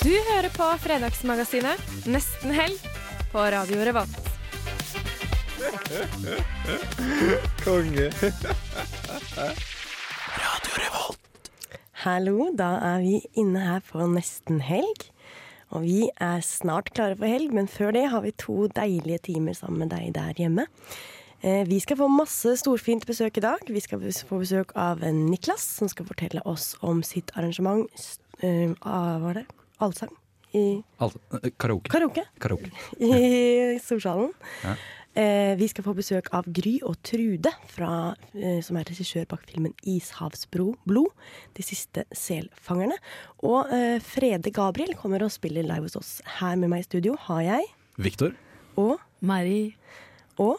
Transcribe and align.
Du 0.00 0.10
hører 0.30 0.48
på 0.54 0.66
Fredagsmagasinet 0.80 1.80
Nesten 2.08 2.54
helg 2.56 2.78
på 3.32 3.42
Radio 3.52 3.82
Revolt. 3.84 4.28
Konge. 7.60 8.06
Radio 10.40 10.72
Revolt. 10.80 11.50
Hallo, 12.04 12.48
da 12.56 12.70
er 12.94 13.04
vi 13.04 13.20
inne 13.42 13.60
her 13.66 13.84
på 13.84 14.08
nesten 14.08 14.62
helg. 14.64 15.04
Og 15.70 15.84
vi 15.84 16.08
er 16.16 16.40
snart 16.42 16.90
klare 16.96 17.18
for 17.20 17.28
helg, 17.30 17.52
men 17.54 17.68
før 17.70 17.92
det 17.94 18.06
har 18.10 18.24
vi 18.24 18.32
to 18.40 18.64
deilige 18.74 19.20
timer 19.30 19.54
sammen 19.58 19.84
med 19.84 19.92
deg 19.94 20.10
der 20.16 20.32
hjemme. 20.40 20.64
Eh, 21.44 21.62
Vi 21.68 21.78
skal 21.80 22.00
få 22.00 22.08
masse 22.10 22.56
storfint 22.58 23.06
besøk 23.06 23.36
i 23.38 23.44
dag. 23.44 23.62
Vi 23.68 23.80
skal 23.84 24.00
få 24.26 24.40
besøk 24.42 24.72
av 24.74 25.04
Niklas, 25.04 25.62
som 25.78 25.88
skal 25.92 26.08
fortelle 26.08 26.42
oss 26.48 26.72
om 26.80 27.04
sitt 27.06 27.30
arrangement 27.36 27.86
eh, 28.42 28.72
av, 28.80 29.20
hva 29.20 29.24
var 29.28 29.42
det? 29.42 29.46
Allsang? 29.80 30.12
I 30.54 30.82
Altså, 31.00 31.18
eh, 31.42 31.50
karaoke. 31.58 31.88
karaoke? 31.92 32.24
Karaoke. 32.42 32.70
I 33.00 33.78
Storsalen. 33.82 34.30
Ja. 34.64 34.74
Eh, 35.20 35.56
vi 35.58 35.66
skal 35.66 35.82
få 35.82 35.90
besøk 35.98 36.28
av 36.34 36.44
Gry 36.54 36.76
og 36.86 36.94
Trude, 37.02 37.50
fra, 37.66 38.14
eh, 38.34 38.60
som 38.62 38.76
er 38.78 38.84
regissør 38.86 39.24
bak 39.26 39.42
filmen 39.50 39.74
'Ishavsbro 39.82 40.76
blod', 40.86 41.10
De 41.54 41.62
siste 41.66 42.04
selfangerne. 42.14 42.94
Og 43.42 43.66
eh, 43.74 43.98
Frede 43.98 44.50
Gabriel 44.54 44.94
kommer 44.94 45.22
og 45.26 45.30
spiller 45.34 45.62
live 45.66 45.82
hos 45.88 45.96
oss. 45.98 46.22
Her 46.38 46.54
med 46.56 46.68
meg 46.70 46.80
i 46.84 46.88
studio 46.88 47.16
har 47.26 47.40
jeg 47.42 47.64
Viktor. 47.98 48.30
og 48.76 48.98
Mari. 49.20 49.74
og 50.38 50.56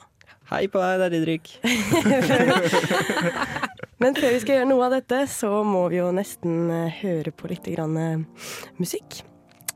Hei 0.52 0.68
på 0.68 0.80
deg, 0.84 1.00
det 1.00 1.06
er 1.08 1.12
Didrik. 1.16 1.48
Men 4.02 4.16
før 4.18 4.32
vi 4.34 4.38
skal 4.42 4.56
gjøre 4.56 4.70
noe 4.72 4.86
av 4.88 4.94
dette, 4.96 5.18
så 5.30 5.60
må 5.62 5.84
vi 5.92 6.00
jo 6.00 6.08
nesten 6.16 6.72
eh, 6.74 7.02
høre 7.04 7.30
på 7.38 7.52
litt 7.52 7.68
grann, 7.70 7.94
eh, 8.02 8.48
musikk. 8.82 9.20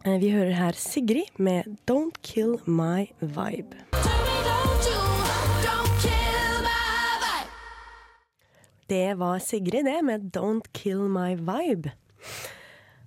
Eh, 0.01 0.15
vi 0.17 0.31
hører 0.33 0.55
her 0.57 0.79
Sigrid 0.81 1.37
med 1.37 1.69
'Don't 1.85 2.17
Kill 2.25 2.55
My 2.65 3.05
Vibe'. 3.21 3.85
Det 8.89 9.13
var 9.17 9.37
Sigrid, 9.39 9.85
det, 9.85 10.01
med 10.01 10.31
'Don't 10.33 10.73
Kill 10.73 11.05
My 11.05 11.35
Vibe'. 11.37 11.93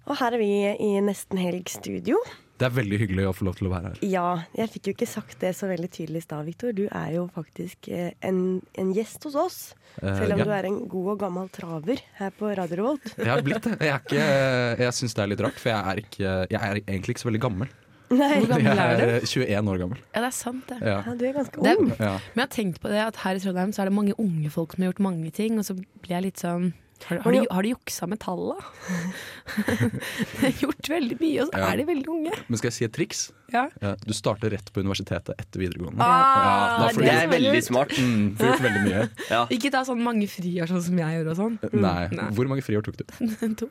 Og 0.06 0.16
her 0.22 0.38
er 0.38 0.38
vi 0.38 0.52
i 0.70 1.00
Nesten 1.02 1.42
Helg 1.42 1.66
studio. 1.66 2.22
Det 2.58 2.66
er 2.66 2.74
veldig 2.74 2.98
hyggelig 3.04 3.24
å 3.30 3.32
få 3.38 3.46
lov 3.46 3.54
til 3.58 3.68
å 3.68 3.72
være 3.72 3.92
her. 3.92 3.98
Ja, 4.10 4.24
jeg 4.58 4.70
fikk 4.74 4.88
jo 4.90 4.94
ikke 4.96 5.06
sagt 5.06 5.36
det 5.44 5.52
så 5.54 5.68
veldig 5.70 5.90
tydelig 5.94 6.22
i 6.24 6.26
stad, 6.26 6.44
Viktor. 6.48 6.72
Du 6.74 6.84
er 6.90 7.12
jo 7.14 7.28
faktisk 7.34 7.86
eh, 7.94 8.12
en, 8.26 8.40
en 8.78 8.92
gjest 8.96 9.22
hos 9.28 9.36
oss. 9.38 9.58
Eh, 10.02 10.08
Selv 10.18 10.34
om 10.34 10.42
ja. 10.42 10.46
du 10.48 10.54
er 10.58 10.66
en 10.70 10.78
god 10.90 11.12
og 11.14 11.20
gammel 11.22 11.50
traver 11.54 12.02
her 12.18 12.32
på 12.38 12.50
Radio 12.58 12.80
Revolt. 12.82 13.06
Jeg 13.18 13.30
har 13.30 13.44
blitt 13.46 13.62
det. 13.68 13.76
Jeg, 13.78 13.92
er 13.94 14.02
ikke- 14.02 14.82
jeg 14.84 14.96
syns 14.98 15.14
det 15.14 15.22
er 15.24 15.30
litt 15.34 15.44
rart, 15.46 15.58
for 15.62 15.70
jeg 15.70 15.78
er, 15.92 16.00
ikke, 16.02 16.32
jeg 16.50 16.58
er 16.72 16.80
egentlig 16.82 17.14
ikke 17.14 17.22
så 17.24 17.30
veldig 17.30 17.44
gammel. 17.46 17.70
Nei, 18.08 18.28
Hvor 18.40 18.48
gammel 18.54 18.78
er 18.80 18.94
du? 18.96 19.02
Jeg 19.04 19.20
er 19.20 19.26
21 19.28 19.70
år 19.74 19.80
gammel. 19.82 19.98
Ja, 20.14 20.20
det 20.24 20.28
er 20.30 20.34
sant, 20.38 20.62
det. 20.70 20.78
Ja. 20.80 20.98
ja, 21.04 21.14
du 21.20 21.24
er 21.28 21.34
ganske 21.36 21.60
ung. 21.60 21.66
Det, 21.68 21.98
Men 22.00 22.40
jeg 22.40 22.42
har 22.46 22.52
tenkt 22.54 22.78
på 22.80 22.88
det 22.92 23.02
at 23.04 23.18
her 23.20 23.36
i 23.36 23.42
Trondheim 23.44 23.74
så 23.76 23.82
er 23.84 23.90
det 23.90 23.96
mange 23.98 24.14
unge 24.22 24.50
folk 24.54 24.72
som 24.74 24.82
har 24.86 24.90
gjort 24.94 25.02
mange 25.04 25.32
ting, 25.36 25.58
og 25.60 25.66
så 25.68 25.76
blir 25.76 26.14
jeg 26.16 26.24
litt 26.30 26.40
sånn 26.40 26.70
har, 27.06 27.18
har, 27.24 27.32
de, 27.32 27.46
har 27.50 27.62
de 27.62 27.68
juksa 27.72 28.06
med 28.10 28.18
talla? 28.20 28.56
de 29.56 30.42
har 30.42 30.54
gjort 30.62 30.88
veldig 30.90 31.16
mye, 31.20 31.42
og 31.44 31.48
så 31.52 31.58
Ja. 31.60 31.68
er 31.72 31.76
de 31.80 31.84
veldig 31.88 32.08
unge. 32.12 32.32
Men 32.48 32.58
skal 32.60 32.68
jeg 32.70 32.76
si 32.78 32.84
et 32.88 32.92
triks? 32.96 33.20
Ja. 33.52 33.68
Ja, 33.80 33.94
du 34.02 34.12
starter 34.12 34.50
rett 34.52 34.72
på 34.74 34.80
universitetet 34.84 35.32
etter 35.38 35.60
videregående. 35.62 36.00
Ah, 36.04 36.88
Det 36.88 36.96
du- 36.98 37.04
er 37.08 37.28
veldig 37.32 37.62
smart. 37.64 37.90
Mm, 37.96 38.36
får 38.36 38.46
gjort 38.52 38.64
veldig 38.66 38.82
mye. 38.88 39.08
Ja. 39.30 39.46
Ikke 39.50 39.70
ta 39.70 39.84
sånn 39.88 40.02
mange 40.02 40.26
friår 40.28 40.66
sånn 40.68 40.82
som 40.82 40.98
jeg 40.98 41.20
gjør 41.24 41.30
og 41.30 41.36
sånn. 41.36 41.58
Nei. 41.72 42.08
Nei. 42.12 42.28
Hvor 42.36 42.48
mange 42.50 42.62
friår 42.66 42.82
tok 42.84 42.96
du? 42.98 43.04
To. 43.62 43.70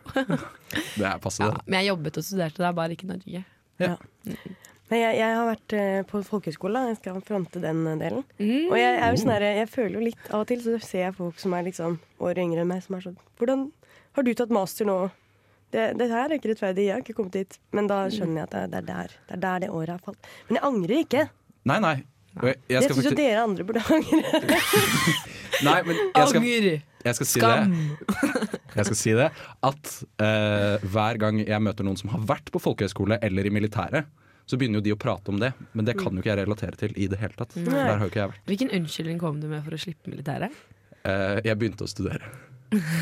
Det 0.97 1.05
er 1.05 1.19
passe, 1.19 1.43
Ja, 1.43 1.51
det. 1.51 1.61
men 1.67 1.79
jeg 1.83 1.91
jobbet 1.93 2.17
og 2.17 2.23
studerte, 2.23 2.57
det 2.63 2.65
er 2.71 2.73
bare 2.73 2.95
ikke 2.97 3.07
Norge. 3.11 3.43
Nei, 4.87 5.01
jeg, 5.01 5.17
jeg 5.19 5.35
har 5.35 5.47
vært 5.49 5.73
eh, 5.75 6.01
på 6.07 6.21
folkehøyskole, 6.23 6.81
jeg 6.93 6.97
skal 7.01 7.21
fronte 7.27 7.59
den 7.63 7.81
eh, 7.91 7.99
delen. 7.99 8.23
Mm. 8.39 8.69
Og 8.71 8.77
jeg, 8.79 8.91
er 8.95 9.11
jo 9.11 9.21
sånn 9.21 9.33
her, 9.33 9.45
jeg 9.59 9.69
føler 9.71 9.97
jo 9.97 10.03
litt 10.05 10.29
av 10.31 10.43
og 10.45 10.49
til, 10.51 10.61
så 10.63 10.77
ser 10.83 11.03
jeg 11.09 11.15
folk 11.17 11.41
som 11.43 11.55
er 11.57 11.65
liksom 11.67 11.97
år 12.23 12.43
yngre 12.43 12.63
enn 12.63 12.69
meg, 12.71 12.83
som 12.85 12.95
er 12.95 13.07
sånn 13.09 13.17
Hvordan 13.39 13.65
har 14.17 14.25
du 14.25 14.31
tatt 14.37 14.53
master 14.55 14.87
nå? 14.87 14.97
Det, 15.75 15.89
det 15.99 16.07
her 16.07 16.29
er 16.31 16.37
ikke 16.37 16.53
rettferdig, 16.53 16.87
jeg 16.87 16.95
har 16.95 17.03
ikke 17.03 17.17
kommet 17.17 17.35
dit. 17.35 17.57
Men 17.75 17.89
da 17.91 18.05
skjønner 18.13 18.45
jeg 18.45 18.47
at 18.47 18.53
det 18.55 18.61
er, 18.61 18.69
det 18.71 18.79
er, 18.79 18.87
der, 18.87 19.17
det 19.27 19.35
er 19.35 19.41
der 19.43 19.65
det 19.65 19.73
året 19.75 19.97
har 19.97 20.05
falt. 20.05 20.29
Men 20.47 20.59
jeg 20.59 20.65
angrer 20.69 21.01
ikke. 21.03 21.25
Nei, 21.67 21.81
nei. 21.83 21.97
Jeg, 22.37 22.59
jeg 22.69 22.77
Jeg 22.77 22.93
syns 22.93 23.09
jo 23.09 23.17
dere 23.17 23.43
andre 23.43 23.65
burde 23.67 23.83
angre. 23.91 24.59
Nei, 25.67 25.79
men 25.87 25.99
jeg 26.13 26.29
skal, 26.29 26.47
jeg 27.07 27.17
skal 27.17 27.27
si 27.27 27.41
Skam! 27.41 27.73
det. 27.73 28.53
Jeg 28.77 28.85
skal 28.85 28.97
si 28.99 29.13
det 29.17 29.27
at 29.65 29.91
uh, 30.21 30.83
hver 30.85 31.17
gang 31.17 31.39
jeg 31.41 31.57
møter 31.65 31.85
noen 31.87 31.97
som 31.97 32.11
har 32.13 32.21
vært 32.29 32.51
på 32.53 32.59
folkehøyskole 32.61 33.17
eller 33.25 33.47
i 33.49 33.53
militæret, 33.55 34.05
så 34.47 34.57
begynner 34.57 34.79
jo 34.79 34.87
de 34.87 34.95
å 34.95 34.99
prate 34.99 35.31
om 35.33 35.39
det, 35.41 35.51
men 35.75 35.87
det 35.87 35.97
kan 35.99 36.15
jo 36.15 36.23
ikke 36.23 36.31
jeg 36.31 36.39
relatere 36.39 36.79
til 36.79 36.93
i 36.95 37.09
det 37.11 37.19
hele 37.19 37.35
tatt. 37.35 37.55
Hvilken 38.47 38.71
unnskyldning 38.79 39.19
kom 39.19 39.41
du 39.43 39.49
med 39.51 39.65
for 39.65 39.75
å 39.75 39.79
slippe 39.81 40.11
militæret? 40.11 40.55
Eh, 41.03 41.39
jeg 41.43 41.59
begynte 41.59 41.83
å 41.83 41.91
studere. 41.91 42.31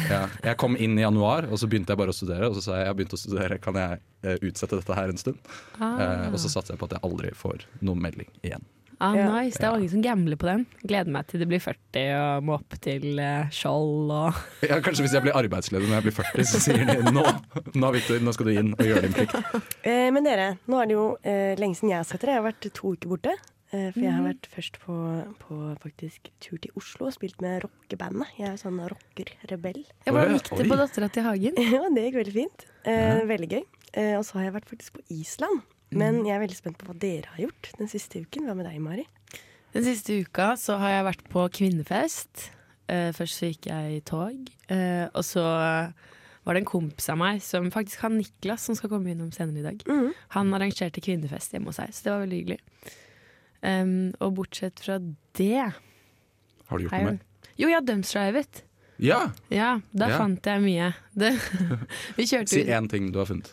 Ja. 0.09 0.25
Jeg 0.45 0.57
kom 0.61 0.75
inn 0.77 0.97
i 0.97 1.01
januar, 1.01 1.47
og 1.49 1.57
så 1.57 1.69
begynte 1.69 1.93
jeg 1.93 2.01
bare 2.01 2.13
å 2.13 2.17
studere. 2.17 2.49
Og 2.49 2.57
så 2.57 2.65
sa 2.65 2.77
jeg 2.77 2.85
jeg 2.85 2.91
har 2.91 2.97
begynt 2.99 3.17
å 3.17 3.21
studere, 3.21 3.59
kan 3.61 3.79
jeg 3.81 4.01
eh, 4.25 4.37
utsette 4.41 4.79
dette 4.81 4.97
her 4.97 5.13
en 5.13 5.21
stund? 5.21 5.53
Eh, 5.79 6.27
og 6.31 6.37
så 6.41 6.51
satser 6.51 6.75
jeg 6.75 6.81
på 6.81 6.89
at 6.89 6.97
jeg 6.97 7.05
aldri 7.07 7.33
får 7.37 7.65
noen 7.81 8.03
melding 8.05 8.29
igjen. 8.45 8.65
Ah, 8.99 9.15
Ja. 9.15 9.25
nice, 9.41 9.57
Det 9.59 9.65
er 9.67 9.71
mange 9.75 9.89
som 9.91 10.01
gambler 10.01 10.37
på 10.39 10.47
den. 10.47 10.65
Gleder 10.87 11.11
meg 11.11 11.27
til 11.27 11.39
det 11.41 11.47
blir 11.51 11.59
40 11.59 12.05
og 12.19 12.43
må 12.47 12.53
opp 12.59 12.77
til 12.81 13.19
eh, 13.19 13.49
skjold 13.51 14.11
og 14.11 14.33
Ja, 14.69 14.79
kanskje 14.79 15.03
hvis 15.07 15.13
jeg 15.17 15.25
blir 15.25 15.35
arbeidsledig 15.35 15.87
når 15.89 15.97
jeg 15.99 16.07
blir 16.09 16.17
40, 16.21 16.45
så 16.51 16.61
sier 16.63 16.85
de 16.85 17.11
nå, 17.11 17.25
nå 17.75 17.91
Victor, 17.95 18.19
nå 18.23 18.33
skal 18.35 18.45
du 18.51 18.53
inn 18.59 18.71
og 18.77 18.85
gjøre 18.85 19.01
din 19.07 19.17
plikt. 19.17 19.35
Eh, 19.85 20.07
men 20.15 20.23
dere, 20.25 20.57
nå 20.67 20.79
er 20.81 20.87
det 20.89 20.95
jo 20.97 21.09
eh, 21.23 21.53
lenge 21.59 21.75
siden 21.77 21.91
jeg 21.93 21.99
har 22.01 22.07
sett 22.07 22.21
dere. 22.23 22.37
Jeg 22.37 22.41
har 22.43 22.47
vært 22.51 22.71
to 22.73 22.93
uker 22.95 23.11
borte. 23.11 23.35
Eh, 23.73 23.89
for 23.91 23.99
jeg 23.99 24.13
har 24.13 24.23
vært 24.23 24.47
først 24.53 24.77
på, 24.85 24.95
på 25.41 25.55
faktisk 25.83 26.29
tur 26.39 26.57
til 26.61 26.71
Oslo 26.79 27.07
og 27.09 27.13
spilt 27.17 27.41
med 27.43 27.63
rockebandet. 27.65 28.29
Jeg 28.39 28.51
er 28.53 28.59
sånn 28.61 28.77
rocker-rebell. 28.89 29.81
ja, 30.05 30.13
Hvordan 30.13 30.37
gikk 30.37 30.51
det 30.61 30.67
på 30.69 30.77
Dattera 30.79 31.09
til 31.11 31.25
Hagen? 31.27 31.57
Ja, 31.75 31.81
det 31.89 32.03
gikk 32.07 32.19
veldig 32.21 32.35
fint. 32.37 32.65
Eh, 32.85 33.23
Veldig 33.29 33.49
gøy. 33.51 33.63
Eh, 33.95 34.13
og 34.19 34.25
så 34.27 34.37
har 34.39 34.47
jeg 34.49 34.55
vært 34.59 34.69
faktisk 34.69 34.97
på 34.99 35.05
Island. 35.13 35.63
Men 35.91 36.23
jeg 36.25 36.35
er 36.35 36.41
veldig 36.41 36.57
spent 36.57 36.77
på 36.81 36.87
hva 36.89 36.95
dere 36.99 37.29
har 37.35 37.43
gjort 37.45 37.69
den 37.77 37.87
siste 37.91 38.23
uken. 38.25 38.47
Hva 38.47 38.55
med 38.57 38.65
deg, 38.67 38.79
Mari? 38.83 39.05
Den 39.75 39.83
siste 39.85 40.15
uka 40.23 40.53
så 40.59 40.77
har 40.81 40.89
jeg 40.97 41.05
vært 41.11 41.23
på 41.31 41.45
kvinnefest. 41.59 42.49
Uh, 42.89 43.11
først 43.17 43.39
så 43.41 43.49
gikk 43.49 43.65
jeg 43.71 43.95
i 43.97 44.01
tog, 44.05 44.49
uh, 44.69 45.07
og 45.17 45.23
så 45.25 45.41
var 46.45 46.53
det 46.53 46.59
en 46.61 46.67
kompis 46.69 47.07
av 47.09 47.17
meg, 47.17 47.39
som 47.41 47.71
faktisk 47.73 48.03
han 48.05 48.19
Niklas, 48.19 48.61
som 48.67 48.77
skal 48.77 48.91
komme 48.91 49.09
innom 49.09 49.31
senere 49.33 49.63
i 49.63 49.65
dag. 49.65 49.79
Mm. 49.89 50.11
Han 50.35 50.53
arrangerte 50.53 51.01
kvinnefest 51.01 51.55
hjemme 51.55 51.71
hos 51.71 51.79
seg, 51.81 51.89
så 51.97 52.05
det 52.05 52.11
var 52.13 52.21
veldig 52.27 52.41
hyggelig. 52.43 52.59
Um, 53.65 53.95
og 54.21 54.35
bortsett 54.37 54.77
fra 54.85 54.99
det 55.39 55.63
Har 55.63 56.77
du 56.77 56.85
gjort 56.85 56.93
noe 56.93 57.07
mer? 57.15 57.17
Jo, 57.57 57.65
jeg 57.71 57.77
har 57.79 57.87
dumpstrivet. 57.87 58.61
Ja! 59.01 59.19
Ja, 59.49 59.71
da 59.91 60.11
Ja. 60.11 60.19
fant 60.21 60.45
jeg 60.45 60.61
mye. 60.61 60.91
Det, 61.17 61.31
vi 62.19 62.27
kjørte 62.29 62.53
Si 62.53 62.61
ut. 62.61 62.69
én 62.77 62.87
ting 62.91 63.09
du 63.11 63.17
har 63.23 63.25
funnet. 63.31 63.49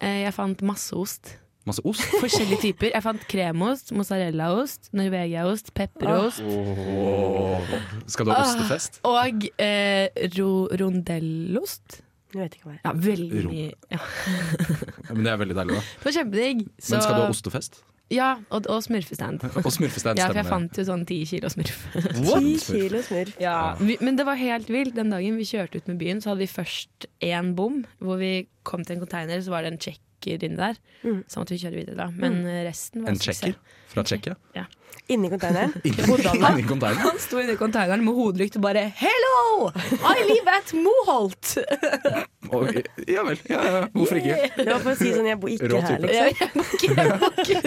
Uh, 0.00 0.22
jeg 0.24 0.32
fant 0.32 0.64
masse 0.64 0.96
ost. 0.96 1.34
Masse 1.68 1.82
ost. 1.84 2.00
Forskjellige 2.22 2.60
typer. 2.62 2.90
Jeg 2.94 3.02
fant 3.04 3.24
kremost, 3.28 3.90
mozzarellaost, 3.92 4.88
norvegiaost, 4.96 5.72
pepperost. 5.76 6.40
Oh. 6.40 7.60
Skal 8.08 8.26
du 8.26 8.32
ha 8.32 8.38
ostefest? 8.46 9.00
Og 9.08 9.44
eh, 9.60 10.08
ro 10.38 10.50
rondellost. 10.80 12.00
Jeg 12.30 12.44
vet 12.44 12.56
ikke 12.56 12.68
hva 12.70 12.74
jeg 12.76 12.82
Ja, 12.86 12.92
veldig 12.94 13.64
Ja. 13.90 13.98
Ja, 13.98 15.14
men 15.14 15.24
det 15.26 15.32
er 15.32 15.38
veldig 15.42 15.56
deilig, 15.58 15.76
da. 15.76 15.80
Det 15.98 16.04
var 16.08 16.16
kjempedigg. 16.16 16.60
Så- 16.78 16.94
Men 16.94 17.02
skal 17.02 17.14
du 17.18 17.22
ha 17.24 17.30
ostefest? 17.34 17.80
Ja, 18.10 18.28
og, 18.50 18.66
og 18.66 18.80
smurfestand. 18.82 19.44
Og 19.66 19.70
smurfestand 19.70 20.18
Ja, 20.18 20.26
for 20.26 20.34
jeg 20.40 20.46
fant 20.48 20.78
jo 20.80 20.82
sånn 20.88 21.04
ti 21.06 21.20
kilo 21.30 21.46
smurf. 21.52 21.76
Ti 21.94 22.54
kilo 22.58 23.02
smurf. 23.06 23.36
Ja, 23.38 23.76
vi, 23.78 23.98
men 24.00 24.16
det 24.18 24.26
var 24.26 24.34
helt 24.40 24.66
vilt. 24.72 24.96
Den 24.96 25.10
dagen 25.14 25.36
vi 25.38 25.46
kjørte 25.46 25.78
ut 25.78 25.86
med 25.92 25.98
byen, 26.00 26.18
så 26.22 26.32
hadde 26.32 26.42
vi 26.42 26.48
først 26.50 27.06
én 27.22 27.52
bom, 27.54 27.84
hvor 28.02 28.18
vi 28.18 28.48
kom 28.66 28.82
til 28.82 28.96
en 28.96 29.04
container, 29.04 29.38
så 29.44 29.50
var 29.54 29.62
det 29.62 29.74
en 29.76 29.78
tsjekker 30.20 30.44
inni 30.46 30.56
der. 30.56 30.76
Mm. 31.04 31.22
Så 31.28 31.40
måtte 31.40 31.54
vi 31.54 31.58
kjøre 31.64 31.76
videre, 31.80 31.96
da. 31.96 32.10
Men 32.12 32.40
eh, 32.46 32.64
resten 32.68 33.02
var 33.04 33.10
En 33.10 33.18
tjekker 33.18 33.54
fra 33.90 34.02
Tsjekkia. 34.04 34.36
Ja. 34.54 34.64
Inni 35.10 35.28
konteineren? 35.30 35.72
han 35.74 36.62
containeren. 36.68 36.98
Han 37.02 37.18
sto 37.18 37.40
inni 37.40 37.56
containeren 37.58 38.04
med 38.04 38.14
hodelykt 38.14 38.56
og 38.56 38.62
bare 38.62 38.92
'Hello! 38.94 39.70
I 39.72 40.22
live 40.28 40.50
at 40.54 40.70
Moholt!' 40.74 41.58
Og- 42.54 42.82
Ja 43.08 43.22
vel. 43.26 43.38
Ja, 43.50 43.62
ja. 43.64 43.86
Hvorfor 43.94 44.16
ikke? 44.20 44.50
Det 44.56 44.66
var 44.70 44.78
for 44.84 44.90
å 44.92 44.96
si 44.98 45.10
sånn, 45.14 45.26
jeg 45.26 45.40
bor 45.40 45.48
ikke 45.50 45.68
Rå 45.72 45.80
her, 45.80 45.96
type. 45.96 46.12
Ja, 46.14 46.24
liksom. 46.28 46.38
jeg 46.40 46.50
bor 46.54 46.64
ikke, 46.76 46.94
jeg 46.94 47.08
bor 47.18 47.32
ikke. 47.42 47.58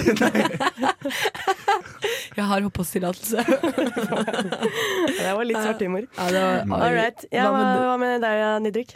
Jeg 2.37 2.45
har 2.49 2.65
oppholdstillatelse. 2.65 3.43
Det 5.19 5.33
var 5.37 5.45
litt 5.45 5.59
svart 5.59 5.81
humor. 5.85 6.07
Ja, 6.17 6.63
var- 6.65 6.81
All 6.87 6.95
right. 6.95 7.25
Ja, 7.31 7.49
Hva 7.51 7.63
hva, 7.83 7.97
med 8.01 8.21
deg, 8.23 8.61
Nidrik? 8.65 8.95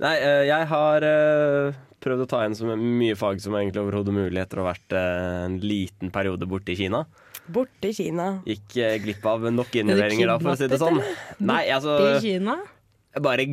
Nei, 0.00 0.14
eh, 0.16 0.46
jeg 0.48 0.66
har 0.70 1.04
eh, 1.04 1.74
prøvd 2.04 2.24
å 2.24 2.28
ta 2.30 2.42
igjen 2.44 2.56
så 2.58 2.74
mye 2.78 3.16
fag 3.18 3.40
som 3.42 3.56
egentlig 3.58 3.82
overhodet 3.84 4.14
mulig 4.14 4.42
etter 4.42 4.60
å 4.60 4.66
ha 4.66 4.72
vært 4.72 4.94
eh, 4.96 5.38
en 5.46 5.56
liten 5.62 6.12
periode 6.14 6.48
borte 6.50 6.74
i 6.74 6.78
Kina. 6.78 7.04
Borte 7.48 7.90
i 7.90 7.96
Kina. 7.96 8.28
Gikk 8.48 8.76
eh, 8.82 8.98
glipp 9.02 9.24
av 9.28 9.48
nok 9.52 9.74
innleveringer 9.80 10.30
da, 10.30 10.36
for 10.42 10.52
å 10.52 10.58
si 10.60 10.68
det 10.70 10.78
sånn. 10.82 11.00
Nei, 11.48 11.64
altså 11.74 11.96
I 12.14 12.22
Kina? 12.24 12.58
Jeg 13.16 13.24
bare 13.24 13.48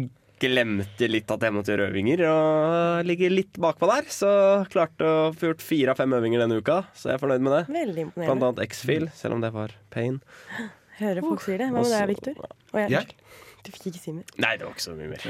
glemte 0.46 1.08
litt 1.08 1.32
at 1.32 1.46
jeg 1.48 1.56
måtte 1.56 1.72
gjøre 1.72 1.88
øvinger, 1.94 2.22
og 2.28 3.08
ligger 3.08 3.32
litt 3.32 3.56
bakpå 3.62 3.88
der. 3.90 4.10
Så 4.12 4.30
klarte 4.74 5.08
å 5.08 5.18
få 5.34 5.54
gjort 5.54 5.64
fire 5.64 5.94
av 5.96 6.02
fem 6.02 6.12
øvinger 6.18 6.44
denne 6.44 6.60
uka, 6.60 6.82
så 6.94 7.14
jeg 7.14 7.18
er 7.18 7.24
fornøyd 7.24 7.46
med 7.48 7.56
det. 7.56 7.62
Veldig 7.72 7.96
Blant 7.96 8.08
imponerende. 8.10 8.50
annet 8.52 8.64
X-Fil, 8.68 9.08
selv 9.16 9.38
om 9.38 9.46
det 9.46 9.54
var 9.56 9.74
pain. 9.96 10.20
Hører 11.00 11.24
folk 11.26 11.44
sier 11.44 11.64
det. 11.64 11.72
Hva 11.72 11.82
med 11.82 11.92
deg, 11.96 12.08
Victor? 12.14 12.46
Å, 12.76 12.84
ja. 12.84 12.88
Jeg? 13.00 13.16
Du 13.66 13.72
fikk 13.74 13.90
ikke 13.94 14.04
si 14.04 14.14
mer. 14.20 14.28
Nei, 14.44 14.54
det 14.60 14.68
var 14.68 14.76
ikke 14.76 14.86
så 14.86 14.96
mye 15.00 15.14
mer. 15.16 15.30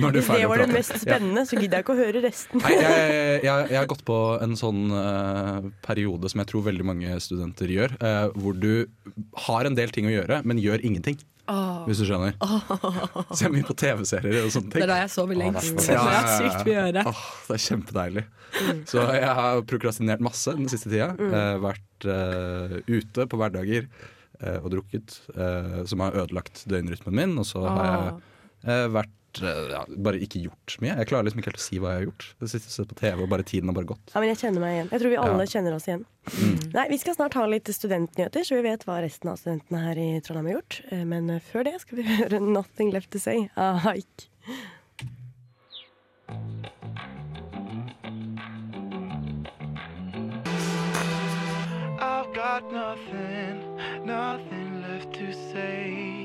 Når 0.00 0.14
du 0.14 0.18
er 0.18 0.24
ferdig 0.24 0.44
det 0.44 0.48
var 0.48 0.62
det 0.62 0.70
mest 0.72 0.94
spennende, 1.02 1.44
så 1.44 1.58
gidder 1.58 1.78
jeg 1.78 1.84
ikke 1.84 1.94
å 1.94 1.98
høre 1.98 2.22
resten. 2.24 2.62
Nei, 2.64 2.72
jeg, 2.78 3.04
jeg, 3.44 3.66
jeg 3.74 3.78
har 3.78 3.90
gått 3.90 4.04
på 4.08 4.18
en 4.44 4.56
sånn 4.58 4.82
uh, 4.94 5.68
periode 5.84 6.30
som 6.32 6.40
jeg 6.40 6.50
tror 6.52 6.64
veldig 6.70 6.88
mange 6.88 7.18
studenter 7.24 7.72
gjør, 7.74 7.94
uh, 8.00 8.32
hvor 8.40 8.56
du 8.56 8.86
har 9.46 9.68
en 9.68 9.76
del 9.76 9.92
ting 9.94 10.08
å 10.08 10.14
gjøre, 10.14 10.40
men 10.48 10.62
gjør 10.62 10.84
ingenting. 10.84 11.20
Hvis 11.84 11.98
du 12.00 12.06
skjønner. 12.08 12.38
Ser 13.36 13.52
mye 13.52 13.66
på 13.68 13.74
TV-serier 13.76 14.46
og 14.46 14.54
sånne 14.54 14.70
ting. 14.72 14.80
Det 14.80 14.86
er 14.86 14.92
da 14.94 15.02
jeg 15.02 15.10
sover 15.12 15.36
lengst. 15.36 15.74
Oh, 15.74 15.82
Så 15.84 15.92
jeg 15.92 16.00
har 16.00 16.14
ja, 16.14 16.22
ja. 16.24 16.36
sykt 16.40 16.64
mye 16.64 16.72
å 16.72 16.86
gjøre. 16.86 17.02
Oh, 17.10 17.26
det 17.44 17.56
er 17.56 17.62
kjempedeilig. 17.66 18.24
Så 18.88 19.04
jeg 19.18 19.34
har 19.40 19.60
prokrastinert 19.68 20.24
masse 20.24 20.54
den 20.56 20.70
siste 20.72 20.88
tida. 20.88 21.10
Eh, 21.20 21.56
vært 21.60 22.08
uh, 22.08 22.78
ute 22.88 23.26
på 23.28 23.40
hverdager 23.40 23.90
eh, 24.40 24.58
og 24.60 24.70
drukket, 24.74 25.18
eh, 25.34 25.82
som 25.90 26.02
har 26.04 26.16
ødelagt 26.24 26.64
døgnrytmen 26.70 27.18
min. 27.20 27.36
Og 27.40 27.48
så 27.48 27.64
har 27.66 27.90
jeg 27.90 28.14
vært 28.64 29.42
eh, 29.42 29.60
ja, 29.74 29.80
bare 30.06 30.20
ikke 30.24 30.40
gjort 30.44 30.76
mye. 30.80 30.94
Jeg 31.00 31.08
klarer 31.10 31.26
liksom 31.28 31.40
ikke 31.42 31.50
helt 31.52 31.60
å 31.62 31.64
si 31.64 31.78
hva 31.82 31.90
jeg 31.94 31.98
har 32.00 32.06
gjort. 32.08 32.26
Jeg 32.40 32.52
sitter 32.54 32.68
og 32.70 32.74
ser 32.76 32.88
på 32.92 32.98
TV, 33.00 33.22
og 33.26 33.28
bare 33.34 33.46
tiden 33.46 33.68
har 33.70 33.76
bare 33.78 33.90
gått. 33.92 34.12
Ja, 34.14 34.20
men 34.22 34.28
Jeg 34.32 34.38
kjenner 34.44 34.60
meg 34.64 34.76
igjen. 34.76 34.90
Jeg 34.94 35.00
tror 35.04 35.10
vi 35.14 35.20
alle 35.24 35.44
Ja. 35.44 35.52
kjenner 35.54 35.74
oss 35.74 35.88
igjen. 35.90 36.04
Nei, 36.74 36.86
Vi 36.88 36.98
skal 36.98 37.14
snart 37.18 37.34
ha 37.34 37.44
litt 37.46 37.64
studentnyheter, 37.68 38.44
så 38.46 38.56
vi 38.56 38.62
vet 38.70 38.84
hva 38.86 39.00
resten 39.02 39.28
av 39.30 39.36
studentene 39.38 39.82
her 39.84 39.96
i 39.98 40.20
Trondheim 40.20 40.46
har 40.52 40.60
gjort. 40.60 40.80
Eh, 40.90 41.04
Men 41.04 41.30
eh, 41.30 41.40
før 41.40 41.64
det 41.64 41.80
skal 41.80 41.98
vi 41.98 42.02
høre 42.16 42.40
'Nothing 42.40 42.92
Left 42.92 43.10
To 43.12 43.18
Say' 43.18 43.50
av 43.56 43.78
Haik. 43.84 44.28
I've 52.00 52.32
got 52.34 52.70
nothing, 52.72 53.76
nothing 54.06 54.82
left 54.82 55.12
to 55.14 55.32
say. 55.32 56.23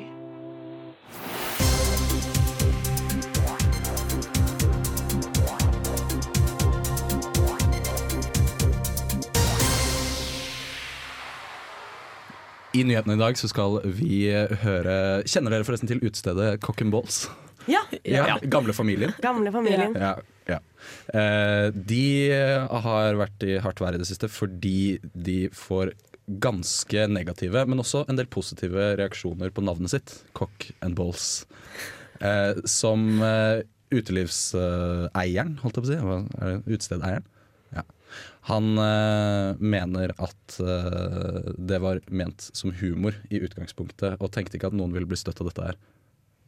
I 12.80 12.86
nyhetene 12.88 13.18
i 13.18 13.20
dag 13.20 13.38
så 13.40 13.50
skal 13.52 13.80
vi 13.84 14.24
høre 14.64 14.96
Kjenner 15.28 15.56
dere 15.56 15.68
forresten 15.68 15.90
til 15.90 16.00
utestedet 16.06 16.60
Cock 16.64 16.84
and 16.86 16.94
Balls? 16.96 17.26
Ja! 17.68 17.82
Ja, 18.08 18.38
Gamle 18.50 18.74
familien. 18.74 19.12
Gamle 19.22 19.52
familien. 19.52 19.96
Ja, 20.00 20.14
ja. 20.48 20.60
Eh, 21.14 21.68
de 21.76 22.06
har 22.86 23.20
vært 23.20 23.44
i 23.46 23.58
hardt 23.62 23.82
vær 23.84 23.98
i 23.98 24.00
det 24.02 24.08
siste 24.10 24.30
fordi 24.32 24.98
de 25.14 25.42
får 25.54 25.92
ganske 26.40 27.08
negative, 27.10 27.66
men 27.66 27.82
også 27.82 28.06
en 28.10 28.20
del 28.20 28.30
positive 28.32 28.92
reaksjoner 29.00 29.52
på 29.54 29.64
navnet 29.66 29.94
sitt, 29.94 30.14
Cock 30.38 30.70
and 30.86 30.96
Balls. 30.98 31.44
Eh, 32.22 32.62
som 32.70 33.22
eh, 33.26 33.66
utelivseieren, 33.90 35.58
holdt 35.64 35.80
jeg 35.80 35.84
på 35.84 35.90
å 35.90 35.92
si, 35.92 36.00
er 36.46 36.62
utestedeieren. 36.70 37.28
Han 38.50 38.74
eh, 38.82 39.62
mener 39.62 40.14
at 40.18 40.58
eh, 40.64 41.54
det 41.58 41.80
var 41.84 42.02
ment 42.10 42.50
som 42.54 42.74
humor 42.82 43.18
i 43.30 43.42
utgangspunktet, 43.46 44.18
og 44.20 44.34
tenkte 44.34 44.58
ikke 44.58 44.72
at 44.72 44.78
noen 44.78 44.94
ville 44.96 45.10
bli 45.10 45.20
støtt 45.20 45.42
av 45.44 45.52
dette 45.52 45.72
her. 45.72 45.80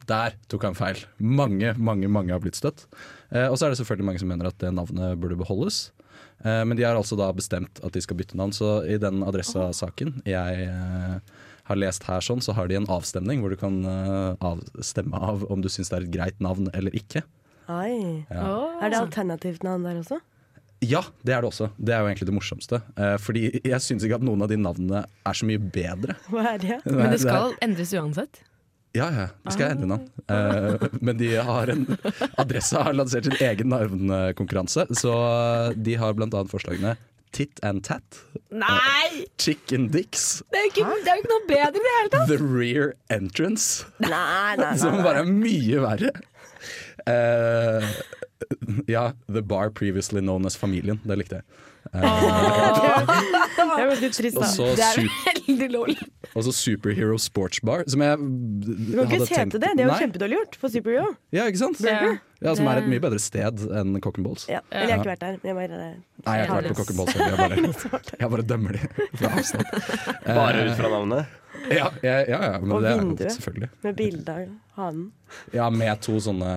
Der 0.08 0.34
tok 0.50 0.66
han 0.66 0.74
feil. 0.74 0.98
Mange, 1.22 1.76
mange 1.78 2.10
mange 2.10 2.34
har 2.34 2.42
blitt 2.42 2.58
støtt. 2.58 2.86
Eh, 3.30 3.46
og 3.46 3.56
så 3.56 3.66
er 3.66 3.72
det 3.72 3.80
selvfølgelig 3.82 4.08
mange 4.08 4.22
som 4.22 4.32
mener 4.32 4.50
at 4.50 4.58
det 4.62 4.72
navnet 4.74 5.20
burde 5.22 5.38
beholdes. 5.38 5.84
Eh, 6.42 6.64
men 6.66 6.76
de 6.78 6.86
har 6.86 6.98
altså 6.98 7.18
da 7.18 7.30
bestemt 7.34 7.80
at 7.84 7.94
de 7.94 8.02
skal 8.02 8.18
bytte 8.18 8.38
navn. 8.38 8.54
Så 8.56 8.80
i 8.90 8.98
den 9.02 9.22
Adressa-saken 9.26 10.20
jeg 10.28 10.66
eh, 10.66 11.38
har 11.70 11.78
lest 11.78 12.08
her, 12.08 12.24
sånn, 12.24 12.42
så 12.42 12.56
har 12.56 12.70
de 12.70 12.80
en 12.80 12.90
avstemning 12.90 13.42
hvor 13.42 13.54
du 13.54 13.58
kan 13.60 13.78
eh, 13.86 14.42
avstemme 14.42 15.22
av 15.22 15.46
om 15.52 15.62
du 15.62 15.70
syns 15.70 15.92
det 15.92 16.00
er 16.00 16.08
et 16.08 16.16
greit 16.18 16.42
navn 16.42 16.70
eller 16.74 16.94
ikke. 16.98 17.22
Ai. 17.70 18.26
Ja. 18.26 18.50
Er 18.82 18.90
det 18.90 18.98
alternativt 19.04 19.62
navn 19.62 19.86
der 19.86 20.02
også? 20.02 20.18
Ja, 20.82 21.02
det 21.22 21.34
er 21.36 21.44
det 21.44 21.50
også. 21.52 21.68
Det 21.78 21.94
er 21.94 22.00
jo 22.02 22.08
egentlig 22.10 22.26
det 22.26 22.34
morsomste. 22.34 22.80
Eh, 22.98 23.16
fordi 23.22 23.44
jeg 23.62 23.82
syns 23.84 24.02
ikke 24.06 24.16
at 24.18 24.24
noen 24.26 24.42
av 24.42 24.50
de 24.50 24.56
navnene 24.58 25.04
er 25.06 25.36
så 25.38 25.46
mye 25.46 25.60
bedre. 25.62 26.16
Hva 26.32 26.46
er 26.56 26.62
det? 26.62 26.78
Men 26.88 27.04
Nei, 27.04 27.12
det 27.14 27.20
skal 27.22 27.54
endres 27.62 27.92
uansett. 27.94 28.40
Ja, 28.92 29.06
ja, 29.14 29.28
de 29.46 29.52
skal 29.54 29.70
endre 29.72 29.86
navn. 29.88 30.08
Eh, 30.28 30.82
men 31.00 31.16
de 31.16 31.30
har 31.46 31.70
en 31.72 31.86
Adressa 32.42 32.82
har 32.88 32.98
lansert 32.98 33.24
sin 33.30 33.38
egen 33.40 33.70
navnkonkurranse, 33.72 34.84
så 35.00 35.14
de 35.78 35.94
har 36.02 36.18
blant 36.18 36.34
annet 36.36 36.52
forslagene 36.52 36.96
Tit 37.32 37.62
and 37.64 37.80
Tat, 37.86 38.18
Nei! 38.52 39.22
Chicken 39.40 39.86
Dicks, 39.94 40.42
Det 40.52 40.58
er 40.60 40.66
jo 40.66 40.72
ikke, 40.74 40.98
det 41.06 41.08
er 41.08 41.16
jo 41.16 41.22
ikke 41.22 41.30
noe 41.32 41.46
bedre 41.48 41.70
i 41.70 41.86
det 41.86 41.94
hele 41.94 42.10
tatt! 42.12 42.28
The 42.28 42.36
Rear 42.42 42.92
Entrance, 43.16 43.86
Nei, 44.04 44.10
nei, 44.12 44.58
nei. 44.60 44.74
som 44.82 44.98
bare 45.00 45.22
er 45.24 45.30
mye 45.32 45.80
verre. 45.86 46.12
Eh, 47.08 47.88
ja, 48.90 49.12
The 49.28 49.42
Bar 49.42 49.70
Previously 49.76 50.20
Known 50.20 50.46
as 50.46 50.56
Familien. 50.58 51.00
Det 51.04 51.18
likte 51.20 51.40
jeg. 51.40 51.44
Det 51.92 53.82
er 53.82 53.88
veldig 53.88 54.08
trist, 54.14 54.36
da. 54.38 54.46
så, 54.48 54.66
Det 54.78 54.84
er 54.86 55.08
veldig 55.48 55.68
lol. 55.72 55.90
og 56.36 56.44
så 56.46 56.52
Superhero 56.54 57.16
Sports 57.20 57.60
Bar, 57.64 57.82
som 57.90 58.04
jeg 58.04 58.18
Du 58.22 58.92
kan 59.00 59.16
ikke 59.16 59.40
hete 59.40 59.60
det. 59.62 59.72
Det 59.78 59.84
er 59.84 59.88
jo 59.90 59.98
kjempedårlig 60.04 60.38
gjort 60.38 60.58
for 60.62 60.72
Superhero. 60.72 61.10
Ja, 61.34 61.48
ikke 61.50 61.60
sant? 61.64 61.82
Ja. 61.84 62.14
Ja, 62.42 62.54
Som 62.58 62.66
er 62.70 62.80
et 62.82 62.88
mye 62.90 63.02
bedre 63.02 63.20
sted 63.22 63.60
enn 63.70 63.94
Cock 64.02 64.18
and 64.18 64.26
Balls. 64.26 64.46
Ja. 64.50 64.62
Eller 64.70 64.88
jeg 64.88 64.96
har 64.96 65.02
ikke 65.04 65.12
vært 65.12 65.22
der. 65.26 65.36
Jeg 65.46 65.58
bare 65.58 65.82
Nei, 65.82 66.36
jeg 66.38 66.48
har 66.48 66.48
ikke 66.48 66.56
vært 66.58 66.70
på 66.72 66.78
Cock 66.80 66.90
and 66.90 66.98
Balls. 67.02 67.14
Jeg 67.18 67.38
bare, 67.42 67.56
jeg 68.22 68.32
bare 68.36 68.46
dømmer 68.54 68.78
de 68.78 68.82
fra 69.20 69.32
avstand. 69.36 69.64
Bare 70.26 70.64
ut 70.66 70.74
fra 70.80 70.92
navnet. 70.96 71.38
Ja, 71.78 71.88
ja, 72.02 72.16
ja, 72.26 72.38
ja 72.52 72.58
men 72.60 72.72
Og 72.72 72.82
det 72.82 72.90
er 72.92 72.98
vinduet. 73.00 73.32
selvfølgelig. 73.36 73.68
med 73.82 73.96
bilde 73.96 74.32
av 74.34 74.48
hanen. 74.76 75.12
Ja, 75.52 75.66
med 75.70 76.00
to 76.00 76.14
sånne 76.20 76.48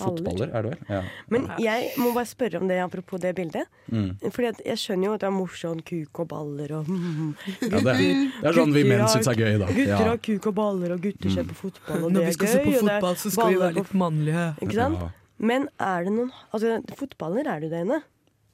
fotballer, 0.00 0.50
er 0.52 0.62
det 0.66 0.70
vel? 0.74 0.82
Ja. 0.88 1.00
Men 1.32 1.46
jeg 1.60 1.90
må 2.00 2.12
bare 2.14 2.28
spørre 2.28 2.60
om 2.60 2.68
det 2.68 2.78
apropos 2.84 3.20
det 3.22 3.32
bildet. 3.36 3.66
Mm. 3.92 4.10
Fordi 4.32 4.52
jeg 4.68 4.80
skjønner 4.82 5.08
jo 5.08 5.14
at 5.16 5.24
det 5.24 5.28
er 5.30 5.34
morsomt 5.36 5.84
kuk 5.88 6.20
og 6.24 6.28
baller 6.32 6.74
og 6.78 6.92
Ja, 6.92 7.80
det, 7.80 7.96
det 7.96 8.52
er 8.52 8.58
sånn 8.58 8.74
vi 8.76 8.84
menn 8.88 9.06
syns 9.08 9.30
er 9.32 9.40
gøy, 9.40 9.56
da. 9.62 9.66
Gutter 9.72 9.88
Ja. 9.88 9.98
Mm. 10.02 10.10
har 10.12 10.22
kuk 10.28 10.46
og 10.52 10.54
baller, 10.60 10.94
og 10.96 11.02
gutter 11.08 11.34
ser 11.34 11.48
på 11.48 11.58
fotball, 11.64 12.04
og 12.04 12.12
Når 12.12 12.20
det 12.20 12.28
vi 12.28 12.32
er 12.32 12.36
gøy. 12.36 12.36
se 12.36 12.38
på 12.38 12.46
skal 12.46 12.52
se 12.52 12.64
på 12.68 12.86
fotball, 12.86 13.16
så 13.24 13.34
skal 13.34 13.52
vi 13.52 13.60
være 13.64 13.78
litt 13.80 13.92
mannlige. 14.04 14.46
Ikke 14.62 14.78
sant? 14.78 15.18
Men 15.42 15.68
er 15.80 16.04
det 16.06 16.12
noen 16.14 16.32
Altså, 16.52 16.76
fotballer 17.00 17.48
er 17.48 17.60
det 17.60 17.70
jo 17.70 17.74
det 17.76 17.82
ene. 17.86 18.02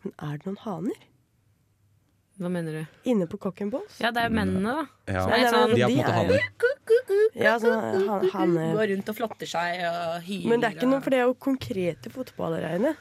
Men 0.04 0.12
er 0.22 0.36
det 0.38 0.46
noen 0.46 0.60
haner 0.64 1.04
Hva 2.38 2.48
mener 2.54 2.72
du? 2.72 2.86
inne 3.10 3.26
på 3.26 3.38
Cock 3.42 3.60
and 3.64 3.72
Balls? 3.72 3.96
Ja, 3.98 4.12
det 4.14 4.22
er 4.22 4.28
jo 4.28 4.34
mennene, 4.38 4.74
da. 4.78 4.84
Ja. 5.12 5.24
Nei, 5.26 5.40
sånn- 5.50 5.74
De 5.74 5.82
har 5.82 5.90
på 5.90 5.92
en 5.92 5.98
måte 5.98 6.14
hanner. 6.14 6.40
Ja, 7.34 7.58
sånn 7.58 8.30
han. 8.32 8.54
Går 8.76 8.88
rundt 8.94 9.08
og 9.10 9.16
flotter 9.18 9.46
seg 9.50 9.82
og 9.88 10.22
hyler. 10.22 10.48
Men 10.52 10.60
det 10.62 10.70
er 10.70 10.76
ikke 10.78 10.88
noe, 10.90 11.00
for 11.02 11.10
det 11.10 11.18
er 11.18 11.26
jo 11.26 11.34
konkrete 11.34 12.10
fotballer 12.14 12.64
inne. 12.76 12.94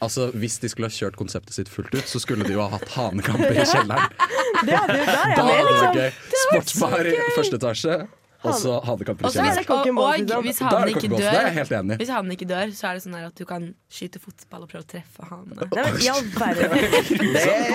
Altså, 0.00 0.28
Hvis 0.32 0.60
de 0.60 0.68
skulle 0.68 0.86
ha 0.88 0.94
kjørt 0.94 1.16
konseptet 1.18 1.52
sitt 1.56 1.68
fullt 1.68 1.92
ut, 1.94 2.04
så 2.06 2.20
skulle 2.22 2.44
de 2.46 2.52
jo 2.54 2.60
ha 2.62 2.68
hatt 2.76 2.86
hanekamper 2.94 3.50
i 3.50 3.64
kjelleren. 3.66 4.12
Det 4.62 4.76
hadde 4.78 4.98
jo 5.00 5.06
der, 5.08 5.34
Da 5.34 5.42
hadde 5.42 5.56
det 5.56 5.64
liksom. 5.66 5.82
vært 5.82 5.96
gøy. 5.98 6.12
Sportsbar 6.44 7.06
i 7.10 7.14
første 7.34 7.58
etasje, 7.58 7.96
og 8.42 8.54
så 8.58 8.72
Og, 8.82 9.02
i 9.02 9.04
det 9.04 9.42
er 9.44 9.66
cock 9.66 9.86
og, 9.86 9.98
og 10.02 10.18
liksom. 10.18 10.42
hvis 10.46 10.60
er 10.60 10.68
han 10.72 10.88
ikke 10.90 11.10
det 11.12 11.20
er 11.22 11.36
dør 11.36 11.48
helt 11.56 11.74
enig 11.78 11.94
i. 11.94 11.98
Hvis 12.02 12.12
han 12.14 12.32
ikke 12.34 12.48
dør, 12.50 12.72
så 12.74 12.88
er 12.88 12.98
det 12.98 13.04
sånn 13.04 13.18
at 13.20 13.38
du 13.38 13.44
kan 13.48 13.68
skyte 13.92 14.22
fotball 14.22 14.64
og 14.66 14.72
prøve 14.72 14.82
å 14.82 14.88
treffe 14.92 15.28
han. 15.30 15.44
Nei, 15.52 15.68
men 15.86 16.00
i 16.02 16.10
all 16.12 16.24
verden. 16.34 16.76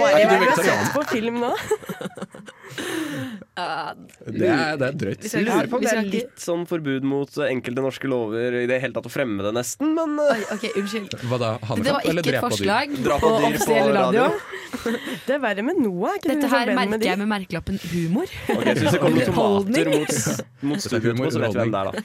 Er 0.07 0.25
har 0.27 0.39
du 0.39 0.43
vegetarianer? 0.43 0.83
sett 0.83 0.93
på 0.95 1.01
film 1.11 1.39
nå? 1.41 1.51
Det 3.57 4.49
er, 4.49 4.75
det 4.77 4.87
er 4.87 4.97
drøyt. 5.01 5.27
Lurer 5.47 5.69
på 5.71 5.79
om 5.79 5.85
det 5.85 5.93
er 5.93 6.09
litt 6.11 6.41
sånn 6.41 6.65
forbud 6.69 7.05
mot 7.07 7.39
enkelte 7.47 7.83
norske 7.85 8.09
lover 8.11 8.59
i 8.61 8.65
det 8.69 8.79
hele 8.83 8.95
tatt 8.97 9.07
å 9.09 9.11
fremme 9.11 9.45
det, 9.45 9.53
nesten, 9.55 9.93
men 9.97 10.17
eh, 10.21 10.33
Oi, 10.35 10.43
ok, 10.57 10.65
unnskyld. 10.81 11.15
Hva 11.29 11.39
da? 11.41 11.51
Det 11.81 11.95
var 11.95 12.09
ikke 12.11 12.33
et 12.33 12.43
forslag 12.43 12.97
på 13.07 13.31
offisiell 13.37 13.93
radio. 13.95 14.29
Det 15.27 15.35
er 15.35 15.39
verre 15.41 15.63
med 15.65 15.79
Noah. 15.79 16.17
Er 16.17 16.27
Dette 16.27 16.49
her 16.51 16.69
venn 16.69 16.77
med 16.77 16.97
merker 16.97 17.09
jeg 17.09 17.19
med 17.21 17.29
merkelappen 17.31 17.79
humor. 17.87 18.31
Okay, 18.51 18.67
jeg 18.67 18.81
Hvis 18.81 18.95
det 18.95 19.01
kommer 19.01 19.27
tomater 19.27 19.89
mot, 19.93 20.13
mot 20.61 20.79
studio 20.81 21.11
etterpå, 21.13 21.31
så 21.31 21.39
vet 21.43 21.53
vi 21.53 21.59
hvem 21.59 21.71
det 21.71 21.79
er, 21.79 21.85
da. 21.91 21.93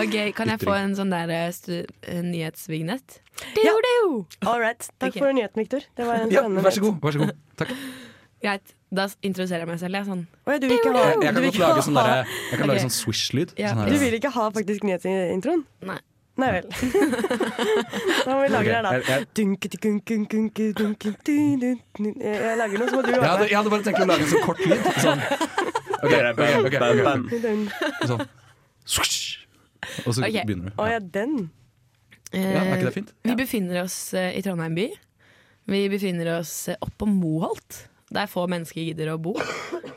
Ok, 0.00 0.14
Kan 0.38 0.46
jeg 0.48 0.60
få 0.62 0.70
en 0.78 0.92
sånn 0.94 1.10
der 1.10 1.26
eh, 1.34 1.50
stu- 1.52 1.86
nyhetsvignett? 2.30 3.16
Ja. 3.58 3.72
All 4.46 4.60
right. 4.62 4.78
Takk 5.02 5.10
Ok. 5.16 5.18
for 5.18 5.32
nyheten, 5.34 5.58
Victor. 5.60 5.80
Det 5.98 6.06
var 6.06 6.14
en 6.22 6.30
Ja, 6.30 6.40
spennende 6.44 6.62
vær 6.64 6.70
så 6.76 6.80
god. 6.84 6.94
Vær 7.02 7.10
så 7.16 7.20
god. 7.24 7.32
Takk. 7.58 7.70
Greit, 8.44 8.66
da 8.94 9.04
introduserer 9.26 9.60
jeg 9.66 9.68
meg 9.68 9.80
selv. 9.82 9.94
Jeg, 9.98 10.06
sånn. 10.06 10.22
Ja, 10.46 10.58
du 10.62 10.66
vil 10.70 10.78
ikke 10.78 10.92
ha, 10.94 11.02
Jeg, 11.02 11.10
jeg 11.10 11.18
du 11.20 11.24
kan 11.26 11.34
vil 11.34 11.42
godt 11.50 11.58
ikke 11.58 11.66
lage 11.66 11.82
sånn 11.88 11.98
ha, 11.98 12.02
derre- 12.06 12.30
Jeg 12.30 12.54
kan 12.54 12.62
Ok. 12.64 12.70
lage 12.70 12.82
sånn 12.86 12.94
swish-lyd. 13.00 13.50
Ja. 13.58 13.66
Sånn 13.74 13.82
her. 13.82 13.90
du 13.90 13.96
vil 14.04 14.14
ikke 14.20 14.30
ha 14.38 14.44
faktisk 14.54 14.80
nyhetsintroen? 14.88 15.62
Nei. 15.90 15.98
Nei 16.40 16.50
vel. 16.54 16.64
da 18.24 18.30
må 18.30 18.38
vi 18.46 18.50
lage 18.54 18.68
det 18.70 18.76
her, 18.78 18.84
da. 18.86 18.90
Jeg- 18.94 19.04
jeg- 19.10 19.26
Dunke-dunke-dunke-dunke-dunke-dunke. 19.36 22.22
Jeg 22.24 22.56
lager 22.62 22.76
noe, 22.80 22.88
så 22.88 22.94
må 22.96 23.02
du 23.04 23.10
Jeg 23.12 23.20
hadde, 23.26 23.44
jeg 23.50 23.56
hadde 23.58 23.70
bare 23.74 23.84
tenkt 23.84 24.00
å 24.00 24.06
lage 24.08 24.22
en 24.24 24.30
sånn 24.32 24.44
kort 24.46 24.60
lyd. 24.64 24.80
Sånn. 25.04 25.20
Bam, 26.00 27.04
bam. 27.04 27.28
Og 30.06 30.14
så 30.14 30.24
okay. 30.24 30.44
begynner 30.46 30.70
du. 30.70 30.80
Å 30.80 30.88
ja, 30.90 31.00
den. 31.00 31.36
Ja, 32.30 32.62
er 32.62 32.74
ikke 32.76 32.88
det 32.88 32.96
fint? 32.96 33.14
Vi 33.26 33.36
befinner 33.38 33.82
oss 33.84 33.98
eh, 34.14 34.32
i 34.38 34.42
Trondheim 34.44 34.76
by. 34.76 34.86
Vi 35.70 35.80
befinner 35.92 36.36
oss 36.38 36.54
eh, 36.70 36.78
oppå 36.82 37.08
Moholt. 37.10 37.86
Der 38.10 38.26
få 38.30 38.46
mennesker 38.50 38.82
gidder 38.82 39.12
å 39.12 39.18
bo. 39.22 39.36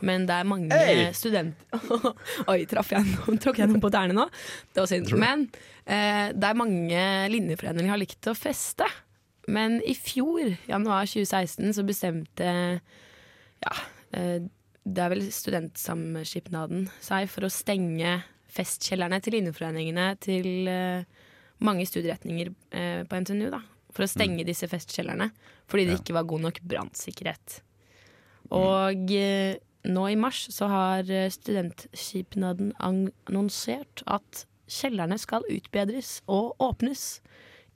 Men 0.05 0.27
det 0.29 0.35
er 0.37 0.45
mange 0.45 0.77
Hey! 0.77 1.07
studenter 1.17 1.81
Oi, 2.51 2.59
traff 2.69 2.91
jeg 2.93 3.07
noen? 3.07 3.39
Tråkket 3.41 3.63
jeg 3.63 3.71
noen 3.71 3.81
på 3.81 3.89
tærne 3.93 4.17
nå? 4.17 4.27
Det 4.73 4.83
var 4.83 4.89
synd. 4.91 5.13
Men 5.17 5.47
eh, 5.85 6.29
det 6.35 6.49
er 6.49 6.59
mange 6.59 7.05
linjeforeninger 7.33 7.93
har 7.93 8.01
likt 8.01 8.29
å 8.29 8.35
feste. 8.37 8.87
Men 9.51 9.79
i 9.83 9.95
fjor, 9.97 10.53
januar 10.69 11.09
2016, 11.09 11.73
så 11.75 11.85
bestemte 11.87 12.51
Ja, 13.63 13.73
eh, 14.15 14.43
det 14.83 15.03
er 15.03 15.11
vel 15.13 15.27
Studentsamskipnaden 15.31 16.87
seg 17.03 17.29
for 17.31 17.47
å 17.47 17.51
stenge 17.51 18.17
festkjellerne 18.53 19.19
til 19.23 19.37
linjeforeningene 19.37 20.07
til 20.21 20.69
eh, 20.69 21.05
mange 21.63 21.85
studieretninger 21.87 22.51
eh, 22.75 23.03
på 23.07 23.21
NTNU. 23.23 23.47
da 23.53 23.61
For 23.95 24.05
å 24.05 24.11
stenge 24.11 24.45
disse 24.47 24.69
festkjellerne 24.69 25.31
fordi 25.71 25.87
det 25.87 26.01
ikke 26.01 26.17
var 26.17 26.27
god 26.29 26.49
nok 26.49 26.59
brannsikkerhet. 26.67 27.61
Og 28.53 29.13
eh, 29.15 29.55
nå 29.87 30.07
i 30.11 30.19
mars 30.19 30.45
så 30.53 30.69
har 30.71 31.07
Studentskipnaden 31.33 32.73
annonsert 32.83 34.03
at 34.05 34.45
kjellerne 34.71 35.17
skal 35.19 35.47
utbedres 35.51 36.17
og 36.31 36.59
åpnes 36.63 37.21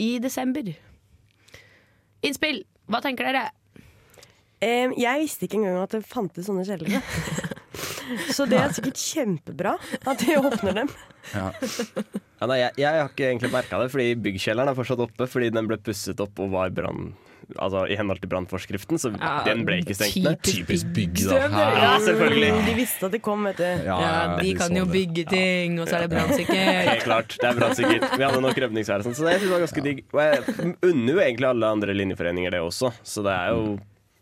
i 0.01 0.17
desember. 0.23 0.69
Innspill! 2.25 2.63
Hva 2.87 3.01
tenker 3.03 3.27
dere? 3.27 3.49
Eh, 4.63 4.89
jeg 4.97 5.21
visste 5.21 5.45
ikke 5.47 5.59
engang 5.59 5.83
at 5.83 5.93
det 5.93 6.03
fantes 6.09 6.47
sånne 6.49 6.65
kjellere. 6.67 7.01
Så 8.33 8.45
det 8.49 8.57
er 8.57 8.71
sikkert 8.73 8.97
kjempebra 8.97 9.75
at 10.07 10.21
de 10.23 10.37
åpner 10.39 10.77
dem. 10.81 10.89
Ja. 11.35 11.49
Ja, 12.39 12.47
nei, 12.47 12.55
jeg, 12.61 12.71
jeg 12.79 12.87
har 13.01 13.09
ikke 13.11 13.25
egentlig 13.27 13.49
merka 13.53 13.79
det, 13.81 13.89
fordi 13.93 14.11
byggkjelleren 14.23 14.71
er 14.71 14.77
fortsatt 14.77 15.01
oppe 15.03 15.27
fordi 15.29 15.49
den 15.53 15.67
ble 15.69 15.77
pusset 15.83 16.19
opp 16.23 16.39
og 16.43 16.53
var 16.55 16.71
brann... 16.73 17.09
Altså 17.63 17.85
i 17.87 17.95
henhold 17.95 18.19
til 18.19 18.27
brannforskriften, 18.31 18.99
så 18.99 19.09
Ja, 19.15 19.37
den 19.45 19.61
ble 19.67 19.77
ikke 19.79 19.95
stengt 19.95 20.17
ned. 20.25 20.39
Typisk 20.43 20.89
bygg, 20.95 21.21
da. 21.29 21.37
Ja, 21.47 21.91
selvfølgelig. 22.03 22.49
De 22.65 22.73
visste 22.75 23.07
at 23.07 23.13
det 23.15 23.21
kom, 23.23 23.45
vet 23.47 23.61
du. 23.61 23.67
Ja, 23.87 23.99
Ja, 24.03 24.15
de 24.41 24.49
kan 24.59 24.75
jo 24.75 24.83
det. 24.83 24.91
bygge 24.97 25.23
ting, 25.31 25.77
og 25.79 25.87
så 25.87 25.95
er 26.01 26.07
det 26.07 26.09
brannsikkert. 26.17 26.79
Helt 26.91 27.05
klart. 27.05 27.37
Det 27.39 27.47
er 27.47 27.59
brannsikkert. 27.61 28.07
Vi 28.19 28.25
hadde 28.27 28.41
nok 28.43 28.59
rømningsvær 28.65 28.99
og 28.99 29.07
sånn, 29.07 29.15
så 29.21 29.29
det 29.29 29.37
synes 29.37 29.47
jeg 29.47 29.53
var 29.55 29.63
ganske 29.63 29.85
digg. 29.85 30.01
Og 30.11 30.23
jeg 30.25 30.73
unner 30.89 31.13
jo 31.13 31.21
egentlig 31.23 31.49
alle 31.53 31.71
andre 31.77 31.95
linjeforeninger 32.01 32.57
det 32.57 32.63
også, 32.65 32.91
så 33.15 33.23
det 33.29 33.37
er 33.37 33.53
jo 33.55 33.63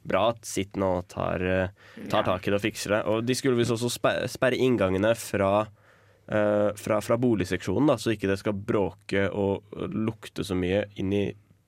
bra 0.08 0.30
at 0.34 0.46
Sitt 0.48 0.78
nå 0.80 0.92
tar, 1.12 1.44
eh, 1.44 2.06
tar 2.12 2.28
tak 2.28 2.46
i 2.46 2.54
det 2.54 2.60
og 2.60 2.66
fikser 2.66 2.98
det. 2.98 3.02
Og 3.12 3.26
de 3.26 3.38
skulle 3.38 3.60
visst 3.60 3.76
også 3.76 3.92
sperre 3.92 4.60
inngangene 4.60 5.14
fra 5.20 5.54
eh, 5.66 6.70
fra, 6.80 7.00
fra 7.02 7.18
boligseksjonen, 7.22 7.90
da, 7.92 7.98
så 8.02 8.16
ikke 8.16 8.32
det 8.32 8.40
skal 8.42 8.58
bråke 8.58 9.28
og 9.30 9.66
lukte 9.94 10.46
så 10.46 10.58
mye 10.58 10.86
inn 11.02 11.14
i 11.14 11.26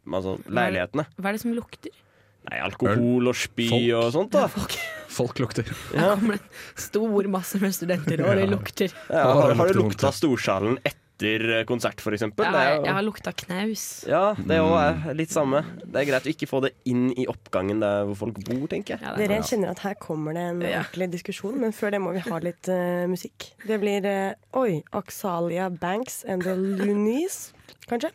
altså, 0.08 0.38
leilighetene. 0.48 1.08
Hva 1.18 1.32
er 1.32 1.38
det 1.38 1.46
som 1.46 1.56
lukter? 1.58 2.04
Nei, 2.48 2.62
alkohol 2.64 3.28
og 3.28 3.36
spy 3.36 3.68
Folk. 3.74 3.90
og 3.98 4.14
sånt, 4.16 4.38
da. 4.38 4.46
Folk 5.18 5.40
lukter. 5.42 5.68
Ja. 5.96 6.14
kommer 6.16 6.38
en 6.38 6.80
stor 6.80 7.28
masse 7.32 7.60
med 7.60 7.76
studenter, 7.76 8.22
og 8.24 8.38
det 8.40 8.48
lukter. 8.52 8.94
Ja, 9.10 9.26
har, 9.34 9.56
har, 9.58 9.72
det 9.72 9.76
du 9.76 9.82
lukta. 9.82 10.14
Storsalen 10.16 10.80
etter 10.84 11.07
eh, 11.26 11.64
konsert, 11.66 12.02
for 12.04 12.14
eksempel? 12.14 12.46
Jeg, 12.46 12.54
er 12.78 12.86
jeg 12.86 12.94
har 12.94 13.06
lukta 13.06 13.32
knaus. 13.34 13.84
Ja, 14.08 14.34
det 14.38 14.60
òg 14.62 14.76
er 14.78 15.16
litt 15.18 15.32
samme. 15.34 15.64
Det 15.84 16.02
er 16.04 16.10
greit 16.12 16.28
å 16.28 16.32
ikke 16.34 16.48
få 16.50 16.62
det 16.68 16.74
inn 16.86 17.08
i 17.18 17.26
oppgangen 17.32 17.80
der 17.82 18.04
hvor 18.10 18.20
folk 18.26 18.38
bor, 18.48 18.68
tenker 18.72 18.96
jeg. 18.96 19.04
Ja, 19.04 19.14
er 19.16 19.24
Dere 19.34 19.42
kjenner 19.48 19.74
at 19.74 19.80
her 19.86 19.96
kommer 20.02 20.34
det 20.38 20.46
en 20.52 20.62
Ja. 20.62 20.84
ordentlig 20.84 21.10
diskusjon, 21.18 21.58
men 21.62 21.72
før 21.74 21.92
det 21.96 22.02
må 22.02 22.14
vi 22.14 22.24
ha 22.28 22.40
litt 22.44 22.70
uh, 22.70 23.08
musikk. 23.10 23.52
Det 23.66 23.80
blir 23.82 24.06
uh, 24.06 24.60
Oi, 24.62 24.84
Axalia 24.94 25.70
Banks 25.70 26.24
and 26.28 26.44
the 26.44 26.56
Loonies, 26.56 27.54
kanskje? 27.90 28.12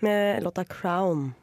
Med 0.00 0.42
låta 0.42 0.64
'Crown'. 0.64 1.34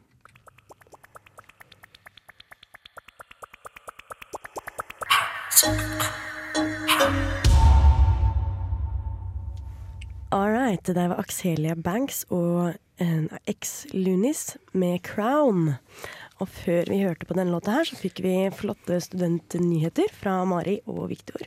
All 10.34 10.50
right, 10.50 10.82
det 10.84 10.96
der 10.96 11.12
var 11.12 11.20
Axelia 11.22 11.74
Banks 11.78 12.24
og 12.34 12.74
en 12.98 13.28
X-Lunis 13.46 14.56
med 14.74 14.98
Crown. 15.06 15.76
Og 16.42 16.48
før 16.50 16.90
vi 16.90 16.98
hørte 17.04 17.28
på 17.28 17.36
denne 17.38 17.54
låta 17.54 17.76
her, 17.78 17.86
så 17.86 17.94
fikk 17.96 18.18
vi 18.24 18.32
flotte 18.52 18.98
studentnyheter 19.04 20.10
fra 20.12 20.40
Mari 20.48 20.80
og 20.90 21.06
Viktor. 21.12 21.46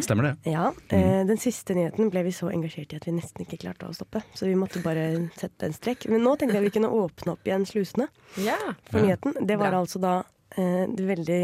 Stemmer 0.00 0.30
det? 0.30 0.52
Ja, 0.52 0.70
eh, 0.88 1.26
Den 1.26 1.38
siste 1.38 1.74
nyheten 1.76 2.08
ble 2.10 2.22
vi 2.24 2.32
så 2.32 2.48
engasjert 2.48 2.94
i 2.94 2.96
at 3.00 3.06
vi 3.06 3.14
nesten 3.18 3.44
ikke 3.44 3.60
klarte 3.66 3.88
å 3.88 3.94
stoppe. 3.94 4.22
Så 4.34 4.48
vi 4.48 4.56
måtte 4.56 4.82
bare 4.84 5.28
sette 5.36 5.68
en 5.68 5.76
strekk. 5.76 6.08
Men 6.08 6.24
nå 6.24 6.36
tenkte 6.36 6.56
jeg 6.56 6.70
vi 6.70 6.74
kunne 6.78 6.92
åpne 6.92 7.36
opp 7.36 7.46
igjen 7.46 7.68
slusene 7.68 8.08
yeah. 8.40 8.72
for 8.90 9.04
nyheten. 9.04 9.36
Det 9.42 9.60
var 9.60 9.74
Bra. 9.74 9.84
altså 9.84 10.00
da 10.00 10.16
eh, 10.56 10.88
den 10.88 11.06
veldig 11.12 11.42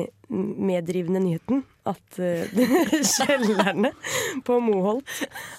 meddrivende 0.72 1.20
nyheten 1.20 1.64
at 1.88 2.18
uh, 2.22 2.46
kjellerne 3.16 3.90
på 4.46 4.58
Moholt 4.62 5.08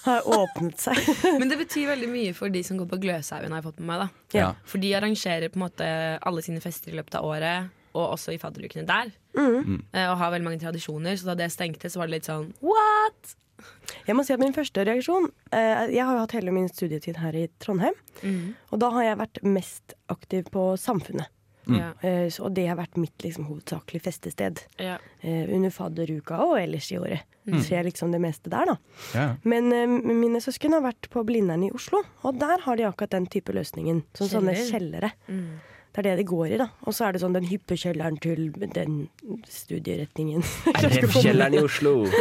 har 0.06 0.24
åpnet 0.28 0.80
seg. 0.80 1.00
Men 1.40 1.50
det 1.52 1.60
betyr 1.60 1.90
veldig 1.92 2.10
mye 2.12 2.34
for 2.38 2.54
de 2.54 2.62
som 2.64 2.80
går 2.80 2.88
på 2.94 3.02
Gløshaugen, 3.04 3.52
har 3.52 3.60
jeg 3.62 3.68
fått 3.70 3.82
med 3.84 3.90
meg. 3.92 4.04
da 4.06 4.40
Ja. 4.40 4.50
For 4.70 4.84
de 4.84 4.94
arrangerer 4.98 5.52
på 5.52 5.60
en 5.60 5.66
måte 5.68 5.88
alle 6.24 6.44
sine 6.46 6.64
fester 6.64 6.94
i 6.94 6.98
løpet 7.00 7.20
av 7.20 7.28
året, 7.28 7.72
og 7.94 8.16
også 8.16 8.34
i 8.34 8.40
fadderukene 8.42 8.88
der. 8.90 9.12
Mm. 9.38 9.84
Eh, 9.94 10.08
Og 10.10 10.18
har 10.18 10.32
veldig 10.34 10.48
mange 10.48 10.62
tradisjoner, 10.64 11.14
så 11.20 11.30
da 11.32 11.36
det 11.44 11.52
stengte, 11.54 11.92
så 11.92 12.02
var 12.02 12.10
det 12.10 12.16
litt 12.20 12.30
sånn 12.30 12.48
what? 12.66 13.36
Jeg 14.08 14.16
må 14.18 14.24
si 14.26 14.34
at 14.34 14.42
Min 14.42 14.52
første 14.56 14.82
reaksjon 14.84 15.28
uh, 15.54 15.86
Jeg 15.88 16.02
har 16.04 16.18
jo 16.18 16.24
hatt 16.24 16.34
hele 16.36 16.52
min 16.52 16.66
studietid 16.68 17.20
her 17.22 17.36
i 17.38 17.46
Trondheim. 17.64 17.94
Og 18.74 18.82
da 18.82 18.90
har 18.96 19.06
jeg 19.06 19.20
vært 19.22 19.40
mest 19.46 19.94
aktiv 20.12 20.50
på 20.52 20.72
Samfunnet. 20.82 21.30
Ja. 21.68 21.92
Eh, 22.02 22.28
så- 22.30 22.46
og 22.46 22.54
det 22.54 22.68
har 22.68 22.76
vært 22.76 22.98
mitt 22.98 23.18
liksom, 23.24 23.46
hovedsakelig 23.48 24.02
festested. 24.02 24.60
Ja. 24.80 24.98
Eh, 25.22 25.48
under 25.54 25.70
fadderuka 25.70 26.40
og 26.40 26.58
ellers 26.60 26.92
i 26.92 26.98
året. 26.98 27.22
Så 27.46 27.70
jeg 27.76 27.86
liksom 27.86 28.12
det 28.12 28.22
meste 28.22 28.50
der, 28.50 28.66
da. 28.66 28.78
Ja. 29.14 29.36
Men 29.44 29.72
eh, 29.74 29.86
mine 29.88 30.40
søsken 30.40 30.72
har 30.72 30.82
vært 30.82 31.10
på 31.10 31.26
Blindern 31.26 31.64
i 31.68 31.72
Oslo, 31.72 32.02
og 32.24 32.40
der 32.40 32.58
har 32.62 32.76
de 32.78 32.84
akkurat 32.84 33.10
den 33.10 33.26
type 33.28 33.52
løsningen. 33.52 34.04
Sånn 34.14 34.30
sånne 34.30 34.56
kjellere. 34.56 35.12
kjellere. 35.28 35.60
Det 35.94 36.02
er 36.02 36.06
det 36.08 36.14
det 36.24 36.26
går 36.26 36.48
i, 36.56 36.58
da. 36.58 36.66
Og 36.90 36.94
så 36.98 37.06
er 37.06 37.14
det 37.14 37.20
sånn 37.22 37.36
den 37.36 37.46
hyppe 37.46 37.76
kjelleren 37.78 38.16
til 38.22 38.48
den 38.74 38.96
studieretningen. 39.46 40.42
Kjelleren 41.14 41.54
i 41.54 41.62
Oslo. 41.64 41.94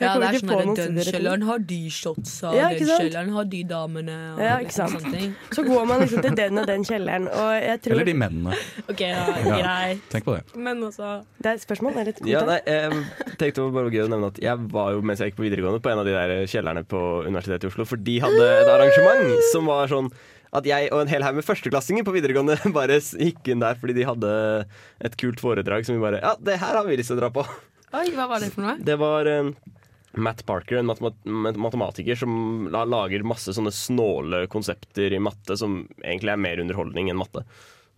Ja, 0.00 0.08
ja, 0.08 0.12
det 0.18 0.26
er 0.26 0.36
sånn 0.40 0.50
at 0.54 0.78
den 0.78 0.96
kjelleren 1.04 1.42
har 1.46 1.60
de 1.68 1.78
shotsa, 1.92 2.50
Ja, 2.56 2.68
den 2.72 2.88
kjelleren 2.88 3.30
har 3.34 3.46
de 3.50 3.60
damene. 3.68 4.14
Og 4.34 4.40
Ja, 4.42 4.54
ikke 4.62 4.74
sant? 4.74 4.94
sånne 4.96 5.12
ting. 5.12 5.34
Så 5.54 5.64
går 5.66 5.84
man 5.90 6.00
liksom 6.02 6.22
til 6.24 6.36
den 6.38 6.60
og 6.62 6.66
den 6.70 6.86
kjelleren, 6.88 7.26
og 7.28 7.50
jeg 7.60 7.82
tror 7.84 7.94
Eller 7.96 8.08
de 8.08 8.14
mennene. 8.22 8.56
Ok, 8.88 9.02
ja, 9.04 9.24
greit. 9.44 10.02
Tenk 10.12 10.26
på 10.26 10.36
det. 10.38 10.42
Men 10.56 10.80
også 10.88 11.10
Det 11.36 11.50
er 11.52 11.58
et 11.60 11.64
spørsmål 11.66 11.98
eller 12.00 12.12
et 12.14 12.22
Ja, 12.30 12.42
nei, 12.48 12.58
jeg 12.64 13.04
tenkte 13.38 13.52
det 13.60 13.64
var 13.66 13.74
bare 13.76 13.92
gøy 13.94 14.04
å 14.06 14.10
nevne 14.14 14.30
at 14.32 14.40
jeg 14.42 14.68
var 14.74 14.92
jo 14.96 15.02
mens 15.04 15.20
jeg 15.22 15.32
gikk 15.32 15.40
på 15.42 15.46
videregående 15.48 15.82
på 15.84 15.92
en 15.92 16.02
av 16.02 16.08
de 16.08 16.16
der 16.16 16.34
kjellerne 16.50 16.84
på 16.88 17.02
Universitetet 17.28 17.68
i 17.68 17.72
Oslo, 17.74 17.86
for 17.88 18.00
de 18.08 18.16
hadde 18.24 18.48
et 18.62 18.72
arrangement 18.72 19.34
som 19.52 19.68
var 19.70 19.90
sånn 19.92 20.10
at 20.54 20.66
jeg 20.68 20.90
og 20.94 21.02
en 21.02 21.10
hel 21.10 21.24
haug 21.26 21.38
med 21.38 21.46
førsteklassinger 21.46 22.06
på 22.06 22.14
videregående 22.14 22.56
bare 22.78 23.00
gikk 23.00 23.50
inn 23.50 23.62
der 23.62 23.78
fordi 23.80 23.96
de 23.98 24.08
hadde 24.08 24.34
et 25.04 25.16
kult 25.20 25.42
foredrag 25.42 25.86
som 25.86 25.96
vi 25.96 26.04
bare 26.04 26.22
Ja, 26.22 26.34
det 26.38 26.60
her 26.62 26.78
har 26.78 26.86
vi 26.86 26.98
lyst 27.00 27.10
til 27.12 27.18
å 27.18 27.24
dra 27.24 27.32
på. 27.34 27.46
Oi, 27.94 28.08
hva 28.14 28.28
var 28.30 28.42
det 28.42 28.52
for 28.54 28.66
noe? 28.66 28.76
Det 28.82 28.96
var 28.98 29.28
um, 29.30 29.52
Matt 30.14 30.44
Parker, 30.46 30.80
en 30.80 30.88
matemat 30.90 31.58
matematiker 31.58 32.18
som 32.18 32.68
lager 32.70 33.26
masse 33.26 33.54
sånne 33.54 33.72
snåle 33.74 34.44
konsepter 34.50 35.14
i 35.14 35.22
matte 35.22 35.58
som 35.58 35.84
egentlig 36.02 36.34
er 36.34 36.42
mer 36.42 36.62
underholdning 36.62 37.10
enn 37.10 37.18
matte. 37.18 37.44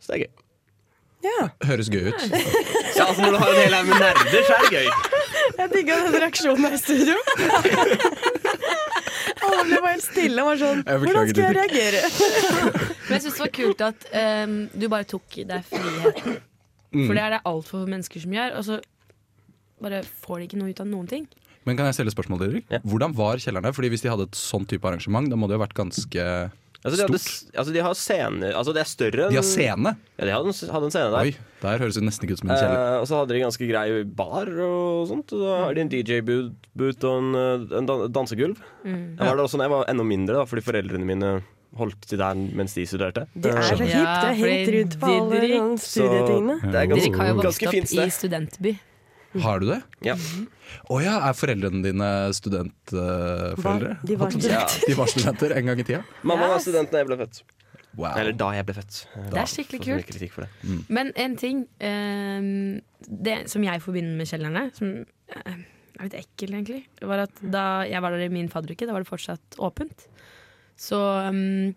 Så 0.01 0.13
det 0.13 0.19
er 0.19 0.25
gøy. 0.27 0.35
Ja. 1.27 1.49
Høres 1.67 1.89
gøy 1.91 2.11
ut. 2.13 2.27
Ja, 2.97 3.09
altså 3.09 3.25
Når 3.25 3.35
du 3.35 3.39
har 3.41 3.53
en 3.53 3.61
hel 3.61 3.77
haug 3.77 3.89
med 3.91 4.01
nerder, 4.01 4.47
så 4.47 4.57
er 4.57 4.67
det 4.67 4.81
gøy. 4.81 4.89
Jeg 5.57 5.73
digga 5.73 5.99
den 6.07 6.19
reaksjonen 6.23 6.69
her 6.69 6.77
i 6.77 6.81
studio. 6.81 7.17
Alle 9.47 9.81
var 9.83 9.95
helt 9.95 10.05
stille 10.05 10.43
og 10.43 10.51
var 10.51 10.61
sånn 10.61 10.83
Hvordan 10.87 11.31
skal 11.31 11.43
jeg 11.45 11.57
reagere? 11.57 12.03
Men 13.07 13.17
jeg 13.17 13.25
syns 13.25 13.39
det 13.39 13.45
var 13.45 13.55
kult 13.61 13.87
at 13.87 14.07
um, 14.11 14.59
du 14.75 14.87
bare 14.93 15.09
tok 15.09 15.41
deg 15.49 15.67
friheten. 15.71 16.39
Mm. 16.97 17.07
For 17.07 17.17
det 17.19 17.25
er 17.25 17.35
det 17.37 17.41
altfor 17.49 17.83
få 17.83 17.91
mennesker 17.91 18.23
som 18.23 18.37
gjør. 18.37 18.55
Og 18.59 18.67
så 18.67 18.79
bare 19.83 20.03
får 20.07 20.39
de 20.39 20.49
ikke 20.49 20.61
noe 20.61 20.73
ut 20.73 20.83
av 20.83 20.89
noen 20.91 21.11
ting. 21.11 21.27
Men 21.67 21.79
kan 21.79 21.89
jeg 21.89 21.99
stille 21.99 22.15
spørsmål, 22.15 22.45
Didrik? 22.45 22.69
Ja. 22.71 22.79
Hvordan 22.87 23.15
var 23.19 23.43
kjelleren 23.43 23.67
der? 23.67 23.75
Fordi 23.75 23.91
Hvis 23.91 24.05
de 24.05 24.13
hadde 24.13 24.29
et 24.29 24.39
sånn 24.39 24.67
type 24.71 24.87
arrangement, 24.87 25.29
da 25.31 25.39
må 25.39 25.49
det 25.49 25.57
jo 25.57 25.61
ha 25.61 25.67
vært 25.67 25.79
ganske 25.79 26.27
Altså, 26.85 26.97
de, 26.97 27.03
hadde, 27.07 27.19
stort. 27.19 27.55
altså, 27.57 27.73
de 27.73 27.81
har 27.83 27.95
scene 27.99 28.51
Altså, 28.55 28.73
det 28.77 28.81
er 28.83 28.89
større 28.91 29.25
enn 29.27 29.31
De 29.33 29.39
har 29.41 29.47
scene! 29.47 29.93
Ja, 30.19 30.25
de 30.29 30.31
hadde, 30.37 30.53
en- 30.53 30.71
hadde 30.75 30.85
en 30.85 30.95
scene 30.95 31.11
der. 31.11 31.21
Oi, 31.25 31.33
der 31.63 31.79
høres 31.83 31.95
det 31.99 32.03
nesten 32.05 32.27
ikke 32.29 32.37
ut 32.37 32.43
som 32.43 32.51
en 32.51 32.57
kjeller. 32.61 32.77
Eh, 32.77 33.01
og 33.01 33.07
så 33.09 33.17
hadde 33.21 33.35
de 33.35 33.41
ganske 33.43 33.69
grei 33.71 33.87
bar 34.05 34.47
og 34.67 35.09
sånt. 35.09 35.33
Og 35.33 35.41
da 35.41 35.57
har 35.65 35.75
de 35.75 35.81
en 35.81 35.89
DJ-boot 35.91 37.05
og 37.09 37.19
en, 37.23 37.35
eh, 37.35 37.79
en 37.81 37.87
dan- 37.87 38.07
dansegulv. 38.13 38.57
Mm. 38.85 39.17
Da 39.17 39.25
var 39.31 39.37
det 39.37 39.45
også 39.49 39.57
når 39.59 39.65
jeg 39.67 39.71
var 39.77 39.85
enda 39.89 40.05
mindre, 40.05 40.35
da, 40.37 40.45
fordi 40.45 40.63
foreldrene 40.63 41.05
mine 41.09 41.43
holdt 41.77 42.01
til 42.09 42.19
der 42.19 42.35
mens 42.35 42.73
de 42.75 42.87
studerte. 42.89 43.27
Det 43.37 43.51
er 43.53 43.61
så 43.63 43.77
hipt. 43.77 43.91
Ja, 43.93 44.21
Det 44.21 44.31
er 44.31 44.35
hengt 44.41 44.67
fordi 44.67 44.79
rundt 44.83 44.99
på 45.01 45.07
alle 45.13 45.41
Didrik- 45.41 45.57
sånne 45.57 45.81
studietingene. 45.83 46.61
det 46.73 46.75
er 46.81 46.87
ganske, 46.93 47.17
har 47.17 47.27
jo 47.27 47.35
vokst 47.35 47.47
ganske 47.47 47.67
opp 47.67 47.75
fint 47.75 47.85
i 47.85 47.97
sted. 47.97 48.13
studentby. 48.21 48.79
Har 49.45 49.61
du 49.63 49.69
det? 49.71 49.81
Ja. 50.07 50.17
Å 50.91 51.01
ja, 51.03 51.19
er 51.29 51.37
foreldrene 51.37 51.83
dine 51.85 52.09
studentforeldre? 52.37 53.99
De 54.07 54.17
var 54.19 54.33
studenter. 54.35 54.81
de 54.87 54.97
var 54.99 55.13
studenter 55.13 55.55
en 55.59 55.71
gang 55.71 55.83
i 55.83 55.87
tida? 55.87 56.03
Mamma 56.29 56.51
var 56.55 56.65
student 56.65 56.93
da 56.93 57.03
jeg 57.03 57.11
ble 57.11 57.21
født. 57.23 57.43
Wow. 57.97 58.13
Eller 58.13 58.37
da 58.37 58.51
jeg 58.53 58.67
ble 58.69 58.77
født. 58.77 58.99
Det 59.33 59.41
er 59.41 59.49
skikkelig 59.49 59.81
kult. 59.87 60.19
det. 60.21 60.51
Men 60.93 61.15
en 61.17 61.37
ting 61.41 61.63
um, 61.81 62.51
det 63.01 63.39
som 63.51 63.65
jeg 63.65 63.83
forbinder 63.85 64.19
med 64.19 64.29
kjellerne, 64.29 64.67
som 64.77 64.91
eh, 65.33 65.61
er 65.97 66.09
litt 66.09 66.19
ekkel 66.19 66.59
egentlig, 66.59 66.83
var 67.01 67.25
at 67.25 67.41
da 67.41 67.67
jeg 67.89 68.03
var 68.05 68.13
der 68.13 68.27
i 68.27 68.33
min 68.33 68.51
fadderuke, 68.53 68.89
da 68.89 68.97
var 68.97 69.05
det 69.05 69.11
fortsatt 69.11 69.57
åpent. 69.63 70.09
Så 70.77 70.99
ehm, 71.23 71.73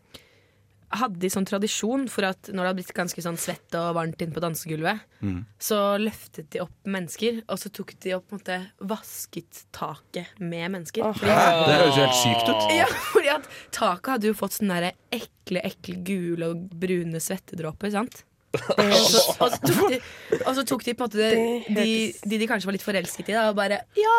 hadde 0.91 1.19
de 1.22 1.29
sånn 1.29 1.46
tradisjon 1.46 2.08
for 2.10 2.25
at 2.25 2.50
når 2.50 2.58
det 2.63 2.69
hadde 2.69 2.77
blitt 2.79 2.93
ganske 2.98 3.22
sånn 3.22 3.38
svett 3.38 3.75
og 3.77 3.91
varmt 3.98 4.22
inne 4.25 4.34
på 4.34 4.41
dansegulvet, 4.41 5.01
Mm. 5.22 5.41
så 5.60 5.98
løftet 6.00 6.48
de 6.55 6.62
opp 6.63 6.72
mennesker, 6.88 7.41
og 7.50 7.58
så 7.60 7.69
tok 7.75 7.91
de 8.00 8.13
opp 8.15 8.29
på 8.29 8.38
en 8.38 8.39
måte 8.39 8.58
vasket 8.88 9.65
taket 9.75 10.27
med 10.39 10.72
mennesker. 10.72 11.03
Oh. 11.03 11.13
Fordi, 11.13 11.27
Det 11.67 11.75
høres 11.81 11.98
jo 12.00 12.05
helt 12.05 12.19
sykt 12.22 12.50
ut. 12.50 12.72
ja, 12.77 12.86
fordi 13.13 13.29
at 13.36 13.50
taket 13.75 14.12
hadde 14.15 14.27
jo 14.31 14.34
fått 14.34 14.55
sånne 14.58 14.79
der 14.81 14.93
ekle, 15.12 15.62
ekle 15.67 15.96
gule 16.08 16.50
og 16.53 16.69
brune 16.79 17.19
svettedråper, 17.19 17.91
sant? 17.91 18.24
Og 18.50 18.93
så, 19.05 19.22
og, 19.43 19.51
så 19.53 19.60
tok 19.62 19.89
de, 19.93 20.00
og 20.41 20.55
så 20.58 20.63
tok 20.65 20.84
de 20.88 20.93
på 20.98 21.03
en 21.05 21.10
måte 21.10 21.17
det, 21.22 21.65
Det 21.69 21.84
de, 21.86 22.29
de 22.31 22.38
de 22.41 22.48
kanskje 22.50 22.65
var 22.65 22.74
litt 22.79 22.88
forelsket 22.88 23.29
i, 23.29 23.34
da, 23.38 23.50
og 23.51 23.55
bare 23.60 23.84
Ja! 24.00 24.15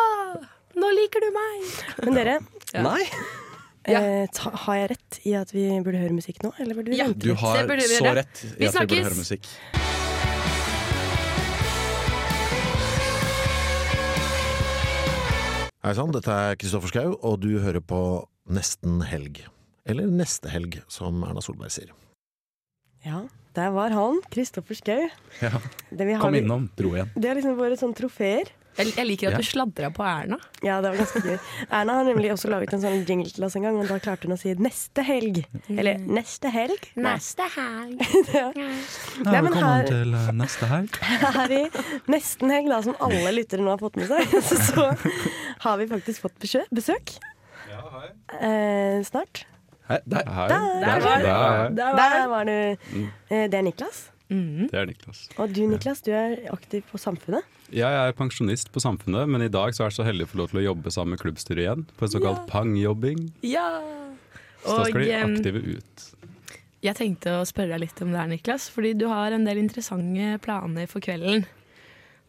Nå 0.79 0.87
liker 0.95 1.19
du 1.19 1.31
meg! 1.35 1.65
Men 2.05 2.13
dere, 2.15 2.37
Ja. 2.71 2.81
Nei! 2.85 3.03
Ja. 3.87 3.99
eh, 3.99 4.27
ta, 4.33 4.51
har 4.65 4.75
jeg 4.75 4.89
rett 4.91 5.19
i 5.25 5.33
at 5.39 5.51
vi 5.55 5.63
burde 5.81 5.97
høre 5.97 6.13
musikk 6.13 6.43
nå? 6.43 6.51
Eller 6.59 6.75
burde 6.77 6.91
vi 6.93 6.97
Ja. 6.97 7.05
vente 7.09 7.19
Du 7.25 7.33
har 7.33 7.57
så, 7.57 7.67
burde 7.67 7.87
vi 7.87 7.97
så 7.97 8.13
rett 8.15 8.43
i 8.45 8.47
Vi 8.59 8.67
at 8.67 8.73
vi 8.77 8.85
burde 8.85 9.03
høre 9.03 9.15
musikk. 9.17 9.47
Hei 15.81 15.95
sann, 15.97 16.11
dette 16.13 16.29
er 16.29 16.57
Kristoffer 16.61 16.91
Schau, 16.93 17.13
og 17.25 17.39
du 17.41 17.55
hører 17.63 17.81
på 17.81 17.99
Nesten 18.53 18.99
helg. 19.09 19.39
Eller 19.89 20.05
Neste 20.13 20.51
helg, 20.53 20.77
som 20.91 21.23
Erna 21.25 21.41
Solberg 21.41 21.73
sier. 21.73 21.89
Ja, 23.01 23.23
der 23.57 23.71
var 23.73 23.89
han. 23.95 24.19
Kristoffer 24.33 24.77
Schau. 24.77 25.07
Ja. 25.41 25.57
Det, 25.89 26.05
vi 26.05 26.13
har- 26.13 26.21
Kom 26.21 26.35
innom, 26.37 26.69
dro 26.77 26.93
igjen. 26.93 27.09
det 27.15 27.25
er 27.31 27.35
liksom 27.39 27.57
våre 27.57 27.77
sånn 27.79 27.95
trofeer. 27.97 28.45
Jeg, 28.77 28.93
jeg 28.95 29.05
liker 29.05 29.27
at 29.27 29.33
Ja. 29.33 29.37
du 29.37 29.43
sladra 29.43 29.89
på 29.91 30.03
Erna. 30.07 30.37
Ja, 30.63 30.77
det 30.81 30.91
var 30.93 30.97
ganske 31.01 31.21
gøy. 31.25 31.39
Erna 31.69 31.93
har 31.97 32.05
nemlig 32.07 32.29
også 32.31 32.47
laget 32.49 32.71
en 32.73 32.81
sånn 32.81 33.01
jingle 33.05 33.29
til 33.29 33.43
oss 33.43 33.55
en 33.59 33.65
gang, 33.67 33.75
og 33.81 33.87
da 33.91 33.97
klarte 33.99 34.29
hun 34.29 34.35
å 34.37 34.39
si 34.39 34.53
'neste 34.55 35.03
helg'. 35.03 35.41
Eller 35.69 35.97
'neste 35.99 36.51
helg'. 36.53 36.87
Nei. 36.95 37.13
Neste 37.17 37.43
helg. 37.55 37.99
Ja. 38.33 38.51
Nei, 38.55 39.41
velkommen 39.41 39.63
her, 39.63 39.83
til 39.91 40.13
eh, 40.15 40.31
neste 40.31 40.65
helg. 40.71 40.95
her 41.35 41.51
i 41.51 41.63
nesten 42.07 42.49
helg, 42.49 42.69
da, 42.69 42.81
som 42.81 42.95
alle 43.01 43.31
lyttere 43.35 43.59
nå 43.61 43.69
har 43.75 43.77
fått 43.83 43.97
med 43.97 44.07
seg, 44.07 44.23
så, 44.49 44.55
så 44.55 44.87
har 45.67 45.77
vi 45.77 45.87
faktisk 45.87 46.21
fått 46.21 46.39
besøk. 46.39 46.67
besøk. 46.71 47.17
Eh, 48.41 49.01
snart. 49.03 49.45
Hei, 49.89 49.97
der. 50.05 50.23
Der, 50.23 50.79
Der, 50.79 50.99
var 51.01 51.19
du. 51.19 51.75
der. 51.75 51.95
Der 51.95 52.27
var 52.31 52.45
du. 52.45 52.77
Eh, 53.29 53.47
det 53.51 53.53
er 53.53 53.61
Niklas. 53.67 54.09
Mhm. 54.31 54.69
Det 54.71 54.79
er 54.79 54.85
Niklas. 54.87 55.25
Og 55.37 55.51
du, 55.53 55.61
Niklas, 55.67 56.01
du 56.05 56.11
er 56.15 56.37
aktiv 56.53 56.83
på 56.91 56.97
Samfunnet. 57.01 57.43
Ja, 57.71 57.89
Jeg 57.91 58.09
er 58.09 58.15
pensjonist 58.15 58.71
på 58.71 58.79
Samfunnet, 58.83 59.27
men 59.29 59.41
i 59.43 59.49
dag 59.51 59.73
så 59.75 59.83
er 59.83 59.89
jeg 59.91 59.97
så 59.99 60.05
heldig 60.07 60.25
å 60.27 60.31
få 60.31 60.37
lov 60.41 60.49
til 60.53 60.61
å 60.61 60.65
jobbe 60.71 60.91
sammen 60.91 61.15
med 61.17 61.19
klubbstyret 61.23 61.65
igjen. 61.65 61.85
På 61.99 62.07
en 62.07 62.13
såkalt 62.15 62.47
pangjobbing. 62.47 63.29
Ja! 63.43 63.67
Så 64.63 64.77
da 64.77 64.85
skal 64.87 65.01
de 65.03 65.13
aktive 65.19 65.61
ut. 65.75 66.07
Jeg 66.81 66.95
tenkte 66.97 67.35
å 67.39 67.45
spørre 67.45 67.75
deg 67.75 67.83
litt 67.83 68.01
om 68.01 68.11
det 68.13 68.17
her, 68.23 68.27
Niklas, 68.31 68.69
fordi 68.73 68.95
du 68.97 69.05
har 69.11 69.31
en 69.35 69.43
del 69.45 69.59
interessante 69.61 70.39
planer 70.41 70.87
for 70.89 70.99
kvelden. 71.03 71.45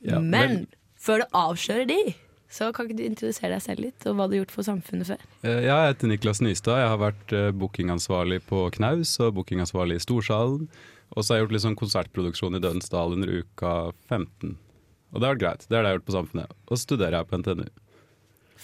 Ja, 0.05 0.19
Men 0.19 0.67
før 0.99 1.23
du 1.23 1.27
avslører 1.33 1.87
de, 1.89 2.15
så 2.53 2.69
kan 2.75 2.85
ikke 2.89 2.99
du 2.99 3.05
introdusere 3.07 3.55
deg 3.55 3.63
selv 3.65 3.81
litt, 3.81 4.05
og 4.07 4.17
hva 4.19 4.27
du 4.29 4.35
har 4.37 4.43
gjort 4.45 4.51
for 4.53 4.67
samfunnet 4.67 5.09
før? 5.09 5.23
Eh, 5.43 5.63
Jeg 5.65 5.87
heter 5.95 6.09
Niklas 6.11 6.43
Nystad. 6.45 6.81
Jeg 6.83 6.89
har 6.93 6.99
vært 7.01 7.33
eh, 7.33 7.51
bookingansvarlig 7.57 8.43
på 8.45 8.67
Knaus 8.77 9.15
og 9.25 9.35
bookingansvarlig 9.39 9.97
i 9.97 10.05
Storsalen. 10.05 10.69
Og 11.13 11.25
så 11.25 11.33
har 11.33 11.41
jeg 11.41 11.47
gjort 11.47 11.55
litt 11.57 11.65
sånn 11.67 11.79
konsertproduksjon 11.79 12.57
i 12.57 12.61
Dødens 12.63 12.93
Dal 12.93 13.17
under 13.17 13.33
uka 13.43 13.73
15. 14.09 14.55
Og 15.13 15.21
det 15.21 15.27
har 15.29 15.35
vært 15.35 15.43
greit. 15.43 15.67
Det 15.69 15.77
er 15.77 15.83
det 15.83 15.83
jeg 15.83 15.91
har 15.91 15.99
gjort 15.99 16.09
på 16.09 16.17
Samfunnet. 16.17 16.55
Og 16.69 16.73
så 16.73 16.83
studerer 16.87 17.19
jeg 17.19 17.29
på 17.29 17.41
NTNU. 17.43 17.67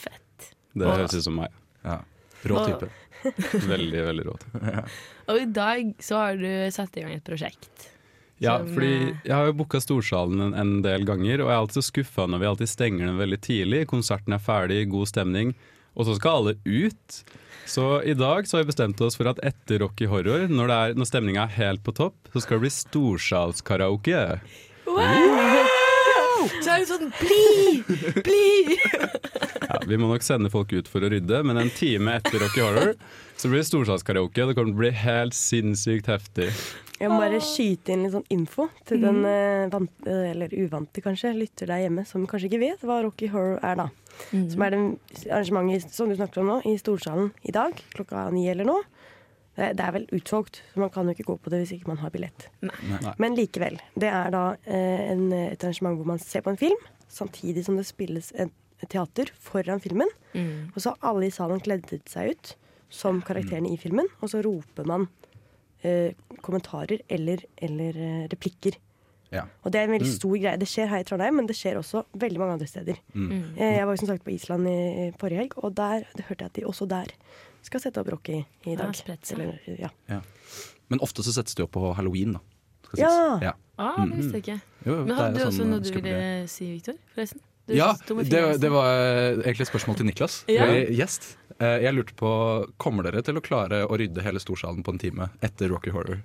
Fett. 0.05 0.49
Det 0.73 0.89
høres 0.89 1.17
ut 1.19 1.27
som 1.27 1.37
meg. 1.43 1.53
Ja. 1.85 2.01
Rå 2.49 2.65
type. 2.65 2.89
Veldig, 3.73 4.03
veldig 4.07 4.25
rått. 4.29 4.45
Og 5.27 5.41
i 5.41 5.47
dag 5.51 5.89
så 6.07 6.21
har 6.23 6.37
du 6.39 6.51
satt 6.71 6.95
i 6.95 7.03
gang 7.03 7.17
et 7.17 7.27
prosjekt. 7.27 7.89
Ja, 8.39 8.61
Som, 8.61 8.69
fordi 8.77 8.93
eh, 9.09 9.17
jeg 9.27 9.35
har 9.35 9.49
jo 9.49 9.57
booka 9.59 9.81
Storsalen 9.83 10.45
en, 10.45 10.53
en 10.55 10.77
del 10.85 11.03
ganger, 11.09 11.43
og 11.43 11.51
jeg 11.51 11.57
er 11.57 11.63
alltid 11.65 11.81
så 11.81 11.89
skuffa 11.89 12.29
når 12.31 12.45
vi 12.45 12.49
alltid 12.53 12.71
stenger 12.71 13.11
den 13.11 13.19
veldig 13.19 13.41
tidlig. 13.43 13.81
Konserten 13.91 14.37
er 14.37 14.43
ferdig, 14.45 14.85
god 14.93 15.11
stemning, 15.11 15.51
og 15.99 16.07
så 16.07 16.15
skal 16.15 16.39
alle 16.45 16.55
ut. 16.63 17.19
Så 17.69 17.85
i 18.09 18.15
dag 18.17 18.47
så 18.49 18.57
har 18.57 18.65
vi 18.65 18.71
bestemt 18.73 19.01
oss 19.05 19.17
for 19.19 19.29
at 19.29 19.41
etter 19.45 19.83
Rocky 19.85 20.07
Horror, 20.09 20.47
når, 20.49 20.71
det 20.73 20.77
er- 20.79 20.95
når 20.97 21.09
stemninga 21.11 21.43
er 21.45 21.57
helt 21.59 21.83
på 21.85 21.93
topp, 21.95 22.17
så 22.33 22.41
skal 22.41 22.57
det 22.59 22.65
bli 22.67 22.71
storsalskaraoke. 22.79 24.23
Så 26.63 26.71
er 26.73 26.81
det 26.81 26.89
sånn 26.89 27.11
bli! 27.19 27.83
Bli! 28.25 28.79
Ja, 29.69 29.77
vi 29.91 29.99
må 30.01 30.09
nok 30.09 30.23
sende 30.25 30.49
folk 30.53 30.71
ut 30.73 30.89
for 30.89 31.05
å 31.05 31.11
rydde, 31.13 31.43
men 31.45 31.59
en 31.61 31.69
time 31.77 32.15
etter 32.17 32.41
Rocky 32.41 32.63
Horror 32.65 32.95
så 33.39 33.51
blir 33.51 33.61
det 33.61 33.69
storsalskaraoke. 33.69 34.47
Det 34.49 34.55
kommer 34.57 34.73
til 34.73 34.79
å 34.79 34.83
bli 34.87 34.93
helt 35.03 35.37
sinnssykt 35.37 36.09
heftig. 36.09 36.49
Jeg 36.99 37.11
må 37.13 37.19
bare 37.21 37.39
skyte 37.45 37.93
inn 37.95 38.07
litt 38.07 38.15
sånn 38.17 38.25
info 38.35 38.69
til 38.89 39.03
den 39.05 39.21
eh, 39.29 39.69
vant, 39.71 39.93
eh, 40.09 40.31
eller 40.33 40.55
uvante 40.57 41.03
kanskje, 41.05 41.35
lytter 41.37 41.69
der 41.71 41.85
hjemme 41.85 42.07
som 42.09 42.25
kanskje 42.27 42.49
ikke 42.51 42.63
vet 42.65 42.87
hva 42.89 43.03
Rocky 43.05 43.29
Horror 43.35 43.61
er, 43.63 43.77
da. 43.85 43.89
Som 44.29 44.65
er 44.65 44.75
det 44.75 44.81
arrangementet 45.27 45.95
som 45.95 46.11
du 46.11 46.17
snakker 46.19 46.43
om 46.43 46.53
nå, 46.53 46.61
i 46.69 46.77
Storsalen 46.81 47.33
i 47.47 47.55
dag 47.55 47.79
klokka 47.95 48.29
ni 48.35 48.47
eller 48.51 48.69
noe. 48.69 48.85
Det, 49.59 49.73
det 49.79 49.85
er 49.85 49.95
vel 49.97 50.07
utsolgt, 50.15 50.61
så 50.71 50.83
man 50.85 50.93
kan 50.95 51.09
jo 51.09 51.17
ikke 51.17 51.27
gå 51.33 51.37
på 51.43 51.51
det 51.51 51.63
hvis 51.65 51.75
ikke 51.79 51.91
man 51.91 52.01
har 52.03 52.13
billett. 52.15 52.47
Nei. 52.63 53.01
Men 53.19 53.35
likevel. 53.39 53.81
Det 53.99 54.11
er 54.13 54.31
da 54.35 54.45
eh, 54.71 55.09
en, 55.11 55.27
et 55.35 55.65
arrangement 55.65 55.99
hvor 55.99 56.13
man 56.13 56.23
ser 56.23 56.45
på 56.47 56.55
en 56.55 56.61
film, 56.61 56.89
samtidig 57.11 57.65
som 57.67 57.79
det 57.79 57.89
spilles 57.89 58.31
et, 58.39 58.55
teater 58.87 59.33
foran 59.43 59.83
filmen. 59.83 60.11
Mm. 60.37 60.71
Og 60.71 60.83
så 60.85 60.93
har 60.93 61.11
alle 61.11 61.27
i 61.27 61.35
salen 61.35 61.63
kledd 61.65 61.91
seg 62.07 62.37
ut 62.37 62.53
som 62.95 63.19
karakterene 63.27 63.73
i 63.75 63.81
filmen, 63.81 64.07
og 64.23 64.31
så 64.31 64.41
roper 64.45 64.87
man 64.89 65.09
eh, 65.83 66.15
kommentarer 66.45 67.03
eller, 67.11 67.43
eller 67.57 67.99
eh, 67.99 68.29
replikker. 68.31 68.79
Ja. 69.35 69.43
Og 69.65 69.73
det 69.75 69.81
er 69.81 69.89
en 69.89 69.93
veldig 69.93 70.09
stor 70.15 70.37
greie. 70.41 70.57
Det 70.61 70.69
skjer 70.71 70.89
her 70.89 71.03
i 71.03 71.07
Trondheim, 71.09 71.35
men 71.37 71.47
det 71.51 71.57
skjer 71.59 71.77
også 71.81 72.05
veldig 72.17 72.39
mange 72.41 72.55
andre 72.57 72.67
steder. 72.71 72.97
Mm. 73.15 73.57
jeg 73.59 73.85
var 73.87 73.93
jo 73.93 74.01
som 74.01 74.09
sagt 74.09 74.25
på 74.25 74.33
Island 74.33 74.69
i, 74.71 75.11
forrige 75.21 75.43
helg, 75.43 75.57
og 75.63 75.75
der 75.77 76.07
det 76.17 76.25
hørte 76.31 76.47
jeg 76.47 76.53
at 76.55 76.61
de 76.61 76.65
også 76.71 76.89
der 76.89 77.13
skal 77.67 77.83
sette 77.83 78.01
opp 78.01 78.09
Rocky 78.15 78.39
i 78.39 78.73
Ja, 78.73 78.77
dag. 78.81 78.95
Ja. 79.07 79.17
Eller, 79.35 79.59
ja. 80.09 80.21
Men 80.89 81.01
ofte 81.05 81.23
så 81.27 81.35
settes 81.37 81.55
det 81.59 81.67
jo 81.67 81.69
på 81.69 81.93
halloween, 81.99 82.39
da. 82.39 82.41
skal 82.89 83.03
Ja. 83.05 83.39
ja. 83.51 83.53
Ah, 83.79 84.01
det 84.07 84.17
visste 84.17 84.39
jeg 84.39 84.43
ikke. 84.47 84.61
Jo, 84.87 84.95
jo, 84.95 85.05
Men 85.05 85.15
hadde 85.19 85.35
du 85.39 85.45
også 85.45 85.59
sånn, 85.61 85.71
noe 85.71 85.81
du 85.85 85.91
ville 85.93 86.49
si, 86.49 86.71
Victor? 86.73 86.97
Forresten? 87.15 87.41
Du 87.69 87.75
Ja, 87.77 87.91
det, 88.09 88.61
det 88.63 88.71
var 88.73 88.87
eh, 88.97 89.37
egentlig 89.45 89.67
et 89.67 89.69
spørsmål 89.69 89.97
til 90.01 90.07
Niklas. 90.09 90.39
Ja. 90.49 90.65
eh, 90.73 90.89
Gjest. 90.97 91.37
Eh, 91.61 91.83
Jeg 91.85 91.93
lurte 91.95 92.15
på, 92.17 92.31
Kommer 92.81 93.05
dere 93.05 93.21
til 93.23 93.37
å 93.37 93.43
klare 93.45 93.83
å 93.85 93.99
rydde 94.01 94.25
hele 94.25 94.41
Storsalen 94.41 94.81
på 94.83 94.95
en 94.97 94.99
time 95.03 95.29
etter 95.45 95.69
Rocky 95.69 95.93
Horror? 95.93 96.23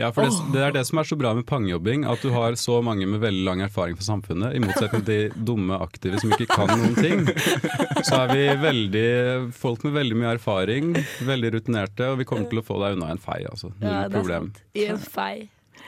Ja, 0.00 0.08
for 0.14 0.24
det, 0.24 0.32
det 0.54 0.62
er 0.64 0.72
det 0.72 0.82
som 0.88 0.98
er 1.02 1.06
så 1.06 1.16
bra 1.20 1.34
med 1.36 1.44
pangjobbing, 1.46 2.06
at 2.08 2.22
du 2.24 2.30
har 2.32 2.56
så 2.58 2.78
mange 2.84 3.04
med 3.06 3.20
veldig 3.22 3.44
lang 3.44 3.60
erfaring 3.66 3.96
fra 3.98 4.06
samfunnet, 4.06 4.56
i 4.56 4.62
motsetning 4.62 5.04
til 5.04 5.26
de 5.34 5.44
dumme 5.50 5.76
aktive 5.84 6.20
som 6.22 6.32
ikke 6.32 6.48
kan 6.50 6.72
noen 6.72 6.96
ting. 6.96 7.26
Så 8.02 8.22
er 8.22 8.32
vi 8.32 8.46
veldig 8.62 9.06
folk 9.56 9.84
med 9.86 9.96
veldig 10.00 10.18
mye 10.22 10.34
erfaring, 10.38 10.94
veldig 11.28 11.52
rutinerte, 11.58 12.08
og 12.12 12.22
vi 12.22 12.28
kommer 12.28 12.48
til 12.50 12.62
å 12.62 12.66
få 12.66 12.80
deg 12.82 12.96
unna 12.96 13.12
en 13.12 13.20
fei, 13.22 13.42
altså. 13.50 13.72
Null 13.82 13.92
Ja, 13.92 14.06
problem. 14.12 14.52
I 14.74 14.88
en 14.94 15.02
fei. 15.02 15.34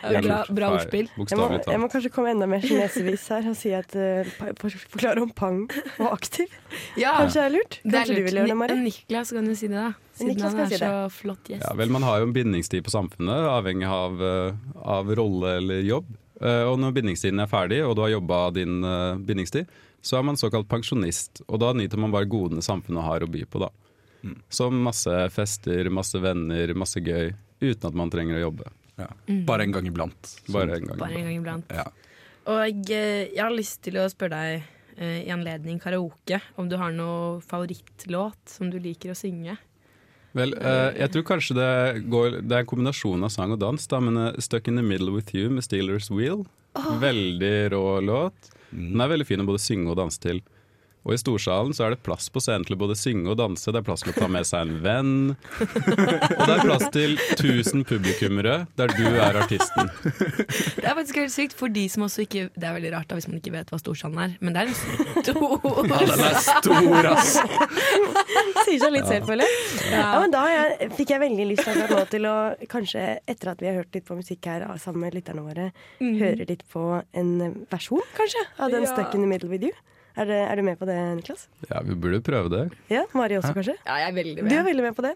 Bra, 0.02 0.38
bra 0.52 0.68
ordspill. 0.74 1.06
Jeg 1.16 1.38
må, 1.38 1.46
jeg 1.64 1.80
må 1.80 1.88
kanskje 1.92 2.10
komme 2.12 2.32
enda 2.34 2.48
mer 2.50 2.60
kinesevis 2.64 3.22
her 3.32 3.46
og 3.48 3.54
si 3.56 3.70
at 3.72 3.94
uh, 3.96 4.26
forklare 4.60 5.22
om 5.22 5.30
pang 5.32 5.62
og 6.02 6.08
aktiv. 6.12 6.50
Ja, 7.00 7.14
Kanskje 7.22 7.40
det 7.40 7.44
er 7.46 7.54
lurt? 7.54 7.78
det 7.84 7.94
er 8.00 8.10
lurt. 8.10 8.18
du 8.18 8.26
vil 8.26 8.38
gjøre 8.40 8.50
det, 8.52 8.56
Mari? 8.60 8.76
Niklas 8.84 9.32
kan 9.32 9.48
jo 9.48 9.54
si 9.56 9.70
det, 9.70 9.78
da. 9.78 9.92
Siden 10.18 10.32
Niklas 10.34 10.52
han 10.52 10.60
er 10.66 10.72
si 10.74 10.80
så 10.82 10.90
flott 11.14 11.48
gjest. 11.50 11.64
Ja, 11.64 11.72
vel, 11.78 11.94
man 11.94 12.04
har 12.06 12.20
jo 12.20 12.28
en 12.28 12.34
bindingstid 12.36 12.84
på 12.86 12.92
samfunnet, 12.92 13.48
avhengig 13.54 13.88
av, 13.88 14.20
eh, 14.22 14.60
av 14.98 15.14
rolle 15.18 15.56
eller 15.62 15.80
jobb. 15.88 16.12
Eh, 16.40 16.62
Og 16.68 16.76
når 16.82 16.92
bindingstiden 17.00 17.40
er 17.40 17.48
ferdig, 17.50 17.80
og 17.86 17.96
du 17.96 18.02
har 18.04 18.12
jobba 18.12 18.42
din 18.54 18.80
bindingstid, 19.24 19.66
så 20.04 20.18
er 20.18 20.22
man 20.28 20.36
såkalt 20.36 20.68
pensjonist. 20.68 21.40
Og 21.48 21.58
da 21.64 21.72
nyter 21.72 21.96
man 21.96 22.12
bare 22.12 22.28
godene 22.28 22.60
samfunnet 22.62 23.02
har 23.08 23.24
å 23.24 23.30
by 23.30 23.46
på, 23.48 23.64
da. 23.64 23.70
Som 24.52 24.78
masse 24.84 25.10
fester, 25.32 25.88
masse 25.92 26.16
venner, 26.20 26.70
masse 26.76 27.00
gøy, 27.00 27.32
uten 27.60 27.88
at 27.88 27.94
man 27.96 28.10
trenger 28.12 28.36
å 28.38 28.44
jobbe. 28.50 28.68
Ja. 29.00 29.08
Bare 29.48 29.66
en 29.66 29.74
gang 29.74 29.86
iblant. 29.90 30.32
Bare 30.54 30.78
en 30.78 30.86
gang. 30.86 30.98
Bare 31.00 31.18
en 31.18 31.28
gang 31.28 31.36
iblant. 31.36 31.74
Ja. 31.74 31.88
Og 32.52 32.90
eh, 32.92 33.30
jeg 33.32 33.40
har 33.40 33.54
lyst 33.54 33.80
til 33.86 33.98
å 33.98 34.08
spørre 34.12 34.38
deg 34.38 34.64
eh, 34.98 35.20
i 35.24 35.30
anledning 35.32 35.80
karaoke 35.82 36.40
om 36.60 36.68
du 36.68 36.76
har 36.80 36.92
noen 36.94 37.40
favorittlåt 37.44 38.56
som 38.56 38.70
du 38.70 38.78
liker 38.82 39.14
å 39.14 39.18
synge. 39.18 39.56
Vel, 40.34 40.54
eh, 40.58 40.90
jeg 40.98 41.12
tror 41.14 41.26
kanskje 41.28 41.54
det 41.54 41.70
går 42.10 42.40
Det 42.42 42.56
er 42.56 42.64
en 42.64 42.66
kombinasjon 42.66 43.22
av 43.22 43.30
sang 43.30 43.54
og 43.54 43.60
dans, 43.62 43.86
da, 43.86 44.00
men 44.02 44.18
eh, 44.18 44.40
'Stuck 44.42 44.68
in 44.68 44.76
the 44.76 44.82
Middle 44.82 45.14
with 45.14 45.34
You' 45.34 45.50
med 45.50 45.64
Steelers 45.64 46.10
Wheel. 46.10 46.44
Veldig 46.74 47.70
rå 47.70 48.00
låt. 48.02 48.50
Den 48.74 49.00
er 49.00 49.12
veldig 49.12 49.26
fin 49.26 49.40
å 49.40 49.46
både 49.46 49.62
synge 49.62 49.92
og 49.92 50.00
danse 50.00 50.18
til. 50.18 50.42
Og 51.04 51.12
i 51.12 51.18
storsalen 51.20 51.74
så 51.76 51.84
er 51.84 51.94
det 51.94 52.00
plass 52.06 52.30
på 52.32 52.40
scenen 52.40 52.64
til 52.64 52.76
å 52.76 52.80
både 52.80 52.94
synge 52.96 53.28
og 53.28 53.36
danse. 53.36 53.68
Det 53.68 53.80
er 53.82 53.84
plass 53.84 54.04
til 54.06 54.14
å 54.14 54.16
ta 54.16 54.28
med 54.32 54.46
seg 54.48 54.64
en 54.64 54.78
venn. 54.84 55.12
Og 56.38 56.44
det 56.48 56.54
er 56.54 56.62
plass 56.64 56.86
til 56.94 57.18
1000 57.36 57.84
publikummere 57.88 58.54
der 58.80 58.94
du 58.96 59.02
er 59.10 59.36
artisten. 59.42 59.90
Det 60.00 60.86
er 60.86 60.96
faktisk 60.96 61.20
helt 61.20 61.34
sykt 61.34 61.56
for 61.58 61.72
de 61.72 61.84
som 61.92 62.06
også 62.06 62.24
ikke 62.24 62.46
Det 62.56 62.66
er 62.68 62.76
veldig 62.78 62.92
rart 62.94 63.10
da 63.10 63.18
hvis 63.18 63.28
man 63.28 63.38
ikke 63.40 63.52
vet 63.54 63.68
hva 63.72 63.78
Storsalen 63.82 64.18
er, 64.24 64.34
men 64.40 64.56
det 64.56 64.64
er 64.64 64.72
en 64.72 64.78
stor 64.80 65.68
Ja, 65.84 66.00
Den 66.08 66.24
er 66.24 66.40
stor, 66.40 67.10
ass! 67.12 67.36
Sier 68.64 68.80
seg 68.80 68.92
litt 68.94 69.08
selv, 69.08 69.28
føler 69.28 69.44
jeg. 69.44 69.62
Ja, 69.92 70.08
men 70.22 70.32
da 70.32 70.44
jeg, 70.48 70.90
fikk 70.96 71.12
jeg 71.12 71.22
veldig 71.22 71.48
lyst 71.52 71.68
akkurat 71.68 71.92
nå 71.92 72.02
til 72.14 72.28
å 72.30 72.36
kanskje, 72.72 73.02
etter 73.30 73.52
at 73.52 73.60
vi 73.62 73.68
har 73.68 73.82
hørt 73.82 73.96
litt 73.96 74.06
på 74.08 74.16
musikk 74.18 74.48
her 74.48 74.64
sammen 74.80 75.04
med 75.04 75.18
lytterne 75.18 75.44
våre, 75.44 75.68
høre 76.00 76.48
litt 76.48 76.64
på 76.72 76.86
en 77.12 77.34
versjon, 77.72 78.04
kanskje, 78.16 78.46
av 78.56 78.72
den 78.72 78.84
Ja. 78.84 78.92
'Stuck 78.94 79.14
in 79.14 79.20
the 79.24 79.28
Middle 79.28 79.50
with 79.52 79.64
You'. 79.64 79.76
Er, 80.16 80.28
det, 80.30 80.36
er 80.46 80.54
du 80.56 80.62
med 80.62 80.78
på 80.78 80.86
det, 80.86 80.94
Niklas? 81.18 81.48
Ja, 81.70 81.80
vi 81.82 81.94
burde 81.98 82.20
prøve 82.22 82.50
det. 82.52 82.60
Ja, 82.92 83.00
Mari 83.18 83.34
også, 83.40 83.50
kanskje? 83.56 83.74
Ja, 83.82 83.96
jeg 84.04 84.12
er 84.12 84.14
veldig 84.20 84.44
med. 84.44 84.50
Du 84.52 84.56
er 84.60 84.66
veldig 84.68 84.84
med 84.86 84.94
på 84.94 85.02
det. 85.02 85.14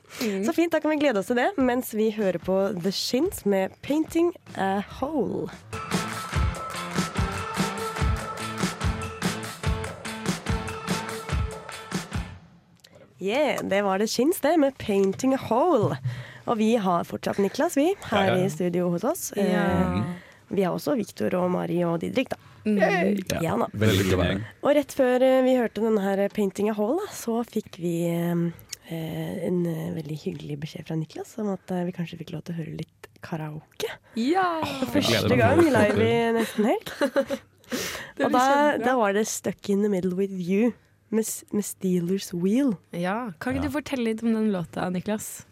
Så 0.49 0.55
fint, 0.57 0.73
da 0.75 0.81
kan 0.83 0.91
vi 0.91 0.99
glede 1.05 1.23
oss 1.23 1.31
til 1.31 1.39
det 1.39 1.53
mens 1.59 1.93
vi 1.95 2.11
hører 2.17 2.41
på 2.43 2.59
The 2.83 2.91
Shins 2.93 3.45
med 3.47 3.71
'Painting 3.83 4.33
a 4.57 4.83
Hole'. 4.99 5.51
Yeah, 13.21 13.59
det 13.69 13.83
var 13.83 13.99
The 13.99 14.07
Shins, 14.07 14.41
det, 14.41 14.57
med 14.61 14.73
'Painting 14.79 15.35
a 15.35 15.39
Hole'. 15.49 15.97
Og 16.47 16.57
vi 16.59 16.77
har 16.81 17.05
fortsatt 17.05 17.39
Niklas, 17.39 17.77
vi, 17.77 17.95
her 18.11 18.25
Ja, 18.25 18.37
ja. 18.37 18.45
i 18.47 18.51
studio 18.51 18.89
hos 18.91 19.05
oss. 19.05 19.33
Ja. 19.37 19.43
Eh, 19.43 20.03
Vi 20.51 20.63
har 20.63 20.73
også 20.73 20.95
Victor 20.97 21.35
og 21.35 21.51
Mari 21.51 21.83
og 21.85 22.01
Didrik, 22.01 22.31
da. 22.31 22.37
Ja, 23.43 23.57
da. 23.63 23.69
Veldig 23.73 24.19
her. 24.21 24.41
Og 24.63 24.75
rett 24.77 24.93
før 24.97 25.23
eh, 25.25 25.43
vi 25.47 25.57
hørte 25.59 25.85
denne 25.85 26.03
her 26.05 26.29
'Painting 26.29 26.69
a 26.71 26.75
Hall', 26.77 26.99
da, 27.01 27.09
så 27.15 27.41
fikk 27.49 27.79
vi 27.81 27.95
eh, 28.11 28.45
eh, 28.91 29.47
en 29.49 29.65
eh, 29.67 29.93
veldig 29.97 30.19
hyggelig 30.25 30.59
beskjed 30.65 30.89
fra 30.89 30.97
Niklas 31.01 31.37
om 31.39 31.53
at 31.55 31.71
eh, 31.75 31.85
vi 31.89 31.95
kanskje 31.97 32.19
fikk 32.21 32.35
lov 32.35 32.45
til 32.47 32.55
å 32.57 32.59
høre 32.61 32.77
litt 32.83 33.09
karaoke. 33.25 33.91
Ja! 34.21 34.61
Første 34.93 35.37
gang 35.39 35.63
live 35.65 36.05
i 36.05 36.19
Nesten 36.37 36.69
Helg. 36.71 36.93
Og 38.25 38.33
da, 38.33 38.77
da 38.81 38.95
var 38.97 39.13
det 39.13 39.27
'Stuck 39.29 39.69
in 39.71 39.83
the 39.83 39.91
Middle 39.93 40.15
with 40.17 40.33
You' 40.33 40.73
med, 41.11 41.25
med 41.53 41.65
Steelers 41.65 42.33
Wheel. 42.35 42.75
ja. 42.93 43.33
Kan 43.41 43.55
ikke 43.57 43.69
du 43.69 43.77
fortelle 43.79 44.05
litt 44.11 44.23
om 44.23 44.33
den 44.35 44.51
låta, 44.53 44.89
Niklas? 44.91 45.47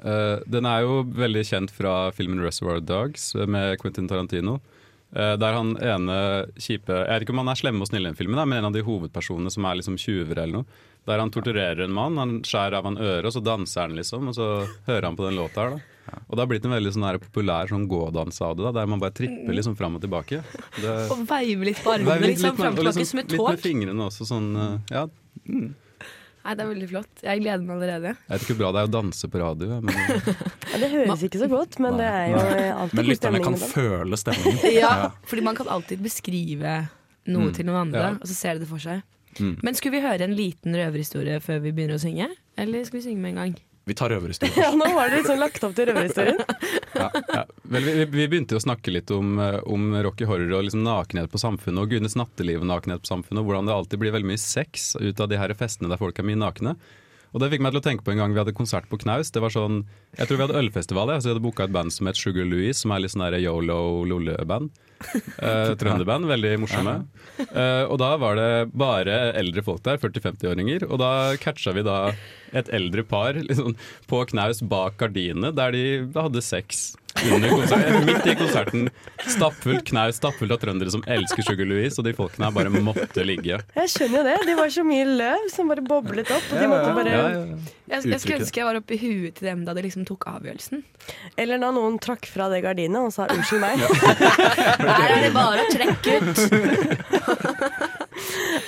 Uh, 0.00 0.40
den 0.48 0.64
er 0.64 0.80
jo 0.86 1.02
veldig 1.04 1.42
kjent 1.44 1.70
fra 1.70 2.10
filmen 2.16 2.40
'Reservoir 2.40 2.80
Dogs' 2.80 3.34
med 3.46 3.78
Quentin 3.82 4.08
Tarantino. 4.08 4.60
Eh, 5.10 5.34
der 5.42 5.56
han 5.56 5.72
ene 5.82 6.16
kjipe 6.54 6.94
Jeg 6.94 7.10
vet 7.10 7.24
ikke 7.24 7.32
om 7.34 7.40
han 7.42 7.48
er 7.50 7.58
slemme 7.58 7.82
og 7.82 7.88
snille 7.90 8.06
i 8.06 8.10
den 8.12 8.18
filmen, 8.18 8.38
men 8.46 8.58
en 8.60 8.68
av 8.68 8.74
de 8.76 8.82
hovedpersonene 8.86 9.50
som 9.50 9.64
er 9.66 9.80
liksom 9.80 9.96
tjuver 9.98 10.38
eller 10.38 10.60
noe. 10.60 10.64
Der 11.08 11.18
han 11.18 11.32
torturerer 11.34 11.82
en 11.82 11.94
mann, 11.96 12.18
han 12.20 12.36
skjærer 12.46 12.76
av 12.78 12.84
han 12.86 12.98
øret, 13.00 13.26
og 13.26 13.32
så 13.34 13.42
danser 13.42 13.88
han 13.88 13.96
liksom. 13.98 14.28
Og 14.30 14.36
så 14.36 14.46
hører 14.86 15.08
han 15.08 15.16
på 15.18 15.26
den 15.26 15.38
låta 15.40 15.64
her, 15.64 15.70
da. 15.78 16.20
Og 16.28 16.34
det 16.36 16.42
har 16.42 16.50
blitt 16.50 16.64
en 16.66 16.74
veldig 16.74 16.92
sånn 16.94 17.18
populær 17.22 17.70
sånn 17.70 17.88
gådans 17.90 18.40
av 18.42 18.56
det, 18.58 18.64
da, 18.68 18.72
der 18.80 18.86
man 18.90 19.02
bare 19.02 19.14
tripper 19.14 19.54
liksom 19.54 19.76
fram 19.78 19.96
og 19.98 20.02
tilbake. 20.04 20.42
Det, 20.78 20.94
Og 21.10 21.24
veiver 21.26 21.70
litt 21.70 21.82
på 21.82 21.94
armene, 21.94 22.30
liksom. 22.30 22.56
Fram 22.58 22.74
med- 22.74 22.78
og 22.78 22.94
tilbake 22.94 22.98
liksom 23.00 23.10
som 23.10 23.18
et 23.24 23.32
Litt 23.34 23.48
med 23.48 23.64
fingrene 23.66 24.06
også, 24.06 24.26
sånn 24.30 24.50
Ja. 24.90 25.06
Ja, 25.06 25.06
Nei, 26.44 26.54
det 26.56 26.62
er 26.64 26.68
veldig 26.70 26.86
flott. 26.88 27.10
Jeg 27.22 27.40
gleder 27.42 27.64
meg 27.66 27.74
allerede. 27.76 28.10
jeg 28.16 28.32
vet 28.32 28.44
ikke 28.46 28.54
hvor 28.54 28.60
bra 28.62 28.70
det 28.72 28.80
er 28.80 28.88
å 28.88 28.92
danse 28.94 29.28
på 29.28 29.40
radio, 29.42 29.80
men 29.84 29.92
Ja, 29.92 30.78
det 30.80 30.88
høres 30.94 31.24
ikke 31.26 31.40
så 31.42 31.48
godt, 31.52 31.78
men 31.84 31.98
det 32.00 32.06
er 32.08 32.30
jo 32.32 32.38
alltid 32.40 32.96
Men 32.96 33.04
god 33.04 33.10
lytterne 33.10 33.40
stemning 33.40 33.44
kan 33.44 33.56
føle 33.74 34.20
stemningen. 34.22 34.74
Ja, 34.80 34.92
fordi 35.28 35.44
man 35.44 35.58
kan 35.60 35.68
alltid 35.68 36.00
beskrive 36.04 36.74
noe 37.30 37.50
Mm. 37.50 37.54
til 37.54 37.66
noen 37.68 37.80
andre, 37.86 38.00
Ja. 38.00 38.10
og 38.16 38.26
så 38.26 38.34
ser 38.34 38.54
de 38.56 38.64
det 38.64 38.68
for 38.70 38.80
seg. 38.80 39.02
Mm. 39.38 39.58
Men 39.62 39.74
skulle 39.78 39.92
vi 40.00 40.06
høre 40.06 40.24
en 40.26 40.34
liten 40.34 40.74
røverhistorie 40.74 41.36
før 41.44 41.60
vi 41.62 41.70
begynner 41.76 42.00
å 42.00 42.02
synge? 42.02 42.26
Eller 42.58 42.84
skal 42.88 42.98
vi 43.00 43.04
synge 43.10 43.20
med 43.22 43.36
en 43.36 43.42
gang? 43.44 43.54
Vi 43.90 43.94
tar 43.94 44.12
røverhistorien. 44.14 44.54
Ja, 44.62 44.70
nå 44.70 44.86
var 44.94 45.10
det 45.10 45.16
liksom 45.16 45.40
lagt 45.40 45.64
opp 45.66 45.72
til 45.74 45.88
røverhistorien. 45.90 46.38
ja, 47.00 47.08
ja. 47.34 47.40
Vel, 47.74 47.88
vi, 47.88 48.04
vi 48.12 48.26
begynte 48.30 48.54
å 48.54 48.62
snakke 48.62 48.92
litt 48.94 49.10
om, 49.10 49.32
eh, 49.42 49.56
om 49.66 49.88
Rocky 50.06 50.28
Horror 50.30 50.52
og 50.60 50.68
liksom 50.68 50.84
nakenhet 50.86 51.32
på 51.32 51.40
samfunnet, 51.42 51.82
og 51.82 51.90
Gunnets 51.90 52.14
natteliv 52.14 52.62
og 52.62 52.70
nakenhet 52.70 53.02
på 53.02 53.10
samfunnet, 53.10 53.42
og 53.42 53.50
hvordan 53.50 53.66
det 53.66 53.74
alltid 53.74 54.02
blir 54.04 54.14
veldig 54.14 54.30
mye 54.30 54.42
sex 54.42 54.92
ut 55.00 55.18
av 55.18 55.32
de 55.32 55.40
her 55.42 55.54
festene 55.58 55.90
der 55.90 55.98
folk 55.98 56.22
er 56.22 56.28
mye 56.28 56.38
nakne. 56.38 56.76
Og 57.30 57.42
det 57.42 57.50
fikk 57.52 57.62
meg 57.62 57.74
til 57.74 57.80
å 57.80 57.84
tenke 57.84 58.06
på 58.06 58.12
en 58.14 58.20
gang 58.22 58.34
vi 58.34 58.40
hadde 58.42 58.56
konsert 58.56 58.88
på 58.90 58.98
Knaus. 59.00 59.30
Det 59.30 59.42
var 59.42 59.54
sånn, 59.54 59.84
Jeg 60.18 60.26
tror 60.26 60.40
vi 60.40 60.46
hadde 60.48 60.60
ølfestival, 60.60 61.12
ja, 61.12 61.20
så 61.20 61.30
vi 61.30 61.34
hadde 61.36 61.44
booka 61.44 61.66
et 61.68 61.74
band 61.74 61.94
som 61.94 62.10
het 62.10 62.18
Sugar 62.18 62.48
Louise, 62.48 62.80
som 62.82 62.94
er 62.94 63.04
litt 63.04 63.14
sånn 63.14 63.26
yolo-lolle-band. 63.38 64.70
Eh, 65.38 65.72
Trønderband, 65.80 66.26
veldig 66.28 66.52
morsomme. 66.64 66.96
Eh, 67.46 67.84
og 67.86 67.96
da 68.02 68.10
var 68.20 68.36
det 68.40 68.50
bare 68.74 69.20
eldre 69.38 69.64
folk 69.66 69.84
der, 69.86 70.00
40-50-åringer. 70.02 70.88
Og 70.90 71.00
da 71.02 71.12
catcha 71.40 71.74
vi 71.76 71.86
da 71.86 72.00
et 72.56 72.70
eldre 72.74 73.04
par 73.06 73.38
liksom, 73.38 73.76
på 74.10 74.24
knaus 74.32 74.64
bak 74.66 74.98
gardinene, 75.00 75.54
der 75.54 75.76
de 75.76 75.84
hadde 76.16 76.42
sex. 76.44 76.90
Under 77.34 77.48
konserten, 77.52 78.04
midt 78.08 78.26
i 78.26 78.34
konserten. 78.38 78.86
Stappfullt 79.28 79.84
knaus, 79.90 80.16
stappfullt 80.20 80.54
av 80.54 80.60
trøndere 80.62 80.90
som 80.94 81.02
elsker 81.10 81.44
Sugar 81.46 81.68
Louise, 81.68 81.98
og 82.00 82.06
de 82.08 82.14
folkene 82.16 82.48
her 82.48 82.54
bare 82.56 82.70
måtte 82.72 83.24
ligge. 83.26 83.58
Jeg 83.76 83.92
skjønner 83.92 84.16
jo 84.20 84.24
det. 84.30 84.36
De 84.48 84.54
var 84.58 84.72
så 84.72 84.84
mye 84.86 85.04
løv 85.20 85.48
som 85.52 85.68
bare 85.70 85.84
boblet 85.84 86.30
opp. 86.32 86.46
Og 86.54 86.56
de 86.62 86.70
måtte 86.70 86.94
bare 86.96 87.10
Ja, 87.12 87.20
ja, 87.20 87.44
ja. 87.50 87.58
Jeg, 87.90 88.04
jeg 88.06 88.20
skulle 88.22 88.38
ønske 88.38 88.60
jeg 88.60 88.66
var 88.68 88.76
oppi 88.78 88.96
huet 89.02 89.34
til 89.40 89.48
dem 89.50 89.64
da 89.66 89.72
de 89.74 89.82
liksom 89.82 90.04
tok 90.06 90.22
avgjørelsen. 90.30 90.84
Eller 91.40 91.58
da 91.58 91.72
noen 91.74 91.96
trakk 92.02 92.28
fra 92.30 92.46
det 92.52 92.60
gardinet 92.62 93.02
og 93.02 93.10
sa 93.12 93.26
'unnskyld 93.26 93.60
meg'. 93.64 93.82
Her 94.78 95.10
er 95.16 95.20
det 95.26 95.32
bare 95.34 95.64
å 95.64 95.68
trekke 95.74 96.10
ut! 96.22 96.38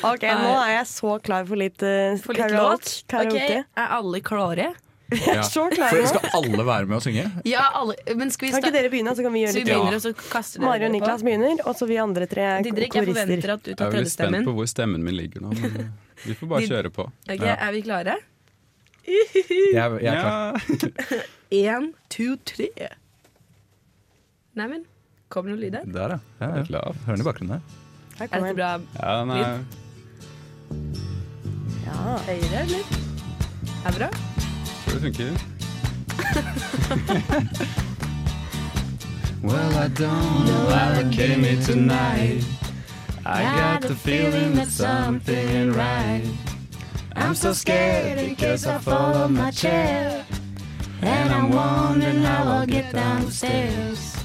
Ok, 0.02 0.24
nå 0.26 0.52
er 0.58 0.72
jeg 0.80 0.86
så 0.90 1.12
klar 1.22 1.46
for 1.46 1.60
litt, 1.60 1.78
uh, 1.86 2.18
For 2.22 2.34
litt 2.34 2.50
låt. 2.50 3.04
karaoke. 3.10 3.60
Ok, 3.62 3.78
Er 3.78 3.94
alle 3.98 4.20
klare? 4.26 4.72
Jeg 5.27 5.37
er 5.38 5.42
så 5.48 5.64
nå. 5.68 6.07
skal 6.11 6.29
alle 6.38 6.64
være 6.66 6.87
med 6.90 6.96
og 6.96 7.03
synge? 7.05 7.25
Ja, 7.48 7.64
alle. 7.79 7.94
Men 8.16 8.31
skal 8.35 8.46
vi 8.48 8.53
Kan 8.55 8.62
ikke 8.64 8.72
dere 8.77 8.90
begynne, 8.92 9.14
så 9.18 9.22
kan 9.27 9.33
vi 9.35 9.42
Så 9.42 9.46
gjøre 9.46 9.55
vi 9.55 9.61
litt 9.62 9.70
begynner, 9.72 9.96
og 9.98 10.03
så 10.05 10.12
kaster 10.33 10.61
dere 10.61 10.68
Mari 10.70 10.85
og 10.88 10.92
Niklas 10.96 11.20
på? 11.22 11.29
begynner, 11.29 11.62
og 11.66 11.77
så 11.79 11.88
vi 11.90 11.96
andre 12.03 12.27
tre 12.31 12.42
er 12.48 12.62
Didrik, 12.66 12.94
jeg 12.94 13.07
korister. 13.07 13.27
forventer 13.27 13.55
at 13.57 13.62
du 13.62 13.70
Jeg 13.72 13.81
er 13.81 13.96
veldig 13.96 14.12
spent 14.14 14.44
på 14.48 14.55
hvor 14.59 14.66
stemmen 14.70 15.05
min 15.07 15.16
ligger 15.18 15.40
nå, 15.44 15.53
men 15.61 15.92
vi 16.25 16.35
får 16.38 16.46
bare 16.55 16.68
kjøre 16.70 16.90
på. 16.96 17.09
Ok, 17.29 17.44
Er 17.53 17.72
vi 17.77 17.83
klare? 17.83 18.16
Jeg, 19.03 19.27
jeg 19.75 20.07
er 20.07 20.20
klar. 20.22 20.62
Én, 21.62 21.88
to, 22.09 22.37
tre. 22.46 22.68
Neimen, 24.57 24.85
kommer 25.33 25.51
det 25.51 25.57
noen 25.57 25.64
lyder? 25.66 25.83
Der, 25.92 26.14
ja. 26.14 26.18
ja, 26.40 26.46
Jeg 26.55 26.61
er 26.62 26.68
klar. 26.70 26.92
Hører 27.07 27.16
den 27.16 27.25
i 27.25 27.29
bakgrunnen 27.29 27.55
her. 27.57 27.62
Her 28.18 28.25
Er 28.25 28.29
kommer 28.29 28.53
dette 28.53 28.62
den. 28.62 28.87
bra 28.94 29.03
Ja, 29.03 29.11
den 29.20 29.31
er, 29.31 29.38
Ja. 31.83 32.16
høyere, 32.29 32.62
eller? 32.62 32.85
Er 33.83 33.90
det 33.90 33.98
bra? 33.98 34.32
Tror 34.92 35.00
det 35.00 35.14
funker. 35.14 35.38
well, 39.42 39.74
I 39.78 39.88
don't 39.88 40.46
know 40.46 40.68
how 40.68 41.00
it 41.00 41.12
came 41.12 41.44
here 41.44 41.62
tonight. 41.62 42.44
I 43.24 43.42
got 43.42 43.83
the 43.83 43.94
feeling 43.94 44.55
that 44.57 44.68
something 44.68 45.48
ain't 45.48 45.76
right. 45.76 46.22
I'm 47.16 47.35
so 47.35 47.52
scared 47.52 48.18
because 48.28 48.66
I 48.66 48.78
fall 48.78 49.14
on 49.14 49.35
my 49.35 49.50
chair. 49.50 50.24
And 51.02 51.33
I'm 51.35 51.50
wondering 51.50 52.22
how 52.22 52.44
I'll 52.44 52.66
get 52.66 52.92
down 52.92 53.24
the 53.26 53.33
stairs. 53.33 54.16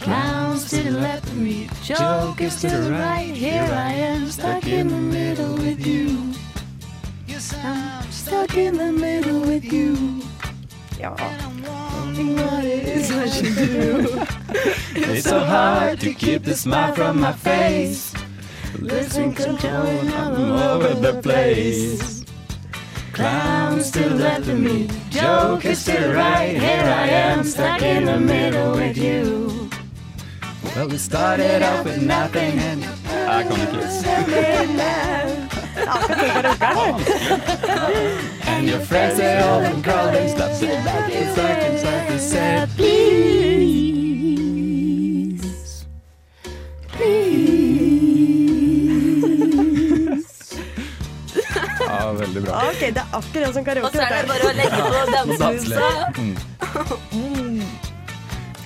Clowns 0.00 0.70
to 0.70 0.82
the 0.82 0.90
left 0.90 1.24
of 1.24 1.36
me, 1.36 1.68
jokers 1.82 2.60
to 2.60 2.68
the 2.68 2.90
right. 2.90 3.34
Here 3.34 3.68
I 3.72 3.92
am, 3.92 4.30
stuck 4.30 4.66
in 4.66 4.88
the 4.88 4.96
middle 4.96 5.54
with 5.54 5.86
you. 5.86 6.32
I'm 7.54 8.10
stuck 8.10 8.56
in 8.56 8.76
the 8.76 8.92
middle 8.92 9.40
with 9.40 9.64
you. 9.64 10.22
Ja. 10.98 11.14
What 11.14 12.64
is 12.64 13.10
I 13.10 13.28
should 13.28 13.54
do? 13.54 14.26
It's 14.94 15.24
so 15.28 15.40
hard 15.40 16.00
to 16.00 16.12
keep 16.12 16.42
the 16.44 16.54
smile 16.54 16.94
from 16.94 17.20
my 17.20 17.32
face. 17.32 18.12
Listen, 18.78 19.34
control, 19.34 19.86
I'm 19.86 20.52
all 20.52 20.58
over 20.58 20.94
the 20.94 21.20
place. 21.22 22.24
Clowns 23.12 23.90
to 23.92 24.00
the 24.00 24.14
left 24.14 24.48
of 24.48 24.58
me, 24.60 24.88
jokers 25.10 25.84
to 25.84 25.92
the 25.92 26.14
right. 26.14 26.56
Here 26.56 26.84
I 26.84 27.08
am, 27.08 27.44
stuck 27.44 27.82
in 27.82 28.04
the 28.04 28.18
middle 28.18 28.72
with 28.72 28.96
you. 28.96 29.70
Well, 30.74 30.88
we 30.88 30.98
started 30.98 31.62
out 31.62 31.84
with 31.84 32.02
nothing 32.02 32.58
and 32.58 32.84
Jeg 33.28 33.46
kan 33.46 33.60
ikke. 33.60 35.47
And 38.46 38.66
your 38.68 38.80
friends 38.80 39.20
are 39.20 39.42
all 39.48 39.60
in 39.60 39.82
crawling 39.82 40.28
Stop 40.28 40.62
it 40.62 40.84
back 40.84 41.10
in 41.12 41.34
seconds 41.34 41.84
like 41.84 42.10
you 42.10 42.18
said 42.18 42.68
Please. 42.76 43.38
Ja, 51.86 52.12
veldig 52.12 52.42
bra. 52.42 52.52
Ok, 52.70 52.80
det 52.80 52.96
er 52.96 53.06
akkurat 53.12 53.54
som 53.54 53.62
Og 53.82 53.90
så 53.92 54.00
er 54.02 54.08
det 54.16 54.28
bare 54.28 54.44
å 54.44 54.52
legge 54.58 54.78
på 54.82 54.98
dansemusa. 55.14 55.88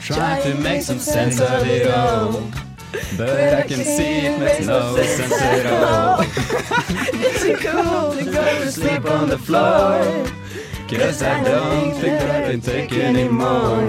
Try 0.03 0.41
to 0.43 0.55
make 0.63 0.83
some 0.83 0.99
sense 0.99 1.41
of 1.41 1.67
it 1.67 1.87
all 1.87 2.43
But 3.17 3.55
I 3.55 3.63
can 3.63 3.85
see 3.85 4.27
it 4.27 4.39
makes 4.39 4.67
no 4.67 4.97
sense 4.97 5.33
at 5.33 5.67
all 5.67 6.21
It's 6.21 7.63
cool 7.63 8.13
to 8.13 8.25
go 8.25 8.65
to 8.65 8.71
Sleep 8.71 9.05
on 9.07 9.29
the 9.29 9.39
floor 9.39 10.03
Cause 10.89 11.23
I 11.23 11.43
don't 11.43 11.95
think 11.95 12.23
I 12.23 12.51
can 12.51 12.61
take 12.61 12.93
anymore 12.93 13.89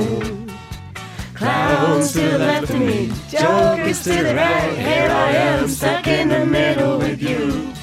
Clowns 1.36 2.14
to 2.14 2.22
the 2.22 2.38
left 2.38 2.70
of 2.70 2.80
me, 2.80 3.12
jokers 3.30 4.04
to 4.04 4.12
the 4.12 4.36
right. 4.36 4.78
Here 4.78 5.10
I 5.12 5.32
am, 5.32 5.68
stuck 5.68 6.08
in 6.08 6.30
the 6.30 6.46
middle 6.46 7.00
with 7.00 7.22
you. 7.22 7.74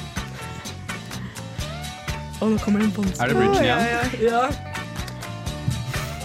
Og 2.41 2.51
nå 2.51 2.57
kommer 2.57 2.79
det 2.79 2.87
en 2.87 2.93
bamse. 2.95 3.21
Er 3.23 3.27
det 3.27 3.35
bridgen 3.35 3.61
igjen? 3.61 3.77
Ja, 3.77 4.31
ja, 4.31 4.49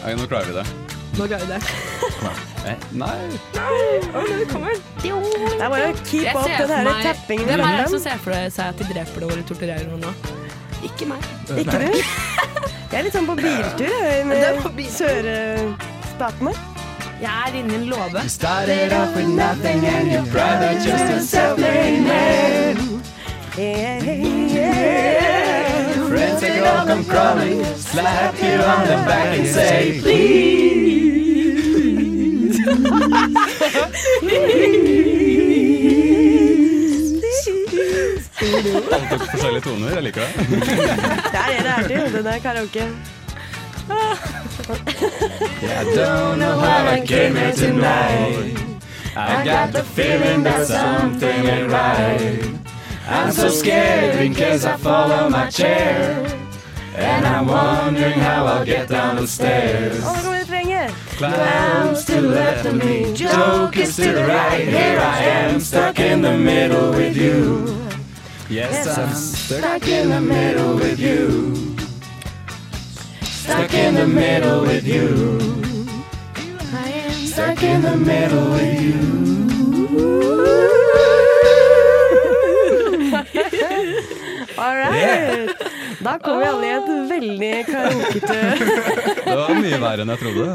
Nei, 0.05 0.15
nå 0.17 0.27
klarer 0.27 0.47
vi 0.47 0.53
det 0.63 0.87
nå 1.19 1.27
klarer 1.27 1.47
vi 1.47 1.53
det. 1.53 1.61
Eh, 2.23 2.56
Nei 2.67 3.27
Å, 3.63 4.23
nå 4.27 4.37
kommer 4.51 4.73
den. 4.75 4.83
Det 5.03 5.11
er 5.63 5.71
bare 5.71 5.91
å 5.93 5.97
keep 6.05 6.25
Jeg 6.27 6.35
up 6.35 6.43
ser 6.45 6.57
den 6.57 6.67
for 6.67 6.75
her 6.75 6.85
meg- 6.89 7.05
tappingen 7.07 7.47
i 7.47 7.51
Hvem 7.53 7.63
er 7.67 7.77
det 7.83 7.89
som 7.93 8.01
ser 8.03 8.19
for 8.25 8.33
seg 8.57 8.65
at 8.73 8.81
de 8.81 8.85
dreper 8.91 9.21
noen 9.25 9.33
eller 9.37 9.47
torturerer 9.51 9.87
noen 9.91 10.03
nå? 10.07 10.13
Ikke 10.87 11.07
meg. 11.09 11.21
Ikke 11.57 11.79
du? 11.83 11.89
Jeg 12.91 12.99
er 13.01 13.05
litt 13.07 13.17
sånn 13.17 13.27
på 13.27 13.35
biltur 13.39 13.87
jeg, 13.91 14.27
Det 14.31 14.37
er 14.47 14.59
på 14.61 14.69
med 14.71 14.77
biltur. 14.79 14.97
Søre-spatene. 15.01 16.53
Jeg 17.17 17.33
er 17.33 17.55
inni 17.59 17.75
en 17.79 17.87
låve. 17.91 18.21
You 18.23 18.29
started 18.29 18.93
off 18.93 19.15
with 19.17 19.29
nothing 19.33 19.87
and 19.89 20.11
your 20.13 20.27
brother 20.35 20.75
just 20.85 21.11
a 21.17 21.21
self-made 21.25 22.03
man 22.05 23.03
Yeah, 23.57 24.03
yeah. 24.05 25.93
Friends 26.11 26.41
they 26.43 26.59
all 26.61 26.85
come 26.87 27.05
crawling 27.05 27.65
Slap 27.77 28.37
you 28.43 28.59
on 28.61 28.87
the 28.87 28.99
back 29.09 29.39
and 29.39 29.47
say 29.49 29.99
please 30.03 30.86
Alle 38.93 39.07
tok 39.11 39.23
forskjellige 39.31 39.63
toner, 39.65 39.95
jeg 39.95 40.03
liker 40.07 40.21
det 40.21 40.31
Det 40.37 41.41
er 41.41 41.49
det 41.51 41.61
det 41.65 41.73
er 41.73 41.83
til. 41.89 42.13
Den 42.17 42.27
er 42.27 42.39
karaoke. 42.39 42.85
I 45.63 45.85
don't 45.95 46.39
know 46.39 46.59
how 46.59 46.87
I 46.89 47.01
came 47.07 47.37
here 47.37 47.53
tonight. 47.53 48.59
I 49.17 49.45
got 49.45 49.73
the 49.73 49.83
feeling 49.85 50.43
that 50.45 50.67
something 50.67 51.47
ain't 51.47 51.71
right. 51.71 52.45
I'm 53.09 53.33
so 53.33 53.49
scared 53.49 54.17
in 54.25 54.35
case 54.35 54.65
I 54.65 54.77
fall 54.77 55.13
on 55.13 55.31
my 55.33 55.49
chair. 55.51 56.27
And 56.97 57.27
I'm 57.27 57.47
wondering 57.47 58.19
how 58.19 58.47
I'll 58.47 58.65
get 58.65 58.89
down 58.89 59.17
the 59.17 59.27
stairs. 59.27 60.03
Clowns 61.17 62.05
to 62.05 62.21
the 62.21 62.29
left 62.29 62.67
of 62.67 62.77
me, 62.77 63.15
jokers 63.15 63.97
to 63.97 64.13
the 64.13 64.27
right. 64.27 64.69
Here 64.69 65.01
I 65.01 65.23
am, 65.23 65.61
stuck 65.61 65.99
in 65.99 66.21
the 66.21 66.37
middle 66.37 66.91
with 66.91 67.17
you. 67.17 67.89
Yes, 68.51 68.87
I'm 68.99 69.15
stuck 69.15 69.89
in 69.89 70.11
the 70.11 70.21
middle 70.21 70.75
with 70.75 71.01
you. 71.01 71.75
Stuck 73.23 73.73
in 73.73 73.95
the 73.95 74.07
middle 74.07 74.61
with 74.61 74.87
you. 74.87 75.39
I 76.75 76.89
am 76.91 77.27
stuck 77.27 77.63
in 77.63 77.81
the 77.81 77.97
middle 77.97 78.51
with 78.51 78.83
you. 78.83 79.27
All 84.59 84.77
right. 84.77 85.76
Da 86.05 86.19
kom 86.23 86.39
vi 86.41 86.47
alle 86.49 86.67
i 86.67 86.73
et 86.77 86.89
veldig 87.11 87.53
karaokete 87.69 88.39
Det 89.27 89.37
var 89.41 89.55
mye 89.61 89.79
verre 89.83 90.05
enn 90.05 90.13
jeg 90.13 90.21
trodde. 90.23 90.47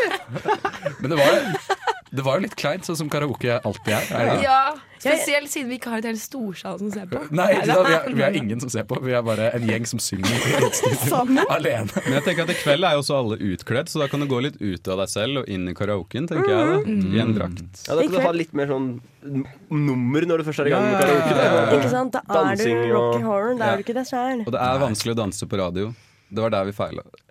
Men 1.00 1.12
det 1.12 1.18
var, 1.20 1.36
det 2.10 2.22
var 2.26 2.38
jo 2.38 2.42
litt 2.46 2.54
kleint, 2.58 2.86
sånn 2.86 2.96
som 2.98 3.10
karaoke 3.12 3.60
alltid 3.62 3.92
er. 3.94 4.06
er 4.18 4.28
det? 4.30 4.38
Ja, 4.42 4.60
spesielt 4.98 5.50
siden 5.52 5.68
vi 5.70 5.76
ikke 5.78 5.92
har 5.92 6.02
et 6.02 6.08
helt 6.10 6.20
storsal 6.20 6.80
som 6.80 6.90
ser 6.90 7.06
på. 7.10 7.20
Nei, 7.30 7.46
da, 7.68 7.76
vi, 7.86 7.92
er, 7.94 8.08
vi 8.18 8.24
er 8.26 8.38
ingen 8.40 8.60
som 8.62 8.72
ser 8.72 8.84
på. 8.90 8.98
Vi 9.04 9.14
er 9.14 9.22
bare 9.26 9.46
en 9.56 9.66
gjeng 9.68 9.86
som 9.86 10.02
synger 10.02 10.34
alene. 11.56 11.86
Men 12.02 12.16
jeg 12.18 12.24
tenker 12.26 12.44
at 12.48 12.52
i 12.52 12.58
kveld 12.58 12.88
er 12.88 12.96
jo 12.98 13.04
også 13.04 13.20
alle 13.20 13.38
utkledd, 13.52 13.92
så 13.92 14.02
da 14.02 14.10
kan 14.10 14.24
du 14.24 14.28
gå 14.30 14.42
litt 14.42 14.58
ut 14.58 14.90
av 14.90 15.04
deg 15.04 15.12
selv 15.14 15.42
og 15.44 15.48
inn 15.54 15.70
i 15.70 15.76
karaoken, 15.78 16.26
tenker 16.30 16.50
jeg 16.50 16.74
da. 16.74 16.98
I 17.14 17.22
en 17.24 17.32
drakt. 17.38 17.86
Ja, 17.86 17.94
da 17.94 18.02
kan 18.02 18.18
du 18.18 18.20
ha 18.26 18.34
litt 18.36 18.52
mer 18.58 18.70
sånn 18.74 18.90
nummer 19.70 20.26
når 20.26 20.42
du 20.42 20.48
først 20.50 20.64
er 20.64 20.70
i 20.72 20.74
gang 20.74 20.90
med 20.90 21.00
karaoke. 21.00 21.38
da. 21.38 21.64
Ikke 21.78 21.94
sant? 21.94 22.18
Da 22.26 22.44
er 22.50 22.58
du 22.58 22.66
rock 22.66 22.76
and 22.82 22.94
Rocky 22.98 23.24
Horror. 23.30 23.58
Da 23.60 23.72
er 23.72 23.80
du 23.80 23.86
ikke 23.86 23.98
deg 24.02 24.08
sjæl. 24.10 24.44
Og 24.46 24.54
det 24.54 24.62
er 24.66 24.82
vanskelig 24.88 25.14
å 25.14 25.20
danse 25.22 25.46
på 25.50 25.60
radio. 25.62 25.92
Det 26.30 26.42
var 26.44 26.50
der 26.54 26.64
vi 26.68 26.72
feila. 26.76 27.02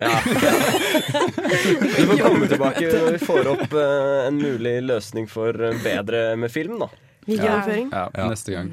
Vi 1.80 2.06
får 2.06 2.18
komme 2.22 2.48
tilbake 2.50 2.88
når 2.92 3.12
vi 3.16 3.20
får 3.24 3.48
opp 3.54 3.72
uh, 3.72 4.26
en 4.28 4.36
mulig 4.40 4.74
løsning 4.84 5.28
for 5.30 5.56
eh, 5.56 5.78
bedre 5.84 6.34
med 6.36 6.52
film, 6.52 6.76
da. 6.82 6.88
Videooverføring. 7.28 7.90
Ja, 7.92 8.06
neste 8.30 8.54
gang. 8.54 8.70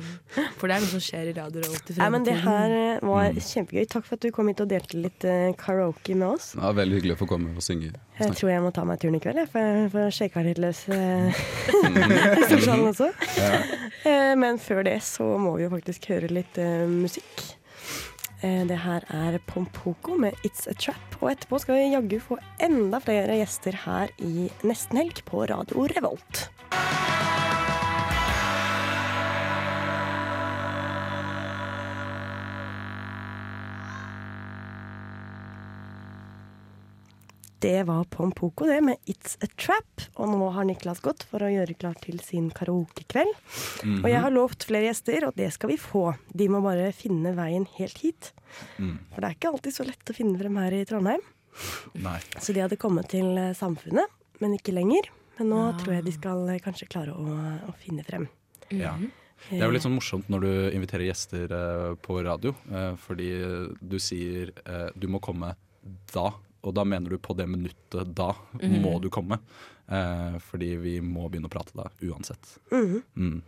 For 0.58 0.68
det 0.72 0.78
er 0.78 0.84
noe 0.86 0.90
som 0.90 1.02
skjer 1.04 1.28
i 1.30 1.34
radio 1.36 1.62
Revolt 1.66 1.90
i 1.92 1.98
men 2.14 2.24
det 2.26 2.36
her 2.46 2.72
eh, 2.76 3.02
var 3.06 3.28
Mm. 3.36 3.42
kjempegøy. 3.44 3.86
Takk 3.92 4.06
for 4.08 4.16
at 4.18 4.24
du 4.24 4.30
kom 4.34 4.48
hit 4.52 4.62
og 4.64 4.70
delte 4.72 4.98
litt 5.04 5.26
karaoke 5.60 6.16
med 6.16 6.28
oss. 6.38 6.54
Ja, 6.58 6.72
veldig 6.76 6.96
hyggelig 7.02 7.18
å 7.18 7.20
få 7.24 7.28
komme 7.34 7.52
og 7.56 7.64
synge. 7.66 7.92
Jeg 8.18 8.34
tror 8.40 8.50
jeg 8.54 8.64
må 8.64 8.72
ta 8.74 8.86
meg 8.88 9.02
turen 9.04 9.18
i 9.20 9.22
kveld, 9.24 9.42
jeg, 9.44 9.52
for, 9.52 9.84
for 9.94 10.08
å 10.08 10.16
sjekke 10.16 10.46
litt 10.48 10.62
løs 10.64 10.86
Mm. 10.88 11.28
i 12.40 12.48
storsalen 12.48 12.88
også. 12.94 13.12
Eh, 14.08 14.34
Men 14.40 14.58
før 14.64 14.84
det 14.88 15.00
så 15.06 15.28
må 15.42 15.58
vi 15.60 15.68
jo 15.68 15.74
faktisk 15.76 16.08
høre 16.14 16.32
litt 16.32 16.58
musikk. 16.90 17.57
Eh, 18.44 18.66
Det 18.68 18.78
her 18.84 19.02
er 19.10 19.40
Pompoko 19.48 20.18
med 20.18 20.34
It's 20.46 20.68
a 20.70 20.74
Trap. 20.74 21.18
Og 21.22 21.32
etterpå 21.32 21.60
skal 21.60 21.76
vi 21.80 21.88
jaggu 21.96 22.20
få 22.22 22.38
enda 22.62 23.00
flere 23.02 23.40
gjester 23.40 23.74
her 23.86 24.12
i 24.22 24.50
Nesten 24.64 24.98
Helg 25.02 25.24
på 25.26 25.46
Radio 25.50 25.88
Revolt. 25.96 26.50
Det 37.68 37.84
var 37.84 38.04
Pompoko, 38.04 38.66
det, 38.66 38.82
med 38.82 38.96
It's 39.06 39.36
a 39.44 39.48
Trap. 39.60 40.02
Og 40.16 40.30
nå 40.32 40.46
har 40.56 40.64
Niklas 40.64 41.02
gått 41.04 41.26
for 41.28 41.44
å 41.44 41.50
gjøre 41.52 41.74
klar 41.76 41.98
til 42.00 42.22
sin 42.24 42.46
karaokekveld. 42.56 43.34
Mhm. 43.84 43.98
Og 44.06 44.08
jeg 44.08 44.22
har 44.24 44.32
lovt 44.32 44.64
flere 44.70 44.88
gjester, 44.88 45.26
og 45.28 45.36
det 45.36 45.50
skal 45.52 45.74
vi 45.74 45.76
få. 45.76 46.06
De 46.32 46.48
må 46.48 46.62
bare 46.64 46.94
finne 46.96 47.36
veien 47.36 47.68
helt 47.76 48.00
hit. 48.00 48.32
Mm. 48.80 48.96
For 49.12 49.20
det 49.20 49.28
er 49.28 49.36
ikke 49.36 49.52
alltid 49.52 49.76
så 49.76 49.88
lett 49.90 50.14
å 50.14 50.16
finne 50.16 50.40
frem 50.40 50.62
her 50.64 50.78
i 50.78 50.86
Trondheim. 50.88 51.28
Nei. 52.08 52.16
Så 52.40 52.56
de 52.56 52.64
hadde 52.64 52.80
kommet 52.80 53.12
til 53.12 53.36
eh, 53.36 53.52
Samfunnet, 53.52 54.16
men 54.40 54.56
ikke 54.56 54.72
lenger. 54.72 55.12
Men 55.36 55.52
nå 55.52 55.62
ja. 55.66 55.76
tror 55.84 55.98
jeg 55.98 56.08
de 56.08 56.16
skal 56.22 56.48
eh, 56.56 56.64
kanskje 56.64 56.88
klare 56.88 57.20
å, 57.20 57.38
å 57.68 57.76
finne 57.84 58.08
frem. 58.08 58.32
Ja. 58.72 58.96
Det 59.52 59.60
er 59.60 59.68
jo 59.68 59.76
litt 59.76 59.84
sånn 59.84 60.00
morsomt 60.00 60.32
når 60.32 60.48
du 60.48 60.52
inviterer 60.72 61.10
gjester 61.12 61.52
eh, 61.52 61.94
på 62.00 62.24
radio, 62.24 62.56
fordi 63.04 63.32
du 63.84 64.00
sier 64.00 64.56
du 64.96 65.12
må 65.12 65.20
komme 65.20 65.52
da, 66.16 66.32
og 66.68 66.76
da 66.78 66.84
mener 66.88 67.16
du 67.16 67.18
på 67.24 67.36
det 67.38 67.48
minuttet 67.50 68.14
da 68.18 68.34
Mhm. 68.60 68.82
må 68.84 68.98
du 69.02 69.10
komme. 69.14 69.40
Eh, 69.88 70.38
fordi 70.44 70.76
vi 70.84 71.00
må 71.02 71.30
begynne 71.32 71.48
å 71.48 71.54
prate 71.54 71.74
da 71.76 71.88
uansett. 72.04 72.58
Mhm. 72.72 73.02
Mm. 73.16 73.42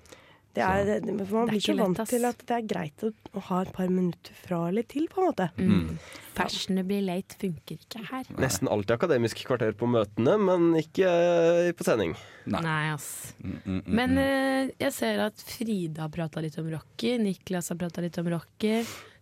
Det 0.51 0.63
er, 0.65 0.86
det, 0.99 1.05
man 1.05 1.17
Det 1.19 1.29
er 1.29 1.45
blir 1.51 1.60
ikke 1.62 1.73
vant 1.77 1.99
lett, 1.99 2.10
til 2.10 2.25
at 2.25 2.39
det 2.49 2.55
er 2.55 2.63
greit 2.65 3.03
å, 3.05 3.12
å 3.38 3.41
ha 3.51 3.60
et 3.62 3.69
par 3.71 3.88
minutter 3.88 4.34
fra 4.34 4.63
eller 4.67 4.82
til, 4.89 5.05
på 5.08 5.21
en 5.21 5.27
måte. 5.29 5.45
Mm. 5.62 5.99
Fashionably 6.34 6.97
late 7.05 7.38
funker 7.39 7.77
ikke 7.77 8.01
her. 8.10 8.25
Nesten 8.41 8.67
alltid 8.67 8.95
akademisk 8.97 9.43
kvarter 9.45 9.75
på 9.77 9.88
møtene, 9.88 10.34
men 10.41 10.73
ikke 10.82 11.05
uh, 11.05 11.69
på 11.77 11.86
sending. 11.86 12.15
Nei, 12.49 12.89
ass. 12.95 13.36
Mm, 13.43 13.60
mm, 13.62 13.77
mm, 13.86 13.93
Men 14.01 14.15
mm. 14.17 14.23
eh, 14.23 14.71
jeg 14.88 14.95
ser 14.97 15.21
at 15.27 15.45
Frida 15.53 16.08
har 16.08 16.10
prata 16.17 16.41
litt 16.41 16.58
om 16.58 16.67
Rocky, 16.73 17.13
Niklas 17.21 17.69
har 17.69 17.77
prata 17.77 18.01
litt 18.01 18.17
om 18.17 18.32
Rocky. 18.34 18.79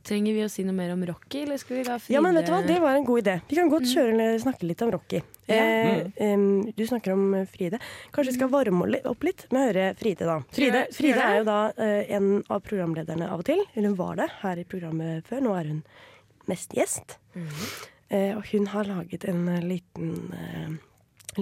Trenger 0.08 0.34
vi 0.38 0.44
å 0.46 0.50
si 0.52 0.64
noe 0.64 0.72
mer 0.78 0.94
om 0.94 1.02
Rocky, 1.10 1.42
eller 1.44 1.60
skal 1.60 1.78
vi 1.78 1.84
la 1.84 1.98
Fride 2.00 2.16
Ja, 2.16 2.22
men 2.24 2.38
vet 2.40 2.48
du 2.48 2.52
hva, 2.54 2.62
Det 2.66 2.78
var 2.80 2.96
en 2.96 3.04
god 3.08 3.20
idé. 3.26 3.34
Vi 3.50 3.58
kan 3.60 3.70
godt 3.72 3.90
kjøre 3.92 4.14
eller 4.14 4.38
snakke 4.40 4.68
litt 4.70 4.82
om 4.86 4.92
Rocky. 4.96 5.20
Ja. 5.50 5.58
Eh, 5.64 6.08
em, 6.30 6.46
du 6.78 6.84
snakker 6.88 7.12
om 7.16 7.26
eh, 7.36 7.46
Fride. 7.52 7.80
Kanskje 8.16 8.32
vi 8.32 8.38
skal 8.38 8.52
varme 8.54 9.02
opp 9.12 9.24
litt 9.28 9.46
med 9.52 9.60
å 9.62 9.66
høre 9.68 9.88
Fride, 10.00 10.28
da. 10.30 10.38
Fride, 10.56 10.86
Fride- 10.96 11.26
er 11.28 11.38
jo 11.42 11.48
da 11.50 11.58
eh, 11.76 12.16
en 12.16 12.30
av 12.48 12.64
programlederne 12.64 13.28
av 13.28 13.44
og 13.44 13.48
til. 13.52 13.64
Eller 13.76 13.92
hun 13.92 14.00
var 14.00 14.16
det 14.22 14.30
her 14.42 14.64
i 14.64 14.68
programmet 14.68 15.28
før. 15.28 15.44
Nå 15.44 15.56
er 15.60 15.72
hun 15.74 15.84
mest 16.48 16.72
gjest. 16.78 17.18
Eh, 18.08 18.32
og 18.38 18.46
hun 18.54 18.70
har 18.72 18.88
laget 18.88 19.28
en 19.28 19.44
eh, 19.52 19.64
liten, 19.68 20.14
eh, 20.40 20.76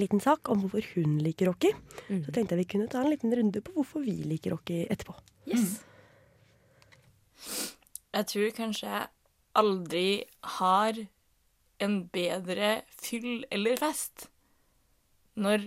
liten 0.02 0.20
sak 0.26 0.50
om 0.50 0.64
hvorfor 0.66 0.82
hun 0.96 1.20
liker 1.22 1.52
Rocky. 1.52 1.70
Så 2.10 2.34
tenkte 2.34 2.58
jeg 2.58 2.64
vi 2.66 2.72
kunne 2.74 2.90
ta 2.90 3.04
en 3.06 3.12
liten 3.14 3.30
runde 3.38 3.62
på 3.62 3.78
hvorfor 3.78 4.02
vi 4.06 4.18
liker 4.26 4.58
Rocky 4.58 4.88
etterpå. 4.90 5.14
Yes. 5.46 5.76
Jeg 8.16 8.28
tror 8.32 8.56
kanskje 8.56 8.92
jeg 8.92 9.08
aldri 9.60 10.08
har 10.60 11.00
en 11.84 11.96
bedre 12.14 12.70
fyll 12.96 13.44
eller 13.52 13.80
fest 13.80 14.30
når, 15.36 15.66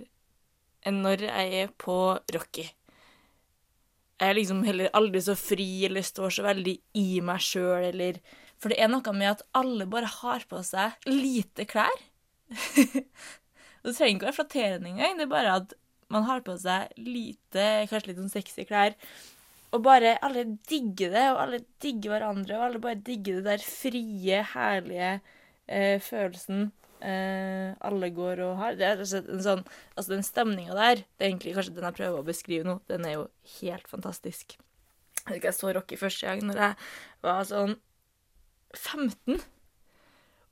enn 0.89 1.03
når 1.05 1.27
jeg 1.29 1.63
er 1.63 1.73
på 1.77 1.99
Rocky. 2.33 2.65
Jeg 4.19 4.33
er 4.33 4.39
liksom 4.39 4.63
heller 4.67 4.89
aldri 4.97 5.21
så 5.23 5.37
fri 5.39 5.69
eller 5.87 6.07
står 6.07 6.39
så 6.39 6.47
veldig 6.49 6.75
i 6.99 7.09
meg 7.25 7.43
sjøl 7.45 7.91
eller 7.93 8.23
For 8.59 8.73
det 8.73 8.81
er 8.83 8.89
noe 8.91 9.13
med 9.15 9.37
at 9.37 9.45
alle 9.55 9.87
bare 9.87 10.09
har 10.11 10.43
på 10.51 10.59
seg 10.67 10.97
lite 11.07 11.69
klær. 11.71 12.01
det 13.85 13.93
trenger 13.93 14.17
ikke 14.17 14.25
å 14.25 14.31
være 14.31 14.39
flatterende 14.41 14.91
engang. 14.91 15.21
Det 15.21 15.29
er 15.29 15.31
bare 15.31 15.53
at 15.61 15.77
man 16.11 16.25
har 16.27 16.43
på 16.43 16.57
seg 16.59 16.91
lite, 16.99 17.87
kanskje 17.87 18.11
litt 18.11 18.19
sånn 18.19 18.33
sexy 18.33 18.65
klær. 18.67 18.97
Og 19.77 19.83
bare 19.85 20.17
alle 20.25 20.47
digger 20.69 21.13
det, 21.13 21.27
og 21.35 21.43
alle 21.43 21.61
digger 21.83 22.15
hverandre, 22.15 22.57
og 22.57 22.65
alle 22.65 22.81
bare 22.83 23.01
digger 23.05 23.41
det 23.41 23.45
der 23.51 23.65
frie, 23.65 24.41
herlige 24.55 25.11
eh, 25.69 25.99
følelsen 26.01 26.71
eh, 27.05 27.75
alle 27.85 28.11
går 28.15 28.41
og 28.47 28.57
har. 28.63 28.79
Det 28.79 28.87
er 28.87 29.03
altså 29.03 29.21
en 29.23 29.43
sånn, 29.45 29.67
altså 29.95 30.15
Den 30.15 30.25
stemninga 30.27 30.77
der, 30.79 31.03
det 31.05 31.27
er 31.27 31.31
egentlig 31.31 31.55
kanskje 31.59 31.77
den 31.77 31.89
jeg 31.89 31.99
prøver 31.99 32.23
å 32.23 32.27
beskrive 32.27 32.69
nå, 32.69 32.79
den 32.91 33.05
er 33.07 33.19
jo 33.19 33.27
helt 33.59 33.91
fantastisk. 33.91 34.57
Jeg 35.27 35.37
husker 35.37 35.51
jeg 35.51 35.59
så 35.59 35.75
Rocky 35.77 35.99
første 36.01 36.29
gang 36.29 36.43
når 36.49 36.63
jeg 36.63 36.79
var 37.27 37.49
sånn 37.49 37.77
15. 38.73 39.43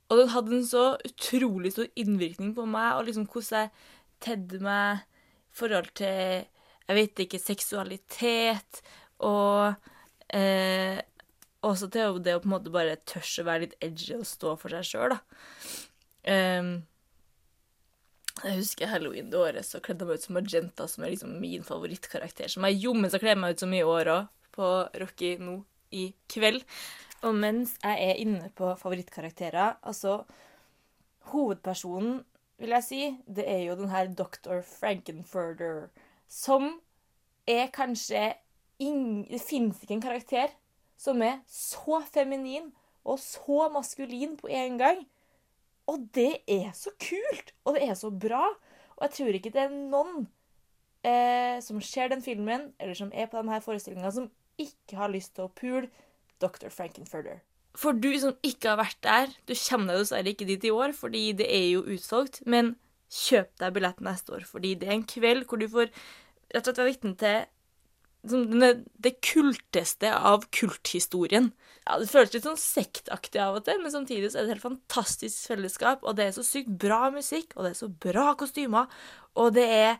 Og 0.07 0.21
den 0.21 0.31
hadde 0.31 0.53
en 0.55 0.67
så 0.67 0.85
utrolig 1.05 1.73
stor 1.73 1.89
innvirkning 1.99 2.53
på 2.55 2.67
meg, 2.69 2.93
og 2.95 3.07
liksom 3.09 3.25
hvordan 3.31 3.65
jeg 3.65 3.73
tedde 4.23 4.61
meg 4.63 5.01
i 5.01 5.57
forhold 5.57 5.89
til 5.97 6.45
jeg 6.87 6.95
vet 6.95 7.19
ikke, 7.19 7.39
seksualitet 7.43 8.77
og 9.23 9.75
eh, 10.35 10.99
også 11.65 11.89
til 11.91 12.19
det 12.23 12.35
å 12.37 12.41
på 12.43 12.49
en 12.49 12.53
måte 12.53 12.73
bare 12.73 12.99
tørre 13.09 13.43
å 13.43 13.47
være 13.47 13.65
litt 13.65 13.79
edgy 13.83 14.17
og 14.17 14.27
stå 14.29 14.53
for 14.61 14.73
seg 14.73 14.87
sjøl, 14.87 15.15
da. 15.15 15.19
Um, 16.27 16.71
jeg 18.43 18.59
husker 18.59 18.91
halloween 18.91 19.31
det 19.31 19.39
året, 19.39 19.65
så 19.65 19.81
kledde 19.81 20.05
jeg 20.05 20.11
meg 20.11 20.19
ut 20.19 20.27
som 20.27 20.37
Magenta, 20.37 20.87
som 20.91 21.03
er 21.03 21.13
liksom 21.13 21.37
min 21.41 21.65
favorittkarakter. 21.65 22.51
Som 22.53 22.67
jeg 22.67 22.83
jommen 22.83 23.09
kler 23.09 23.33
jeg 23.33 23.41
meg 23.41 23.55
ut 23.55 23.63
som 23.63 23.73
i 23.73 23.81
år 23.81 24.11
òg, 24.13 24.33
på 24.53 24.69
Rocky 25.01 25.31
nå 25.41 25.57
i 25.93 26.11
kveld. 26.29 26.65
Og 27.25 27.33
mens 27.33 27.73
jeg 27.81 28.09
er 28.11 28.21
inne 28.21 28.51
på 28.57 28.69
favorittkarakterer, 28.77 29.79
altså 29.81 30.19
Hovedpersonen, 31.31 32.21
vil 32.61 32.73
jeg 32.77 32.85
si, 32.85 33.01
det 33.25 33.45
er 33.49 33.63
jo 33.67 33.77
den 33.77 33.89
her 33.89 34.09
Dr. 34.17 34.61
Frankenfurter, 34.65 35.89
som 36.29 36.77
er 37.49 37.69
kanskje 37.73 38.31
Det 38.77 39.41
fins 39.41 39.81
ikke 39.81 39.97
en 39.97 40.03
karakter 40.03 40.53
som 40.97 41.21
er 41.25 41.39
så 41.49 42.01
feminin 42.13 42.71
og 43.07 43.19
så 43.21 43.67
maskulin 43.73 44.35
på 44.37 44.49
en 44.51 44.77
gang. 44.81 45.03
Og 45.87 46.09
det 46.15 46.41
er 46.51 46.73
så 46.75 46.91
kult! 46.99 47.53
Og 47.65 47.77
det 47.77 47.85
er 47.87 47.95
så 47.95 48.11
bra. 48.11 48.43
Og 48.97 49.05
jeg 49.07 49.13
tror 49.17 49.37
ikke 49.37 49.53
det 49.55 49.63
er 49.63 49.75
noen 49.75 50.25
eh, 51.05 51.61
som 51.63 51.79
ser 51.81 52.11
den 52.11 52.23
filmen, 52.25 52.73
eller 52.79 52.97
som 52.97 53.13
er 53.13 53.29
på 53.31 53.39
denne 53.39 53.61
forestillinga, 53.63 54.11
som 54.11 54.27
ikke 54.59 54.97
har 54.99 55.13
lyst 55.13 55.35
til 55.37 55.47
å 55.47 55.53
pule 55.53 55.87
Dr. 56.41 56.67
Frankenfurter. 56.73 57.39
For 57.77 57.93
du 57.93 58.09
som 58.19 58.33
ikke 58.45 58.73
har 58.73 58.79
vært 58.81 58.99
der, 59.05 59.33
du 59.45 59.53
kommer 59.53 59.93
deg 59.93 60.01
dessverre 60.01 60.33
ikke 60.33 60.49
dit 60.49 60.65
i 60.65 60.73
år, 60.73 60.95
fordi 60.97 61.23
det 61.37 61.47
er 61.53 61.67
jo 61.75 61.83
utsolgt, 61.93 62.41
men 62.49 62.73
kjøp 63.13 63.53
deg 63.61 63.75
billett 63.75 64.01
neste 64.03 64.33
år, 64.35 64.47
fordi 64.49 64.73
det 64.81 64.89
er 64.89 64.97
en 64.97 65.05
kveld 65.07 65.45
hvor 65.47 65.61
du 65.61 65.67
får 65.71 65.91
rett 65.91 66.63
og 66.63 66.65
slett 66.65 66.81
være 66.81 66.89
vitne 66.89 67.13
til 67.21 67.45
det 68.31 69.13
kulteste 69.25 70.11
av 70.15 70.45
kulthistorien. 70.53 71.51
Ja, 71.87 71.97
Det 71.99 72.09
føles 72.11 72.33
litt 72.33 72.43
sånn 72.47 72.59
sektaktig 72.59 73.39
av 73.39 73.59
og 73.59 73.65
til, 73.67 73.79
men 73.81 73.93
samtidig 73.93 74.31
så 74.31 74.39
er 74.39 74.45
det 74.45 74.49
et 74.49 74.55
helt 74.57 74.65
fantastisk 74.65 75.47
fellesskap, 75.47 76.03
og 76.03 76.17
det 76.17 76.27
er 76.27 76.35
så 76.35 76.43
sykt 76.43 76.73
bra 76.81 77.07
musikk, 77.13 77.55
og 77.55 77.63
det 77.63 77.71
er 77.71 77.79
så 77.79 77.89
bra 77.89 78.33
kostymer, 78.39 78.87
og 79.35 79.53
det 79.57 79.67
er 79.71 79.97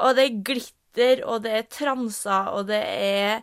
Og 0.00 0.16
det 0.16 0.22
er 0.24 0.42
glitter, 0.42 1.24
og 1.28 1.42
det 1.44 1.50
er 1.52 1.62
transer, 1.68 2.48
og 2.56 2.66
det 2.68 2.80
er 2.80 3.42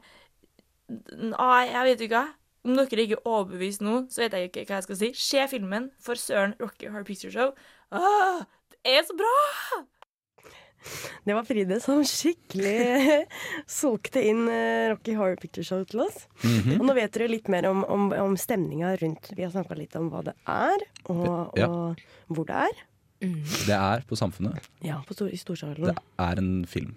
Nei, 0.89 1.67
jeg 1.67 1.83
vet 1.85 2.01
ikke. 2.01 2.23
Om 2.63 2.77
dere 2.77 3.03
ikke 3.03 3.17
er 3.19 3.27
overbevist 3.27 3.81
nå, 3.81 4.07
så 4.09 4.23
vet 4.23 4.33
jeg 4.33 4.49
ikke 4.49 4.65
hva 4.69 4.79
jeg 4.79 4.87
skal 4.87 4.99
si. 5.01 5.11
Se 5.13 5.47
filmen, 5.51 5.91
for 5.99 6.15
søren, 6.15 6.55
Rocky 6.61 6.87
Horror 6.89 7.03
Picture 7.07 7.31
Show. 7.31 7.53
Åh, 7.91 8.41
det 8.71 8.97
er 8.97 9.03
så 9.07 9.15
bra! 9.19 9.35
Det 11.27 11.35
var 11.35 11.43
Fride 11.47 11.79
som 11.83 12.03
skikkelig 12.07 13.25
solgte 13.79 14.21
inn 14.23 14.45
eh, 14.51 14.89
Rocky 14.93 15.15
Horror 15.17 15.39
Picture 15.41 15.65
Show 15.67 15.83
til 15.89 16.03
oss. 16.05 16.25
Mhm. 16.43 16.77
Og 16.79 16.85
nå 16.87 16.95
vet 16.97 17.11
dere 17.17 17.29
litt 17.31 17.49
mer 17.51 17.67
om, 17.69 17.83
om, 17.91 18.07
om 18.13 18.37
stemninga 18.39 18.93
rundt. 19.01 19.31
Vi 19.35 19.43
har 19.43 19.51
snakka 19.55 19.77
litt 19.79 19.95
om 19.99 20.09
hva 20.13 20.23
det 20.29 20.35
er, 20.47 20.85
og, 21.11 21.57
Ja. 21.59 21.67
og 21.67 21.99
hvor 22.31 22.47
det 22.47 22.61
er. 22.67 22.85
Det 23.19 23.73
er 23.73 24.03
på 24.07 24.15
Samfunnet. 24.19 24.61
Ja, 24.85 24.99
på 25.07 25.15
stor, 25.17 25.29
i 25.33 25.37
Storsalen. 25.41 25.89
Det 25.89 25.95
er 26.21 26.37
en 26.41 26.65
film. 26.69 26.95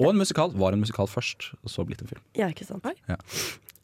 Og 0.00 0.08
en 0.10 0.18
musikal. 0.18 0.50
Var 0.56 0.72
en 0.74 0.80
musikal 0.82 1.06
først, 1.10 1.52
og 1.62 1.70
så 1.70 1.84
blitt 1.86 2.00
en 2.02 2.08
film. 2.10 2.22
Ja, 2.38 2.48
ikke 2.50 2.66
sant. 2.66 2.86
Ja. 3.08 3.18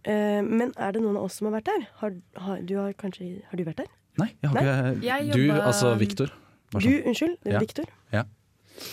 Uh, 0.07 0.43
men 0.47 0.73
er 0.79 0.95
det 0.95 1.03
noen 1.03 1.17
av 1.19 1.27
oss 1.27 1.39
som 1.41 1.49
har 1.51 1.57
vært 1.59 1.69
der? 1.71 1.87
Har, 2.01 2.15
har, 2.43 2.61
du, 2.63 2.77
har, 2.79 2.93
kanskje, 2.99 3.43
har 3.51 3.59
du 3.59 3.65
vært 3.67 3.83
der? 3.85 3.89
Nei, 4.17 4.31
jeg 4.41 4.51
har 4.51 4.61
ikke 4.95 5.05
Jeg 5.05 5.33
Du, 5.37 5.43
altså 5.61 5.95
Viktor. 6.01 6.33
Du, 6.73 6.89
unnskyld, 7.07 7.37
Ja. 7.47 7.61
Viktor? 7.63 7.91
Ja. 8.15 8.23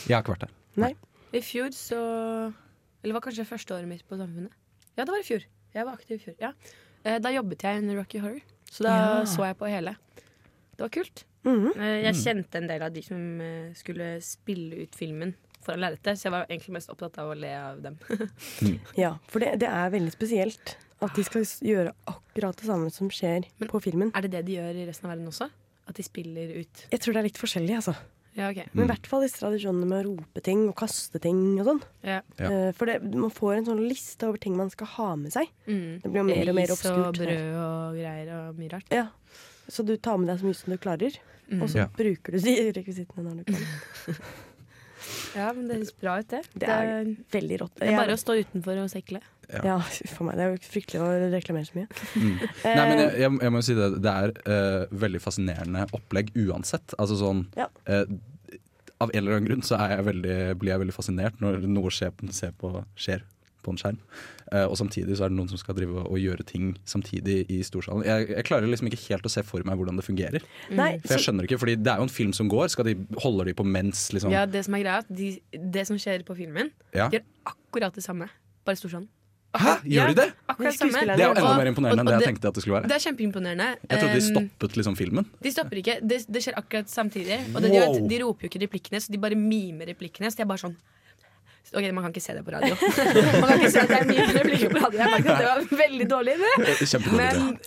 Jeg 0.08 0.16
har 0.16 0.24
ikke 0.24 0.36
vært 0.36 0.46
der. 0.48 0.54
Nei. 0.84 0.94
I 1.34 1.42
fjor 1.42 1.70
så 1.74 2.00
Eller 3.04 3.12
det 3.12 3.18
var 3.18 3.24
kanskje 3.26 3.46
første 3.50 3.74
året 3.76 3.88
mitt 3.90 4.04
på 4.08 4.18
Samfunnet. 4.20 4.52
Ja, 4.96 5.04
det 5.04 5.12
var 5.12 5.20
i 5.20 5.28
fjor. 5.28 5.44
Jeg 5.74 5.86
var 5.88 5.94
aktiv 5.98 6.16
i 6.20 6.24
fjor. 6.24 6.36
Ja. 6.40 6.52
Eh, 7.04 7.20
Da 7.20 7.30
jobbet 7.34 7.64
jeg 7.66 7.82
under 7.84 7.98
Rocky 8.00 8.20
Horror, 8.24 8.42
så 8.72 8.84
da 8.84 8.94
Ja. 8.96 9.24
så 9.26 9.44
jeg 9.48 9.58
på 9.58 9.68
hele. 9.70 9.96
Det 10.78 10.80
var 10.86 10.90
kult. 10.90 11.24
Mhm. 11.44 11.74
Eh, 11.76 12.04
Jeg 12.04 12.16
kjente 12.16 12.56
en 12.56 12.68
del 12.68 12.82
av 12.82 12.94
de 12.94 13.02
som 13.02 13.42
eh, 13.42 13.74
skulle 13.74 14.22
spille 14.22 14.84
ut 14.84 14.96
filmen 14.96 15.36
foran 15.64 15.80
lerretet, 15.80 16.18
så 16.20 16.24
jeg 16.28 16.32
var 16.32 16.46
egentlig 16.48 16.74
mest 16.74 16.90
opptatt 16.90 17.18
av 17.20 17.32
å 17.32 17.36
le 17.40 17.52
av 17.56 17.82
dem. 17.82 17.98
Ja, 18.98 19.18
for 19.28 19.40
det, 19.40 19.60
det 19.60 19.68
er 19.70 19.90
veldig 19.92 20.12
spesielt 20.12 20.78
at 21.02 21.14
de 21.16 21.24
skal 21.24 21.42
gjøre 21.44 21.94
akkurat 22.08 22.56
det 22.56 22.66
samme 22.68 22.90
som 22.92 23.10
skjer 23.10 23.44
på 23.68 23.82
filmen. 23.82 24.12
Er 24.16 24.22
det 24.22 24.32
det 24.32 24.46
de 24.46 24.56
gjør 24.60 24.76
i 24.76 24.86
resten 24.88 25.06
av 25.10 25.16
verden 25.18 25.28
også? 25.28 25.50
At 25.88 25.96
de 25.96 26.04
spiller 26.04 26.54
ut 26.62 26.88
Jeg 26.92 27.00
tror 27.02 27.14
det 27.14 27.20
er 27.20 27.28
litt 27.28 27.38
forskjellig, 27.42 27.76
altså. 27.76 27.96
Ja, 28.36 28.48
okay. 28.50 28.66
Men 28.74 28.86
i 28.86 28.90
hvert 28.90 29.06
fall 29.06 29.22
disse 29.22 29.38
tradisjonene 29.44 29.86
med 29.86 30.00
å 30.06 30.10
rope 30.18 30.42
ting 30.42 30.64
og 30.68 30.76
kaste 30.80 31.20
ting 31.22 31.60
og 31.62 31.68
sånn. 31.68 31.82
Ja. 32.04 32.22
Eh, 32.42 32.72
For 32.74 32.90
det, 32.90 32.96
man 33.14 33.30
får 33.30 33.58
en 33.60 33.66
sånn 33.68 33.84
liste 33.88 34.26
over 34.28 34.38
ting 34.42 34.56
man 34.58 34.72
skal 34.74 34.88
ha 34.96 35.10
med 35.16 35.32
seg. 35.36 35.52
Mm. 35.68 36.02
Det 36.02 36.10
blir 36.12 36.22
jo 36.24 36.28
mer 36.32 36.50
og 36.50 36.56
mer 36.58 36.68
Ris 36.72 36.86
og 36.86 36.98
obskurt. 36.98 37.20
brød 37.28 37.60
og 37.62 38.00
greier 38.00 38.32
og 38.40 38.58
mye 38.58 38.72
rart. 38.74 38.90
Ja. 38.92 39.08
Så 39.70 39.86
du 39.86 39.94
tar 39.98 40.18
med 40.18 40.28
deg 40.34 40.40
så 40.42 40.46
mye 40.50 40.58
som 40.64 40.74
du 40.74 40.78
klarer, 40.82 41.20
Mm. 41.52 41.62
og 41.62 41.68
så 41.70 41.76
Ja. 41.84 41.88
bruker 41.88 42.32
du 42.32 42.40
de 42.40 42.72
rekvisittene 42.80 43.24
når 43.30 43.44
du 43.44 43.54
kan. 43.54 44.16
Ja, 45.38 45.52
men 45.56 45.70
det 45.70 45.80
høres 45.80 45.94
bra 46.00 46.18
ut, 46.22 46.30
det. 46.32 46.42
Det 46.60 46.70
er 46.70 47.14
veldig 47.34 47.62
rått. 47.64 47.78
det 47.80 47.92
er 47.92 48.00
bare 48.00 48.18
å 48.18 48.22
stå 48.22 48.36
utenfor 48.42 48.84
og 48.84 48.92
sekle. 48.94 49.22
Ja, 49.50 49.62
ja 49.68 49.78
a 49.80 50.28
meg. 50.28 50.38
Det 50.38 50.46
er 50.46 50.54
jo 50.54 50.60
fryktelig 50.74 51.02
å 51.04 51.10
reklamere 51.34 51.68
så 51.68 51.78
mye. 51.78 51.88
Mm. 52.16 52.36
Nei, 52.64 52.86
men 52.90 53.02
jeg, 53.02 53.10
jeg, 53.24 53.32
jeg 53.46 53.54
må 53.54 53.62
jo 53.62 53.68
si 53.68 53.78
det. 53.78 53.90
Det 54.04 54.14
er 54.14 54.36
uh, 54.48 54.96
veldig 55.04 55.24
fascinerende 55.24 55.88
opplegg 55.98 56.32
uansett. 56.46 56.96
Altså 56.98 57.20
sånn 57.20 57.46
Ja. 57.60 57.70
uh, 57.90 58.06
Av 59.04 59.12
en 59.12 59.20
eller 59.20 59.36
annen 59.36 59.50
grunn 59.50 59.66
så 59.68 59.76
er 59.82 59.98
jeg 59.98 60.08
veldig, 60.08 60.38
blir 60.62 60.72
jeg 60.72 60.84
veldig 60.86 60.96
fascinert 60.96 61.42
når 61.44 61.66
noe 61.68 61.92
skjer 61.92 62.14
ser 62.32 62.54
på, 62.56 62.72
skjer 62.96 63.26
på 63.64 63.74
en 63.74 63.80
skjerm. 63.82 63.98
Uh, 64.54 64.66
og 64.70 64.76
samtidig 64.78 65.16
så 65.18 65.26
er 65.26 65.34
det 65.34 65.38
noen 65.40 65.50
som 65.50 65.58
skal 65.62 65.76
drive 65.78 66.04
og 66.04 66.20
gjøre 66.22 66.46
ting 66.46 66.74
samtidig 66.86 67.40
i 67.50 67.62
storsalen. 67.66 68.04
Jeg, 68.06 68.30
jeg 68.36 68.46
klarer 68.50 68.68
liksom 68.70 68.92
ikke 68.92 69.02
helt 69.08 69.26
å 69.26 69.34
se 69.34 69.44
for 69.48 69.64
meg 69.66 69.80
hvordan 69.80 69.98
det 69.98 70.06
fungerer. 70.06 70.46
Nei, 70.70 70.92
For 71.02 71.16
jeg 71.16 71.24
så, 71.24 71.32
skjønner 71.32 71.48
ikke, 71.50 71.60
fordi 71.64 71.76
det 71.82 71.92
er 71.96 72.04
jo 72.04 72.08
en 72.10 72.14
film 72.20 72.36
som 72.38 72.52
går. 72.52 72.68
Skal 72.76 72.92
de, 72.92 72.96
holder 73.24 73.50
de 73.52 73.58
på 73.58 73.66
mens 73.66 74.06
liksom 74.14 74.32
Ja, 74.36 74.46
det 74.46 74.66
som 74.68 74.76
er 74.78 74.84
greia, 74.86 75.02
de, 75.10 75.34
det 75.74 75.88
som 75.90 75.98
skjer 75.98 76.24
på 76.28 76.36
filmen, 76.38 76.70
Ja. 76.94 77.10
gjør 77.10 77.24
akkurat 77.56 77.96
det 77.96 78.04
samme 78.06 78.30
bare 78.64 78.76
Storsalen 78.80 79.10
Hæ, 79.54 79.74
gjør 79.86 80.08
de 80.10 80.16
det? 80.18 80.26
Akkurat 80.50 80.74
samme. 80.74 81.02
Det 81.06 81.14
er 81.22 81.28
jo 81.28 81.34
enda 81.38 81.52
mer 81.60 81.68
imponerende 81.70 82.02
enn 82.02 82.08
og- 82.08 82.14
det 82.16 82.26
jeg 82.26 82.30
tenkte 82.34 82.48
at 82.50 82.56
det 82.58 82.62
skulle 82.64 82.78
være. 82.80 82.88
Det 82.90 82.96
er 82.96 83.04
kjempeimponerende. 83.06 83.68
Jeg 83.86 84.00
trodde 84.02 84.14
de 84.16 84.24
Um, 84.24 84.32
stoppet 84.34 84.78
liksom 84.80 84.96
filmen. 84.98 85.26
De 85.46 85.52
stopper 85.54 85.78
ikke. 85.78 85.96
Det, 86.02 86.18
det 86.26 86.42
skjer 86.42 86.56
akkurat 86.58 86.90
samtidig. 86.90 87.38
Og 87.54 87.62
det 87.62 87.70
Wow. 87.70 87.94
de, 88.00 88.08
de 88.10 88.24
roper 88.24 88.48
jo 88.48 88.50
ikke 88.50 88.62
replikkene, 88.66 88.98
så 89.04 89.12
de 89.14 89.20
bare 89.22 89.36
mimer 89.38 89.86
replikkene. 89.94 90.32
Så 90.34 90.38
de 90.38 90.42
er 90.42 90.50
bare 90.50 90.58
sånn 90.58 90.74
Ok, 91.72 91.86
Man 91.96 92.04
kan 92.04 92.12
ikke 92.12 92.22
se 92.22 92.34
det 92.38 92.44
på 92.46 92.52
radio. 92.54 92.76
man 93.42 93.48
kan 93.50 93.56
ikke 93.60 93.72
se 93.74 93.82
at 93.82 93.90
det 93.94 94.00
er 94.02 94.10
mye 94.10 94.26
replikker 94.36 94.74
på 94.74 94.82
radio. 94.84 95.00
Jeg 95.00 95.14
merket 95.16 95.32
at 95.32 95.40
det 95.40 95.48
var 95.48 95.80
veldig 95.84 96.08
dårlig 96.12 96.36
idé. 96.38 96.52
Kjempedårlig 96.84 97.18
Men 97.18 97.58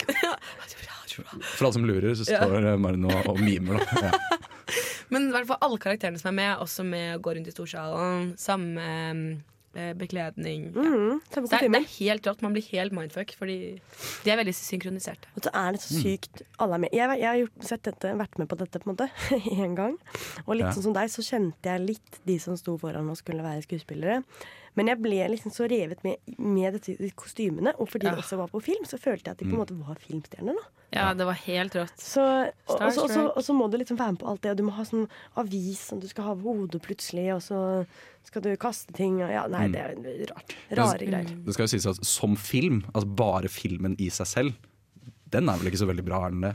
For 1.57 1.67
alle 1.67 1.73
som 1.79 1.89
lurer, 1.89 2.13
så 2.15 2.29
står 2.29 2.69
ja. 2.69 2.77
Marino 2.77 3.11
og, 3.25 3.41
mimer. 3.41 3.81
Da. 3.81 4.11
Ja. 4.11 4.39
Men 5.15 5.29
i 5.31 5.35
hvert 5.35 5.49
fall 5.49 5.61
alle 5.63 5.79
karakterene 5.81 6.21
som 6.21 6.33
er 6.33 6.39
med, 6.39 6.63
også 6.63 6.85
med 6.87 7.17
å 7.17 7.21
gå 7.25 7.37
rundt 7.39 7.51
i 7.51 7.55
storsalen. 7.55 8.33
Samme 8.41 8.87
eh, 8.87 9.21
bekledning. 9.99 10.67
Ja. 10.75 10.83
Mm, 10.83 11.21
det, 11.35 11.43
er, 11.59 11.67
det 11.69 11.81
er 11.81 11.89
helt 11.99 12.27
rått. 12.31 12.43
Man 12.45 12.55
blir 12.57 12.67
helt 12.73 12.95
mindfuck, 12.97 13.35
fordi 13.39 13.57
de 14.25 14.33
er 14.33 14.41
veldig 14.41 14.55
synkroniserte. 14.57 15.29
Og 15.37 15.47
så 15.47 15.53
er 15.53 15.77
det 15.77 15.83
så 15.85 16.01
sykt 16.03 16.43
alle 16.63 16.79
er 16.79 16.85
med. 16.87 16.95
Jeg, 16.97 17.19
jeg 17.21 17.29
har 17.31 17.41
gjort, 17.43 17.65
sett 17.71 17.87
dette, 17.91 18.13
vært 18.21 18.39
med 18.41 18.51
på 18.53 18.59
dette 18.63 18.83
på 18.83 18.89
en 18.91 18.95
måte 18.97 19.09
én 19.57 19.77
gang. 19.79 19.97
Og 20.47 20.55
litt 20.59 20.67
Ja. 20.69 20.75
sånn 20.77 20.89
som 20.91 20.97
deg, 20.97 21.13
så 21.13 21.25
kjente 21.27 21.73
jeg 21.75 21.85
litt 21.87 22.21
de 22.27 22.39
som 22.43 22.57
sto 22.61 22.77
foran 22.81 23.09
og 23.13 23.19
skulle 23.21 23.45
være 23.47 23.65
skuespillere. 23.69 24.23
Men 24.77 24.91
jeg 24.93 25.01
ble 25.01 25.23
liksom 25.33 25.53
så 25.55 25.67
revet 25.71 26.03
med, 26.05 26.17
med 26.39 26.75
dette, 26.77 26.97
de 27.01 27.09
kostymene, 27.17 27.73
og 27.81 27.89
fordi 27.89 28.11
det 28.11 28.19
også 28.21 28.37
var 28.37 28.51
på 28.53 28.61
film, 28.61 28.85
så 28.85 28.99
følte 29.01 29.31
jeg 29.31 29.37
at 29.37 29.39
de 29.41 29.47
på 29.47 29.55
en 29.55 29.57
Mm. 29.57 29.63
måte 29.65 29.77
var 29.89 29.97
filmstjerner. 30.03 30.53
da. 30.59 30.67
Ja, 30.93 31.07
det 31.15 31.25
var 31.27 31.35
helt 31.47 31.75
rått. 31.75 31.97
Så, 31.99 32.23
og, 32.69 32.77
og, 32.81 32.93
så, 32.95 33.25
og, 33.35 33.43
så, 33.43 33.53
må 33.57 33.71
du 33.73 33.79
liksom 33.79 33.97
være 33.99 34.13
med 34.15 34.21
på 34.21 34.29
alt 34.31 34.43
det, 34.45 34.51
og 34.53 34.57
du 34.61 34.63
må 34.69 34.75
ha 34.77 34.85
sånn 34.85 35.09
avis 35.37 35.81
som 35.89 35.99
du 36.01 36.07
skal 36.09 36.25
ha 36.29 36.31
over 36.37 36.61
hodet 36.61 36.83
plutselig, 36.85 37.25
og 37.35 37.41
så 37.43 37.87
skal 38.29 38.43
du 38.45 38.53
kaste 38.57 38.93
ting 38.95 39.19
og 39.25 39.31
ja, 39.33 39.47
Nei, 39.49 39.67
Mm. 39.67 39.73
det 39.73 39.81
er 39.83 40.31
rart. 40.35 40.55
Rare 40.71 41.07
greier. 41.09 41.33
Det 41.45 41.55
skal 41.57 41.65
jo 41.67 41.73
sies 41.75 41.87
at 41.87 42.05
som 42.05 42.37
film, 42.37 42.85
altså 42.95 43.09
bare 43.17 43.49
filmen 43.49 43.97
i 43.99 44.09
seg 44.11 44.27
selv, 44.27 44.53
den 45.31 45.49
er 45.49 45.57
vel 45.59 45.73
ikke 45.73 45.83
så 45.83 45.89
veldig 45.91 46.05
bra, 46.07 46.27
er 46.27 46.31
den 46.37 46.41
det? 46.47 46.55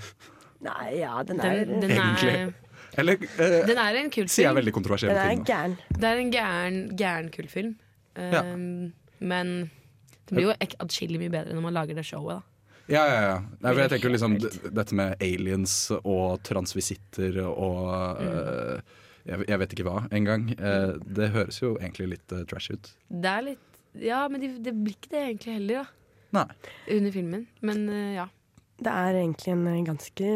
Nei, 0.61 0.99
ja, 1.01 1.23
den 1.23 1.39
er 1.41 1.65
Den, 1.65 1.79
den 1.81 1.91
Egentlig. 1.91 2.35
er, 2.37 2.53
Eller 3.01 3.13
eh, 3.17 3.65
den 3.65 3.77
er 3.81 3.95
en 3.97 4.09
kul 4.13 4.27
sier 4.29 4.45
jeg 4.51 4.55
veldig 4.55 4.73
kontroversiell 4.73 5.09
Den 5.09 5.17
er 5.17 5.29
film. 5.33 5.45
gæren. 5.45 5.77
Det 5.97 6.03
er 6.11 6.17
en 6.21 6.31
gæren, 6.31 6.77
gæren 6.97 7.31
kul 7.33 7.47
film. 8.15 8.33
Ja. 8.33 8.41
Um, 8.53 8.93
Men 9.19 9.51
det 10.27 10.35
blir 10.35 10.47
jo 10.49 10.55
atskillig 10.79 11.19
mye 11.21 11.29
bedre 11.33 11.53
når 11.53 11.61
man 11.67 11.73
lager 11.73 11.95
det 11.95 12.05
showet. 12.07 12.41
da 12.41 12.93
Ja, 12.93 13.03
ja, 13.07 13.21
ja. 13.21 13.35
Nei, 13.61 13.71
for 13.73 13.79
jeg 13.83 13.91
tenker 13.93 14.09
liksom 14.11 14.37
Dette 14.75 14.95
med 14.97 15.21
aliens 15.21 15.75
og 16.03 16.41
transvisitter 16.43 17.37
og 17.45 18.17
Mm. 18.21 18.27
eh, 18.27 18.81
jeg, 19.27 19.45
jeg 19.47 19.59
vet 19.61 19.73
ikke 19.75 19.85
hva 19.85 20.07
engang. 20.11 20.47
Uh, 20.57 20.97
det 21.05 21.29
høres 21.35 21.59
jo 21.61 21.75
egentlig 21.77 22.07
litt 22.15 22.31
uh, 22.33 22.41
trash 22.49 22.71
ut. 22.73 22.89
Det 23.07 23.29
er 23.29 23.41
litt 23.51 23.59
Ja, 24.01 24.27
men 24.27 24.41
det, 24.41 24.63
det 24.63 24.73
blir 24.73 24.95
ikke 24.95 25.11
det 25.11 25.21
egentlig 25.27 25.53
heller, 25.59 25.83
da. 25.83 25.85
Nei. 26.39 26.71
Under 26.97 27.11
filmen. 27.11 27.47
Men 27.61 27.83
uh, 27.89 28.13
ja. 28.15 28.25
Det 28.81 28.89
er 28.89 29.19
egentlig 29.19 29.51
en 29.53 29.67
eh, 29.67 29.81
ganske 29.85 30.29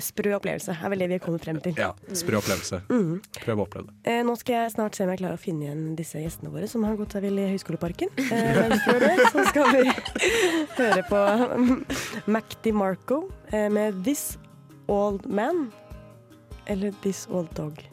sprø 0.00 0.32
opplevelse, 0.36 0.74
er 0.74 0.92
vel 0.92 1.02
det 1.02 1.08
vi 1.10 1.16
er 1.18 1.22
kommet 1.22 1.44
frem 1.44 1.58
til. 1.64 1.74
Ja, 1.78 1.90
Sprø 2.16 2.38
opplevelse. 2.40 2.80
Mm. 2.88 3.18
Prøv 3.42 3.60
å 3.62 3.66
oppleve 3.66 3.88
det. 3.90 3.96
Eh, 4.12 4.22
nå 4.26 4.34
skal 4.40 4.54
jeg 4.62 4.72
snart 4.76 4.96
se 4.98 5.04
om 5.04 5.12
jeg 5.12 5.20
klarer 5.20 5.36
å 5.38 5.42
finne 5.42 5.66
igjen 5.68 5.82
disse 5.98 6.22
gjestene 6.22 6.52
våre 6.54 6.68
som 6.70 6.86
har 6.88 6.96
gått 7.00 7.16
seg 7.16 7.26
vill 7.26 7.38
i 7.42 7.48
Høgskoleparken. 7.52 8.12
Eh, 8.16 8.74
før 8.86 8.98
det 9.04 9.28
så 9.34 9.44
skal 9.50 9.70
vi 9.76 9.84
høre 10.80 11.04
på 11.10 11.22
Mac 12.34 12.58
DiMarco 12.64 13.22
eh, 13.52 13.68
med 13.72 14.02
'This 14.04 14.38
Old 14.88 15.26
Man'. 15.28 15.68
Eller 16.66 16.92
'This 17.02 17.26
Old 17.30 17.52
Dog'. 17.56 17.84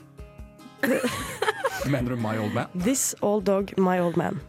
Mener 1.85 2.09
du 2.09 2.15
My 2.15 2.37
Old 2.37 2.53
Man? 2.53 2.67
'This 2.73 3.15
Old 3.21 3.45
Dog, 3.45 3.73
My 3.77 3.99
Old 3.99 4.17
Man'. 4.17 4.39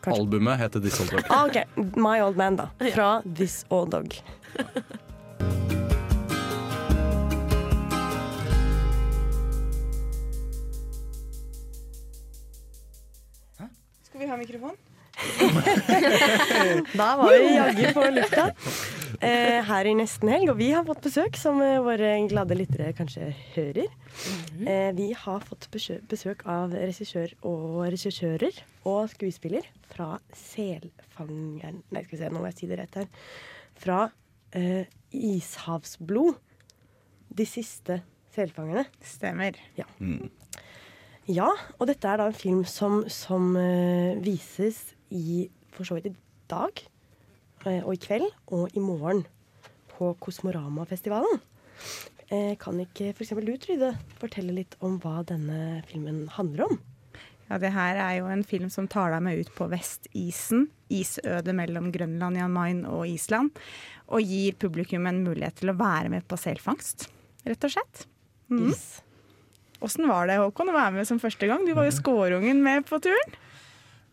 Kanskje. 0.00 0.20
Albumet 0.22 0.58
heter 0.58 0.80
This 0.80 1.00
Old 1.00 1.10
Dog. 1.10 1.24
Ah, 1.28 1.46
OK. 1.46 1.56
My 1.96 2.20
Old 2.20 2.36
Man, 2.36 2.56
da. 2.56 2.70
Fra 2.94 3.22
'This 3.24 3.64
Old 3.68 3.90
Dog'. 3.92 4.22
Skal 14.10 14.20
vi 14.20 14.26
ha 14.26 14.36
mikrofon? 14.36 14.76
Da 17.00 17.16
var 17.16 17.30
vi 17.30 17.54
jaggu 17.54 17.92
på 17.94 18.04
lufta 18.10 18.46
eh, 19.20 19.60
her 19.64 19.88
i 19.88 19.94
nesten 19.96 20.30
helg, 20.32 20.50
og 20.52 20.58
vi 20.60 20.70
har 20.74 20.84
fått 20.88 21.02
besøk, 21.04 21.38
som 21.40 21.60
eh, 21.64 21.78
våre 21.84 22.12
glade 22.30 22.56
lyttere 22.58 22.92
kanskje 22.96 23.30
hører. 23.54 23.88
Eh, 24.64 24.90
vi 24.96 25.10
har 25.16 25.44
fått 25.46 25.68
besøk, 25.72 26.04
besøk 26.10 26.44
av 26.50 26.74
regissør 26.76 27.34
og 27.48 27.82
regissører 27.86 28.62
og 28.88 29.10
skuespiller 29.12 29.68
fra 29.92 30.14
Selfangeren 30.36 31.82
Nei, 31.90 32.04
skal 32.04 32.16
vi 32.16 32.22
se, 32.22 32.32
nå 32.32 32.40
må 32.40 32.50
jeg 32.50 32.60
si 32.62 32.70
det 32.70 32.80
rett 32.80 33.02
her. 33.02 33.10
Fra 33.80 34.00
eh, 34.56 34.84
Ishavsblod. 35.16 36.38
De 37.30 37.46
siste 37.46 38.00
selfangerne. 38.34 38.86
Stemmer. 39.02 39.58
Ja. 39.78 39.86
Ja, 41.30 41.50
og 41.78 41.86
dette 41.90 42.08
er 42.10 42.18
da 42.18 42.26
en 42.30 42.34
film 42.34 42.64
som, 42.66 43.04
som 43.12 43.52
uh, 43.54 44.18
vises 44.24 44.96
i 45.14 45.44
for 45.70 45.86
så 45.86 45.98
vidt 45.98 46.10
i 46.10 46.16
dag, 46.50 46.80
uh, 47.66 47.82
og 47.84 47.92
i 47.94 48.00
kveld, 48.02 48.26
og 48.50 48.74
i 48.74 48.82
morgen 48.82 49.22
på 49.92 50.14
Kosmorama-festivalen. 50.24 51.38
Eh, 52.30 52.54
kan 52.62 52.78
ikke 52.78 53.10
f.eks. 53.10 53.32
du, 53.42 53.54
Trude, 53.58 53.90
fortelle 54.20 54.54
litt 54.54 54.76
om 54.86 55.00
hva 55.02 55.20
denne 55.26 55.80
filmen 55.90 56.28
handler 56.36 56.68
om? 56.68 56.76
Ja, 57.50 57.58
det 57.58 57.72
her 57.74 57.98
er 57.98 58.12
jo 58.20 58.28
en 58.30 58.44
film 58.46 58.68
som 58.70 58.86
tar 58.86 59.10
deg 59.10 59.24
med 59.26 59.40
ut 59.42 59.48
på 59.56 59.66
vestisen, 59.72 60.68
isødet 60.86 61.54
mellom 61.58 61.88
Grønland, 61.90 62.38
Jan 62.38 62.54
Mayen 62.54 62.84
og 62.86 63.08
Island, 63.10 63.50
og 64.06 64.22
gir 64.22 64.54
publikum 64.58 65.08
en 65.10 65.24
mulighet 65.26 65.58
til 65.58 65.72
å 65.72 65.78
være 65.78 66.12
med 66.14 66.26
på 66.30 66.38
selfangst, 66.38 67.08
rett 67.46 67.66
og 67.66 67.74
slett. 67.74 68.04
Is. 68.50 68.84
Åssen 69.82 70.06
var 70.10 70.30
det, 70.30 70.38
Håkon, 70.38 70.70
å 70.70 70.76
være 70.76 70.94
med 70.98 71.08
som 71.08 71.20
første 71.22 71.46
gang? 71.50 71.66
Du 71.66 71.72
var 71.74 71.86
jo 71.88 71.94
skårungen 71.96 72.62
med 72.62 72.86
på 72.86 72.98
turen. 73.02 73.36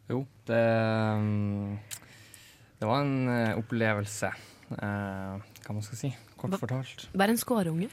Jo, 0.07 0.21
det 0.47 0.63
mm, 1.19 1.77
Det 2.79 2.89
var 2.89 3.01
en 3.03 3.29
eh, 3.33 3.57
opplevelse, 3.57 4.33
eh, 4.77 5.53
hva 5.65 5.77
man 5.77 5.85
skal 5.85 6.01
si. 6.01 6.13
Kort 6.37 6.57
fortalt. 6.61 7.07
Hva 7.13 7.25
er 7.25 7.33
en 7.33 7.41
skårunge. 7.41 7.89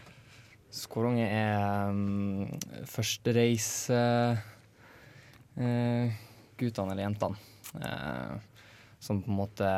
Skårunge 0.74 1.24
er 1.28 1.92
um, 1.92 2.49
førstereise 2.90 3.97
eh, 3.97 4.51
guttene 5.55 6.93
eller 6.93 7.03
jentene. 7.03 7.37
Eh, 7.75 8.35
som 8.99 9.23
på 9.23 9.31
en 9.31 9.37
måte 9.37 9.71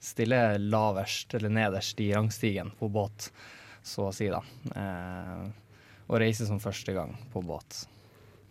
stiller 0.00 0.58
lavest 0.58 1.34
eller 1.34 1.52
nederst 1.52 2.00
i 2.00 2.12
rangstigen 2.14 2.70
på 2.78 2.88
båt, 2.88 3.32
så 3.82 4.08
å 4.08 4.14
si, 4.14 4.30
da. 4.32 4.40
Eh, 4.76 5.42
og 6.08 6.20
reiser 6.22 6.48
som 6.48 6.60
første 6.62 6.94
gang 6.96 7.12
på 7.32 7.42
båt. 7.44 7.84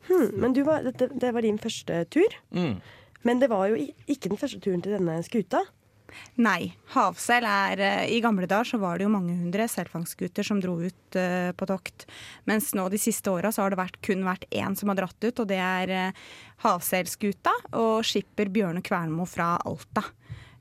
Hmm, 0.07 0.29
men 0.41 0.53
du 0.55 0.63
var, 0.63 0.85
det, 0.85 1.09
det 1.19 1.31
var 1.35 1.45
din 1.45 1.59
første 1.61 2.03
tur. 2.13 2.37
Mm. 2.55 2.79
Men 3.27 3.41
det 3.41 3.49
var 3.51 3.67
jo 3.67 3.81
ikke 4.07 4.31
den 4.31 4.39
første 4.39 4.61
turen 4.63 4.83
til 4.85 4.95
denne 4.95 5.17
skuta. 5.25 5.65
Nei. 6.41 6.71
Havseil 6.93 7.45
er 7.47 7.81
eh, 7.83 8.11
I 8.15 8.19
gamle 8.23 8.47
dager 8.49 8.71
så 8.71 8.79
var 8.81 8.97
det 8.97 9.07
jo 9.07 9.13
mange 9.13 9.35
hundre 9.37 9.67
selfangstgutter 9.71 10.45
som 10.45 10.61
dro 10.63 10.77
ut 10.81 11.17
uh, 11.19 11.51
på 11.57 11.67
tokt. 11.69 12.05
Mens 12.49 12.71
nå 12.77 12.87
de 12.91 12.99
siste 13.01 13.31
åra 13.31 13.51
så 13.53 13.63
har 13.63 13.73
det 13.73 13.81
vært, 13.81 13.99
kun 14.05 14.25
vært 14.27 14.47
én 14.49 14.77
som 14.79 14.91
har 14.91 14.99
dratt 15.01 15.19
ut, 15.23 15.43
og 15.43 15.49
det 15.49 15.59
er 15.63 15.93
uh, 16.09 16.23
Havseilskuta 16.65 17.53
og 17.79 18.05
skipper 18.07 18.51
Bjørne 18.53 18.83
Kvernmo 18.85 19.27
fra 19.29 19.55
Alta. 19.67 20.05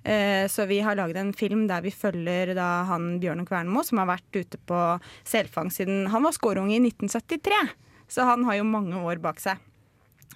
Uh, 0.09 0.47
så 0.49 0.69
vi 0.71 0.81
har 0.85 0.99
laget 0.99 1.21
en 1.21 1.35
film 1.37 1.67
der 1.71 1.85
vi 1.85 1.93
følger 1.95 2.55
da 2.59 2.69
han 2.89 3.17
Bjørne 3.23 3.47
Kvernmo, 3.49 3.85
som 3.87 4.03
har 4.03 4.13
vært 4.15 4.41
ute 4.41 4.61
på 4.69 4.83
selfangst 5.29 5.83
siden 5.83 6.07
han 6.13 6.27
var 6.27 6.37
skårunge 6.37 6.77
i 6.77 6.83
1973. 6.83 7.63
Så 8.09 8.25
han 8.25 8.45
har 8.49 8.59
jo 8.59 8.69
mange 8.69 8.97
år 9.05 9.21
bak 9.21 9.41
seg. 9.43 9.61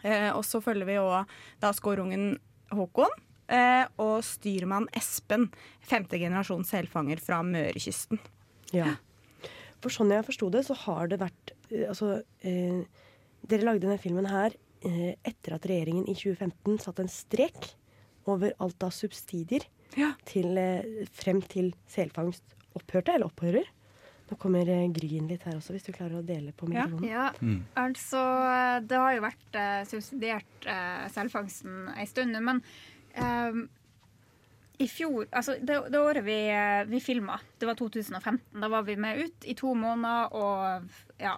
Eh, 0.03 0.31
og 0.35 0.45
så 0.47 0.61
følger 0.63 0.89
vi 0.89 0.99
òg 1.01 1.31
da 1.63 1.73
skårungen 1.75 2.35
Håkon. 2.73 3.13
Eh, 3.53 3.85
og 4.01 4.23
styrmann 4.25 4.89
Espen, 4.97 5.51
femte 5.85 6.17
generasjon 6.21 6.65
selfanger 6.65 7.21
fra 7.21 7.43
Mørekysten. 7.45 8.21
Ja. 8.73 8.95
For 9.83 9.93
sånn 9.93 10.15
jeg 10.15 10.25
forsto 10.25 10.49
det, 10.55 10.65
så 10.69 10.77
har 10.87 11.11
det 11.13 11.21
vært 11.21 11.53
eh, 11.69 11.85
Altså, 11.91 12.23
eh, 12.47 12.85
dere 13.43 13.67
lagde 13.67 13.85
denne 13.85 14.01
filmen 14.01 14.29
her 14.31 14.55
eh, 14.87 15.15
etter 15.27 15.59
at 15.59 15.69
regjeringen 15.69 16.09
i 16.09 16.17
2015 16.17 16.81
satte 16.85 17.05
en 17.05 17.13
strek 17.13 17.75
over 18.31 18.55
alt 18.63 18.85
av 18.87 18.93
subsidier 18.95 19.67
til, 20.29 20.57
eh, 20.59 21.07
frem 21.13 21.43
til 21.43 21.73
selfangst 21.91 22.57
opphørte, 22.79 23.17
eller 23.17 23.29
opphører. 23.29 23.69
Nå 24.31 24.39
kommer 24.41 24.65
gryen 24.65 24.95
Gry 24.97 25.11
inn 25.19 25.27
litt 25.29 25.43
her 25.45 25.59
også, 25.59 25.75
hvis 25.75 25.85
du 25.85 25.93
klarer 25.93 26.23
å 26.23 26.25
dele 26.25 26.55
på 26.57 26.65
mikrofonen. 26.71 27.05
Ja, 27.11 27.27
altså 27.77 28.23
det 28.89 28.97
har 28.97 29.17
jo 29.19 29.25
vært 29.27 29.59
eh, 29.61 29.83
subsidiert 29.91 30.69
eh, 30.71 31.05
selfangsten 31.13 31.91
en 31.93 32.09
stund 32.09 32.33
nå, 32.33 32.41
men 32.47 32.63
eh, 33.15 33.63
i 34.83 34.89
fjor, 34.89 35.27
altså 35.31 35.55
det, 35.61 35.77
det 35.93 36.01
året 36.01 36.25
vi, 36.27 36.37
eh, 36.51 36.83
vi 36.91 36.99
filma, 37.01 37.39
det 37.59 37.69
var 37.69 37.77
2015. 37.79 38.41
Da 38.61 38.69
var 38.73 38.83
vi 38.83 38.97
med 38.97 39.21
ut 39.21 39.47
i 39.47 39.55
to 39.59 39.75
måneder 39.79 40.35
og 40.35 40.89
ja, 41.23 41.37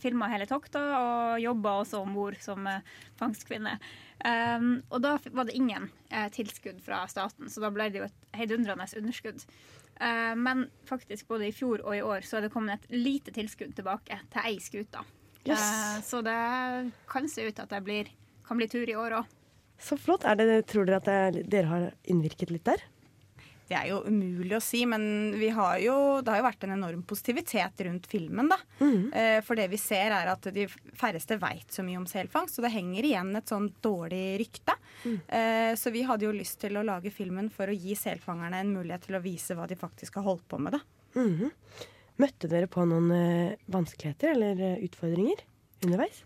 filma 0.00 0.30
hele 0.32 0.46
tokta 0.48 0.82
og 0.96 1.40
jobba 1.42 1.74
også 1.82 2.00
om 2.04 2.14
bord 2.16 2.38
som 2.40 2.66
eh, 2.70 2.84
fangstkvinne. 3.20 3.76
Um, 4.24 4.78
og 4.88 5.02
da 5.04 5.16
var 5.28 5.44
det 5.44 5.58
ingen 5.58 5.90
eh, 6.08 6.30
tilskudd 6.32 6.78
fra 6.84 7.02
staten, 7.10 7.50
så 7.52 7.60
da 7.60 7.68
ble 7.74 7.90
det 7.92 8.00
jo 8.00 8.06
et 8.06 8.38
heidundrende 8.38 8.86
underskudd. 8.96 9.44
Uh, 10.00 10.32
men 10.40 10.66
faktisk 10.88 11.28
både 11.28 11.50
i 11.50 11.54
fjor 11.56 11.84
og 11.84 11.96
i 11.96 12.04
år 12.04 12.24
så 12.24 12.38
er 12.38 12.46
det 12.46 12.52
kommet 12.54 12.80
et 12.80 12.96
lite 12.96 13.34
tilskudd 13.36 13.76
tilbake 13.76 14.18
til 14.32 14.48
ei 14.48 14.56
skute. 14.62 15.04
Yes. 15.44 15.60
Uh, 15.60 15.98
så 16.06 16.22
det 16.24 16.38
kan 17.12 17.28
se 17.28 17.44
ut 17.44 17.60
at 17.60 17.72
det 17.72 17.82
blir, 17.84 18.08
kan 18.48 18.56
bli 18.60 18.70
tur 18.72 18.88
i 18.88 18.96
år 18.96 19.20
òg. 19.20 19.36
Så 19.78 19.98
flott. 20.00 20.24
Er 20.24 20.38
det, 20.38 20.66
tror 20.70 20.86
dere 20.88 21.00
at 21.02 21.08
det, 21.08 21.46
dere 21.52 21.70
har 21.70 21.88
innvirket 22.08 22.52
litt 22.54 22.66
der? 22.68 22.84
Det 23.66 23.74
er 23.74 23.88
jo 23.90 24.04
umulig 24.06 24.54
å 24.54 24.62
si, 24.62 24.84
men 24.86 25.34
vi 25.34 25.48
har 25.50 25.80
jo, 25.82 25.94
det 26.22 26.30
har 26.30 26.38
jo 26.38 26.46
vært 26.46 26.66
en 26.68 26.76
enorm 26.76 27.00
positivitet 27.02 27.82
rundt 27.82 28.06
filmen. 28.06 28.46
da. 28.52 28.60
Mm. 28.78 29.10
For 29.42 29.58
det 29.58 29.64
vi 29.72 29.80
ser 29.82 30.14
er 30.14 30.30
at 30.30 30.46
de 30.54 30.68
færreste 30.70 31.34
veit 31.42 31.74
så 31.74 31.82
mye 31.82 31.98
om 31.98 32.06
selfangst, 32.06 32.54
så 32.54 32.62
det 32.62 32.70
henger 32.76 33.08
igjen 33.08 33.34
et 33.34 33.50
sånn 33.50 33.66
dårlig 33.82 34.38
rykte. 34.44 34.76
Mm. 35.02 35.18
Så 35.82 35.90
vi 35.90 36.04
hadde 36.06 36.28
jo 36.28 36.36
lyst 36.36 36.60
til 36.62 36.78
å 36.78 36.86
lage 36.86 37.10
filmen 37.10 37.50
for 37.50 37.66
å 37.66 37.74
gi 37.74 37.98
selfangerne 37.98 38.62
en 38.62 38.70
mulighet 38.70 39.08
til 39.08 39.18
å 39.18 39.24
vise 39.26 39.58
hva 39.58 39.66
de 39.66 39.80
faktisk 39.82 40.20
har 40.20 40.28
holdt 40.30 40.46
på 40.46 40.62
med. 40.62 40.78
da. 40.78 40.84
Mm. 41.18 41.50
Møtte 42.22 42.48
dere 42.48 42.68
på 42.70 42.84
noen 42.88 43.10
eh, 43.12 43.58
vanskeligheter 43.72 44.32
eller 44.32 44.60
eh, 44.64 44.84
utfordringer 44.86 45.42
underveis? 45.84 46.22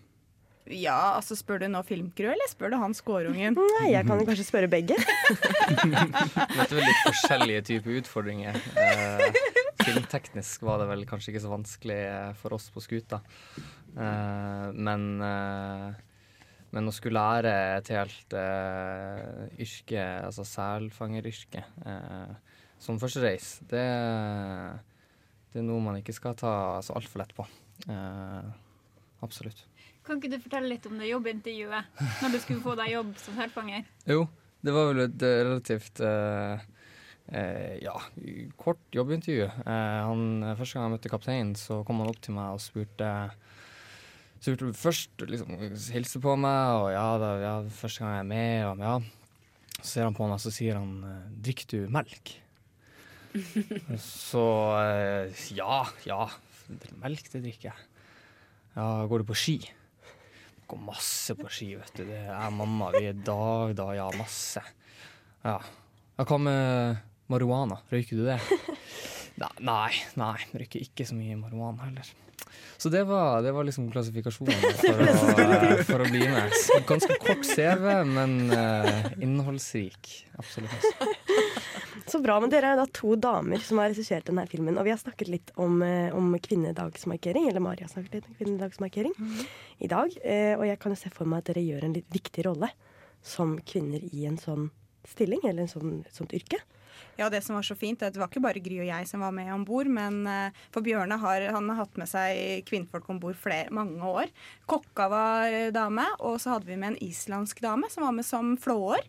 Ja, 0.69 1.17
altså 1.17 1.35
Spør 1.39 1.63
du 1.63 1.67
nå 1.73 1.81
filmcrew, 1.87 2.31
eller 2.35 2.51
spør 2.51 2.75
du 2.75 2.77
han 2.83 2.93
skårungen? 2.95 3.57
Nei, 3.79 3.87
jeg 3.95 4.07
kan 4.07 4.21
kanskje 4.29 4.45
spørre 4.47 4.69
begge. 4.71 4.99
Dette 5.89 6.69
er 6.69 6.85
litt 6.85 7.01
forskjellige 7.07 7.65
typer 7.71 7.97
utfordringer. 8.03 8.59
Eh, 8.79 9.41
filmteknisk 9.87 10.63
var 10.69 10.83
det 10.83 10.91
vel 10.93 11.07
kanskje 11.09 11.33
ikke 11.33 11.43
så 11.47 11.51
vanskelig 11.55 11.99
eh, 12.05 12.31
for 12.39 12.55
oss 12.59 12.69
på 12.75 12.83
skuta. 12.85 13.23
Eh, 13.97 14.69
men, 14.77 15.09
eh, 15.25 15.89
men 16.77 16.93
å 16.93 16.95
skulle 16.95 17.19
lære 17.25 17.55
et 17.81 17.91
helt 17.97 18.37
eh, 18.39 19.49
yrke, 19.65 20.05
altså 20.29 20.47
selfangeryrke, 20.47 21.65
eh, 21.89 22.37
som 22.81 23.01
første 23.01 23.25
reis, 23.25 23.57
det, 23.73 23.83
det 25.51 25.61
er 25.65 25.67
noe 25.67 25.83
man 25.85 25.99
ikke 25.99 26.15
skal 26.17 26.37
ta 26.39 26.53
så 26.85 26.95
altfor 27.01 27.25
lett 27.25 27.35
på. 27.37 27.49
Eh, 27.91 28.47
absolutt. 29.27 29.67
Kan 30.11 30.19
ikke 30.19 30.33
du 30.33 30.41
fortelle 30.43 30.67
litt 30.73 30.87
om 30.91 30.97
det 30.99 31.07
jobbintervjuet 31.07 32.01
når 32.19 32.33
du 32.35 32.37
skulle 32.43 32.63
få 32.65 32.73
deg 32.81 32.89
jobb 32.97 33.13
som 33.23 33.37
selfanger? 33.39 33.85
Jo, 34.11 34.25
det 34.67 34.73
var 34.75 34.89
vel 34.89 35.05
et 35.05 35.23
eh, 35.23 35.43
relativt 35.47 36.03
eh, 36.03 36.65
eh, 37.31 37.77
ja, 37.85 37.95
kort 38.59 38.83
jobbintervju. 38.91 39.47
Eh, 39.47 40.01
han, 40.09 40.25
første 40.59 40.75
gang 40.75 40.89
jeg 40.89 40.95
møtte 40.97 41.15
kapteinen, 41.15 41.55
så 41.55 41.85
kom 41.87 42.03
han 42.03 42.11
opp 42.11 42.19
til 42.27 42.35
meg 42.35 42.57
og 42.57 42.65
spurte 42.65 43.13
spurte 44.41 44.75
først 44.83 45.29
liksom 45.31 45.55
hilste 45.95 46.25
på 46.27 46.35
meg, 46.43 46.75
og 46.81 46.91
ja, 46.91 47.07
da, 47.23 47.33
ja, 47.45 47.57
første 47.79 48.03
gang 48.03 48.17
jeg 48.17 48.27
er 48.27 48.31
med, 48.35 48.67
og 48.67 48.87
ja. 48.91 48.99
Så 49.81 49.89
ser 49.95 50.09
han 50.11 50.19
på 50.19 50.27
meg, 50.27 50.43
så 50.43 50.51
sier 50.59 50.83
han 50.83 50.95
eh, 51.07 51.27
'drikker 51.39 51.71
du 51.71 51.99
melk'? 52.03 52.35
så 54.03 54.47
eh, 54.83 55.45
ja, 55.55 55.85
ja. 56.03 56.25
Melk, 56.99 57.31
det 57.31 57.47
drikker 57.47 57.71
jeg. 57.71 57.93
Ja, 58.75 59.07
går 59.07 59.23
du 59.23 59.31
på 59.31 59.39
ski? 59.39 59.61
Går 60.71 60.83
masse 60.87 61.35
på 61.35 61.49
ski, 61.51 61.73
vet 61.75 61.97
du. 61.99 62.05
Det 62.07 62.21
er 62.31 62.51
mamma. 62.55 62.93
Vi 62.95 63.09
er 63.11 63.17
dag, 63.27 63.75
dag, 63.75 63.95
ja, 63.99 64.07
masse. 64.15 64.63
Ja. 65.43 65.57
hva 66.21 66.39
med 66.39 67.01
marihuana? 67.33 67.81
Røyker 67.91 68.21
du 68.21 68.27
det? 68.29 68.39
Nei, 69.65 69.93
nei, 70.21 70.35
jeg 70.43 70.61
røyker 70.61 70.83
ikke 70.85 71.07
så 71.09 71.17
mye 71.17 71.39
marihuana 71.41 71.87
heller. 71.87 72.09
Så 72.81 72.91
det 72.93 73.03
var, 73.09 73.41
det 73.43 73.55
var 73.57 73.65
liksom 73.65 73.87
klassifikasjonen 73.93 74.57
for 74.83 75.01
å, 75.01 75.77
for 75.89 76.05
å 76.05 76.09
bli 76.11 76.23
med. 76.29 76.55
Så 76.61 76.79
Ganske 76.89 77.17
kort 77.23 77.47
CV, 77.49 77.87
men 78.09 78.37
eh, 78.53 79.11
innholdsrik. 79.25 80.13
Absolutt. 80.41 80.87
Så 82.11 82.19
bra, 82.19 82.41
men 82.43 82.51
Dere 82.51 82.73
er 82.73 82.79
da 82.81 82.89
to 82.91 83.15
damer 83.15 83.63
som 83.63 83.79
har 83.79 83.93
regissert 83.93 84.27
denne 84.27 84.43
filmen. 84.51 84.75
Og 84.81 84.87
vi 84.89 84.91
har 84.91 84.99
snakket 84.99 85.29
litt 85.31 85.53
om, 85.55 85.77
eh, 85.83 86.11
om 86.17 86.33
kvinnedagsmarkering, 86.43 87.47
eller 87.49 87.63
Mari 87.63 87.85
har 87.85 87.93
snakket 87.93 88.15
litt 88.15 88.27
om 88.27 88.35
kvinnedagsmarkering 88.35 89.15
i 89.79 89.87
dag. 89.87 90.11
Eh, 90.25 90.57
og 90.59 90.67
jeg 90.67 90.81
kan 90.81 90.91
jo 90.91 90.99
se 90.99 91.11
for 91.15 91.25
meg 91.25 91.39
at 91.39 91.55
dere 91.55 91.63
gjør 91.63 91.85
en 91.85 91.95
litt 91.95 92.11
viktig 92.11 92.45
rolle 92.47 92.73
som 93.23 93.61
kvinner 93.61 94.03
i 94.03 94.27
en 94.27 94.39
sånn 94.39 94.73
stilling, 95.07 95.39
eller 95.45 95.63
en 95.63 95.69
sånn, 95.69 96.05
et 96.05 96.13
sånt 96.13 96.35
yrke. 96.35 96.59
Ja, 97.17 97.31
det 97.31 97.45
som 97.45 97.55
var 97.55 97.63
så 97.63 97.77
fint, 97.79 98.01
det 98.01 98.19
var 98.19 98.27
ikke 98.27 98.43
bare 98.43 98.59
Gry 98.59 98.81
og 98.81 98.91
jeg 98.91 99.07
som 99.07 99.21
var 99.21 99.31
med 99.31 99.55
om 99.55 99.65
bord, 99.65 99.87
men 99.87 100.27
eh, 100.27 100.51
for 100.73 100.83
Bjørne 100.83 101.17
har, 101.17 101.47
han 101.55 101.69
har 101.69 101.85
hatt 101.85 101.97
med 101.97 102.09
seg 102.09 102.67
kvinnfolk 102.67 103.09
om 103.09 103.21
bord 103.21 103.39
mange 103.71 104.03
år. 104.03 104.27
Kokka 104.67 105.09
var 105.09 105.71
dame, 105.71 106.09
og 106.19 106.41
så 106.41 106.57
hadde 106.57 106.67
vi 106.67 106.77
med 106.77 106.97
en 106.97 107.03
islandsk 107.07 107.61
dame 107.61 107.87
som 107.89 108.03
var 108.03 108.13
med 108.19 108.27
som 108.27 108.57
flåer. 108.57 109.07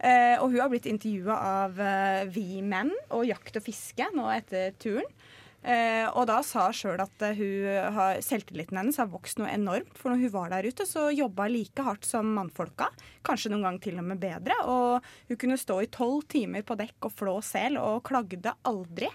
Eh, 0.00 0.36
og 0.40 0.48
hun 0.48 0.62
har 0.62 0.70
blitt 0.72 0.88
intervjua 0.88 1.36
av 1.60 1.80
eh, 1.84 2.22
Vi 2.32 2.62
menn 2.64 2.92
og 3.12 3.26
Jakt 3.28 3.58
og 3.60 3.66
fiske 3.66 4.06
nå 4.16 4.30
etter 4.32 4.72
turen. 4.80 5.08
Eh, 5.60 6.06
og 6.16 6.24
da 6.30 6.38
sa 6.40 6.70
sjøl 6.72 7.02
at 7.04 7.20
hun 7.36 7.66
har, 7.92 8.22
selvtilliten 8.24 8.78
hennes 8.80 8.96
har 8.96 9.10
vokst 9.12 9.42
noe 9.42 9.50
enormt. 9.52 9.92
For 10.00 10.08
når 10.08 10.22
hun 10.22 10.32
var 10.38 10.54
der 10.54 10.70
ute, 10.70 10.86
så 10.88 11.10
jobba 11.12 11.50
like 11.52 11.84
hardt 11.84 12.08
som 12.08 12.32
mannfolka. 12.38 12.88
Kanskje 13.26 13.52
noen 13.52 13.68
gang 13.68 13.82
til 13.84 14.00
og 14.00 14.08
med 14.08 14.22
bedre. 14.22 14.56
Og 14.72 15.12
hun 15.28 15.40
kunne 15.42 15.60
stå 15.60 15.82
i 15.84 15.92
tolv 15.92 16.24
timer 16.32 16.64
på 16.64 16.78
dekk 16.80 17.10
og 17.10 17.16
flå 17.20 17.36
sel, 17.44 17.76
og 17.76 18.00
klagde 18.08 18.56
aldri. 18.70 19.12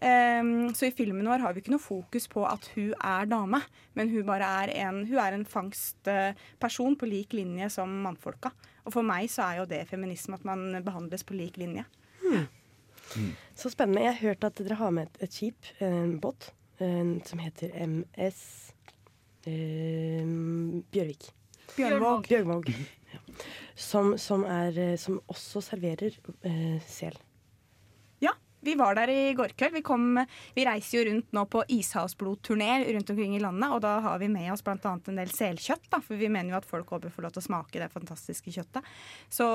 Um, 0.00 0.70
så 0.72 0.86
i 0.86 0.94
filmen 0.96 1.26
vår 1.28 1.42
har 1.44 1.52
vi 1.52 1.60
ikke 1.60 1.74
noe 1.74 1.82
fokus 1.82 2.24
på 2.32 2.40
at 2.48 2.70
hun 2.72 2.94
er 3.04 3.26
dame, 3.28 3.58
men 3.98 4.08
hun 4.08 4.30
er 4.32 4.72
en, 4.72 5.02
hun 5.04 5.18
er 5.20 5.36
en 5.36 5.44
fangstperson 5.44 6.96
på 6.96 7.08
lik 7.10 7.36
linje 7.36 7.68
som 7.74 7.92
mannfolka. 8.06 8.54
Og 8.84 8.94
for 8.94 9.06
meg 9.06 9.28
så 9.32 9.46
er 9.48 9.60
jo 9.60 9.68
det 9.70 9.84
feminisme, 9.90 10.38
at 10.38 10.46
man 10.48 10.82
behandles 10.84 11.24
på 11.26 11.36
lik 11.38 11.60
linje. 11.60 11.84
Så 13.54 13.70
spennende. 13.72 14.04
Jeg 14.04 14.14
har 14.14 14.28
hørt 14.28 14.44
at 14.46 14.58
dere 14.58 14.78
har 14.78 14.90
med 14.94 15.08
et, 15.08 15.22
et 15.26 15.34
skip, 15.34 15.70
en 15.82 16.18
båt, 16.22 16.52
en, 16.80 17.16
som 17.26 17.42
heter 17.42 17.74
MS 17.86 18.40
eh, 19.46 20.26
Bjørvik. 20.92 21.30
Bjørnvåg. 21.76 22.28
Bjørnvåg. 22.28 22.70
Ja. 23.10 23.18
Som, 23.74 24.14
som, 24.18 24.44
er, 24.46 24.78
eh, 24.78 24.96
som 25.00 25.20
også 25.30 25.62
serverer 25.64 26.16
eh, 26.46 26.78
sel. 26.86 27.16
Vi 28.64 28.74
var 28.78 28.96
der 28.98 29.10
i 29.12 29.34
går 29.36 29.54
kveld. 29.58 29.76
Vi, 29.78 29.84
kom, 29.86 30.18
vi 30.56 30.64
reiser 30.68 30.98
jo 30.98 31.04
rundt 31.10 31.30
nå 31.36 31.44
på 31.50 31.64
ishavsblodturné 31.76 32.70
rundt 32.90 33.12
omkring 33.12 33.36
i 33.36 33.42
landet, 33.42 33.72
og 33.72 33.82
da 33.84 33.96
har 34.04 34.20
vi 34.22 34.30
med 34.32 34.50
oss 34.52 34.64
bl.a. 34.66 34.78
en 34.82 35.20
del 35.20 35.32
selkjøtt, 35.34 35.88
da, 35.92 36.02
for 36.04 36.20
vi 36.20 36.30
mener 36.32 36.54
jo 36.54 36.60
at 36.60 36.68
folk 36.68 36.92
håper 36.92 37.10
får 37.10 37.16
få 37.16 37.26
lov 37.26 37.34
til 37.34 37.42
å 37.42 37.48
smake 37.48 37.82
det 37.82 37.90
fantastiske 37.92 38.54
kjøttet. 38.54 38.90
Så 39.32 39.46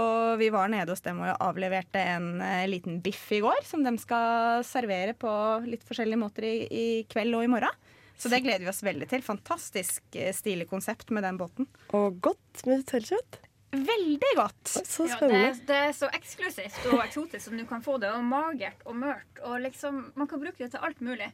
vi 0.41 0.51
var 0.53 0.72
nede 0.74 0.91
hos 0.93 1.03
dem 1.06 1.22
og 1.24 1.34
avleverte 1.43 2.01
en 2.16 2.41
eh, 2.43 2.66
liten 2.70 3.01
biff 3.06 3.28
i 3.36 3.41
går, 3.45 3.64
som 3.68 3.86
de 3.86 3.95
skal 4.01 4.66
servere 4.68 5.16
på 5.18 5.32
litt 5.66 5.86
forskjellige 5.88 6.22
måter 6.22 6.49
i, 6.49 6.56
i 6.66 6.88
kveld 7.10 7.38
og 7.38 7.45
i 7.45 7.51
morgen. 7.51 7.84
Så 8.18 8.32
det 8.32 8.45
gleder 8.45 8.64
vi 8.64 8.72
oss 8.72 8.84
veldig 8.86 9.10
til. 9.12 9.26
Fantastisk 9.26 10.16
eh, 10.16 10.34
stilig 10.36 10.70
konsept 10.72 11.12
med 11.16 11.26
den 11.28 11.39
båten. 11.39 11.68
Og 11.97 12.22
godt 12.24 12.66
med 12.70 12.86
selkjøtt. 12.89 13.45
Veldig 13.88 14.32
godt. 14.38 14.61
Så 14.71 15.07
Ja, 15.09 15.17
det, 15.21 15.41
er, 15.41 15.59
det 15.67 15.80
er 15.89 15.91
så 15.97 16.09
eksklusivt 16.15 16.86
og 16.93 17.01
eksotisk 17.03 17.47
som 17.49 17.57
du 17.59 17.65
kan 17.69 17.84
få 17.86 17.97
det. 18.01 18.11
Og 18.15 18.23
magert 18.23 18.86
og 18.86 18.95
mørt. 19.01 19.41
Og 19.43 19.59
liksom, 19.65 20.07
man 20.15 20.30
kan 20.32 20.41
bruke 20.41 20.57
det 20.61 20.71
til 20.76 20.84
alt 20.86 21.01
mulig. 21.05 21.32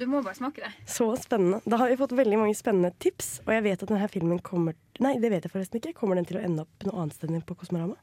Du 0.00 0.06
må 0.08 0.22
bare 0.24 0.38
smake 0.38 0.62
det. 0.64 0.70
Så 0.88 1.10
spennende. 1.20 1.60
Da 1.68 1.76
har 1.80 1.90
vi 1.90 1.98
fått 2.00 2.14
veldig 2.16 2.38
mange 2.40 2.56
spennende 2.56 2.92
tips. 3.02 3.40
Og 3.44 3.52
jeg 3.52 3.66
vet 3.66 3.82
at 3.84 3.90
denne 3.90 4.08
filmen 4.10 4.38
kommer 4.44 4.76
Nei, 5.02 5.12
det 5.22 5.28
vet 5.30 5.44
jeg 5.46 5.52
forresten 5.52 5.78
ikke. 5.78 5.92
Kommer 5.94 6.18
den 6.18 6.26
til 6.26 6.40
å 6.40 6.42
ende 6.42 6.64
opp 6.64 6.86
noe 6.88 7.04
annet 7.04 7.14
sted 7.14 7.30
enn 7.30 7.44
på 7.46 7.54
Kosmorama? 7.58 7.94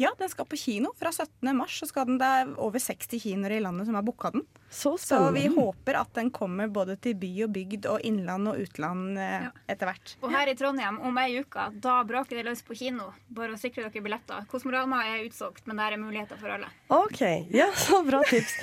Ja, 0.00 0.10
den 0.18 0.28
skal 0.28 0.46
på 0.48 0.58
kino. 0.60 0.90
Fra 0.98 1.12
17. 1.12 1.54
mars 1.56 1.78
så 1.80 1.88
skal 1.88 2.08
den, 2.08 2.18
det 2.20 2.28
er 2.28 2.50
over 2.60 2.82
60 2.82 3.22
kinoer 3.22 3.56
i 3.56 3.62
landet 3.64 3.88
som 3.88 3.96
har 3.96 4.04
booka 4.06 4.30
den. 4.34 4.44
Så 4.74 4.96
Så 4.98 5.20
vi 5.30 5.46
håper 5.46 6.00
at 6.00 6.10
den 6.18 6.32
kommer 6.34 6.68
både 6.68 6.96
til 6.98 7.14
by 7.18 7.30
og 7.46 7.52
bygd 7.54 7.86
og 7.92 8.02
innland 8.02 8.50
og 8.50 8.58
utland 8.58 9.18
ja. 9.20 9.52
etter 9.70 9.86
hvert. 9.86 10.14
Og 10.24 10.32
her 10.34 10.50
i 10.50 10.56
Trondheim 10.58 10.98
om 11.06 11.20
ei 11.22 11.38
uke, 11.38 11.68
da 11.84 12.00
braker 12.06 12.40
det 12.40 12.46
løs 12.48 12.64
på 12.66 12.74
kino. 12.78 13.12
Bare 13.34 13.54
å 13.54 13.60
sikre 13.60 13.86
dere 13.86 14.02
billetter. 14.02 14.48
Kosmorama 14.50 15.04
er 15.12 15.22
utsolgt, 15.28 15.62
men 15.70 15.78
der 15.78 15.94
er 15.94 16.02
muligheter 16.02 16.40
for 16.40 16.56
alle. 16.56 16.70
OK. 16.90 17.22
Ja, 17.54 17.68
så 17.86 18.00
bra 18.06 18.22
tips. 18.26 18.56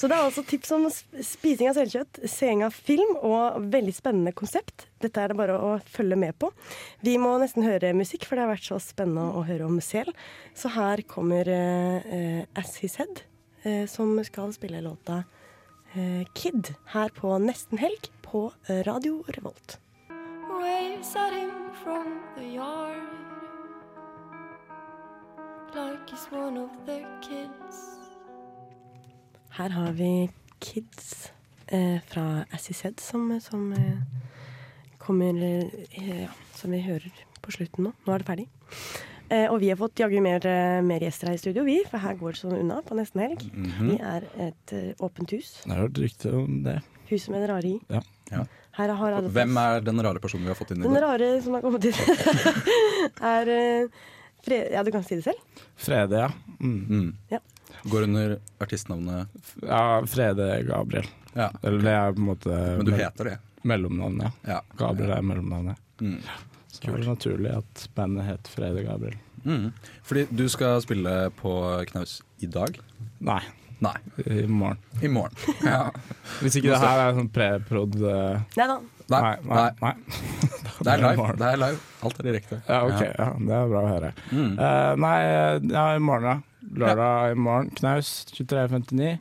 Så 0.00 0.10
det 0.10 0.16
er 0.16 0.24
altså 0.24 0.42
tips 0.48 0.74
om 0.74 0.88
spising 0.90 1.70
av 1.70 1.78
selkjøtt, 1.78 2.24
seing 2.30 2.64
av 2.66 2.74
film 2.74 3.14
og 3.20 3.70
veldig 3.70 3.94
spennende 3.94 4.34
konsept. 4.36 4.88
Dette 5.04 5.22
er 5.22 5.30
det 5.30 5.38
bare 5.38 5.60
å 5.60 5.70
følge 5.90 6.18
med 6.18 6.36
på. 6.40 6.50
Vi 7.04 7.14
må 7.20 7.36
nesten 7.42 7.66
høre 7.66 7.94
musikk, 7.96 8.26
for 8.26 8.36
det 8.36 8.46
har 8.46 8.52
vært 8.54 8.68
så 8.72 8.80
spennende 8.82 9.30
å 9.38 9.44
høre 9.46 9.68
om 9.68 9.78
sel. 9.84 10.10
Så 10.56 10.72
her 10.74 11.04
kommer 11.10 11.48
uh, 11.50 12.10
eh, 12.18 12.42
As 12.58 12.78
He 12.82 12.90
Said, 12.90 13.22
uh, 13.66 13.84
som 13.90 14.16
skal 14.26 14.54
spille 14.56 14.82
låta 14.84 15.22
eh, 15.22 15.43
Kid 16.34 16.74
her 16.90 17.08
på 17.14 17.38
Nesten 17.38 17.78
Helg 17.78 18.08
på 18.22 18.52
eh, 18.68 18.82
Radio 18.86 19.22
Revolt. 19.36 19.78
Waves 20.50 21.14
at 21.16 21.32
him 21.32 21.70
from 21.82 22.20
the 22.36 22.54
yard 22.56 23.02
Like 25.74 26.10
he's 26.10 26.26
one 26.32 26.58
of 26.58 26.70
the 26.86 27.06
kids 27.22 27.98
Her 29.50 29.68
har 29.68 29.92
vi 29.92 30.30
Kids 30.60 31.32
eh, 31.68 32.00
fra 32.06 32.44
Assised 32.52 33.00
som, 33.00 33.40
som 33.40 33.72
eh, 33.72 33.98
kommer 34.98 35.42
eh, 35.42 36.22
ja, 36.22 36.28
Som 36.54 36.70
vi 36.70 36.80
hører 36.80 37.10
på 37.42 37.50
slutten 37.50 37.84
nå. 37.84 37.92
Nå 38.06 38.12
er 38.12 38.18
det 38.18 38.26
ferdig. 38.26 38.48
Eh, 39.34 39.48
og 39.50 39.58
vi 39.62 39.70
har 39.72 39.78
fått 39.80 39.98
jaggu 39.98 40.20
mer, 40.22 40.44
eh, 40.46 40.80
mer 40.86 41.02
gjester 41.02 41.30
her 41.32 41.38
i 41.38 41.42
studio, 41.42 41.64
vi. 41.66 41.80
For 41.90 41.98
her 42.02 42.14
går 42.20 42.34
det 42.36 42.40
sånn 42.42 42.58
unna 42.60 42.80
på 42.86 42.94
nesten 42.98 43.22
helg. 43.24 43.46
Mhm. 43.50 43.88
Vi 43.90 43.96
er 43.98 44.26
et 44.48 44.74
eh, 44.76 44.92
åpent 45.02 45.30
hus. 45.34 45.56
Det 45.64 45.72
har 45.72 45.88
hørt 45.88 45.98
rykte 45.98 46.34
om 46.38 46.62
det. 46.66 46.76
Huset 47.10 47.30
med 47.34 47.42
det 47.42 47.48
rare 47.50 47.70
i. 47.72 47.80
Ja. 47.90 48.44
Her 48.74 48.88
har 48.98 49.12
alle 49.12 49.30
Hvem 49.30 49.56
er 49.60 49.80
den 49.86 50.02
rare 50.02 50.18
personen 50.18 50.46
vi 50.46 50.50
har 50.50 50.58
fått 50.58 50.72
inn 50.74 50.80
i 50.80 50.82
Den 50.82 50.94
dag? 50.94 51.02
rare 51.04 51.42
som 51.42 51.54
har 51.54 51.62
kommet 51.62 51.84
inn, 51.84 51.94
er 53.34 53.50
eh, 53.54 53.88
Fre 54.44 54.58
Ja, 54.72 54.82
du 54.82 54.90
kan 54.92 55.04
si 55.04 55.16
det 55.16 55.24
selv. 55.24 55.60
Frede, 55.76 56.24
ja. 56.24 56.30
Mm. 56.60 57.14
Ja. 57.30 57.38
Går 57.84 58.02
under 58.08 58.38
artistnavnet 58.60 59.28
Ja, 59.62 60.02
Frede 60.06 60.62
Gabriel. 60.66 61.06
Ja. 61.34 61.50
Eller 61.62 61.78
det 61.86 61.94
er 61.94 62.12
på 62.12 62.20
en 62.24 62.28
måte 62.28 62.58
Men 62.78 62.86
du 62.86 62.92
heter 62.92 63.30
det? 63.30 63.38
Mellomnavnet, 63.64 64.32
ja. 64.44 64.60
Gabriel 64.76 65.14
er 65.16 65.22
mellomnavnet. 65.22 65.80
Mm. 66.00 66.18
Så 66.68 66.90
det 66.90 67.06
naturlig 67.06 67.54
at 67.54 67.88
bandet 67.94 68.26
het 68.26 68.50
Frede 68.50 68.82
Gabriel. 68.84 69.16
Mm. 69.44 69.68
Fordi 70.04 70.24
du 70.32 70.46
skal 70.52 70.80
spille 70.84 71.12
på 71.38 71.52
Knaus 71.90 72.18
i 72.42 72.48
dag? 72.50 72.80
Nei. 73.24 73.42
Nei. 73.84 73.94
I 74.24 74.46
morgen. 74.48 74.78
I 75.02 75.08
morgen. 75.08 75.36
Ja. 75.64 75.90
Hvis 76.40 76.56
ikke 76.58 76.72
det 76.72 76.80
her 76.82 77.02
er 77.04 77.16
sånn 77.18 77.30
preprod 77.32 77.96
uh... 78.00 78.40
Nei 78.56 78.68
da. 78.70 78.78
Nei, 79.12 79.34
nei, 79.44 79.68
nei. 79.82 79.94
Det 80.84 80.90
er 80.90 81.02
live. 81.02 81.26
Det 81.38 81.46
er 81.48 81.60
live. 81.60 81.78
Alt 82.04 82.18
er 82.20 82.26
direkte. 82.26 82.56
Ja, 82.66 82.80
ok. 82.88 83.02
Ja, 83.04 83.28
det 83.38 83.54
er 83.56 83.68
bra 83.70 83.82
å 83.84 83.88
høre. 83.90 84.10
Mm. 84.32 84.56
Uh, 84.58 84.92
nei, 85.00 85.14
ja, 85.70 85.84
i 85.94 86.02
morgen, 86.02 86.26
ja. 86.28 86.66
Lørdag 86.80 87.34
i 87.34 87.38
morgen. 87.38 87.70
Knaus 87.78 88.10
23.59. 88.32 89.12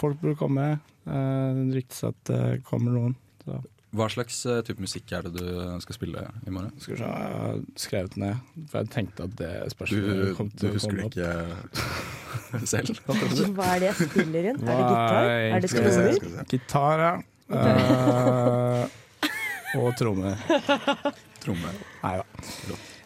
Folk 0.00 0.18
burde 0.20 0.36
komme. 0.40 0.66
Uh, 1.06 1.52
det 1.60 1.78
ryktes 1.78 2.02
at 2.08 2.18
det 2.28 2.42
kommer 2.66 2.96
noen. 2.96 3.14
Så. 3.44 3.60
Hva 3.96 4.08
slags 4.10 4.40
eh, 4.50 4.58
type 4.66 4.82
musikk 4.82 5.12
er 5.14 5.28
det 5.28 5.38
du 5.38 5.46
skal 5.84 5.94
spille 5.94 6.24
i 6.42 6.50
morgen? 6.52 6.72
Skal 6.82 6.96
vi 6.96 6.98
se, 7.00 7.06
jeg 7.06 7.36
har 7.36 7.60
skrevet 7.78 8.16
ned, 8.20 8.40
for 8.70 8.82
jeg 8.82 8.90
tenkte 8.92 9.28
at 9.28 9.36
det 9.38 9.52
Du, 9.62 9.70
spørsmålet 9.76 10.32
kom 10.36 10.50
til 10.50 10.68
å 10.68 10.74
husker 10.74 10.90
komme 10.90 11.06
opp. 11.06 11.14
ikke 11.14 12.66
selv? 12.72 12.90
det 12.90 12.96
ikke 12.98 13.30
selv? 13.36 13.54
Hva 13.56 13.70
er 13.76 13.84
det 13.84 13.88
jeg 13.92 14.10
spiller 14.10 14.50
inn? 14.50 14.58
Er 14.58 14.66
det 14.66 14.88
gitar? 14.90 15.30
Er 15.30 15.64
det 15.64 15.70
trommer? 15.76 16.44
Gitar, 16.50 17.04
ja. 17.06 17.14
Uh, 17.46 18.82
og 19.78 19.94
trommer. 20.00 20.34
Trommer. 21.46 21.78
Nei 22.02 22.16
da. 22.18 22.24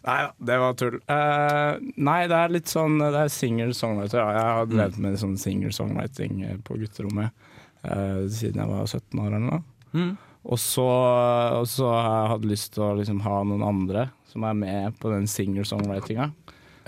Nei 0.00 0.16
da, 0.24 0.30
det 0.48 0.56
var 0.62 0.76
tull. 0.80 0.96
Uh, 1.04 1.76
nei, 2.00 2.22
det 2.30 2.38
er 2.38 2.54
litt 2.54 2.70
sånn 2.72 2.96
Det 3.02 3.10
er 3.20 3.32
singer-songwriter. 3.34 4.22
Ja. 4.22 4.30
Jeg 4.32 4.56
har 4.56 4.70
drevet 4.70 4.98
med 5.04 5.18
sånn 5.20 5.36
singer-songwriting 5.40 6.40
eh, 6.46 6.56
på 6.64 6.78
gutterommet 6.80 7.34
uh, 7.84 8.24
siden 8.32 8.62
jeg 8.62 8.70
var 8.70 8.88
17 8.88 9.20
år 9.20 9.28
eller 9.28 9.44
noe. 9.44 9.60
Mm. 9.92 10.12
Og 10.44 10.58
så, 10.58 10.86
og 11.60 11.66
så 11.68 11.90
har 11.92 12.14
jeg 12.22 12.30
hatt 12.34 12.46
lyst 12.48 12.72
til 12.74 12.86
å 12.86 12.94
liksom 12.98 13.20
ha 13.26 13.42
noen 13.44 13.64
andre 13.66 14.06
som 14.30 14.46
er 14.46 14.56
med 14.56 14.96
på 15.02 15.10
den 15.12 15.26
singer-songwritinga. 15.28 16.30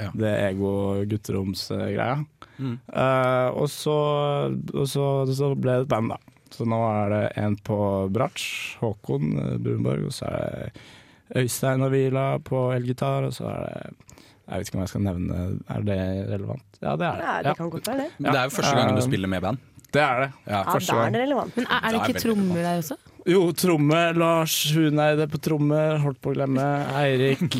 Ja. 0.00 0.08
Det 0.16 0.30
ego-gutteromsgreia. 0.48 2.24
Mm. 2.58 2.78
Uh, 2.88 3.48
og 3.58 3.68
så, 3.70 3.96
og 4.72 4.86
så, 4.88 5.06
så 5.28 5.52
ble 5.58 5.80
det 5.82 5.86
et 5.86 5.90
band, 5.92 6.14
da. 6.14 6.18
Så 6.52 6.66
nå 6.68 6.78
er 6.84 7.12
det 7.12 7.22
en 7.40 7.56
på 7.64 7.76
bratsj, 8.12 8.48
Håkon 8.82 9.30
Brunborg, 9.64 10.08
og 10.10 10.16
så 10.16 10.28
er 10.28 10.50
det 10.52 11.42
Øystein 11.42 11.80
og 11.80 11.94
Vila 11.94 12.26
på 12.44 12.66
elgitar, 12.74 13.24
og 13.24 13.32
så 13.32 13.48
er 13.48 13.62
det 13.64 14.18
Jeg 14.42 14.58
vet 14.58 14.68
ikke 14.68 14.76
om 14.76 14.82
jeg 14.82 14.90
skal 14.90 15.04
nevne 15.06 15.36
Er 15.70 15.84
det 15.86 16.00
relevant? 16.28 16.66
Ja, 16.82 16.92
det 17.00 17.06
er 17.08 17.16
det. 17.16 17.24
Ja, 17.24 17.36
det 17.46 17.54
kan 17.56 17.70
godt 17.72 17.88
være 17.88 18.02
det. 18.02 18.08
Men 18.18 18.28
det 18.34 18.40
er 18.40 18.50
jo 18.50 18.54
første 18.58 18.74
gangen 18.76 18.98
du 18.98 19.00
Eh, 19.00 19.06
spiller 19.06 19.32
med 19.32 19.40
band. 19.46 19.62
Det 19.92 20.02
er 20.02 20.20
det. 20.20 20.28
Ja, 20.46 20.58
Ja, 20.58 20.74
da 20.76 20.98
er 21.06 21.10
det 21.14 21.22
relevant. 21.22 21.56
Men 21.56 21.66
er, 21.70 21.80
er 21.80 21.96
det 21.96 22.02
ikke 22.02 22.20
trommer 22.26 22.60
der 22.66 22.82
også? 22.82 22.96
Jo, 23.26 23.52
tromme. 23.54 24.12
Lars 24.18 24.54
Huneide 24.74 25.28
på 25.30 25.38
tromme. 25.38 25.78
Holdt 26.02 26.18
på 26.24 26.32
å 26.32 26.34
glemme. 26.34 26.64
Eirik 26.98 27.42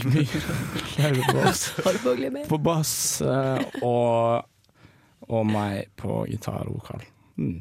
Holdt 0.99 2.03
på 2.03 2.13
å 2.13 2.17
glemme. 2.19 2.43
på 2.51 2.59
bass. 2.59 3.21
eh, 3.23 3.63
Og, 3.83 4.43
og 5.29 5.47
meg 5.47 5.89
på 5.99 6.25
gitar 6.31 6.67
og 6.67 6.81
vokal. 6.81 7.05
Mm. 7.39 7.61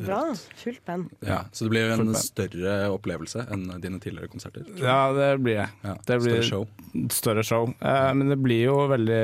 Så 0.00 0.06
bra. 0.06 0.20
Fullt 0.62 0.80
band. 0.88 1.10
Ja, 1.28 1.42
så 1.52 1.64
det 1.66 1.70
blir 1.74 1.86
jo 1.86 1.96
en 2.00 2.14
større 2.16 2.74
opplevelse 2.94 3.44
enn 3.52 3.66
dine 3.82 4.00
tidligere 4.00 4.30
konserter. 4.32 4.64
Ja, 4.80 5.12
det 5.12 5.28
blir 5.44 5.60
det. 5.60 5.68
Ja, 5.84 5.94
det 6.08 6.18
blir 6.24 6.40
større 6.40 6.48
show. 6.48 6.66
Større 7.14 7.44
show. 7.46 7.68
Eh, 7.80 8.10
men 8.16 8.32
det 8.32 8.38
blir 8.42 8.64
jo 8.64 8.78
veldig 8.90 9.20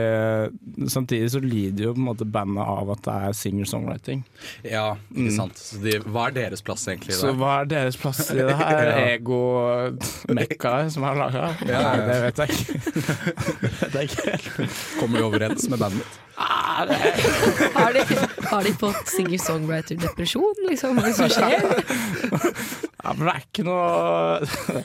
Samtidig 0.92 1.30
så 1.32 1.40
lider 1.42 1.88
jo 1.88 1.94
på 1.96 2.00
en 2.02 2.06
måte 2.10 2.26
bandet 2.28 2.62
av 2.68 2.90
at 2.92 3.02
det 3.06 3.14
er 3.30 3.36
singer-songwriting. 3.40 4.22
Ja, 4.62 4.92
ikke 5.10 5.26
Mm. 5.26 5.36
sant. 5.36 5.56
Så 5.58 5.80
de, 5.82 5.96
hva 6.04 6.28
er 6.28 6.36
deres 6.36 6.62
plass 6.62 6.84
egentlig? 6.86 7.10
i 7.10 7.16
det? 7.16 7.20
Så 7.24 7.32
hva 7.34 7.54
er 7.62 7.70
deres 7.72 7.96
plass 7.96 8.20
i 8.30 8.36
det 8.38 8.54
her 8.56 8.86
Ja. 8.92 9.16
ego-mekkaet 9.16 10.92
som 10.92 11.04
er 11.08 11.14
laga? 11.18 11.46
Ja, 11.66 11.72
ja. 11.72 11.80
Nei, 11.82 12.06
det 12.06 12.20
vet 12.26 12.38
jeg 12.42 12.48
ikke. 12.54 12.72
det 13.92 14.04
vet 14.04 14.16
jeg 14.26 14.38
ikke. 14.40 14.68
Kommer 15.00 15.18
du 15.18 15.24
overens 15.30 15.68
med 15.72 15.78
bandet? 15.82 16.22
Har 16.37 17.95
de, 17.97 18.03
har 18.51 18.66
de 18.66 18.72
fått 18.76 19.09
singer-songwriter-depresjon, 19.14 20.66
liksom? 20.68 20.99
Hva 21.01 21.12
som 21.16 21.30
skjer? 21.32 21.64
Ja, 23.07 23.12
men 23.14 23.28
det 23.28 23.32
er 23.37 23.43
ikke 23.45 23.62
noe 23.62 23.82
Det 24.43 24.80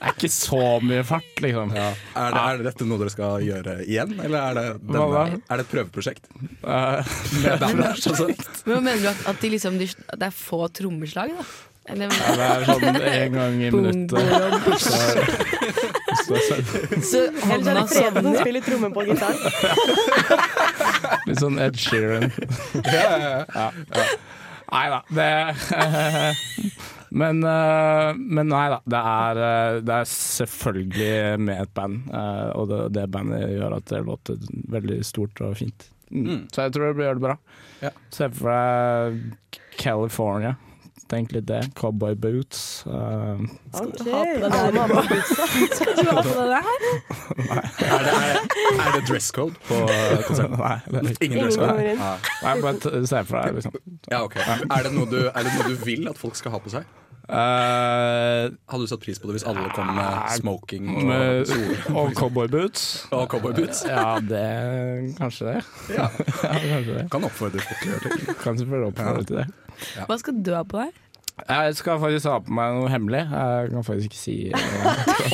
er 0.00 0.14
ikke 0.14 0.30
så 0.32 0.60
mye 0.80 1.02
fart, 1.04 1.42
liksom. 1.44 1.74
Er, 1.76 1.98
det, 2.16 2.40
er 2.40 2.62
dette 2.64 2.86
noe 2.88 3.02
dere 3.02 3.12
skal 3.12 3.42
gjøre 3.44 3.74
igjen, 3.84 4.14
eller 4.24 4.38
er 4.40 4.56
det, 4.56 4.64
denne, 4.88 5.24
er 5.44 5.60
det 5.60 5.66
et 5.66 5.72
prøveprosjekt? 5.74 6.30
Eh, 6.64 7.10
Med 7.42 7.60
band, 7.60 7.82
Altså? 7.90 8.30
Men 8.64 8.86
mener 8.86 9.02
du 9.04 9.10
at, 9.12 9.20
at 9.34 9.44
de 9.44 9.50
liksom, 9.52 9.76
de, 9.82 9.90
det 9.92 10.30
er 10.30 10.32
få 10.32 10.62
trommeslag, 10.72 11.36
da? 11.36 11.44
Ja, 11.90 12.08
det 12.36 12.46
er 12.46 12.64
sånn 12.68 12.84
en 13.00 13.32
gang 13.34 13.56
i 13.62 13.70
minuttet. 13.74 14.80
Så, 14.80 16.36
så, 16.36 16.58
så, 16.60 16.60
Så 17.02 17.22
er 17.26 17.88
som 17.90 18.20
sånn 18.20 18.36
spiller 18.38 18.64
tromme 18.66 18.90
på 18.94 19.06
gitar. 19.08 19.34
litt 21.26 21.40
sånn 21.42 21.58
Ed 21.62 21.78
Sheeran. 21.80 22.30
Ja, 22.86 23.40
ja. 23.50 23.70
Nei 24.70 24.84
da, 24.86 25.00
det 25.10 25.26
men, 27.20 27.40
eh, 27.42 28.10
men 28.14 28.52
nei 28.52 28.66
da, 28.70 28.76
det 28.86 29.00
er, 29.12 29.40
eh, 29.46 29.78
det 29.82 29.96
er 29.96 30.10
selvfølgelig 30.12 31.40
med 31.42 31.64
et 31.64 31.72
band. 31.74 32.04
eh, 32.14 32.50
Og 32.54 32.68
det, 32.70 32.78
det 32.94 33.08
bandet 33.10 33.48
gjør 33.56 33.74
at 33.80 33.88
det 33.90 34.02
låter 34.06 34.38
veldig 34.70 35.00
stort 35.08 35.42
og 35.42 35.56
fint. 35.58 35.88
Mm. 36.10 36.22
Mm. 36.28 36.40
Så 36.54 36.68
jeg 36.68 36.76
tror 36.76 36.86
det 36.86 36.98
blir 37.00 37.22
bra. 37.22 37.36
Ja. 37.82 37.90
Se 38.14 38.30
for 38.30 38.54
deg 38.54 39.58
California. 39.80 40.54
Tenk 41.10 41.30
egentlig 41.30 41.48
det. 41.48 41.70
Cowboy 41.74 42.14
boots. 42.14 42.58
skal 42.80 43.86
okay. 43.86 44.04
du 44.04 44.10
ha 44.10 44.24
på 44.24 44.92
deg 44.92 45.08
buksa. 45.10 45.46
Skal 45.74 45.96
du 45.96 46.10
ha 46.10 46.22
på 46.22 46.34
deg 46.38 46.48
det 46.50 46.60
her? 46.66 46.80
Er 47.80 48.04
det, 48.06 48.12
er, 48.14 48.38
er 48.86 48.94
det 48.96 49.02
dress 49.08 49.30
code 49.30 49.54
på 49.66 49.80
konserten? 50.26 50.56
Nei, 50.58 50.78
det 50.86 51.02
er 51.02 51.10
ikke. 51.10 51.24
Ingen 51.24 51.44
dress 51.44 51.60
code? 51.60 51.98
Nei, 52.44 52.54
bare 52.62 53.04
se 53.06 53.24
for 53.24 53.40
deg, 53.40 53.58
liksom. 53.58 53.76
Ja, 54.10 54.22
okay. 54.24 54.42
Er 54.46 54.88
det, 54.88 54.94
du, 55.10 55.20
er 55.28 55.46
det 55.46 55.54
noe 55.56 55.68
du 55.68 55.84
vil 55.84 56.10
at 56.10 56.18
folk 56.18 56.38
skal 56.38 56.54
ha 56.56 56.62
på 56.62 56.72
seg? 56.72 56.88
Uh, 57.30 58.50
Hadde 58.66 58.82
du 58.82 58.88
satt 58.90 59.02
pris 59.04 59.20
på 59.22 59.28
det 59.28 59.36
hvis 59.36 59.44
alle 59.46 59.68
kom 59.70 59.86
med 59.94 60.32
smoking 60.34 60.88
og 60.90 61.04
med, 61.06 61.44
sol? 61.50 61.76
og 61.94 62.14
cowboyboots. 62.18 62.86
Og 63.14 63.28
cowboyboots? 63.30 63.84
Ja, 63.86 64.16
det 64.18 65.14
Kanskje 65.18 65.52
det. 65.52 65.58
Ja. 65.94 66.08
Ja, 66.42 66.56
kanskje 66.58 66.96
det. 66.96 67.04
Kan 67.12 67.26
oppfordre 67.28 67.62
folk 67.62 67.84
til 67.84 67.92
å 67.92 67.94
gjøre 67.94 68.16
det. 68.16 68.36
Kan 68.40 68.58
selvfølgelig 68.58 68.90
oppfordre 68.90 69.28
til 69.28 69.42
det. 69.42 69.46
Hva 70.08 70.18
skal 70.20 70.40
du 70.44 70.52
ha 70.54 70.64
på 70.66 70.80
deg? 70.80 70.98
Jeg 71.48 71.76
skal 71.78 72.00
faktisk 72.02 72.28
ha 72.28 72.38
på 72.44 72.52
meg 72.52 72.74
noe 72.76 72.90
hemmelig. 72.92 73.22
Jeg 73.30 73.70
kan 73.72 73.86
faktisk 73.86 74.10
ikke 74.10 74.20
si 74.20 74.34
eh, 74.52 74.58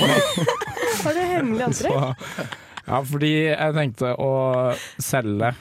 Har 1.06 1.16
du 1.16 1.22
hemmelig 1.22 1.66
antrekk? 1.66 2.52
Ja, 2.86 3.00
fordi 3.02 3.32
jeg 3.48 3.74
tenkte 3.74 4.12
å 4.22 4.30
selge 5.02 5.54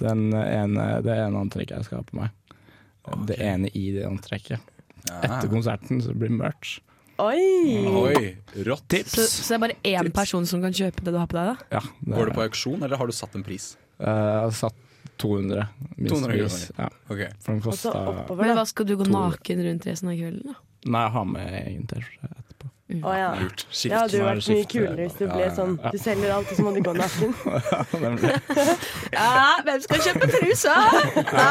den 0.00 0.28
ene, 0.36 0.84
det 1.04 1.16
ene 1.16 1.42
antrekket 1.42 1.80
jeg 1.80 1.88
skal 1.88 2.02
ha 2.02 2.06
på 2.06 2.20
meg. 2.20 2.36
Det 3.26 3.40
ene 3.42 3.70
i 3.74 3.88
det 3.96 4.06
antrekket. 4.06 4.62
Etter 5.10 5.50
konserten 5.50 6.00
så 6.04 6.14
blir 6.14 6.30
det 6.30 6.38
merch. 6.38 6.78
Oi! 7.20 7.84
Oi, 7.90 8.30
rått. 8.64 8.86
Tips! 8.88 9.16
Så, 9.18 9.26
så 9.28 9.52
det 9.52 9.56
er 9.58 9.64
bare 9.66 9.78
én 9.90 10.12
person 10.14 10.46
som 10.48 10.62
kan 10.64 10.72
kjøpe 10.76 11.02
det 11.04 11.12
du 11.12 11.18
har 11.20 11.28
på 11.28 11.36
deg, 11.36 11.50
da? 11.50 11.80
Ja, 11.80 11.82
det 12.00 12.14
Går 12.14 12.30
det 12.30 12.32
du 12.32 12.38
på 12.38 12.44
auksjon, 12.46 12.78
eller 12.86 13.00
har 13.00 13.10
du 13.10 13.16
satt 13.16 13.34
en 13.36 13.44
pris? 13.44 13.72
Uh, 14.00 14.06
Jeg 14.06 14.46
har 14.46 14.54
satt 14.62 14.78
200 15.20 15.66
minst 15.96 16.12
200 16.14 16.32
pris. 16.34 16.58
kroner. 16.74 16.84
Ja, 16.84 17.14
okay. 17.14 17.30
for 17.40 17.52
den 17.52 17.62
kosta 17.68 17.94
oppover, 18.00 18.44
Men 18.44 18.56
hva 18.60 18.66
skal 18.68 18.86
du 18.90 18.96
gå 18.96 19.04
200. 19.08 19.16
naken 19.20 19.64
rundt 19.68 19.86
resten 19.92 20.08
av 20.12 20.20
kvelden, 20.20 20.52
da? 20.54 20.60
Nei, 20.90 21.02
jeg 21.06 21.12
har 21.18 21.26
med 21.28 21.58
egen 21.60 21.82
T-skjorte 21.90 22.30
etterpå. 22.30 22.46
Å 23.06 23.10
ja. 23.14 23.26
Lurt. 23.38 23.60
Det 23.68 23.76
Skift. 23.78 23.92
hadde 23.94 24.16
jo 24.16 24.22
Nå 24.24 24.26
er 24.26 24.38
vært 24.40 24.48
mye 24.50 24.64
kulere 24.72 25.04
hvis 25.04 25.12
du 25.14 25.20
Ja, 25.22 25.28
ble 25.30 25.42
ja, 25.44 25.50
sånn 25.54 25.74
Du 25.78 25.98
selger 26.02 26.32
alt, 26.34 26.48
og 26.50 26.56
så 26.58 26.64
må 26.66 26.72
du 26.74 26.80
gå 26.82 26.94
naken. 26.98 27.34
Ja, 29.14 29.34
hvem 29.66 29.84
skal 29.84 30.02
kjøpe 30.08 30.26
trusa? 30.32 30.74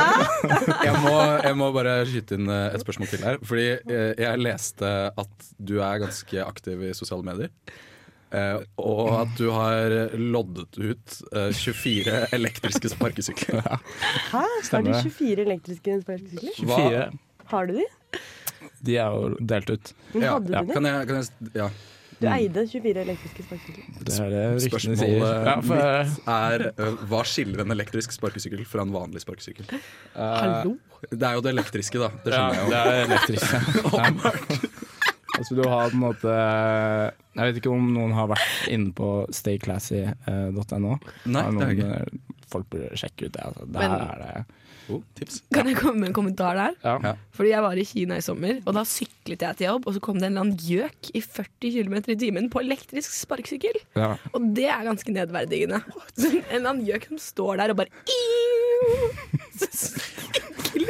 Jeg 0.89 0.95
må, 1.03 1.13
jeg 1.43 1.55
må 1.59 1.69
bare 1.75 1.93
skyte 2.09 2.35
inn 2.39 2.49
eh, 2.51 2.73
et 2.75 2.83
spørsmål 2.83 3.11
til 3.11 3.23
her. 3.25 3.39
Fordi 3.45 3.67
eh, 3.77 4.11
jeg 4.19 4.41
leste 4.43 4.89
at 5.23 5.47
du 5.59 5.77
er 5.83 6.01
ganske 6.03 6.43
aktiv 6.45 6.83
i 6.89 6.91
sosiale 6.97 7.23
medier. 7.27 7.51
Eh, 8.29 8.59
og 8.77 9.07
at 9.23 9.31
du 9.39 9.47
har 9.49 9.93
loddet 10.13 10.77
ut 10.77 11.15
eh, 11.33 11.49
24 11.55 12.25
elektriske 12.37 12.91
sparkesykler. 12.93 13.61
Hæ? 14.33 14.43
Har 14.71 14.85
du 14.85 14.91
24 14.93 15.45
elektriske 15.47 16.01
sparkesykler? 16.03 16.57
24. 16.59 17.05
Har 17.49 17.69
du 17.69 17.79
de? 17.79 17.87
De 18.85 18.97
er 19.01 19.15
jo 19.15 19.31
delt 19.41 19.71
ut. 19.73 19.93
Men 20.13 20.27
hadde 20.29 20.51
du 20.51 20.53
de? 20.59 20.75
Kan 20.75 20.89
jeg, 20.89 21.07
kan 21.09 21.23
jeg 21.23 21.55
ja. 21.57 21.69
Du 22.19 22.27
eide 22.27 22.65
24 22.67 23.01
elektriske 23.01 23.45
sparkesykler. 23.47 23.99
Det 24.03 24.15
er 24.19 24.33
det 24.33 24.43
ryktene 24.45 24.63
Spørsmålet 24.67 25.01
sier. 25.01 25.21
Ja, 25.47 25.53
for, 25.63 25.83
mitt 26.03 26.31
er 26.35 26.65
eh, 26.69 27.03
hva 27.09 27.21
skiller 27.31 27.63
en 27.63 27.73
elektrisk 27.73 28.13
sparkesykkel 28.13 28.65
fra 28.67 28.83
en 28.85 28.91
vanlig 28.93 29.23
sparkesykkel? 29.23 29.71
Hallo? 30.17 30.75
Det 31.07 31.23
er 31.23 31.37
jo 31.39 31.45
det 31.45 31.53
elektriske, 31.55 32.01
da. 32.01 32.11
Det 32.25 32.35
ja, 32.35 32.43
jeg 32.53 32.65
jo. 32.65 32.73
det 32.75 32.83
er 32.83 33.05
elektrisk. 33.07 33.47
Ja. 33.99 35.39
Altså, 35.39 35.55
du 35.55 35.63
har 35.71 35.87
på 35.87 35.95
en 35.95 36.01
måte 36.03 36.31
Jeg 37.39 37.47
vet 37.47 37.57
ikke 37.61 37.71
om 37.71 37.85
noen 37.95 38.11
har 38.17 38.27
vært 38.33 38.67
inne 38.73 38.91
på 38.95 39.07
stayclassy.no. 39.31 40.91
Nei, 41.31 41.43
Har 41.45 41.51
det 41.55 41.63
har 41.63 41.69
jeg 41.71 41.77
noen, 41.79 41.93
eh, 41.95 42.07
Folk 42.49 42.65
burde 42.73 42.97
sjekke 42.97 43.21
ut 43.29 43.33
det. 43.35 43.43
Altså. 43.45 43.63
Der 43.69 43.79
Men- 43.79 44.01
er 44.01 44.15
det 44.23 44.29
oh, 44.89 45.01
tips. 45.15 45.35
Kan 45.53 45.67
jeg 45.69 45.77
komme 45.77 45.99
med 46.01 46.09
en 46.09 46.15
kommentar 46.17 46.53
der? 46.57 46.73
Ja. 46.83 47.13
Fordi 47.37 47.49
jeg 47.51 47.61
var 47.61 47.77
i 47.77 47.85
Kina 47.85 48.15
i 48.17 48.21
sommer, 48.25 48.57
og 48.65 48.73
da 48.73 48.81
syklet 48.89 49.41
jeg 49.45 49.53
til 49.59 49.67
jobb, 49.69 49.83
og 49.85 49.93
så 49.95 49.99
kom 50.01 50.17
det 50.17 50.25
en 50.27 50.33
eller 50.33 50.41
annen 50.47 50.57
gjøk 50.57 51.01
i 51.13 51.21
40 51.21 51.69
km 51.77 51.93
i 52.09 52.17
timen 52.25 52.49
på 52.49 52.59
elektrisk 52.65 53.13
sparkesykkel. 53.13 53.77
Ja. 53.95 54.15
Og 54.33 54.41
det 54.57 54.65
er 54.65 54.81
ganske 54.89 55.13
nedverdigende. 55.13 55.83
En 56.17 56.41
eller 56.49 56.69
annen 56.73 56.85
gjøk 56.89 57.05
som 57.11 57.17
står 57.21 57.53
der 57.61 57.69
og 57.75 57.79
bare 57.83 57.91
Du. 60.73 60.85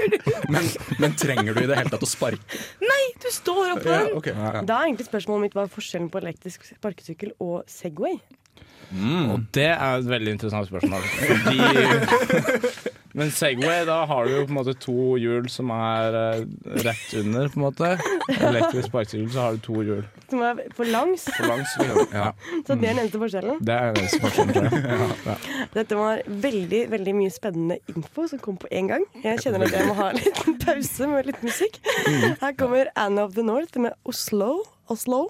Men, 0.54 0.66
men 1.00 1.14
trenger 1.20 1.54
du 1.56 1.62
i 1.64 1.68
det 1.70 1.78
hele 1.78 1.92
tatt 1.94 2.04
å 2.04 2.10
sparke? 2.10 2.60
Nei, 2.84 3.02
du 3.22 3.30
står 3.34 3.76
oppå 3.78 3.90
Ja, 3.90 4.02
den! 4.10 4.36
ja. 4.36 4.62
Da 4.66 4.80
er 4.82 4.90
egentlig 4.90 5.08
spørsmålet 5.10 5.48
mitt 5.48 5.58
hva 5.58 5.66
er 5.68 5.74
forskjellen 5.74 6.10
på 6.14 6.22
elektrisk 6.24 6.66
sparkesykkel 6.72 7.36
og 7.44 7.64
Segway? 7.70 8.18
Og 8.90 9.44
det 9.54 9.68
er 9.70 10.00
et 10.00 10.08
veldig 10.10 10.32
interessant 10.34 10.66
spørsmål. 10.72 11.04
Fordi 11.22 11.60
Men 13.18 13.32
Segway, 13.34 13.86
da 13.90 14.04
har 14.06 14.26
du 14.28 14.32
jo 14.36 14.42
på 14.46 14.52
en 14.54 14.58
måte 14.60 14.74
to 14.78 15.16
hjul 15.18 15.48
som 15.50 15.72
er 15.74 16.14
eh, 16.20 16.44
rett 16.86 17.14
under, 17.18 17.48
på 17.50 17.58
en 17.58 17.64
måte. 17.66 17.90
Elektrisk 18.38 18.90
sparkesykkel, 18.92 19.32
så 19.34 19.42
har 19.48 19.58
du 19.58 19.64
to 19.66 19.82
hjul 19.82 20.04
Som 20.30 20.44
er 20.46 20.60
for 20.78 20.86
langs. 20.94 21.24
for 21.34 21.50
langs. 21.50 21.74
Ja. 22.14 22.28
Så 22.68 22.76
det 22.78 22.92
er 22.92 22.94
den 22.94 23.02
eneste 23.02 23.22
forskjellen. 23.24 23.58
Det 23.66 23.74
er 23.74 23.90
den 23.96 24.04
eneste 24.04 24.22
forskjellen, 24.28 24.54
tror 24.54 24.78
jeg. 24.78 25.18
Ja. 25.26 25.38
Dette 25.74 25.98
var 26.00 26.22
veldig 26.46 26.84
veldig 26.94 27.16
mye 27.18 27.34
spennende 27.34 27.80
info 27.96 28.28
som 28.30 28.42
kom 28.46 28.62
på 28.62 28.70
en 28.72 28.92
gang. 28.94 29.08
Jeg 29.26 29.42
kjenner 29.46 29.66
at 29.66 29.74
jeg 29.80 29.90
må 29.90 29.98
ha 29.98 30.12
en 30.14 30.22
liten 30.22 30.60
pause 30.62 31.10
med 31.10 31.32
litt 31.32 31.42
musikk. 31.46 31.82
Her 32.44 32.54
kommer 32.62 32.94
Anna 32.96 33.26
of 33.26 33.34
the 33.38 33.46
North 33.46 33.78
med 33.82 33.98
Oslo. 34.06 34.60
Oslo. 34.90 35.26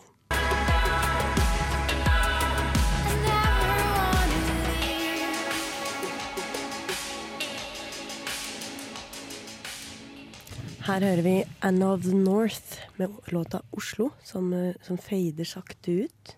Her 10.90 11.04
hører 11.06 11.22
vi 11.22 11.34
Anna 11.62 11.92
of 11.94 12.02
the 12.02 12.16
North 12.18 12.80
med 12.98 13.14
låta 13.30 13.60
Oslo, 13.78 14.08
som, 14.26 14.48
eh, 14.54 14.74
som 14.82 14.98
fader 14.98 15.46
sakte 15.46 15.92
ut. 16.06 16.36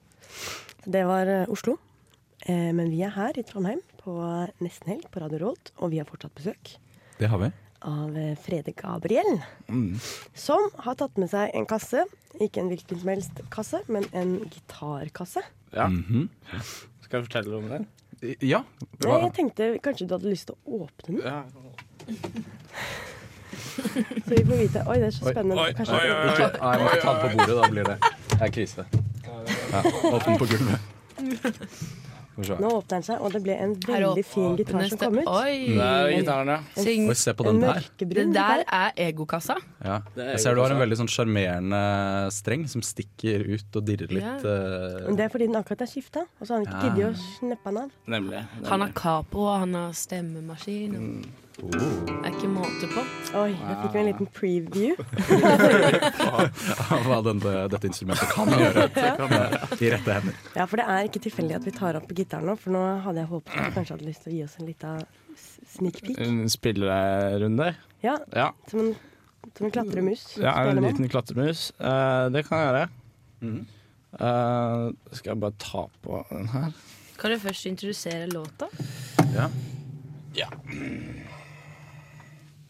Det 0.84 1.04
var 1.08 1.26
eh, 1.28 1.45
Oslo. 1.49 1.78
Eh, 2.45 2.74
men 2.76 2.89
vi 2.91 2.99
er 3.06 3.14
her 3.16 3.38
i 3.39 3.43
Trondheim 3.47 3.80
på 4.02 4.12
Nesten 4.60 4.91
Helg 4.91 5.06
på 5.14 5.22
Radio 5.24 5.39
Rolt, 5.45 5.72
og 5.78 5.93
vi 5.93 6.02
har 6.02 6.10
fortsatt 6.10 6.36
besøk 6.36 6.74
Det 7.20 7.30
har 7.32 7.39
vi. 7.39 7.52
av 7.88 8.18
eh, 8.18 8.36
Frede 8.43 8.74
Gabriel, 8.76 9.39
som 10.36 10.68
har 10.84 10.95
tatt 10.99 11.16
med 11.22 11.32
seg 11.32 11.56
en 11.56 11.66
kasse. 11.70 12.04
Ikke 12.41 12.60
en 12.62 12.70
hvilken 12.74 12.99
som 12.99 13.08
helst 13.14 13.39
kasse, 13.54 13.80
men 13.88 14.04
en 14.12 14.36
gitarkasse. 14.52 15.45
Ja. 15.72 15.88
Mhm. 15.88 16.28
Skal 17.06 17.22
jeg 17.22 17.30
fortelle 17.30 17.56
om 17.56 17.70
den? 17.72 17.88
Ja. 18.43 18.66
Nei, 19.06 19.22
jeg 19.24 19.34
tenkte 19.34 19.72
kanskje 19.82 20.08
du 20.12 20.18
hadde 20.18 20.30
lyst 20.36 20.52
til 20.52 20.60
å 20.60 20.84
åpne 20.84 21.08
den. 21.08 21.24
Ja. 21.24 21.45
Så 24.26 24.36
vi 24.36 24.43
får 24.45 24.57
vite 24.61 24.84
Oi, 24.88 24.97
det 25.01 25.07
er 25.07 25.15
så 25.15 25.26
spennende. 25.32 25.55
oi, 25.55 25.72
oi, 25.72 25.88
oi, 25.88 25.95
oi, 25.95 26.11
oi. 26.11 26.51
Nei, 26.61 26.76
jeg 26.76 26.86
må 26.86 26.93
ta 27.01 27.13
den 27.13 27.22
på 27.24 27.34
bordet, 27.38 27.57
da 27.61 27.72
blir 27.76 27.89
det 27.91 27.97
Det 28.32 28.41
er 28.41 28.53
krise. 28.59 28.86
Ja, 29.72 29.82
Åpne 30.11 30.38
på 30.41 30.45
gulvet. 30.51 30.80
Nå 32.41 32.69
åpner 32.74 32.95
den 32.95 33.03
seg, 33.05 33.19
og 33.22 33.34
det 33.36 33.41
ble 33.43 33.53
en 33.59 33.74
veldig 33.84 34.22
fin 34.26 34.53
gitar 34.57 34.86
som 34.89 34.97
kom 34.97 35.17
ut. 35.19 35.28
Oi. 35.30 35.76
Det 35.76 35.84
er 35.86 36.11
gitaren, 36.15 36.49
ja. 36.49 36.55
Syng- 36.80 37.09
Oi, 37.11 37.15
se 37.19 37.34
på 37.38 37.43
den 37.45 37.59
der. 37.61 37.84
Det 37.99 38.24
der 38.34 38.63
er 38.65 38.93
egokassa. 39.09 39.57
Ja. 39.84 39.97
Jeg 40.15 40.39
ser 40.41 40.55
du 40.57 40.61
har 40.63 40.74
en 40.74 40.80
veldig 40.82 40.97
sånn 41.03 41.11
sjarmerende 41.11 41.82
streng 42.34 42.63
som 42.72 42.82
stikker 42.82 43.43
ut 43.51 43.78
og 43.78 43.86
dirrer 43.86 44.09
litt. 44.15 44.47
Men 44.47 45.11
eh, 45.11 45.11
Det 45.19 45.28
er 45.28 45.34
fordi 45.36 45.49
den 45.51 45.59
akkurat 45.59 45.84
er 45.86 45.91
skifta, 45.91 46.24
og 46.39 46.47
så 46.47 46.55
har 46.55 46.63
han 46.63 46.65
ikke 46.72 46.82
Ja. 46.82 46.95
giddet 46.95 47.11
å 47.11 47.38
sneppe 47.38 47.69
den 47.76 47.78
av. 47.84 47.91
Nemlig. 48.15 48.41
Han 48.72 48.82
har 48.88 48.95
capo, 49.03 49.45
og 49.51 49.59
han 49.67 49.74
har 49.78 49.91
stemmemaskin. 49.93 50.97
og 50.97 51.51
oh. 51.64 51.72
Det 52.07 52.16
er 52.28 52.34
ikke 52.36 52.49
måte 52.51 52.88
på. 52.91 53.03
Oi, 53.41 53.51
da 53.55 53.76
fikk 53.82 53.93
vi 53.95 53.99
en 54.01 54.07
liten 54.09 54.30
preview. 54.36 54.93
Hva 57.05 57.20
denne, 57.26 57.53
dette 57.72 57.89
instrumentet 57.89 58.32
kan 58.34 58.51
gjøre 58.51 58.88
i 58.88 59.91
rette 59.93 60.18
hender. 60.18 60.39
Ja, 60.57 60.66
for 60.68 60.82
det 60.82 60.88
er 60.93 61.09
ikke 61.09 61.22
tilfeldig 61.28 61.57
at 61.59 61.68
vi 61.68 61.74
tar 61.76 61.99
opp 61.99 62.12
gitaren 62.18 62.49
nå, 62.49 62.55
for 62.59 62.76
nå 62.76 62.82
hadde 63.05 63.24
jeg 63.24 63.32
håpet 63.32 63.53
at 63.55 63.70
du 63.70 63.78
kanskje 63.78 63.97
hadde 63.97 64.09
lyst 64.09 64.26
til 64.26 64.34
å 64.34 64.36
gi 64.38 64.43
oss 64.47 64.57
en 64.59 64.70
liten 64.70 65.03
sneak 65.76 66.01
peek. 66.05 66.20
En 66.26 66.39
spillerunde? 66.51 67.72
Ja, 68.05 68.18
Ja. 68.36 68.49
som 68.72 68.80
en, 68.86 68.95
som 69.57 69.68
en 69.68 69.76
klatremus. 69.76 70.26
ja 70.41 70.55
en 70.68 70.82
liten 70.84 71.09
klatremus. 71.12 71.68
Uh, 71.80 72.30
det 72.34 72.45
kan 72.47 72.62
jeg 72.62 72.72
gjøre. 72.72 72.88
Mm. 73.41 73.62
Uh, 74.12 74.91
skal 75.16 75.32
jeg 75.34 75.39
bare 75.45 75.55
ta 75.62 75.86
på 76.03 76.24
den 76.32 76.49
her? 76.51 76.74
Kan 77.22 77.32
du 77.32 77.38
først 77.39 77.66
introdusere 77.70 78.28
låta? 78.34 78.68
Ja. 79.36 79.47
Ja. 80.36 80.47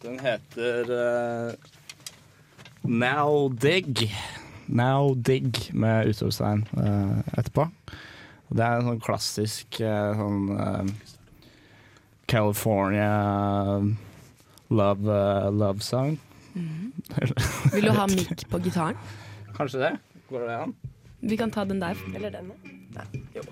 Den 0.01 0.19
heter 0.19 0.89
uh, 0.89 1.53
Now 2.81 3.49
Dig. 3.49 4.11
Now 4.65 5.13
Dig 5.15 5.69
med 5.73 6.07
utropstegn 6.09 6.65
uh, 6.77 7.19
etterpå. 7.37 7.67
Og 8.49 8.57
det 8.57 8.65
er 8.65 8.79
en 8.79 8.89
sånn 8.89 9.03
klassisk 9.03 9.77
uh, 9.85 10.17
sånn 10.17 10.95
California 12.31 13.11
love, 14.71 15.19
love 15.51 15.85
song. 15.85 16.17
Vil 16.53 17.85
du 17.85 17.93
ha 17.93 18.07
mic 18.09 18.47
på 18.49 18.59
gitaren? 18.63 18.97
Kanskje 19.53 19.83
det? 19.83 19.93
Går 20.31 20.47
det 20.47 20.57
an? 20.63 20.75
Vi 21.21 21.37
kan 21.37 21.51
ta 21.53 21.65
den 21.67 21.81
der. 21.83 21.97
Eller 22.15 22.33
den. 22.33 22.51
Nei. 22.95 23.05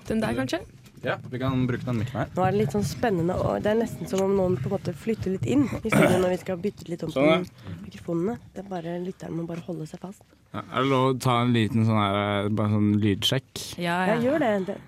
Den 0.08 0.22
der, 0.24 0.34
kanskje? 0.34 0.64
Ja, 1.02 1.16
vi 1.30 1.38
kan 1.40 1.66
bruke 1.66 1.84
den 1.86 1.98
mikken 2.02 2.18
her. 2.20 2.28
Nå 2.36 2.42
er 2.44 2.50
det 2.52 2.60
litt 2.60 2.74
sånn 2.76 2.84
spennende, 2.84 3.34
og 3.40 3.62
det 3.64 3.70
er 3.72 3.78
nesten 3.80 4.08
som 4.10 4.20
om 4.26 4.34
noen 4.36 4.56
på 4.60 4.68
en 4.68 4.74
måte 4.76 4.92
flytter 4.96 5.30
litt 5.36 5.46
inn 5.48 5.64
i 5.80 5.88
studio 5.90 6.18
når 6.20 6.34
vi 6.34 6.40
skal 6.42 6.60
bytte 6.60 6.88
litt 6.90 7.02
om 7.06 7.12
på 7.14 7.20
Sånn, 7.20 7.46
mikrofonene. 7.86 8.36
Det 8.54 8.64
er 8.64 8.68
bare 8.68 8.98
Lytteren 9.04 9.36
må 9.38 9.46
bare 9.48 9.64
holde 9.66 9.86
seg 9.88 10.00
fast. 10.02 10.22
Ja, 10.52 10.60
er 10.66 10.82
det 10.82 10.90
lov 10.90 11.04
å 11.14 11.18
ta 11.22 11.40
en 11.44 11.52
liten 11.54 11.86
sånn 11.86 12.00
her, 12.00 12.18
eh, 12.44 12.48
bare 12.50 12.72
sånn 12.74 12.90
lydsjekk? 13.00 13.78
Ja, 13.78 13.98
Ja, 14.06 14.14
ja. 14.14 14.20
gjør 14.26 14.38
det. 14.44 14.52
det. 14.66 14.78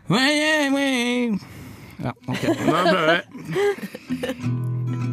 Ja, 2.02 2.12
OK. 2.26 2.42
Da 2.42 2.82
prøver 2.90 3.06
vi. 3.12 5.02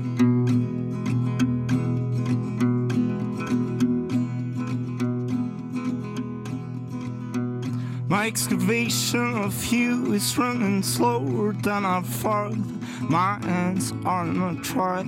My 8.10 8.26
excavation 8.26 9.38
of 9.38 9.66
you 9.72 10.14
is 10.14 10.36
running 10.36 10.82
slower 10.82 11.54
than 11.54 11.86
I 11.86 12.02
thought. 12.02 12.56
My 13.02 13.38
hands 13.38 13.94
are 14.04 14.26
not 14.26 14.64
trot, 14.64 15.06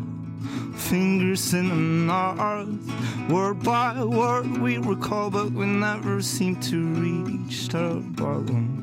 fingers 0.76 1.52
in 1.56 1.72
a 1.72 1.76
knot. 1.76 2.68
Word 3.28 3.64
by 3.64 4.04
word 4.04 4.56
we 4.60 4.78
recall, 4.78 5.32
but 5.32 5.52
we 5.52 5.66
never 5.66 6.22
seem 6.22 6.62
to 6.62 6.78
reach 6.94 7.70
the 7.70 8.04
bottom. 8.06 8.78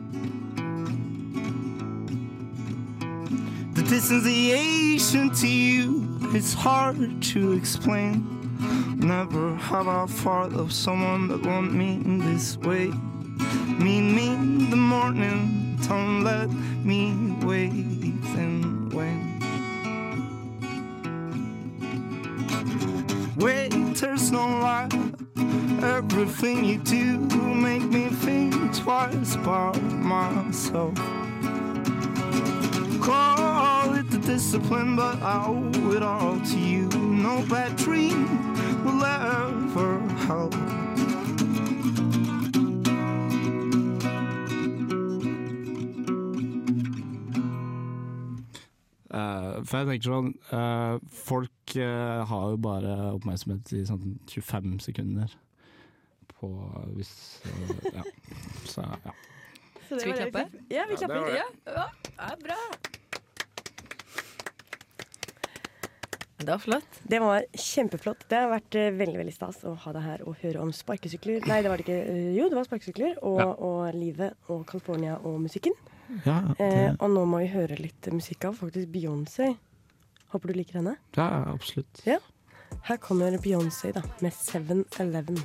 The 3.75 3.83
distanciation 3.85 5.31
to 5.37 5.47
you 5.47 6.19
is 6.35 6.55
hard 6.55 7.23
to 7.23 7.53
explain. 7.53 8.27
Never 8.99 9.55
have 9.55 9.87
I 9.87 10.07
thought 10.07 10.55
of 10.55 10.73
someone 10.73 11.29
that 11.29 11.47
want 11.47 11.73
me 11.73 11.93
in 11.93 12.19
this 12.19 12.57
way. 12.57 12.91
Me 13.79 13.99
in 13.99 14.71
the 14.71 14.77
morning, 14.77 15.79
don't 15.89 16.25
let 16.25 16.51
me 16.85 17.37
wait 17.45 17.73
and 18.37 18.93
wait. 18.93 19.29
Wait, 23.37 23.71
there's 23.97 24.31
no 24.33 24.47
lie. 24.47 24.89
Everything 25.83 26.65
you 26.65 26.79
do 26.79 27.19
make 27.19 27.85
me 27.85 28.09
think 28.09 28.55
twice 28.77 29.37
about 29.37 29.81
myself. 29.83 30.95
Call 33.01 33.95
it 33.95 34.11
the 34.11 34.19
discipline, 34.19 34.97
but 34.97 35.23
I 35.23 35.45
owe 35.47 35.93
it 35.93 36.03
all 36.03 36.41
to 36.41 36.59
you. 36.59 36.89
No 36.89 37.45
bad 37.49 37.77
dream 37.77 38.85
will 38.85 39.05
ever 39.05 40.01
help. 40.27 40.55
Eh, 49.19 49.63
for 49.67 49.81
jeg 49.83 49.89
tenker 49.91 50.11
sånn 50.13 50.29
uh, 50.53 50.99
Folk 51.25 51.75
uh, 51.81 52.25
har 52.31 52.51
jo 52.55 52.59
bare 52.69 52.97
oppmerksomhet 53.17 53.73
i 53.79 53.85
sånn 53.89 54.19
25 54.31 54.79
sekunder 54.89 55.33
på 56.39 56.51
hvis 56.97 57.13
Ja. 57.95 58.05
Så 58.73 58.85
ja. 58.85 59.15
Så 59.89 59.97
Skal 59.99 60.13
vi 60.13 60.19
klappe? 60.21 60.43
Ja, 60.69 60.69
vi 60.69 60.77
Ja, 60.77 60.85
det 60.91 60.97
klapper. 61.01 61.21
var 61.21 61.31
det. 61.33 61.39
Ja, 61.41 61.49
ja, 61.73 61.87
det 62.05 62.29
er 62.29 62.41
bra. 62.45 62.59
Det 66.39 66.53
var 66.53 66.59
flott. 66.63 66.99
Det 67.03 67.19
var 67.25 67.45
kjempeflott. 67.59 68.21
Det 68.31 68.37
har 68.39 68.51
vært 68.53 68.77
veldig 69.01 69.19
veldig 69.19 69.33
stas 69.35 69.59
å 69.67 69.73
ha 69.83 69.93
deg 69.97 70.05
her 70.05 70.23
og 70.29 70.37
høre 70.43 70.61
om 70.63 70.71
sparkesykler. 70.77 71.43
Nei, 71.51 71.59
det 71.65 71.73
var 71.73 71.81
det 71.81 71.87
ikke. 71.89 72.19
Jo, 72.37 72.47
det 72.53 72.59
var 72.61 72.69
sparkesykler. 72.69 73.17
Og, 73.27 73.41
Ja. 73.41 73.49
og 73.69 73.97
livet 73.97 74.37
og 74.53 74.63
California 74.71 75.17
og 75.25 75.41
musikken. 75.43 75.75
Ja, 76.25 76.55
Eh, 76.59 76.95
og 76.99 77.11
nå 77.13 77.25
må 77.29 77.43
vi 77.43 77.51
høre 77.53 77.77
litt 77.77 78.09
musikk 78.13 78.49
av 78.49 78.57
faktisk 78.63 78.89
Beyoncé. 78.95 79.55
Håper 80.33 80.53
du 80.53 80.59
liker 80.59 80.81
henne. 80.81 80.97
ja 81.17 81.29
absolutt. 81.53 82.03
Ja. 82.07 82.19
Her 82.85 82.97
kommer 82.97 83.37
Beyoncé 83.39 83.93
da, 83.93 84.03
med 84.21 84.33
7-Eleven. 84.33 85.39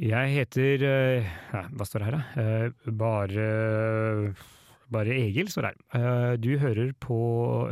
Jeg 0.00 0.30
heter 0.32 0.82
eh, 0.86 1.26
ja, 1.52 1.60
Hva 1.76 1.84
står 1.84 2.00
det 2.00 2.06
her, 2.08 2.16
da? 2.16 2.42
Eh, 2.42 2.92
bare 2.96 3.48
Bare 4.90 5.14
Egil 5.14 5.50
står 5.52 5.68
her. 5.70 5.76
Eh, 5.94 6.32
du 6.42 6.50
hører 6.58 6.90
på 6.98 7.16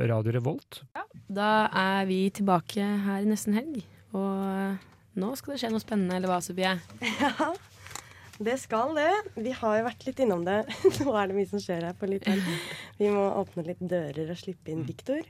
Radio 0.08 0.36
Revolt. 0.38 0.82
Ja, 0.94 1.02
Da 1.28 1.48
er 1.74 2.06
vi 2.06 2.20
tilbake 2.30 2.84
her 3.04 3.24
i 3.24 3.28
nesten 3.28 3.56
helg. 3.58 3.80
Og 4.14 4.78
nå 5.18 5.32
skal 5.36 5.54
det 5.54 5.60
skje 5.64 5.72
noe 5.74 5.82
spennende, 5.82 6.14
eller 6.16 6.30
hva, 6.30 6.38
Sofie? 6.44 6.76
Ja, 7.18 7.50
det 8.38 8.54
skal 8.62 8.92
det. 8.94 9.10
Vi 9.34 9.50
har 9.50 9.80
jo 9.80 9.86
vært 9.88 10.04
litt 10.06 10.20
innom 10.22 10.44
det. 10.46 10.60
Nå 11.02 11.10
er 11.18 11.26
det 11.26 11.34
mye 11.40 11.48
som 11.50 11.58
skjer 11.58 11.88
her 11.88 11.96
på 11.98 12.06
litt 12.06 12.28
helg. 12.30 12.46
Vi 13.00 13.08
må 13.10 13.24
åpne 13.40 13.64
litt 13.66 13.82
dører 13.82 14.30
og 14.30 14.38
slippe 14.38 14.70
inn 14.70 14.84
Viktor. 14.86 15.26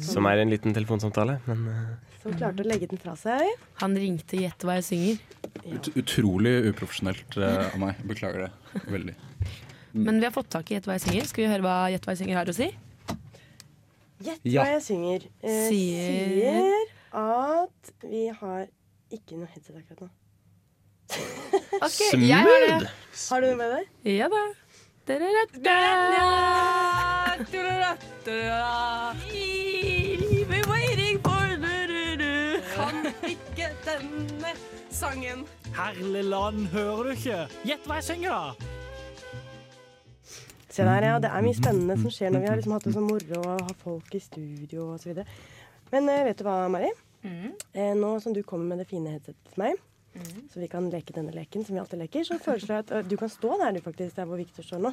Som 0.00 0.24
er 0.30 0.40
en 0.40 0.48
liten 0.48 0.72
telefonsamtale, 0.72 1.36
men 1.44 1.66
eh, 1.68 2.14
Som 2.22 2.32
klarte 2.40 2.64
å 2.64 2.70
legge 2.70 2.88
den 2.88 3.02
fra 3.02 3.12
seg. 3.20 3.44
Han 3.84 3.92
ringte 4.00 4.40
'Gjett 4.40 4.64
hva 4.64 4.78
jeg 4.80 4.88
synger'. 4.88 5.20
Ut, 5.68 5.92
utrolig 6.00 6.54
uprofesjonelt 6.72 7.36
eh, 7.36 7.66
av 7.68 7.76
meg. 7.84 8.00
Beklager 8.08 8.46
det 8.48 8.86
veldig. 8.88 9.18
Men 9.92 10.20
vi 10.20 10.24
har 10.24 10.32
fått 10.34 10.50
tak 10.50 10.70
i 10.70 10.74
'Gjett 10.74 10.86
hva 10.86 10.94
jeg 10.98 11.02
synger'. 11.06 11.26
Skal 11.26 11.44
vi 11.44 11.50
høre 11.50 11.62
hva 11.66 11.76
'Gjett 11.90 12.04
hva 12.06 12.12
jeg 12.14 12.20
synger' 12.22 12.38
har 12.38 12.46
å 12.46 12.54
si? 12.54 12.68
Gjett 14.20 14.42
hva 14.44 14.66
jeg 14.76 14.82
synger. 14.84 15.20
Eh, 15.42 15.68
Sier- 15.68 16.06
sier 16.06 16.74
at 17.12 17.92
vi 18.04 18.28
har 18.28 18.66
ikke 19.10 19.36
noe 19.40 19.48
headset 19.50 19.76
akkurat 19.76 20.00
nå. 20.04 20.10
okay, 21.86 22.10
Smooth! 22.12 22.30
har. 22.30 22.90
Har 23.30 23.40
du 23.40 23.46
noe 23.50 23.56
med 23.56 23.70
deg? 23.74 23.84
Ja 24.06 24.28
da. 24.30 24.44
We're 30.50 30.68
waiting 30.68 31.18
for. 31.24 31.46
Kan 32.76 33.06
ikke 33.26 33.70
denne 33.84 34.52
sangen. 34.90 35.46
Herlig 35.74 36.24
land, 36.24 36.68
hører 36.72 37.02
du 37.02 37.10
ikke? 37.16 37.40
Gjett 37.66 37.86
hva 37.88 37.94
jeg 37.98 38.04
synger, 38.04 38.30
da! 38.30 38.54
Se 40.70 40.86
der, 40.86 41.02
ja. 41.02 41.18
Det 41.22 41.30
er 41.34 41.44
mye 41.44 41.58
spennende 41.58 41.96
som 41.98 42.12
skjer 42.14 42.30
når 42.34 42.44
vi 42.44 42.50
har 42.50 42.58
liksom 42.60 42.74
hatt 42.76 42.86
det 42.86 42.94
så 42.94 43.02
moro 43.04 43.40
og 43.42 43.62
har 43.66 43.76
folk 43.82 44.14
i 44.14 44.22
studio 44.22 44.92
osv. 44.94 45.22
Men 45.90 46.06
uh, 46.08 46.20
vet 46.28 46.38
du 46.38 46.44
hva, 46.46 46.56
Mari? 46.70 46.90
Eh, 47.74 47.92
nå 47.98 48.14
som 48.22 48.32
du 48.32 48.40
kommer 48.46 48.70
med 48.72 48.78
det 48.80 48.86
fine 48.88 49.10
headsetet 49.12 49.50
til 49.52 49.60
meg, 49.60 49.80
så 50.48 50.62
vi 50.62 50.68
kan 50.72 50.86
leke 50.90 51.12
denne 51.12 51.34
leken 51.34 51.66
som 51.66 51.74
vi 51.76 51.80
alltid 51.82 52.00
leker, 52.00 52.24
så 52.24 52.38
foreslår 52.40 52.78
jeg 52.78 52.84
at 52.86 52.92
ø, 52.96 53.00
du 53.10 53.16
kan 53.20 53.28
stå 53.28 53.50
der 53.60 53.74
du 53.76 53.80
faktisk, 53.84 54.14
der 54.16 54.24
hvor 54.30 54.40
Victor 54.40 54.64
står 54.64 54.80
nå. 54.86 54.92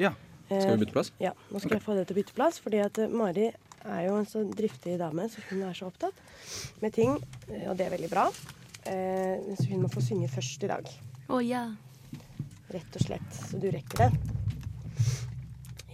Ja. 0.00 0.10
Skal 0.48 0.74
vi 0.74 0.82
bytte 0.82 0.96
plass? 0.96 1.12
Ja, 1.22 1.30
nå 1.52 1.62
skal 1.62 1.76
jeg 1.78 1.84
få 1.84 1.94
det 1.96 2.08
til 2.08 2.16
å 2.16 2.18
bytte 2.18 2.34
plass, 2.36 2.58
fordi 2.60 2.82
at 2.82 2.98
eh, 2.98 3.14
Mari 3.14 3.46
er 3.52 4.02
jo 4.08 4.18
en 4.18 4.26
så 4.28 4.42
driftig 4.50 4.98
dame, 5.00 5.28
så 5.30 5.44
hun 5.52 5.62
er 5.68 5.78
så 5.78 5.86
opptatt 5.88 6.18
med 6.82 6.92
ting, 6.98 7.14
eh, 7.48 7.64
og 7.70 7.78
det 7.78 7.86
er 7.86 7.94
veldig 7.94 8.10
bra. 8.12 8.26
Eh, 8.90 9.54
så 9.56 9.68
hun 9.70 9.86
må 9.86 9.92
få 9.92 10.02
synge 10.04 10.28
først 10.34 10.66
i 10.66 10.72
dag. 10.74 10.90
Å 11.30 11.40
ja. 11.46 11.64
Rett 12.74 12.98
og 12.98 13.06
slett, 13.06 13.30
så 13.38 13.62
du 13.62 13.70
rekker 13.70 14.04
det. 14.08 14.51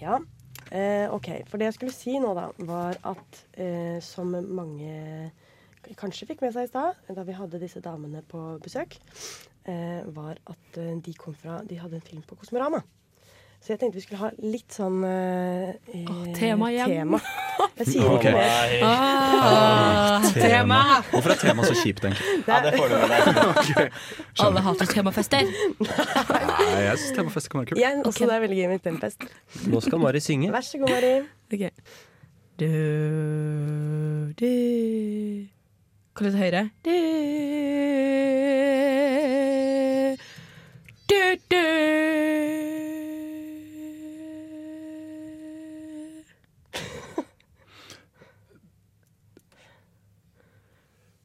Ja. 0.03 0.19
Eh, 0.71 1.07
OK. 1.15 1.31
For 1.49 1.61
det 1.61 1.71
jeg 1.71 1.79
skulle 1.79 1.97
si 1.97 2.19
nå, 2.21 2.35
da, 2.37 2.49
var 2.69 2.99
at 3.09 3.43
eh, 3.57 3.99
som 4.05 4.35
mange 4.35 5.31
kanskje 5.97 6.29
fikk 6.29 6.43
med 6.45 6.53
seg 6.55 6.67
i 6.67 6.71
stad, 6.71 6.99
da 7.17 7.25
vi 7.25 7.37
hadde 7.37 7.61
disse 7.63 7.81
damene 7.85 8.21
på 8.29 8.43
besøk, 8.65 8.99
eh, 9.69 10.05
var 10.15 10.41
at 10.51 10.81
eh, 10.81 10.97
de 11.01 11.15
kom 11.17 11.37
fra 11.39 11.63
De 11.69 11.79
hadde 11.81 12.01
en 12.01 12.09
film 12.09 12.25
på 12.27 12.37
Kosmorama. 12.37 12.83
Så 13.59 13.73
jeg 13.73 13.81
tenkte 13.81 13.99
vi 13.99 14.03
skulle 14.05 14.21
ha 14.23 14.29
litt 14.39 14.71
sånn 14.73 15.03
eh, 15.05 15.75
oh, 16.07 16.27
tema 16.37 16.71
igjen. 16.73 16.93
Tema. 16.95 17.19
Jeg 17.79 17.87
sier 17.93 18.07
okay. 18.11 18.31
ikke 18.31 18.33
mer. 18.35 18.73
Ah, 18.87 20.25
tema. 20.35 20.79
Hvorfor 21.11 21.35
er 21.35 21.41
tema 21.43 21.67
så 21.67 21.75
kjipt, 21.79 22.05
egentlig? 22.07 22.27
Ja, 22.51 22.59
det 22.65 22.73
får 22.75 22.91
du 22.91 22.95
med 22.99 23.09
deg. 23.13 23.99
Alle 24.47 24.63
hater 24.67 24.91
temafester. 24.91 25.51
Nei, 25.83 26.83
jeg 26.87 26.97
syns 27.03 27.15
temafester 27.19 27.53
kan 27.53 27.63
være 27.63 27.71
kult. 27.73 27.83
Jeg 27.83 28.03
også 28.07 28.31
det 28.31 28.37
er 28.37 28.45
veldig 28.47 28.59
gøy 28.61 28.69
med 28.73 28.85
temafest. 28.87 29.27
nå 29.71 29.83
skal 29.85 30.03
Mari 30.03 30.23
synge. 30.23 30.51
Vær 30.55 30.67
så 30.67 30.83
god, 30.83 30.95
Mari. 30.95 31.13
Okay. 31.55 31.71
Du, 32.59 32.71
du. 34.39 34.53
Kan 36.19 36.27
du 36.27 36.31
ta 36.35 36.39
høyre? 36.43 36.63
Du, 36.87 36.95
du, 41.11 41.21
du. 41.55 41.78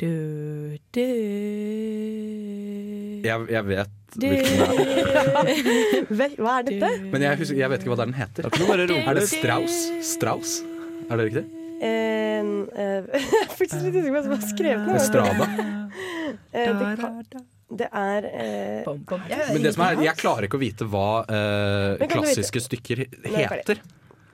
Du, 0.01 0.77
du. 0.91 1.01
Jeg, 3.23 3.43
jeg 3.53 3.65
vet 3.67 3.91
Du. 4.17 4.25
hvilken 4.25 4.57
det 4.57 4.65
er. 4.65 6.37
Hva 6.41 6.55
er 6.59 6.65
dette? 6.67 6.89
Men 7.13 7.25
jeg, 7.27 7.39
husker, 7.43 7.59
jeg 7.61 7.69
vet 7.73 7.85
ikke 7.85 7.93
hva 7.93 7.99
den 8.01 8.15
heter. 8.17 8.47
bare 8.49 8.87
Er 8.89 9.19
det. 9.19 9.27
Strauss? 9.29 9.77
Strauss? 10.15 10.55
Er 11.09 11.21
det 11.21 11.27
riktig? 11.29 11.45
En, 11.83 12.51
eh, 12.73 13.05
jeg 13.21 13.41
er 13.43 13.53
faktisk 13.53 13.85
litt 13.85 13.97
usikker 13.99 14.09
på 14.09 14.17
hva 14.17 14.23
som 14.25 14.33
har 14.35 14.45
skrevet 14.49 14.85
den. 14.89 15.01
Estrada. 15.01 15.49
Eh, 16.53 16.69
det, 17.29 17.41
det 17.77 17.87
er 17.93 18.25
eh, 18.29 18.87
Men 19.53 19.65
det 19.65 19.71
som 19.75 19.83
er, 19.85 19.99
jeg 20.05 20.17
klarer 20.17 20.47
ikke 20.47 20.57
å 20.57 20.61
vite 20.61 20.85
hva 20.89 21.07
eh, 21.29 22.01
klassiske 22.09 22.61
stykker 22.63 23.03
Nei, 23.27 23.43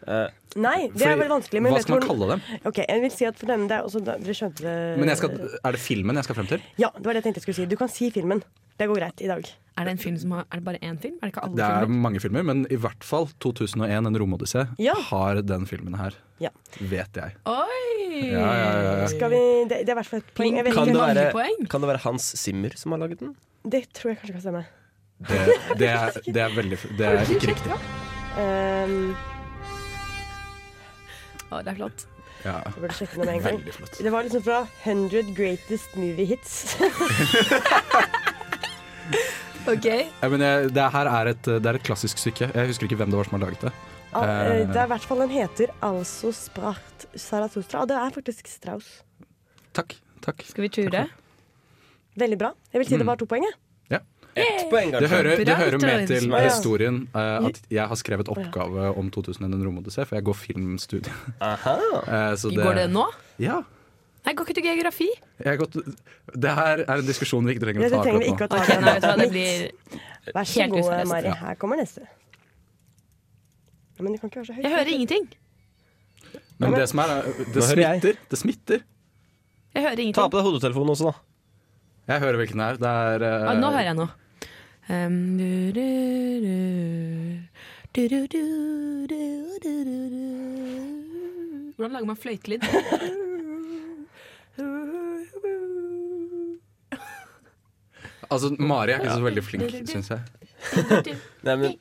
heter. 0.09 0.33
Nei, 0.59 0.87
det 0.87 0.91
Fordi- 0.97 1.05
er 1.13 1.17
veldig 1.19 1.33
vanskelig. 1.35 1.61
Men 1.61 1.73
hva 1.75 1.81
skal 1.85 1.99
man 1.99 2.07
kalle 2.09 2.27
dem? 2.33 2.41
Ok, 2.65 2.77
jeg 2.89 3.01
vil 3.03 3.11
si 3.13 3.25
at 3.29 3.37
for 3.37 3.45
dem, 3.51 3.67
det 3.69 3.75
er 3.77 3.83
også, 3.85 4.01
Dere 4.03 4.33
skjønte 4.33 4.63
det 4.65 4.75
Men 4.99 5.07
jeg 5.13 5.17
skal, 5.21 5.29
er 5.63 5.71
det 5.77 5.79
filmen 5.79 6.15
jeg 6.15 6.23
skal 6.25 6.35
frem 6.39 6.47
til? 6.49 6.61
Ja, 6.81 6.89
det 6.97 7.05
var 7.05 7.13
det 7.13 7.21
jeg 7.23 7.27
tenkte 7.29 7.39
jeg 7.43 7.47
skulle 7.47 7.59
si. 7.61 7.65
Du 7.69 7.77
kan 7.77 7.87
si 7.93 8.09
filmen. 8.11 8.41
Det 8.79 8.87
går 8.87 8.95
greit 9.01 9.21
i 9.21 9.27
dag. 9.27 9.43
Er 9.77 9.83
det 9.85 9.91
en 9.91 9.97
film 9.99 10.17
som 10.17 10.31
har 10.31 10.45
Er 10.51 10.55
det 10.59 10.63
bare 10.65 10.79
én 10.79 10.97
film? 10.99 11.15
Er 11.21 11.27
det 11.27 11.33
ikke 11.35 11.43
alle 11.43 11.55
Det 11.55 11.63
er 11.65 11.79
filmer? 11.85 12.01
mange 12.01 12.19
filmer, 12.19 12.43
men 12.43 12.65
i 12.71 12.75
hvert 12.79 13.03
fall 13.03 13.27
2001, 13.39 14.07
En 14.07 14.15
romodyssé, 14.15 14.67
Ja. 14.79 14.93
har 14.95 15.41
den 15.41 15.65
filmen 15.67 15.95
her. 15.99 16.11
Ja. 16.39 16.49
Vet 16.79 17.13
jeg. 17.13 17.35
Oi! 17.45 18.31
Ja, 18.31 18.39
ja, 18.39 18.81
ja, 18.81 18.95
ja. 19.01 19.07
Skal 19.07 19.29
vi, 19.29 19.41
det, 19.69 19.85
det 19.85 19.89
er 19.89 19.91
i 19.91 19.99
hvert 20.01 20.05
fall 20.07 20.19
et 20.19 20.33
poeng. 20.33 20.55
Jeg 20.55 20.65
vet 20.65 20.73
Kan 20.73 20.87
ikke. 20.87 21.13
det, 21.13 21.33
være, 21.35 21.67
kan 21.69 21.81
det 21.81 21.87
være 21.89 21.99
Hans 22.03 22.23
Zimmer 22.39 22.71
som 22.75 22.91
har 22.91 22.99
laget 22.99 23.19
den? 23.19 23.35
Det 23.67 23.85
tror 23.93 24.11
jeg 24.15 24.19
kanskje 24.19 24.33
kan 24.33 24.41
stemme. 24.41 24.65
Det, 25.19 25.77
det, 25.77 25.89
er, 25.89 26.11
det 26.25 26.37
er 26.37 26.49
veldig 26.55 26.77
Det 26.97 27.05
er 27.05 27.19
ikke 27.35 27.51
riktig. 27.53 27.71
Um, 28.39 29.15
Å, 31.49 31.59
det 31.65 31.71
er 31.73 31.77
flott. 31.79 32.05
Ja. 32.45 32.57
jeg 32.65 32.79
burde 32.79 32.95
sjekke 32.95 33.17
med 33.19 33.27
en 33.33 33.41
gang. 33.43 33.57
Veldig 33.57 33.73
flott. 33.75 33.97
Det 34.05 34.11
var 34.13 34.23
liksom 34.27 34.43
fra 34.45 34.59
100 34.85 35.33
Greatest 35.35 35.95
Movie 35.99 36.25
Hits. 36.29 36.53
Ok. 39.69 39.85
Ja, 39.85 40.27
men 40.31 40.41
jeg, 40.41 40.69
det 40.73 40.85
her 40.93 41.07
er 41.11 41.29
et, 41.33 41.45
det 41.45 41.67
er 41.69 41.77
et 41.77 41.83
klassisk 41.85 42.17
stykke. 42.21 42.47
Jeg 42.55 42.69
husker 42.71 42.87
ikke 42.87 42.97
hvem 43.01 43.11
det 43.11 43.19
var 43.19 43.27
som 43.27 43.35
har 43.37 43.43
laget 43.47 43.65
det. 43.67 43.71
Al- 44.17 44.23
eh, 44.25 44.37
Eh, 44.63 44.67
det 44.71 44.79
er 44.81 44.87
i 44.87 44.89
hvert 44.89 45.05
fall 45.05 45.19
den 45.21 45.29
heter 45.29 45.69
Altså 45.85 46.31
Spracht 46.33 47.05
Zarathustra, 47.13 47.83
og 47.83 47.89
det 47.91 47.97
er 47.99 48.09
faktisk 48.15 48.47
Strauss. 48.49 48.87
takk. 49.77 49.93
takk. 50.25 50.41
Skal 50.47 50.63
vi 50.65 50.69
ture? 50.73 51.03
Veldig 52.17 52.37
bra. 52.41 52.53
Jeg 52.73 52.79
vil 52.81 52.87
si 52.89 52.97
det 52.97 53.05
var 53.05 53.15
to 53.21 53.25
poeng. 53.29 53.43
jeg. 53.45 53.53
Ett 54.43 54.69
poeng, 54.71 54.91
Det 54.93 55.09
hører, 55.11 55.43
det 55.45 55.55
hører 55.59 55.81
med 55.83 56.07
til 56.09 56.29
historien 56.43 57.01
uh, 57.15 57.47
at 57.49 57.59
jeg 57.71 57.87
har 57.91 57.99
skrevet 57.99 58.29
oppgave 58.31 58.89
om 58.99 59.09
2001 59.11 59.49
en 59.53 59.65
romodyssé, 59.65 60.05
for 60.07 60.19
jeg 60.19 60.25
går 60.29 60.37
filmstudie. 60.45 61.13
Uh, 61.41 61.67
Eh, 62.09 62.31
så 62.39 62.51
Går 62.53 62.79
det 62.83 62.87
nå? 62.93 63.05
Ja. 63.41 63.61
Nei, 64.25 64.33
går 64.35 64.47
ikke 64.49 64.55
til 64.59 64.65
geografi? 64.67 65.07
Gått, 65.59 65.77
det 66.35 66.53
her 66.57 66.83
er 66.83 66.95
en 67.01 67.07
diskusjon 67.07 67.45
vi 67.47 67.55
ikke 67.55 67.63
trenger 67.65 67.85
å 67.87 67.91
ta 67.91 68.01
akkurat 68.03 68.25
nå. 68.27 68.47
ta. 68.47 68.59
Ok, 68.59 68.71
nei, 68.83 68.93
vet 68.95 69.03
du 69.03 69.07
hva, 69.07 69.17
det 69.21 69.29
blir 69.33 70.33
Vær 70.35 70.49
så 70.49 70.67
god. 70.69 70.89
Mari. 71.09 71.35
Her 71.43 71.59
kommer 71.61 71.79
neste. 71.79 72.03
Men 73.99 74.13
det 74.15 74.21
kan 74.21 74.31
ikke 74.31 74.41
være 74.41 74.49
så 74.49 74.57
høyt. 74.57 74.63
Jeg 74.67 74.75
hører 74.75 74.91
ingenting. 74.95 75.25
Men 76.59 76.75
det 76.75 76.85
som 76.91 77.01
er, 77.03 77.15
er- 77.15 77.51
det 77.55 77.63
smitter. 77.63 78.21
Det 78.31 78.39
smitter. 78.39 78.85
Jeg 79.75 79.85
hører 79.85 80.13
Ta 80.15 80.27
på 80.27 80.37
deg 80.39 80.47
hodetelefonen 80.47 80.93
også, 80.95 81.11
da. 81.11 81.15
Jeg 82.09 82.23
hører 82.23 82.39
hvilken 82.41 82.61
det 82.61 82.67
er. 82.67 82.79
Det 82.81 82.89
er 82.89 83.25
uh, 83.27 83.49
Ah, 83.51 83.57
nå 83.59 83.69
hører 83.69 83.87
jeg 83.91 83.97
noe. 83.99 84.09
Um, 84.89 85.37
du, 85.37 85.71
du, 85.71 86.41
du. 86.41 87.39
Du, 87.93 88.07
du, 88.07 88.27
du, 88.27 89.07
du, 89.07 89.59
du, 89.61 89.83
du, 89.85 90.09
du. 90.09 91.73
Hvordan 91.75 91.91
lager 91.93 92.05
man 92.05 92.17
fløytelyd? 92.17 92.61
Altså, 98.31 98.55
Mari 98.59 98.91
er 98.91 98.99
ikke 98.99 99.13
så 99.13 99.21
veldig 99.21 99.43
flink, 99.43 99.77
syns 99.89 100.09
jeg. 100.09 100.19
Nei, 101.43 101.55
men 101.55 101.77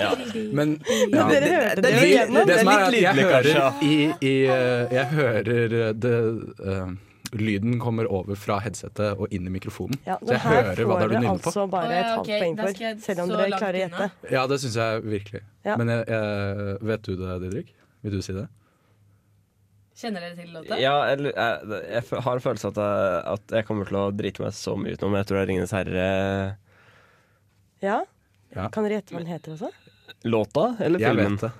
Ja. 0.00 0.10
Men 0.52 0.80
ja. 1.12 1.24
dere 1.30 1.48
hørte 1.54 1.82
det 1.82 1.90
jo 1.94 2.02
igjennom. 2.04 2.46
Det 2.46 2.58
som 2.58 2.68
er 2.68 2.82
at 2.84 2.92
Det 2.92 2.98
er 2.98 3.02
jeg 3.02 3.14
litt 3.16 3.24
hører 3.24 3.42
kanskje 3.54 3.86
i, 3.86 3.96
i 4.20 4.34
uh, 4.46 4.94
Jeg 4.94 5.06
hører 5.14 5.94
det 5.94 6.14
eh, 6.14 6.88
Lyden 7.34 7.78
kommer 7.82 8.06
over 8.06 8.38
fra 8.38 8.60
headsetet 8.62 9.18
og 9.18 9.32
inn 9.34 9.48
i 9.48 9.52
mikrofonen. 9.52 9.98
Ja, 10.06 10.16
så 10.22 10.36
jeg 10.36 10.42
hører 10.44 10.82
hva 10.86 10.98
det 11.00 11.06
er 11.06 11.12
du 11.12 11.14
nynner 11.18 11.40
på. 11.42 11.50
altså 11.50 11.64
bare 11.70 11.94
et 11.96 12.10
halvt 12.10 12.30
poeng 12.30 12.58
for, 12.60 12.82
selv 13.06 13.24
om 13.24 13.32
dere 13.32 13.48
klarer 13.56 13.78
å 13.78 13.82
gjette. 13.84 14.10
Ja, 14.34 14.44
det 14.50 14.58
syns 14.62 14.76
jeg 14.78 15.06
virkelig. 15.06 15.40
Ja. 15.66 15.78
Men 15.80 15.90
jeg, 15.90 16.04
jeg, 16.14 16.76
vet 16.90 17.08
du 17.08 17.16
det, 17.18 17.38
Didrik? 17.44 17.72
Vil 18.04 18.14
du 18.14 18.22
si 18.24 18.36
det? 18.36 18.46
Kjenner 19.98 20.24
dere 20.26 20.36
til 20.38 20.50
låta? 20.54 20.78
Ja, 20.82 20.94
jeg, 21.10 21.30
jeg, 21.30 21.82
jeg 21.94 22.22
har 22.26 22.34
en 22.38 22.44
følelse 22.46 22.70
at 22.72 22.80
jeg, 22.82 23.20
at 23.34 23.56
jeg 23.58 23.68
kommer 23.68 23.90
til 23.90 24.00
å 24.00 24.06
drite 24.14 24.42
meg 24.42 24.56
så 24.58 24.74
mye 24.78 24.94
ut 24.96 25.04
nå, 25.04 25.10
men 25.12 25.20
jeg 25.22 25.30
tror 25.30 25.38
det 25.38 25.44
er 25.44 25.50
Ringenes 25.52 25.74
herre-låta 25.74 26.56
Ja? 27.84 28.00
Ja. 28.54 28.70
Kan 28.70 28.86
dere 28.86 29.00
gjette 29.00 29.14
hva 29.14 29.22
den 29.22 29.30
heter 29.30 29.54
også? 29.54 29.70
Låta 30.30 30.66
eller 30.82 31.02
filmen? 31.02 31.24
Jeg 31.24 31.30
vet 31.34 31.46
det. 31.46 31.52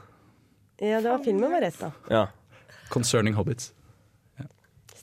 Ja, 0.83 0.99
det 1.01 1.11
var 1.11 1.22
filmen 1.22 1.51
var 1.55 1.62
rett, 1.62 1.79
da. 1.79 1.91
Ja. 2.11 2.25
Concerning 2.91 3.35
Hobbits. 3.39 3.72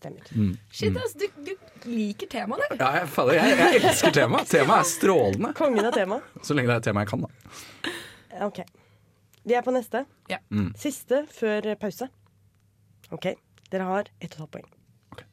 Stemmer. 0.02 0.22
Mm. 0.34 0.58
Shit, 0.72 0.98
ass, 0.98 1.14
du, 1.14 1.28
du 1.46 1.52
liker 1.86 2.28
temaet, 2.28 2.64
du. 2.72 2.76
Ja, 2.80 2.88
jeg, 3.04 3.10
jeg, 3.38 3.58
jeg 3.60 3.82
elsker 3.84 4.16
temaet. 4.16 4.48
Temaet 4.50 4.80
er 4.82 4.88
strålende. 4.90 5.52
Kongen 5.54 5.86
av 5.86 5.94
tema. 5.94 6.18
Så 6.42 6.58
lenge 6.58 6.72
det 6.72 6.74
er 6.74 6.82
et 6.82 6.88
tema 6.90 7.04
jeg 7.04 7.12
kan, 7.12 7.22
da. 7.28 7.30
Ok. 8.48 8.64
Vi 9.46 9.54
er 9.54 9.62
på 9.62 9.74
neste. 9.76 10.02
Ja. 10.32 10.40
Mm. 10.50 10.72
Siste 10.82 11.22
før 11.30 11.70
pause. 11.78 12.10
OK. 13.14 13.30
Dere 13.70 13.86
har 13.92 14.10
ett 14.18 14.26
og 14.26 14.26
et 14.26 14.40
halvt 14.42 14.54
poeng. 14.58 14.66
Okay. 15.14 15.28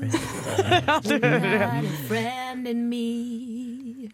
got 0.86 1.10
a 1.10 1.82
friend 2.06 2.68
in 2.68 2.88
me. 2.88 4.12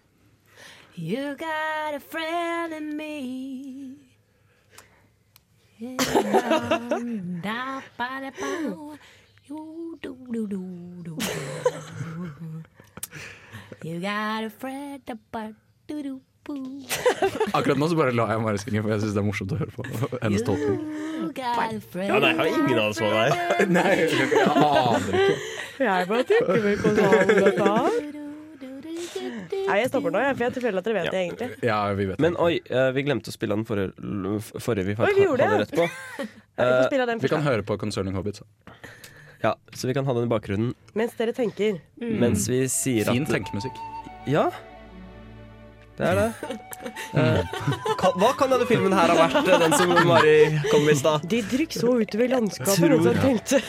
You 0.99 1.37
got 1.37 1.95
a 1.95 2.01
friend 2.01 2.73
in 2.73 2.97
me. 2.97 3.97
You 5.79 5.97
got 14.01 14.45
a 14.45 14.51
friend 14.51 14.73
Akkurat 17.53 17.77
nå 17.77 17.89
så 17.89 17.97
bare 17.97 18.13
la 18.15 18.31
jeg 18.31 18.41
Mari 18.41 18.59
synge, 18.63 18.81
for 18.81 18.89
jeg 18.95 19.01
syns 19.03 19.13
det 19.13 19.21
er 19.21 19.27
morsomt 19.27 19.53
å 19.53 19.61
høre 19.61 19.73
på 19.77 19.85
hennes 20.23 20.45
tolkning. 20.49 20.81
Ja, 21.37 21.53
nei, 22.25 22.33
jeg 22.33 22.41
har 22.41 22.53
ingen 22.55 22.79
anelse 22.79 23.05
hva 23.05 23.11
det 23.13 23.23
er. 23.37 23.73
Nei, 23.77 23.97
jeg 24.01 24.45
aner 24.49 25.25
ikke. 25.27 25.41
Jeg 25.85 26.13
bare 26.13 26.29
tenker 26.33 26.69
meg 26.71 26.77
på 26.81 26.89
hva 26.97 27.11
det 27.29 27.57
her. 27.61 28.16
Nei, 29.67 29.79
jeg 29.83 29.91
stopper 29.91 30.15
nå, 30.15 30.21
jeg, 30.23 30.37
for 30.37 30.47
jeg 30.47 30.63
føler 30.65 30.79
at 30.81 30.87
dere 30.89 30.97
vet 31.01 31.11
det 31.13 31.23
egentlig. 31.25 31.49
Ja, 31.67 31.79
vi 31.99 32.07
vet 32.11 32.21
Men 32.23 32.37
oi, 32.43 32.53
eh, 32.71 32.91
vi 32.97 33.05
glemte 33.07 33.33
å 33.33 33.35
spille 33.35 33.57
den 33.57 33.67
forrige, 33.69 33.93
forrige 34.63 34.87
vi 34.91 34.95
Oi, 34.99 35.11
vi 35.17 35.25
gjorde 35.27 35.49
hadde 35.51 35.65
det. 35.65 35.67
rett 35.67 35.77
på. 35.81 35.89
Ja, 36.57 36.65
vi 36.65 36.73
får 36.73 36.87
spille 36.89 37.05
av 37.05 37.11
den 37.11 37.19
Vi 37.21 37.29
kan 37.29 37.43
først, 37.43 37.51
høre 37.51 37.65
på 37.69 37.75
Concerning 37.83 38.15
Hobbits. 38.17 38.41
Ja, 39.43 39.51
så 39.77 39.91
vi 39.91 39.93
kan 39.93 40.07
ha 40.09 40.15
den 40.17 40.25
i 40.25 40.31
bakgrunnen 40.31 40.71
Mens 40.97 41.13
dere 41.19 41.35
tenker. 41.37 41.83
mens 42.01 42.47
vi 42.49 42.63
sier 42.73 43.11
Fin 43.11 43.27
at 43.27 43.35
tenkemusikk. 43.35 43.77
Ja. 44.27 44.47
Det 45.97 46.09
er 46.13 46.23
det. 46.23 46.31
Eh, 47.17 47.41
kan, 47.99 48.13
hva 48.21 48.29
kan 48.39 48.51
denne 48.53 48.67
filmen 48.69 48.93
her 48.95 49.11
ha 49.11 49.15
vært, 49.17 49.49
eh, 49.49 49.59
den 49.63 49.73
som 49.75 49.91
Mari 50.07 50.35
kom 50.71 50.85
med 50.85 50.93
i 50.93 50.99
stad? 51.01 51.25
De 51.25 51.41
Didrik 51.41 51.73
så 51.75 51.95
utover 51.99 52.29
landskapet 52.31 52.93
noen 52.93 53.07
som 53.07 53.17
tenkte. 53.25 53.61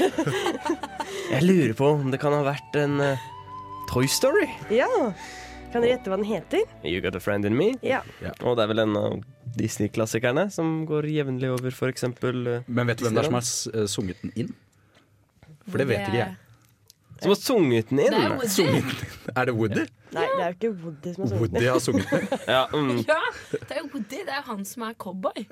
Jeg 1.31 1.41
lurer 1.47 1.73
på 1.77 1.87
om 1.95 2.11
det 2.13 2.19
kan 2.21 2.35
ha 2.35 2.43
vært 2.45 2.77
en 2.81 2.99
eh, 3.01 3.23
Toy 3.89 4.09
Story. 4.11 4.45
Ja. 4.73 4.89
Kan 5.71 5.83
dere 5.83 5.97
gjette 5.97 6.11
hva 6.11 6.17
den 6.19 6.27
heter? 6.27 6.63
You 6.87 7.01
Got 7.03 7.17
A 7.17 7.19
Friend 7.19 7.45
In 7.45 7.57
Me. 7.57 7.73
Ja. 7.83 7.99
Og 8.39 8.55
det 8.55 8.63
er 8.63 8.71
vel 8.71 8.83
en 8.85 8.95
av 8.95 9.19
Disney-klassikerne 9.57 10.47
som 10.53 10.85
går 10.87 11.09
jevnlig 11.11 11.51
over, 11.51 11.75
eksempel 11.89 12.47
eh, 12.47 12.67
Men 12.67 12.87
vet 12.87 13.01
du 13.01 13.07
hvem 13.07 13.17
det 13.17 13.25
er 13.25 13.27
som 13.27 13.39
har 13.39 13.47
eh, 13.81 13.87
sunget 13.91 14.23
den 14.23 14.35
inn? 14.43 14.53
For 15.67 15.81
det 15.81 15.89
vet 15.89 16.05
ikke 16.07 16.21
jeg. 16.21 16.37
Som 17.19 17.33
har 17.33 17.39
sunget 17.41 17.91
den 17.91 17.99
inn? 18.05 18.15
Det 18.15 18.23
er 18.23 18.31
Woody. 18.37 18.53
Sunget. 18.53 19.03
Er 19.33 19.49
det 19.49 19.55
Woody? 19.57 19.83
Nei, 20.15 20.23
det 20.23 20.43
er 20.45 20.47
jo 20.47 20.55
ikke 20.55 20.71
Woody 20.85 21.13
som 21.13 21.23
har 21.25 21.31
sunget 21.33 21.41
Woody 21.41 21.67
har 21.67 21.79
sunget 21.83 22.11
den. 22.13 22.39
Ja, 22.55 22.63
mm. 22.71 22.95
Ja, 23.11 23.19
det 23.51 23.75
er 23.75 23.81
jo 23.81 23.89
Woody. 23.97 24.23
Det 24.23 24.39
er 24.39 24.47
han 24.47 24.65
som 24.71 24.87
er 24.87 24.97
cowboy. 25.03 25.45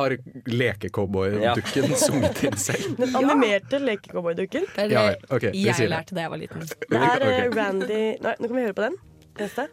Har 0.00 0.16
lekecowboy-dukken 0.52 1.96
sunget 2.04 2.44
inn 2.44 2.60
selv? 2.60 2.92
Den 3.00 3.16
animerte 3.22 3.80
lekecowboydukken. 3.80 4.68
Det 4.76 4.84
er 4.84 4.92
det 4.92 5.00
Ja 5.00 5.08
okay, 5.30 5.56
jeg 5.56 5.80
det. 5.80 5.90
lærte 5.94 6.18
da 6.18 6.26
jeg 6.26 6.36
var 6.36 6.44
liten. 6.44 6.68
Det 6.68 7.04
er 7.08 7.28
okay. 7.30 7.52
Randy 7.56 8.02
Nei, 8.20 8.34
nå 8.36 8.50
kan 8.50 8.58
vi 8.58 8.66
høre 8.68 8.76
på 8.84 8.90
den. 8.90 9.04
Neste. 9.38 9.68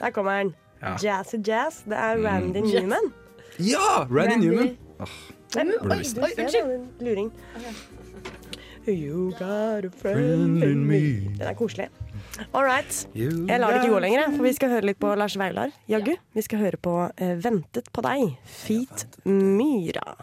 Der 0.00 0.10
kommer 0.10 0.38
den. 0.42 0.54
Ja. 0.82 0.96
Jazzy 1.02 1.36
Jazz. 1.46 1.82
Det 1.84 1.96
er 1.96 2.16
Randy 2.24 2.58
Mm. 2.60 2.66
Newman. 2.70 3.12
Ja! 3.58 4.06
Randy 4.10 4.36
Newman. 4.46 4.76
Oh, 5.00 5.06
Nei, 5.56 5.64
oi, 5.64 5.90
Oi, 5.90 5.96
unnskyld. 6.38 6.86
luring. 7.00 7.32
You 8.86 9.30
got 9.38 9.84
a 9.84 9.90
friend 10.02 10.62
in 10.64 10.86
me. 10.86 11.00
Den 11.38 11.40
er 11.42 11.54
koselig. 11.54 11.88
All 12.54 12.64
right. 12.64 13.08
Jeg 13.14 13.60
lar 13.60 13.70
det 13.74 13.82
ikke 13.84 13.92
gå 13.94 13.98
lenger, 14.00 14.30
for 14.36 14.42
vi 14.42 14.52
skal 14.56 14.68
høre 14.72 14.86
litt 14.88 14.98
på 15.02 15.12
Lars 15.18 15.36
Vaular. 15.38 15.70
Jaggu. 15.88 16.14
Vi 16.34 16.42
skal 16.42 16.58
høre 16.58 16.76
på 16.80 16.94
eh, 17.18 17.36
'Ventet 17.36 17.92
på 17.92 18.00
deg', 18.06 18.36
Feet 18.44 19.06
Myra. 19.26 20.16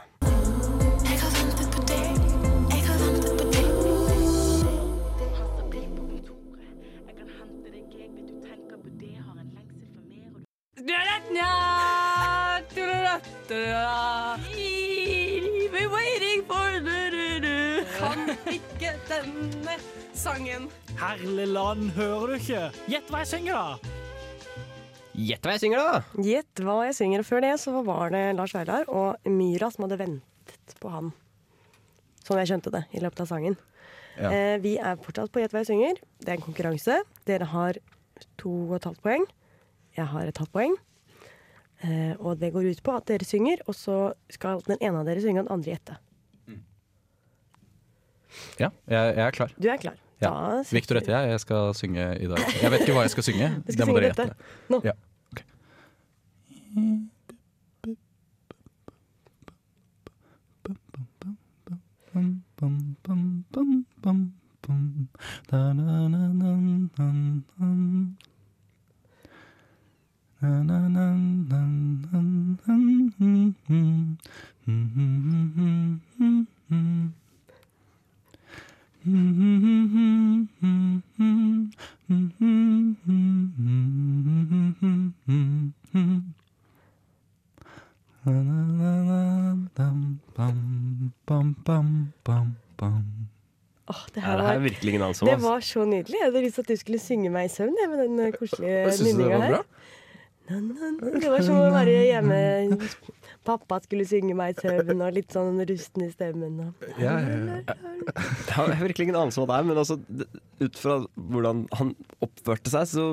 We're 15.74 15.90
waiting 15.92 16.44
for. 16.48 16.68
Kan 17.98 18.30
ikke 18.48 18.94
denne 19.10 19.76
sangen. 20.16 20.70
Herlig 20.96 21.48
land, 21.52 21.90
hører 21.98 22.28
du 22.32 22.36
ikke? 22.38 22.62
Gjett 22.88 23.10
hva 23.12 23.20
jeg 23.26 23.30
synger, 23.34 23.54
da! 23.58 23.96
Gjett 25.18 25.44
hva 25.44 25.56
jeg 25.58 25.64
synger, 25.66 25.80
da! 25.84 26.24
Gjett 26.24 26.62
hva 26.64 26.76
jeg 26.88 26.96
synger. 27.02 27.26
Før 27.28 27.44
det 27.44 27.54
så 27.60 27.74
var 27.84 28.14
det 28.16 28.24
Lars 28.38 28.54
Vaular 28.56 28.88
og 28.88 29.28
Myra 29.28 29.68
som 29.74 29.88
hadde 29.88 30.00
ventet 30.06 30.78
på 30.80 30.92
han. 30.94 31.12
Sånn 32.24 32.40
jeg 32.40 32.52
skjønte 32.54 32.72
det 32.78 32.84
i 32.96 33.04
løpet 33.04 33.26
av 33.26 33.32
sangen. 33.34 33.58
Ja. 34.16 34.32
Eh, 34.32 34.56
vi 34.64 34.78
er 34.80 34.96
fortsatt 35.04 35.34
på 35.34 35.44
Gjett 35.44 35.52
hva 35.58 35.66
jeg 35.66 35.72
synger. 35.74 36.00
Det 36.22 36.32
er 36.32 36.38
en 36.40 36.48
konkurranse. 36.48 37.02
Dere 37.28 37.52
har 37.52 37.82
to 38.40 38.54
og 38.70 38.78
et 38.80 38.88
halvt 38.88 39.04
poeng. 39.04 39.28
Jeg 39.98 40.06
har 40.14 40.30
et 40.30 40.38
halvt 40.38 40.54
poeng. 40.54 40.76
Eh, 41.86 42.14
og 42.18 42.40
det 42.42 42.52
går 42.54 42.72
ut 42.72 42.82
på 42.86 42.96
at 42.98 43.06
dere 43.10 43.26
synger, 43.28 43.62
og 43.70 43.76
så 43.78 43.98
skal 44.34 44.62
den 44.66 44.80
ene 44.82 45.02
av 45.02 45.08
dere 45.10 45.22
synge, 45.22 45.42
og 45.42 45.50
den 45.50 45.56
andre 45.58 45.74
gjette. 45.76 45.98
Ja, 48.62 48.70
jeg, 48.90 49.16
jeg 49.18 49.24
er 49.26 49.32
klar. 49.34 49.54
Du 49.58 49.68
er 49.70 49.80
klar. 49.82 49.98
Ja. 50.22 50.32
Victor 50.74 50.98
heter 50.98 51.14
jeg. 51.14 51.30
Jeg 51.36 51.40
skal 51.44 51.74
synge 51.78 52.06
i 52.22 52.30
dag. 52.30 52.42
Jeg 52.62 52.72
vet 52.74 52.86
ikke 52.86 52.96
hva 52.98 53.06
jeg 53.06 53.14
skal 53.14 53.28
synge. 53.28 53.50
Du 53.68 53.72
skal 53.74 53.86
Det 53.86 53.88
må 53.90 53.98
dere 53.98 54.10
gjette. 54.12 54.34
Nå. 54.74 54.82
Ja. 54.86 54.96
ok. 55.34 55.40
Det 70.42 70.52
Ja, 93.88 93.94
det 94.16 94.24
var 94.24 94.48
her 94.48 94.60
virker 94.60 94.60
virkelig 94.60 94.90
ingen 94.94 95.02
anelse 95.02 95.24
om. 95.24 95.30
Det 95.30 95.44
var 95.44 95.60
så 95.60 95.86
nydelig. 95.86 96.16
Jeg 96.20 96.26
hadde 96.26 96.42
lyst 96.44 96.56
til 96.56 96.62
at 96.62 96.68
du 96.68 96.76
skulle 96.76 97.00
synge 97.00 97.30
meg 97.32 97.46
i 97.46 97.52
søvn 97.54 97.76
med 97.90 98.02
den 98.04 98.20
eh, 98.20 98.34
koselige 98.36 99.14
nynninga 99.14 99.38
her. 99.38 99.50
bra. 99.50 99.62
Det 100.48 101.30
var 101.32 101.44
som 101.44 101.58
å 101.60 101.72
være 101.74 101.94
hjemme 102.08 102.38
Pappa 103.48 103.80
skulle 103.84 104.04
synge 104.08 104.36
meg 104.36 104.56
i 104.56 104.64
søvn, 104.64 105.02
og 105.06 105.16
litt 105.16 105.32
sånn 105.32 105.60
rusten 105.70 106.04
i 106.04 106.10
stemmen. 106.12 106.58
Og. 106.66 106.88
Ja, 107.00 107.16
ja, 107.24 107.38
ja. 107.38 107.76
Jeg 108.08 108.56
har 108.58 108.74
virkelig 108.82 109.08
ingen 109.08 109.20
anelse 109.20 109.40
om 109.40 109.48
hva 109.48 109.56
det 109.56 109.60
er, 109.62 109.68
men 109.70 109.80
altså, 109.80 109.98
ut 110.64 110.80
fra 110.82 110.98
hvordan 111.16 111.64
han 111.80 111.94
oppførte 112.24 112.74
seg, 112.74 112.90
så 112.92 113.06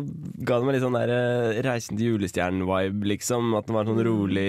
ga 0.43 0.59
det 0.59 0.69
meg 0.69 0.77
litt 0.79 0.87
sånn 0.87 0.99
der 0.99 1.15
eh, 1.15 1.61
Reisen 1.67 1.99
til 2.01 2.15
julestjernen-vibe, 2.15 3.11
liksom. 3.15 3.55
At 3.59 3.71
det 3.71 3.77
var 3.79 3.91
sånn 3.91 4.03
rolig 4.07 4.49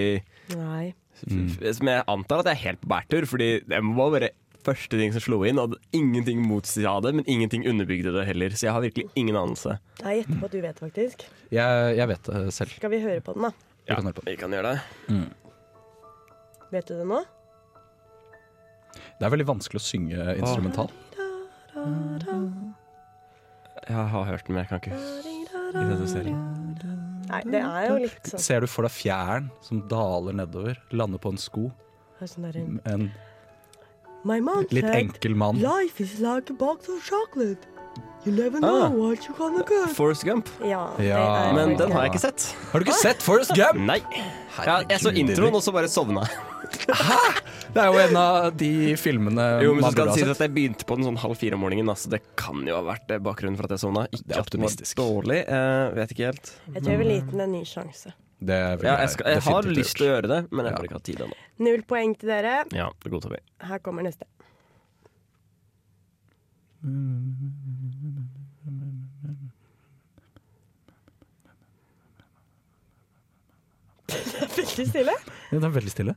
Nei. 0.56 0.94
Som 1.16 1.88
jeg 1.88 2.02
antar 2.12 2.42
at 2.42 2.50
jeg 2.50 2.58
er 2.58 2.64
helt 2.66 2.82
på 2.82 2.90
bærtur, 2.92 3.26
fordi 3.30 3.50
det 3.70 3.78
må 3.86 4.10
bare 4.12 4.34
første 4.66 4.98
ting 5.00 5.14
som 5.14 5.22
slo 5.24 5.40
inn. 5.48 5.60
Og 5.62 5.76
ingenting 5.96 6.42
motsa 6.44 6.96
det, 7.04 7.14
men 7.16 7.28
ingenting 7.30 7.66
underbygde 7.70 8.12
det 8.16 8.26
heller. 8.28 8.54
Så 8.56 8.68
jeg 8.68 8.76
har 8.76 8.84
virkelig 8.84 9.06
ingen 9.14 9.38
anelse. 9.38 9.78
Jeg 10.02 10.22
gjetter 10.22 10.42
på 10.42 10.50
at 10.50 10.56
du 10.56 10.60
vet, 10.64 10.82
faktisk. 10.82 11.26
Jeg, 11.54 11.96
jeg 12.00 12.10
vet 12.12 12.30
det 12.30 12.44
selv. 12.56 12.76
Skal 12.76 12.92
vi 12.92 13.00
høre 13.04 13.24
på 13.24 13.36
den, 13.36 13.48
da? 13.48 13.72
Ja, 13.86 14.00
vi 14.02 14.36
kan 14.38 14.54
gjøre 14.54 14.74
det. 14.74 15.14
Mm. 15.14 15.28
Vet 16.74 16.88
du 16.90 16.96
det 16.98 17.06
nå? 17.06 17.22
Det 19.16 19.24
er 19.26 19.32
veldig 19.32 19.46
vanskelig 19.48 19.80
å 19.80 19.84
synge 19.86 20.34
instrumental. 20.36 20.90
Jeg 23.86 24.08
har 24.10 24.26
hørt 24.26 24.48
den, 24.48 24.56
men 24.56 24.64
jeg 24.64 24.70
kan 24.72 24.82
ikke 24.82 24.98
identifisere 25.76 26.32
den. 26.32 26.56
Nei, 27.26 27.40
det 27.50 27.60
er 27.60 27.86
jo 27.90 27.96
litt 28.04 28.28
sånn 28.30 28.42
Ser 28.42 28.62
du 28.62 28.68
for 28.70 28.86
deg 28.86 28.94
fjæren 28.94 29.48
som 29.66 29.80
daler 29.90 30.36
nedover, 30.38 30.78
lander 30.94 31.22
på 31.22 31.32
en 31.34 31.40
sko? 31.42 31.68
sånn 32.22 32.46
En 32.86 33.08
My 34.26 34.40
mom 34.42 34.64
litt 34.74 34.84
said, 34.84 34.98
enkel 35.04 35.36
mann. 35.38 35.60
Life 35.62 36.00
is 36.02 36.18
like 36.20 36.50
a 36.50 36.56
box 36.58 36.88
of 36.90 37.02
chocolate. 37.06 37.62
You 38.26 38.32
never 38.34 38.58
know 38.58 38.82
Ah. 38.82 38.88
what 38.90 39.22
you're 39.28 39.36
gonna 39.38 39.62
get. 39.68 39.92
Forrest 39.94 40.24
Gump. 40.26 40.48
Ja, 40.66 40.88
det 40.98 41.06
Ja. 41.06 41.50
er 41.50 41.52
Men 41.54 41.76
den 41.78 41.92
har 41.92 42.02
jeg 42.06 42.12
ikke 42.14 42.20
sett. 42.24 42.46
Har 42.72 42.80
du 42.80 42.84
ikke 42.88 42.98
sett 42.98 43.22
Forrest 43.22 43.54
Gump? 43.54 43.78
Nei. 43.86 44.00
Ja, 44.66 44.80
jeg 44.88 44.98
så 44.98 45.12
Herregud, 45.12 45.30
introen, 45.30 45.54
og 45.54 45.62
så 45.62 45.72
bare 45.72 45.86
sovna 45.92 46.24
jeg. 46.26 46.36
Det 47.76 47.82
er 47.82 47.92
jo 47.92 47.98
en 48.08 48.16
av 48.16 48.56
de 48.56 48.70
filmene 48.98 49.44
Jo, 49.62 49.74
men 49.74 49.82
så 49.82 49.86
man 49.86 49.92
skal 49.92 50.06
burde 50.06 50.14
det 50.14 50.18
sies 50.18 50.26
ha 50.26 50.34
at 50.34 50.42
jeg 50.46 50.54
begynte 50.56 50.84
på 50.88 50.96
den 50.96 51.04
sånn 51.06 51.18
halv 51.22 51.36
fire 51.38 51.54
om 51.54 51.60
morgenen, 51.60 51.94
så 51.94 52.08
det 52.10 52.22
kan 52.36 52.66
jo 52.66 52.74
ha 52.74 52.82
vært 52.82 53.06
det 53.06 53.22
bakgrunnen 53.22 53.56
for 53.60 53.68
at 53.68 53.70
jeg 53.76 53.78
sovna. 53.84 54.06
Ikke 54.10 54.26
Det 54.26 54.36
er 54.36 54.40
at 54.40 54.50
den 54.50 54.60
var 54.60 54.70
optimistisk. 54.70 54.96
dårlig, 54.96 55.38
eh, 55.46 55.90
vet 55.94 56.10
ikke 56.16 56.26
helt. 56.32 56.52
Jeg 56.74 56.82
tror 56.82 56.90
jeg 56.90 56.98
vil 56.98 57.12
gi 57.14 57.20
den 57.30 57.40
en 57.46 57.52
ny 57.52 57.62
sjanse. 57.64 58.12
Det 58.38 58.56
vil 58.80 58.84
Ja, 58.84 58.98
jeg, 59.00 59.10
skal, 59.14 59.30
jeg 59.32 59.42
har 59.46 59.68
lyst 59.70 59.96
til 59.96 60.04
å 60.04 60.08
gjøre 60.10 60.28
det, 60.28 60.40
men 60.52 60.66
jeg 60.68 60.76
har 60.76 60.88
ikke 60.88 60.98
hatt 60.98 61.06
tid 61.08 61.20
ennå. 61.24 61.36
Null 61.64 61.84
poeng 61.88 62.12
til 62.20 62.28
dere. 62.28 62.58
Ja, 62.76 62.90
det 63.02 63.12
godtar 63.12 63.32
vi. 63.32 63.38
Her 63.64 63.80
kommer 63.84 64.04
neste. 64.04 64.26
Det 74.06 74.42
er 74.42 74.56
veldig 74.56 74.86
stille. 74.88 75.12
Ja, 75.50 75.56
det 75.56 75.64
er 75.64 75.68
veldig 75.74 75.90
stille. 75.90 76.14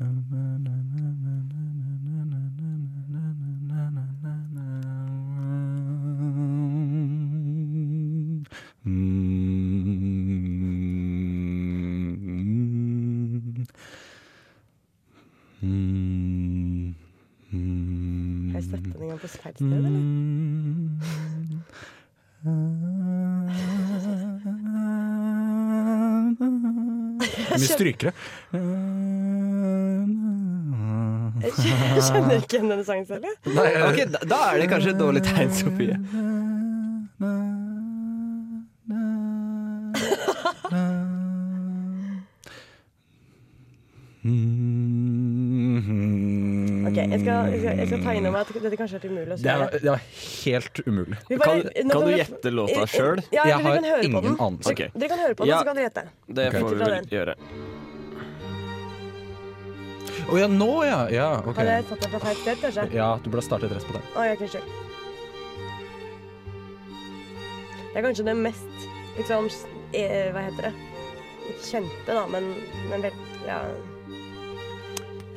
Har 0.00 0.10
jeg 18.54 18.62
sett 18.64 18.82
den 18.84 18.92
en 18.94 19.08
gang 19.10 19.20
på 19.20 19.28
feil 19.28 19.54
sted, 19.54 19.72
eller? 19.72 21.00
Mye 27.50 27.68
strykere. 27.68 28.12
Jeg 31.40 31.52
kjenner 31.56 32.36
ikke 32.38 32.58
igjen 32.58 32.70
denne 32.72 32.84
sangen 32.86 33.06
selv. 33.08 33.26
jeg. 33.26 33.54
Nei, 33.56 33.68
Ok, 33.88 34.00
da, 34.14 34.22
da 34.32 34.40
er 34.52 34.62
det 34.62 34.70
kanskje 34.72 34.94
et 34.94 35.00
dårlig 35.00 35.22
tegn, 35.26 35.52
Sofie. 35.56 35.96
Ok, 46.88 46.96
jeg 47.20 47.26
skal, 47.26 47.50
jeg 47.52 47.60
skal, 47.60 47.78
jeg 47.78 47.88
skal 47.90 48.02
ta 48.04 48.12
inn 48.18 48.26
over 48.30 48.40
at 48.40 48.52
dette 48.64 48.76
kanskje 48.80 48.96
er 49.00 49.06
umulig 49.10 49.32
å 49.34 49.36
Det 49.42 49.56
var, 49.60 49.70
det 49.70 49.90
var 49.90 50.02
helt 50.44 50.80
umulig. 50.86 51.18
Bare- 51.28 51.40
Kan, 51.40 51.90
kan 51.90 52.06
du 52.06 52.12
gjette 52.16 52.50
låta 52.56 52.86
sjøl? 52.86 53.22
Ja, 53.30 53.44
Jeg 53.44 53.52
eller 53.52 53.62
har 53.62 53.74
kan 53.80 53.84
høre 53.84 54.00
på 54.00 54.08
ingen 54.10 54.22
den. 54.30 54.36
anelse. 54.46 54.74
Dere, 54.74 54.90
dere 54.96 55.08
kan 55.08 55.18
høre 55.24 55.34
på 55.34 55.44
den, 55.44 55.48
Ja. 55.54 55.58
så 55.60 55.64
kan 55.70 55.76
dere 55.76 55.88
gjette. 55.90 56.04
Det 56.28 56.46
Ok. 56.48 56.54
får 56.60 56.70
vi 56.70 56.76
vel 56.84 57.06
gjøre. 57.16 57.34
Å 60.30 60.38
ja, 60.38 60.46
nå 60.46 60.70
ja! 60.86 60.98
Ja, 61.10 61.28
ok. 61.42 61.56
Har 61.56 61.64
jeg 61.64 61.84
satt 61.88 62.00
deg 62.04 62.10
fra 62.12 62.18
feil 62.22 62.36
sted, 62.42 62.58
kanskje? 62.62 62.84
Ja, 62.94 63.08
du 63.18 63.30
burde 63.30 63.42
ha 63.42 63.46
startet 63.48 63.72
rett 63.74 63.86
på 63.88 63.92
den. 63.96 64.02
Å, 64.14 64.26
ja, 64.28 64.34
kanskje. 64.38 64.60
Det 67.90 67.98
er 67.98 68.04
kanskje 68.06 68.24
det 68.28 68.36
mest 68.38 68.84
liksom 69.16 69.48
s- 69.50 69.64
eh, 69.94 70.30
Hva 70.34 70.44
heter 70.46 70.68
det? 70.68 70.74
Ikke 71.50 71.64
kjente, 71.66 72.06
da, 72.06 72.26
men, 72.30 72.54
men 72.90 73.02
vel 73.02 73.12
Ja. 73.46 73.62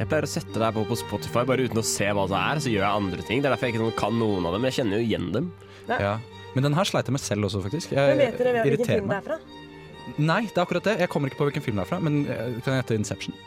Jeg 0.04 0.10
pleier 0.12 0.26
å 0.28 0.28
sette 0.28 0.60
deg 0.60 0.76
på 0.76 0.82
på 0.84 0.96
Spotify 1.00 1.46
bare 1.48 1.64
uten 1.64 1.80
å 1.80 1.84
se 1.88 2.10
hva 2.12 2.26
det 2.28 2.36
er, 2.36 2.60
så 2.60 2.72
gjør 2.74 2.82
jeg 2.84 3.02
andre 3.02 3.24
ting. 3.24 3.40
Det 3.40 3.48
er 3.48 3.54
derfor 3.54 3.70
jeg 3.70 3.78
ikke 3.78 3.92
kan 4.02 4.18
noen 4.20 4.44
av 4.50 4.52
dem, 4.52 4.60
men 4.60 4.68
jeg 4.68 4.82
kjenner 4.82 5.00
jo 5.00 5.06
igjen 5.08 5.30
dem. 5.32 5.46
Nei. 5.88 6.00
Ja. 6.04 6.10
Men 6.58 6.66
den 6.68 6.76
her 6.76 6.90
sleit 6.90 7.08
jeg 7.08 7.16
med 7.16 7.24
selv 7.24 7.48
også, 7.48 7.62
faktisk. 7.64 7.94
Men 7.96 8.20
vet 8.20 8.36
dere 8.42 8.66
hvilken 8.68 8.90
film 8.90 9.08
det 9.14 9.20
er 9.22 9.26
fra? 9.30 9.40
Nei, 10.20 10.42
det 10.50 10.60
er 10.60 10.66
akkurat 10.66 10.90
det. 10.90 10.98
Jeg 11.06 11.12
kommer 11.14 11.32
ikke 11.32 11.40
på 11.40 11.48
hvilken 11.48 11.64
film 11.64 11.80
det 11.80 11.86
er 11.86 11.90
fra, 11.94 12.02
men 12.04 12.20
eh, 12.28 12.60
kan 12.66 12.76
jeg 12.76 12.84
hete 12.84 13.00
Inception? 13.00 13.40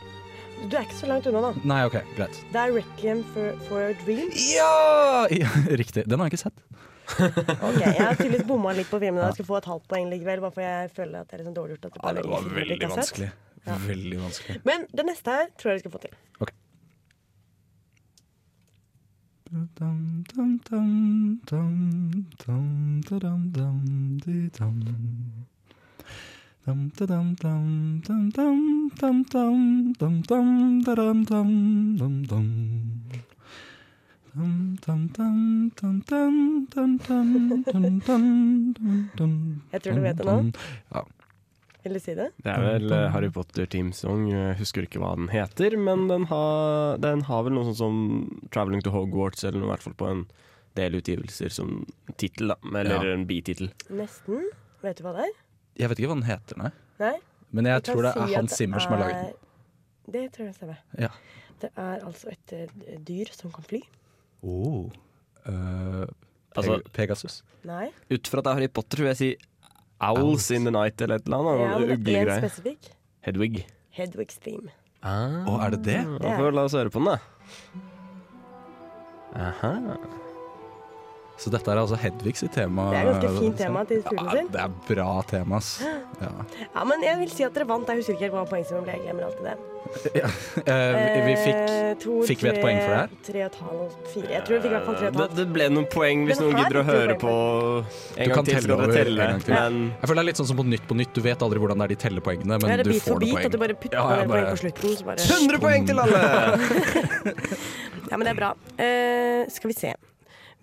Du 0.65 0.73
er 0.73 0.81
ikke 0.81 0.97
så 0.97 1.11
langt 1.13 1.29
unna, 1.29 1.45
da. 1.45 1.63
Nei, 1.69 1.79
OK, 1.85 2.01
greit. 2.17 2.41
Det 2.49 2.63
er 2.63 2.73
'Requiem 2.73 3.21
for, 3.35 3.63
for 3.69 3.85
a 3.85 3.95
Dream'. 4.01 4.33
Ja! 4.57 5.27
ja! 5.29 5.53
Riktig. 5.83 6.09
Den 6.09 6.17
har 6.17 6.31
jeg 6.31 6.39
ikke 6.39 6.47
sett. 6.47 6.63
Ok, 7.67 7.77
Jeg 7.85 8.01
har 8.01 8.17
tydeligvis 8.17 8.47
bomma 8.49 8.73
litt 8.75 8.89
på 8.89 8.97
filmen. 8.97 9.21
Jeg 9.29 9.37
skal 9.37 9.53
få 9.53 9.61
et 9.61 9.69
halvt 9.69 9.85
poeng 9.93 10.09
likevel, 10.09 10.41
bare 10.43 10.57
for 10.57 10.65
jeg 10.65 10.95
føler 10.97 11.21
at 11.21 11.29
det 11.29 11.37
er 11.37 11.45
liksom 11.45 11.55
dårlig 11.61 11.77
gjort. 11.77 11.85
At 11.85 11.93
det 11.93 12.01
Ja, 12.01 12.15
det 12.17 12.31
var 12.33 12.49
veldig 12.57 12.79
vanskelig. 12.97 13.29
sett. 13.29 13.46
Veldig 13.67 14.19
vanskelig. 14.21 14.61
Men 14.65 14.87
det 14.93 15.05
neste 15.09 15.35
her 15.39 15.51
tror 15.59 15.71
jeg 15.73 15.79
vi 15.79 15.85
skal 15.85 15.95
få 15.97 16.01
til. 16.07 16.15
Ok 16.39 16.53
Jeg 39.71 39.81
tror 39.81 39.93
du 39.93 40.01
vet 40.03 40.17
det 40.17 40.25
nå. 40.25 40.37
Ja. 40.93 41.01
Vil 41.87 41.95
du 41.95 41.99
si 42.03 42.13
det? 42.17 42.25
Det 42.43 42.51
er 42.51 42.63
vel 42.65 42.91
eh, 42.91 43.05
Harry 43.13 43.29
Potter 43.31 43.65
Team 43.71 43.93
Song. 43.95 44.25
Jeg 44.31 44.57
husker 44.59 44.83
ikke 44.83 44.99
hva 44.99 45.13
den 45.15 45.29
heter, 45.31 45.77
men 45.79 46.07
den 46.11 46.25
har, 46.27 46.97
den 46.99 47.21
har 47.29 47.43
vel 47.47 47.55
noe 47.55 47.63
sånt 47.69 47.79
som 47.79 47.95
'Traveling 48.51 48.83
to 48.83 48.91
Hogwarts', 48.91 49.45
eller 49.47 49.61
noe, 49.61 49.69
i 49.69 49.73
hvert 49.75 49.85
fall 49.87 49.95
på 50.01 50.09
en 50.11 50.25
del 50.75 50.99
utgivelser 50.99 51.49
som 51.53 51.85
tittel, 52.19 52.51
da. 52.51 52.57
Eller 52.75 52.99
Ja. 53.07 53.13
en 53.15 53.25
bitittel. 53.25 53.71
Nesten. 53.89 54.49
Vet 54.83 54.97
du 54.99 55.03
hva 55.07 55.13
det 55.15 55.25
er? 55.29 55.33
Jeg 55.79 55.89
vet 55.89 55.99
ikke 56.03 56.11
hva 56.11 56.19
den 56.19 56.27
heter, 56.29 56.57
nei. 56.57 56.71
Nei? 56.99 57.15
Men 57.51 57.65
jeg 57.65 57.73
jeg 57.79 57.83
tror 57.95 58.01
det 58.03 58.11
er 58.17 58.27
si 58.27 58.33
Hans 58.35 58.51
Zimmer 58.57 58.79
Zimmer 58.79 58.79
som 58.83 58.91
har 58.91 58.99
laget 58.99 59.15
den. 59.15 59.25
er- 59.31 60.11
Det 60.11 60.31
tror 60.33 60.45
jeg 60.45 60.55
stemmer. 60.55 60.77
Ja. 60.99 61.09
Det 61.59 61.71
er 61.77 61.99
altså 62.05 62.27
et 62.31 62.53
eh, 62.53 62.97
dyr 62.99 63.31
som 63.31 63.51
kan 63.51 63.63
fly. 63.63 63.81
Oh. 64.43 64.91
Eh, 65.47 66.05
Altså- 66.57 66.81
Pegasus. 66.91 67.43
Nei. 67.63 67.91
Ut 68.09 68.27
fra 68.27 68.39
at 68.39 68.43
det 68.45 68.51
er 68.51 68.55
Harry 68.55 68.67
Potter, 68.67 68.97
tror 68.97 69.07
jeg 69.13 69.17
sier 69.17 69.35
Owls 69.99 70.51
in 70.51 70.67
the 70.67 70.71
Night 70.71 71.01
eller 71.01 71.15
et 71.15 71.25
eller 71.25 71.37
annet. 71.37 71.59
Ja, 71.59 71.79
det 71.79 71.97
Uglegreie. 71.97 72.37
spesifikk. 72.41 72.91
Hedwig. 73.25 73.67
Hedwig's 73.97 74.37
Theme. 74.43 74.69
Ah. 75.01 75.45
oh, 75.47 75.65
er 75.65 75.69
det 75.73 75.83
det? 75.85 75.99
Da 76.21 76.37
får 76.37 76.51
la 76.53 76.65
oss 76.67 76.73
høre 76.77 76.89
på 76.93 76.99
den, 76.99 77.13
da. 77.13 77.17
Aha. 79.37 79.73
Så 81.37 81.51
dette 81.53 81.69
er 81.69 81.77
altså 81.77 81.97
Hedvigs 82.01 82.39
sitt 82.41 82.51
tema? 82.57 82.87
Det 82.91 82.97
er 82.97 83.07
ganske 83.11 83.29
fint 83.39 83.57
tema 83.61 83.83
til 83.85 83.99
fuglene 84.01 84.41
ja. 84.41 84.45
Det 84.53 84.61
er 84.63 84.71
bra 84.89 85.09
tema, 85.29 85.59
ass. 85.61 85.69
Ja. 85.83 86.31
Ja, 86.65 86.83
men 86.89 87.03
jeg 87.05 87.19
vil 87.21 87.29
si 87.29 87.43
at 87.45 87.53
dere 87.53 87.67
vant. 87.69 87.87
Jeg 87.87 88.01
husker 88.01 88.17
ikke 88.17 88.31
hva 88.33 88.63
som 88.65 88.81
ble. 88.83 88.95
Jeg 88.97 89.03
glemmer 89.05 89.27
alltid 89.27 89.45
det. 89.45 89.57
Ja. 90.17 90.27
Eh, 90.65 91.25
vi, 91.27 91.35
fikk, 91.39 91.59
Eh, 91.77 91.93
to, 92.01 92.15
Fikk 92.27 92.41
vi 92.43 92.49
et 92.49 92.57
tre, 92.57 92.63
poeng 92.65 92.79
for 92.81 92.89
det 92.91 92.97
her? 92.97 93.11
Tre 93.27 93.39
og 93.39 93.45
et 93.47 93.59
halvt, 93.67 93.93
fire. 94.13 94.31
Jeg 94.33 94.41
tror 94.47 94.55
vi 94.57 94.59
fikk 94.63 94.67
i 94.67 94.73
hvert 94.73 94.87
fall 94.87 94.95
tre 94.97 95.05
og 95.05 95.07
et 95.07 95.13
Det, 95.13 95.21
halvt. 95.21 95.35
det 95.37 95.45
ble 95.55 95.67
noen 95.71 95.87
poeng 95.93 96.25
hvis 96.27 96.41
noen 96.41 96.57
gidder 96.59 96.79
å 96.81 96.83
høre 96.89 97.15
på 97.21 97.31
Du 97.37 97.85
en 97.87 98.25
kan 98.27 98.33
gang 98.33 98.45
til. 98.49 98.57
telle 98.57 98.73
over 98.75 98.91
dere 98.91 98.97
en 98.97 99.07
telle. 99.07 99.27
gang 99.31 99.45
til. 99.45 99.53
Men 99.53 99.77
Jeg 100.01 100.09
føler 100.09 100.19
det 100.19 100.23
er 100.25 100.29
litt 100.31 100.41
sånn 100.41 100.49
som 100.51 100.57
på 100.59 100.65
Nytt 100.67 100.87
på 100.89 100.97
Nytt. 100.99 101.13
Du 101.13 101.21
vet 101.21 101.45
aldri 101.47 101.61
hvordan 101.63 101.77
det 101.77 101.85
er 101.87 101.93
de 101.95 101.99
teller 102.03 102.21
poengene, 102.27 102.59
men 102.59 102.67
er 102.75 102.83
du 102.83 102.91
får 102.97 103.15
noen 103.15 103.19
bit, 103.23 103.33
poeng. 103.37 103.45
at 103.45 103.51
du 103.51 103.57
bare 103.63 103.77
putter 103.85 103.97
Ja, 104.01 104.03
det 104.17 104.27
poeng 104.33 104.49
på 104.51 104.59
slutten. 104.65 104.97
Så 104.97 105.05
bare 105.05 105.19
100 105.23 105.59
poeng 105.63 105.87
til 105.87 106.03
alle! 106.03 106.19
Ja, 108.07 108.15
men 108.15 108.23
det 108.23 108.31
er 108.31 108.37
bra. 108.39 108.51
Uh, 108.79 109.43
skal 109.51 109.67
vi 109.67 109.75
se. 109.75 109.93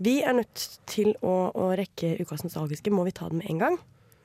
Vi 0.04 0.18
er 0.26 0.34
nødt 0.36 0.62
til 0.90 1.14
å, 1.24 1.34
å 1.56 1.70
rekke 1.78 2.14
Ukas 2.20 2.42
nostalgiske. 2.44 2.92
Må 2.92 3.06
vi 3.06 3.14
ta 3.16 3.28
den 3.30 3.40
med 3.40 3.48
en 3.52 3.60
gang? 3.62 3.76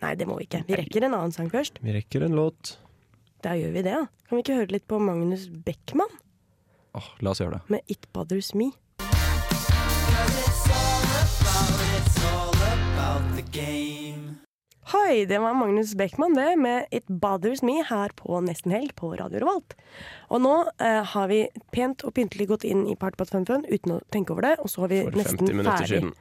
Nei, 0.03 0.13
det 0.19 0.27
må 0.27 0.37
vi 0.39 0.47
ikke. 0.47 0.63
Vi 0.67 0.77
rekker 0.79 1.05
en 1.07 1.15
annen 1.17 1.35
sang 1.35 1.49
først. 1.51 1.79
Vi 1.83 1.93
rekker 1.95 2.25
en 2.27 2.35
låt. 2.39 2.73
Da 3.43 3.53
gjør 3.55 3.71
vi 3.77 3.83
det, 3.85 3.95
da. 3.95 4.07
Kan 4.27 4.39
vi 4.39 4.43
ikke 4.43 4.57
høre 4.59 4.75
litt 4.75 4.87
på 4.91 4.99
Magnus 5.03 5.47
Beckmann 5.65 6.11
Oh, 6.97 7.05
la 7.21 7.31
oss 7.31 7.39
gjøre 7.39 7.59
det. 7.59 7.69
med 7.69 7.91
It 7.93 8.07
Bothers 8.13 8.49
Me? 8.57 8.71
Hoi, 14.89 15.25
det 15.29 15.37
var 15.37 15.53
Magnus 15.53 15.91
Beckmann 15.93 16.33
det, 16.33 16.55
med 16.57 16.85
It 16.91 17.05
Bothers 17.07 17.61
Me 17.61 17.83
her 17.85 18.09
på 18.17 18.39
Nesten 18.41 18.71
Helg 18.73 18.95
på 18.97 19.11
Radio 19.19 19.43
Revolt. 19.43 19.75
Og 20.33 20.41
nå 20.41 20.53
eh, 20.81 21.03
har 21.11 21.27
vi 21.29 21.43
pent 21.75 22.01
og 22.07 22.15
pyntelig 22.17 22.47
gått 22.49 22.65
inn 22.65 22.87
i 22.89 22.95
Party 22.97 23.19
Pat 23.19 23.29
Fun 23.29 23.45
Fun 23.45 23.67
uten 23.69 23.93
å 23.93 23.99
tenke 24.09 24.33
over 24.33 24.47
det, 24.47 24.55
og 24.63 24.71
så 24.73 24.87
er 24.87 24.93
vi 24.95 25.01
For 25.05 25.17
nesten 25.19 25.51
ferdig 25.67 25.89
siden. 25.91 26.15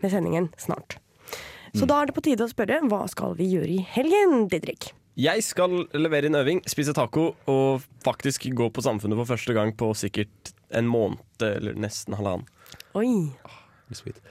med 0.00 0.14
sendingen 0.14 0.48
snart. 0.56 0.96
Mm. 1.26 1.82
Så 1.82 1.90
da 1.90 1.98
er 2.00 2.08
det 2.08 2.14
på 2.16 2.24
tide 2.24 2.46
å 2.46 2.48
spørre 2.48 2.80
hva 2.88 3.02
skal 3.12 3.36
vi 3.36 3.50
gjøre 3.58 3.74
i 3.76 3.84
helgen, 3.92 4.46
Didrik? 4.48 4.94
Jeg 5.20 5.44
skal 5.44 5.84
levere 5.92 6.32
inn 6.32 6.40
øving, 6.40 6.62
spise 6.64 6.96
taco 6.96 7.26
og 7.50 7.84
faktisk 8.08 8.48
gå 8.56 8.70
på 8.72 8.86
Samfunnet 8.88 9.20
for 9.20 9.34
første 9.34 9.52
gang 9.52 9.74
på 9.76 9.90
sikkert 10.00 10.54
en 10.72 10.88
måned 10.88 11.44
eller 11.44 11.76
nesten 11.76 12.16
halvannen. 12.16 12.48
Oi. 12.96 13.28
Oh, 13.44 13.60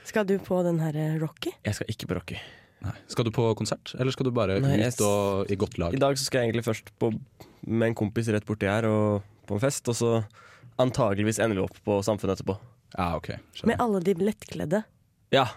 Skal 0.10 0.26
du 0.26 0.40
på 0.42 0.66
den 0.66 0.82
her 0.82 0.98
eh, 0.98 1.16
Rocky? 1.22 1.54
Jeg 1.62 1.78
skal 1.78 1.94
ikke 1.94 2.10
på 2.10 2.22
Rocky. 2.24 2.42
Nei. 2.84 2.94
Skal 3.08 3.28
du 3.28 3.32
på 3.32 3.46
konsert, 3.56 3.94
eller 4.00 4.12
skal 4.12 4.28
du 4.28 4.32
bare 4.36 4.58
Nei, 4.64 4.76
ut 4.92 5.02
og 5.08 5.52
i 5.52 5.56
godt 5.60 5.78
lag? 5.80 5.94
I 5.96 6.02
dag 6.02 6.18
så 6.20 6.26
skal 6.28 6.42
jeg 6.44 6.52
egentlig 6.52 6.66
først 6.68 6.90
på, 7.00 7.14
med 7.66 7.92
en 7.94 7.96
kompis 7.96 8.28
rett 8.34 8.46
borti 8.48 8.68
her 8.68 8.88
og 8.90 9.24
på 9.48 9.56
en 9.56 9.64
fest, 9.64 9.88
og 9.92 9.96
så 9.96 10.10
antageligvis 10.82 11.40
ender 11.44 11.60
vi 11.60 11.64
opp 11.68 11.78
på 11.86 12.00
Samfunnet 12.06 12.38
etterpå. 12.40 12.58
Ja, 12.98 13.14
ok. 13.18 13.32
Med 13.70 13.80
alle 13.82 14.02
de 14.06 14.14
lettkledde. 14.20 14.84
Ja. 15.34 15.48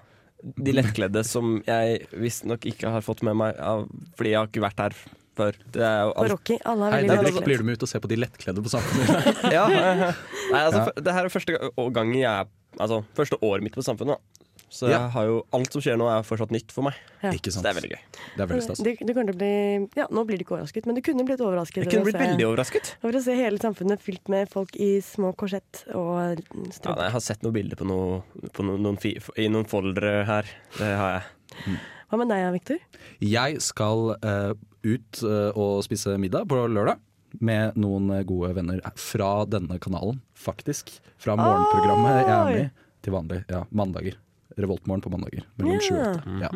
De 0.42 0.72
lettkledde 0.76 1.22
som 1.26 1.58
jeg 1.66 2.06
visstnok 2.14 2.66
ikke 2.68 2.90
har 2.92 3.04
fått 3.04 3.22
med 3.26 3.36
meg 3.40 3.56
av, 3.58 3.86
fordi 4.18 4.34
jeg 4.34 4.40
har 4.42 4.50
ikke 4.50 4.64
vært 4.66 4.82
her 4.84 4.96
før. 5.36 5.56
Det 5.72 5.82
er 5.84 5.98
jo 6.06 6.12
alt. 6.22 6.32
Rocky. 6.32 6.58
Alle 6.64 6.90
er 6.90 6.94
veldig 7.00 7.16
lettkledde. 7.26 7.46
blir 7.48 7.58
du 7.62 7.66
med 7.68 7.76
ut 7.80 7.86
og 7.88 7.90
ser 7.90 8.04
på 8.04 8.10
de 8.12 8.18
lettkledde 8.22 8.62
på 8.64 8.72
samfunnet? 8.72 9.42
ja, 9.56 9.66
Nei, 9.72 10.62
altså, 10.62 10.84
Ja. 10.86 11.02
Det 11.08 11.16
her 11.18 11.28
er 11.28 11.32
første 11.34 11.56
ga- 11.58 11.90
gangen 11.98 12.20
jeg 12.20 12.30
er 12.30 12.52
Altså, 12.76 12.98
første 13.16 13.38
året 13.40 13.64
mitt 13.64 13.72
på 13.72 13.80
Samfunnet. 13.80 14.20
Så 14.68 14.88
Ja. 14.90 14.98
jeg 14.98 15.10
har 15.14 15.24
jo, 15.28 15.36
alt 15.54 15.72
som 15.72 15.80
skjer 15.80 15.96
nå, 15.96 16.08
er 16.10 16.24
fortsatt 16.26 16.50
nytt 16.50 16.72
for 16.74 16.82
meg. 16.88 16.94
Ja. 17.22 17.30
Ikke 17.30 17.52
sant. 17.54 17.62
Så 17.62 17.62
det 17.62 17.70
er 17.70 17.76
veldig 17.80 17.90
gøy. 17.92 18.00
Det 18.36 18.42
er 18.42 18.48
veldig 18.50 18.64
stas. 18.64 18.78
Du, 18.82 18.90
du 19.06 19.12
til 19.14 19.34
bli 19.38 19.50
Ja, 19.96 20.06
nå 20.10 20.24
blir 20.26 20.38
du 20.38 20.44
ikke 20.44 20.56
overrasket, 20.58 20.86
men 20.86 20.96
du 20.98 21.02
kunne 21.06 21.24
blitt 21.24 21.40
overrasket. 21.40 21.84
Jeg 21.84 21.92
kunne 21.92 22.08
blitt 22.08 22.18
se- 22.18 22.26
veldig 22.26 22.46
overrasket. 22.48 22.90
Over 23.04 23.18
å 23.20 23.22
se 23.22 23.36
hele 23.38 23.58
samfunnet 23.62 24.02
fylt 24.02 24.28
med 24.28 24.50
folk 24.50 24.74
i 24.76 24.98
små 25.00 25.32
korsett 25.38 25.84
og 25.94 26.42
Ja, 26.42 26.94
nei, 26.96 27.06
jeg 27.06 27.14
har 27.14 27.20
sett 27.20 27.42
noen 27.46 27.54
bilder 27.54 27.76
på, 27.78 27.86
noe, 27.86 28.22
på 28.52 28.66
noen, 28.66 28.82
noen 28.82 28.98
fi, 29.00 29.14
i 29.38 29.46
noen 29.48 29.66
foldere 29.70 30.24
her. 30.26 30.50
Det 30.76 30.92
har 30.98 31.20
jeg. 31.20 31.78
Hva 32.10 32.18
med 32.18 32.28
deg, 32.34 32.44
Victor? 32.54 32.78
Jeg 33.22 33.62
skal 33.62 34.16
uh, 34.22 34.52
ut 34.86 35.22
uh, 35.22 35.50
og 35.54 35.82
spise 35.86 36.18
middag 36.18 36.46
på 36.50 36.58
lørdag. 36.66 36.98
Med 37.40 37.74
noen 37.76 38.06
eh, 38.14 38.22
gode 38.24 38.54
venner 38.56 38.78
fra 38.96 39.44
denne 39.44 39.76
kanalen, 39.82 40.22
faktisk. 40.40 40.88
Fra 41.20 41.34
morgenprogrammet 41.36 42.14
jeg 42.22 42.30
er 42.32 42.44
med 42.46 42.60
i 42.62 42.70
til 43.04 43.12
vanlig. 43.12 43.44
Ja, 43.50 43.64
mandager. 43.76 44.16
Revoltmorgen 44.58 45.02
på 45.04 45.10
mandager. 45.10 45.44
Mellom 45.58 45.72
Ja. 45.74 45.80
sju 45.80 45.94
og 45.96 46.06
åtte. 46.16 46.40
Ja. 46.40 46.50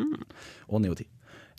Og 0.69 0.81
ni 0.81 0.89
og 0.89 0.97
ti. 0.97 1.07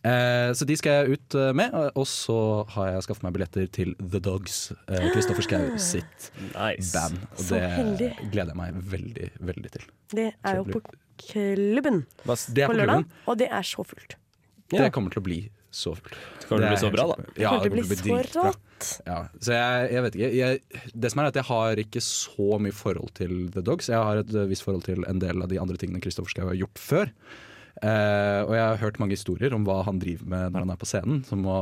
Eh, 0.04 0.50
så 0.58 0.66
de 0.66 0.76
skal 0.80 0.92
jeg 1.06 1.14
ut 1.20 1.36
eh, 1.38 1.52
med, 1.54 1.76
og 1.96 2.08
så 2.10 2.66
har 2.74 2.88
jeg 2.96 3.04
skaffet 3.06 3.24
meg 3.28 3.34
billetter 3.36 3.68
til 3.70 3.92
The 4.02 4.20
Dogs. 4.20 4.72
eh, 4.90 5.12
Kristoffer 5.14 5.46
Schau 5.46 5.78
sitt 5.78 6.32
Nice. 6.56 6.90
band. 6.96 7.20
Og 7.38 7.38
Så 7.46 7.54
det 7.60 7.70
heldig. 7.76 8.10
gleder 8.32 8.50
jeg 8.56 8.58
meg 8.58 8.74
veldig, 8.96 9.30
veldig 9.40 9.72
til. 9.72 9.82
Det 10.10 10.34
er 10.44 10.56
jo 10.58 10.64
på 10.64 10.82
klubben 11.22 12.06
Det 12.26 12.64
er 12.64 12.68
på 12.68 12.74
på 12.74 12.78
lørdag, 12.80 13.04
klubben. 13.04 13.12
og 13.28 13.38
det 13.38 13.48
er 13.52 13.62
så 13.62 13.86
fullt. 13.86 14.16
Det 14.72 14.92
kommer 14.92 15.12
til 15.12 15.22
å 15.22 15.24
bli 15.24 15.40
så 15.72 15.94
fullt. 15.98 16.18
kommer 16.48 16.66
til 16.66 16.68
å 16.68 16.72
bli 16.74 16.82
så 16.82 16.92
bra, 16.94 17.06
da. 17.12 17.16
Ja, 17.40 17.54
Det 17.64 17.72
kommer 17.72 17.88
til 17.88 17.88
å 17.88 17.92
bli 17.92 18.00
så 18.02 18.42
rått. 18.42 18.90
Ja, 19.06 19.18
så 19.40 19.56
jeg, 19.56 19.88
jeg 19.94 20.04
vet 20.08 20.18
ikke. 20.18 20.32
Jeg, 20.36 20.84
det 21.06 21.12
som 21.14 21.22
er 21.22 21.30
at 21.32 21.40
jeg 21.40 21.48
har 21.52 21.82
ikke 21.86 22.04
så 22.04 22.50
mye 22.64 22.76
forhold 22.76 23.14
til 23.20 23.36
The 23.54 23.64
Dogs. 23.66 23.92
Jeg 23.94 24.02
har 24.02 24.22
et 24.24 24.36
eh, 24.36 24.50
visst 24.52 24.66
forhold 24.68 24.86
til 24.90 25.06
en 25.08 25.22
del 25.22 25.44
av 25.46 25.52
de 25.52 25.60
andre 25.62 25.80
tingene 25.80 26.04
Kristoffer 26.04 26.34
Schou 26.34 26.50
har 26.50 26.60
gjort 26.60 26.82
før. 26.82 27.12
Eh, 27.82 28.40
og 28.46 28.54
jeg 28.58 28.66
har 28.66 28.82
hørt 28.84 29.00
mange 29.02 29.16
historier 29.16 29.56
om 29.56 29.68
hva 29.68 29.82
han 29.88 30.02
driver 30.02 30.28
med 30.34 30.52
når 30.54 30.66
han 30.66 30.74
er 30.76 30.82
på 30.82 30.90
scenen. 30.90 31.22
Som 31.28 31.46
å 31.50 31.60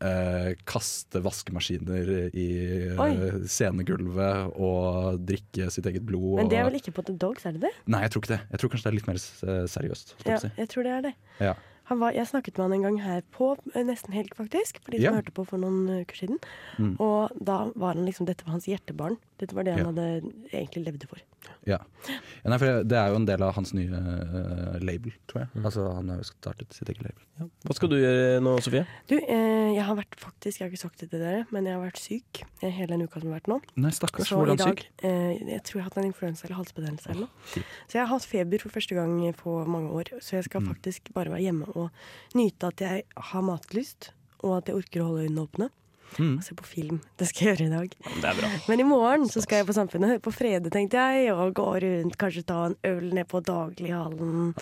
eh, 0.00 0.52
kaste 0.68 1.20
vaskemaskiner 1.24 2.12
i 2.30 2.46
eh, 2.92 3.02
Oi. 3.02 3.12
scenegulvet 3.50 4.54
og 4.54 5.20
drikke 5.26 5.70
sitt 5.74 5.88
eget 5.90 6.06
blod. 6.06 6.38
Men 6.42 6.50
det 6.52 6.60
er 6.60 6.68
vel 6.68 6.80
ikke 6.80 6.94
på 6.96 7.06
The 7.08 7.16
Dogs, 7.20 7.46
er 7.48 7.56
det 7.56 7.66
det? 7.66 7.74
Nei, 7.90 8.04
jeg 8.06 8.14
tror 8.14 8.24
ikke 8.24 8.34
det. 8.36 8.42
Jeg 8.54 8.62
tror 8.62 8.74
kanskje 8.74 8.86
det 8.86 8.92
er 8.92 8.98
litt 9.00 9.10
mer 9.10 9.22
eh, 9.22 9.62
seriøst. 9.76 10.16
Ja, 10.28 10.40
jeg 10.62 10.70
tror 10.72 10.86
det 10.88 10.98
er 10.98 11.08
det. 11.08 11.14
Ja. 11.42 11.54
Han 11.90 11.98
var, 12.00 12.12
jeg 12.16 12.26
snakket 12.26 12.56
med 12.56 12.64
han 12.64 12.72
en 12.78 12.82
gang 12.86 12.98
her 13.04 13.22
på 13.34 13.50
eh, 13.74 13.82
Nesten 13.84 14.12
Helg, 14.16 14.32
faktisk. 14.36 14.78
For 14.84 14.90
de 14.94 15.02
som 15.02 15.04
Ja. 15.04 15.20
hørte 15.20 15.32
på 15.36 15.44
for 15.46 15.58
noen 15.58 16.00
uker 16.04 16.16
siden. 16.16 16.38
Mm. 16.78 16.94
Og 17.00 17.30
da 17.44 17.70
var 17.76 17.94
han 17.94 18.06
liksom 18.06 18.26
Dette 18.26 18.44
var 18.46 18.52
hans 18.56 18.64
hjertebarn. 18.66 19.18
Dette 19.38 19.52
var 19.54 19.64
det 19.64 19.74
han 19.74 19.84
Ja. 19.84 19.90
hadde 19.92 20.32
egentlig 20.52 20.84
levde 20.86 21.06
for. 21.10 21.18
Ja. 21.66 21.76
ja 22.08 22.48
nei, 22.48 22.56
for 22.56 22.82
det 22.88 22.96
er 22.96 23.08
jo 23.12 23.16
en 23.16 23.26
del 23.26 23.42
av 23.44 23.52
hans 23.54 23.74
nye 23.76 23.90
uh, 23.92 24.78
label, 24.80 25.12
tror 25.28 25.42
jeg. 25.44 25.62
Altså 25.64 25.84
Han 25.94 26.08
har 26.08 26.16
jo 26.22 26.24
startet 26.24 26.72
sitt 26.72 26.88
eget 26.88 27.02
label. 27.04 27.50
Hva 27.66 27.74
skal 27.76 27.90
du 27.90 27.96
gjøre 28.00 28.40
nå, 28.40 28.54
Sofie? 28.64 28.86
Du, 29.10 29.16
eh, 29.18 29.74
jeg 29.74 29.82
har 29.84 29.96
vært 29.98 30.16
faktisk, 30.16 30.60
jeg 30.60 30.64
har 30.64 30.70
ikke 30.72 30.80
sagt 30.86 31.00
det 31.00 31.10
til 31.10 31.20
dere, 31.20 31.44
men 31.50 31.66
jeg 31.66 31.74
har 31.76 31.82
vært 31.84 31.98
syk 32.00 32.44
hele 32.62 32.86
den 32.94 33.02
uka 33.04 33.20
som 33.20 33.28
har 33.32 33.40
vært 33.40 33.50
nå. 33.52 33.58
Nei, 33.76 33.90
stakkars. 33.90 34.28
Så 34.30 34.38
i 34.38 34.40
Hvordan 34.40 34.56
dag, 34.62 34.78
syk? 34.78 34.86
eh, 35.04 35.36
jeg 35.52 35.62
tror 35.64 35.74
jeg 35.74 35.82
har 35.82 35.90
hatt 35.90 35.98
en 35.98 36.08
influensa 36.12 36.46
eller 36.46 36.56
halsbetennelse 36.62 37.10
eller 37.10 37.20
noe. 37.26 37.64
Så 37.90 37.92
jeg 37.98 38.06
har 38.06 38.12
hatt 38.14 38.24
feber 38.30 38.60
for 38.64 38.70
første 38.70 38.94
gang 38.94 39.18
på 39.36 39.66
mange 39.66 39.90
år, 39.90 40.14
så 40.22 40.38
jeg 40.40 40.44
skal 40.44 40.60
Mm. 40.62 40.68
faktisk 40.72 41.12
bare 41.12 41.28
være 41.34 41.42
hjemme 41.44 41.73
og 41.76 42.36
nyte 42.38 42.70
at 42.70 42.84
jeg 42.84 43.04
har 43.30 43.42
matlyst, 43.46 44.12
og 44.44 44.58
at 44.58 44.68
jeg 44.70 44.76
orker 44.82 45.02
å 45.02 45.08
holde 45.10 45.26
øynene 45.28 45.44
åpne. 45.48 45.70
Mm. 46.14 46.36
Og 46.38 46.44
se 46.46 46.54
på 46.54 46.62
film. 46.68 47.00
Det 47.18 47.26
skal 47.26 47.48
jeg 47.48 47.56
gjøre 47.56 47.64
i 47.66 47.72
dag. 47.72 47.94
Det 48.20 48.28
er 48.30 48.36
bra. 48.38 48.48
Men 48.70 48.80
i 48.80 48.86
morgen 48.86 49.24
så 49.32 49.40
skal 49.42 49.62
jeg 49.62 49.66
på 49.66 49.74
Samfunnet 49.74 50.12
høre 50.12 50.22
på 50.22 50.30
Frede, 50.34 50.70
tenkte 50.70 51.00
jeg, 51.00 51.32
og 51.34 51.54
gå 51.58 51.64
rundt, 51.82 52.14
kanskje 52.20 52.44
ta 52.46 52.58
en 52.68 52.76
øl 52.86 53.08
ned 53.16 53.26
på 53.32 53.40
Daglighallen. 53.42 54.52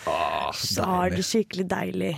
Så 0.56 0.86
har 0.88 1.12
det 1.12 1.24
skikkelig 1.28 1.66
deilig. 1.68 2.14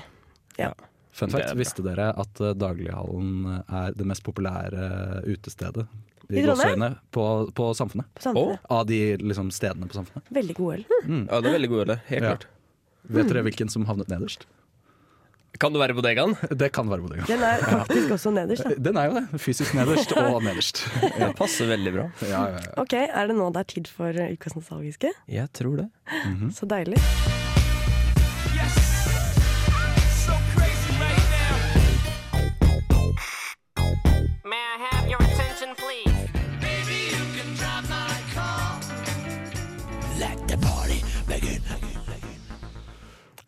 Ja. 0.60 0.70
Fun 1.14 1.30
er 1.30 1.34
fact, 1.34 1.56
visste 1.58 1.82
dere 1.86 2.08
at 2.18 2.40
eh, 2.42 2.54
Daglighallen 2.58 3.60
er 3.64 3.94
det 3.94 4.06
mest 4.06 4.22
populære 4.26 5.20
utestedet 5.30 5.84
I 6.30 6.42
gåseøyne 6.42 6.88
på, 7.14 7.26
på 7.54 7.68
Samfunnet? 7.78 8.08
På 8.18 8.24
Samfunnet. 8.28 8.64
Av 8.74 8.82
de 8.88 8.98
liksom, 9.22 9.50
stedene 9.54 9.86
på 9.90 9.98
Samfunnet. 9.98 10.30
Veldig 10.34 10.56
god 10.58 10.74
øl. 10.78 10.84
Mm. 11.06 11.24
Ja, 11.30 11.38
det 11.40 11.50
er 11.50 11.56
veldig 11.58 11.70
god 11.74 11.84
øl. 11.88 11.94
Helt 12.10 12.20
Ja. 12.22 12.34
klart. 12.34 12.46
Vet 13.14 13.28
dere 13.30 13.42
hvilken 13.46 13.68
som 13.70 13.84
havnet 13.86 14.08
nederst? 14.08 14.46
Kan 15.60 15.72
det 15.74 15.81
være 15.81 15.94
bodegaen? 15.94 16.35
Det 16.59 16.72
kan 16.74 16.89
være 16.90 17.05
bodegaen. 17.05 17.26
Den 17.31 17.43
er 17.47 17.62
faktisk 17.62 18.10
også 18.16 18.32
nederst, 18.35 18.64
da. 18.66 18.74
Den 18.89 18.97
er 18.98 19.05
jo 19.10 19.14
det. 19.20 19.40
Fysisk 19.40 19.74
nederst 19.78 20.12
og 20.18 20.43
nederst. 20.48 20.82
Det 21.01 21.31
passer 21.39 21.70
veldig 21.70 21.93
bra. 21.94 22.09
Ja, 22.26 22.43
ja, 22.56 22.59
ja. 22.66 22.74
Ok, 22.82 22.97
Er 22.98 23.31
det 23.31 23.36
nå 23.39 23.51
det 23.55 23.62
er 23.62 23.70
tid 23.76 23.90
for 23.90 24.18
ukas 24.26 24.56
nostalgiske? 24.59 25.14
Jeg 25.31 25.48
tror 25.55 25.76
det. 25.85 25.89
Mhm. 26.24 26.51
Så 26.59 26.66
deilig. 26.66 26.98
May 34.44 34.60
I 34.60 34.76
have 34.90 35.09
your 35.10 35.22
attention, 35.22 35.74
please? 35.76 36.31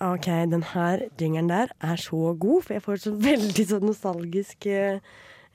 Ok, 0.04 0.26
den 0.52 0.62
her 0.74 1.06
jingeren 1.20 1.48
der 1.48 1.70
er 1.80 1.96
så 1.96 2.34
god, 2.36 2.66
for 2.66 2.74
jeg 2.76 2.82
får 2.84 2.98
så 3.06 3.12
veldig 3.30 3.64
sånn 3.70 3.86
nostalgisk 3.88 4.66
eh, 4.68 4.98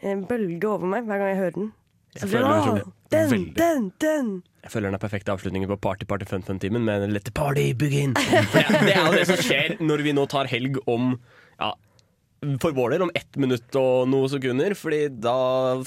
eh, 0.02 0.24
bølge 0.30 0.66
over 0.70 0.90
meg 0.96 1.06
hver 1.10 1.22
gang 1.22 1.34
jeg 1.36 1.42
hører 1.44 1.58
den. 1.60 1.70
Så 2.18 2.26
Jeg 2.26 2.32
føler 2.34 2.48
den, 2.52 3.30
veldig- 3.32 3.54
den, 3.62 3.86
den! 4.02 4.32
Jeg 4.62 4.72
føler 4.74 4.90
den 4.92 4.98
er 4.98 5.02
perfekte 5.02 5.32
avslutningen 5.34 5.70
på 5.72 5.78
Party 5.82 6.06
Party 6.06 6.26
Fun 6.30 6.44
Fun-timen 6.46 6.84
med 6.86 7.06
Let 7.14 7.24
the 7.26 7.32
party 7.34 7.72
begin. 7.74 8.12
Det, 8.18 8.66
det 8.86 8.92
er 8.94 9.06
jo 9.08 9.14
det 9.16 9.24
som 9.30 9.40
skjer 9.42 9.78
når 9.82 10.04
vi 10.06 10.12
nå 10.14 10.26
tar 10.30 10.50
helg 10.52 10.78
om 10.92 11.16
ja, 11.58 11.72
for 12.62 12.76
vår 12.78 12.94
del 12.98 13.06
om 13.08 13.14
ett 13.18 13.40
minutt 13.42 13.78
og 13.80 14.10
noen 14.12 14.30
sekunder, 14.30 14.76
Fordi 14.78 15.00
da 15.24 15.34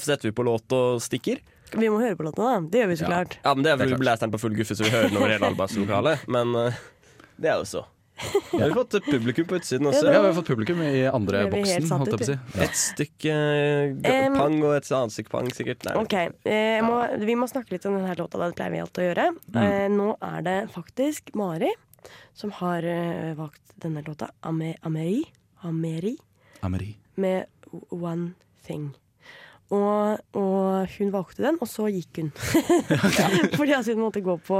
setter 0.01 0.27
vi 0.31 0.33
på 0.35 0.43
låt 0.47 0.75
og 0.75 0.99
stikker. 1.03 1.39
Vi 1.75 1.87
må 1.91 2.01
høre 2.03 2.15
på 2.19 2.25
låta, 2.27 2.43
da. 2.55 2.59
Det 2.71 2.81
gjør 2.83 2.91
vi 2.91 2.97
så 2.99 3.07
klart. 3.09 3.37
Ja, 3.45 3.53
men 3.55 3.63
Det 3.67 3.71
er 3.73 3.79
vel 3.83 3.93
vi 3.95 4.01
blæser 4.03 4.25
den 4.27 4.35
på 4.35 4.41
full 4.43 4.55
guffe, 4.59 4.75
så 4.79 4.83
vi 4.87 4.91
hører 4.93 5.07
den 5.11 5.19
over 5.21 5.31
hele 5.37 5.49
arbeidslokalet. 5.53 6.27
Men 6.35 6.55
eh, 6.65 6.81
det 7.41 7.51
er 7.53 7.61
jo 7.63 7.69
så. 7.69 7.85
Nå 8.55 8.59
har 8.61 8.73
fått 8.77 8.95
publikum 9.05 9.47
på 9.49 9.57
utsiden 9.59 9.89
også. 9.89 10.05
Ja, 10.07 10.21
vi 10.23 10.29
har 10.29 10.35
fått 10.37 10.47
publikum 10.47 10.81
i 10.85 11.03
andre 11.09 11.45
boksen, 11.51 11.87
holdt 11.91 12.13
jeg 12.13 12.19
på 12.21 12.25
å 12.25 12.29
si. 12.29 12.37
vi. 12.53 12.61
Et 12.65 12.79
stykke 12.79 13.33
um, 13.91 14.37
pang 14.39 14.55
og 14.61 14.75
et 14.77 14.91
annet 14.95 15.15
stykke 15.15 15.33
pang, 15.33 15.49
sikkert. 15.55 15.83
Nei, 15.87 15.95
Ok, 15.99 16.15
eh, 16.47 16.59
jeg 16.77 16.85
må, 16.87 16.99
Vi 17.27 17.35
må 17.39 17.49
snakke 17.51 17.75
litt 17.75 17.87
om 17.89 17.97
denne 17.99 18.15
låta. 18.15 18.39
Det 18.39 18.55
pleier 18.55 18.75
vi 18.75 18.83
alltid 18.85 19.03
å 19.03 19.07
gjøre. 19.09 19.27
Mm. 19.51 19.59
Eh, 19.65 19.87
nå 19.95 20.09
er 20.31 20.45
det 20.47 20.57
faktisk 20.75 21.33
Mari 21.35 21.73
som 22.37 22.53
har 22.61 22.85
valgt 23.35 23.75
denne 23.81 24.03
låta. 24.05 24.29
Ame, 24.45 24.75
Ameri. 24.85 25.23
Ameri. 25.67 26.15
Ameri. 26.63 26.93
Med 27.19 27.45
One 27.89 28.33
Thing. 28.65 28.93
Og, 29.73 30.19
og 30.37 30.91
hun 30.99 31.09
valgte 31.13 31.41
den, 31.41 31.55
og 31.57 31.65
så 31.67 31.87
gikk 31.89 32.19
hun. 32.21 32.27
Fordi 33.57 33.73
altså, 33.73 33.95
hun 33.95 34.03
måtte 34.03 34.21
gå 34.21 34.35
på 34.45 34.59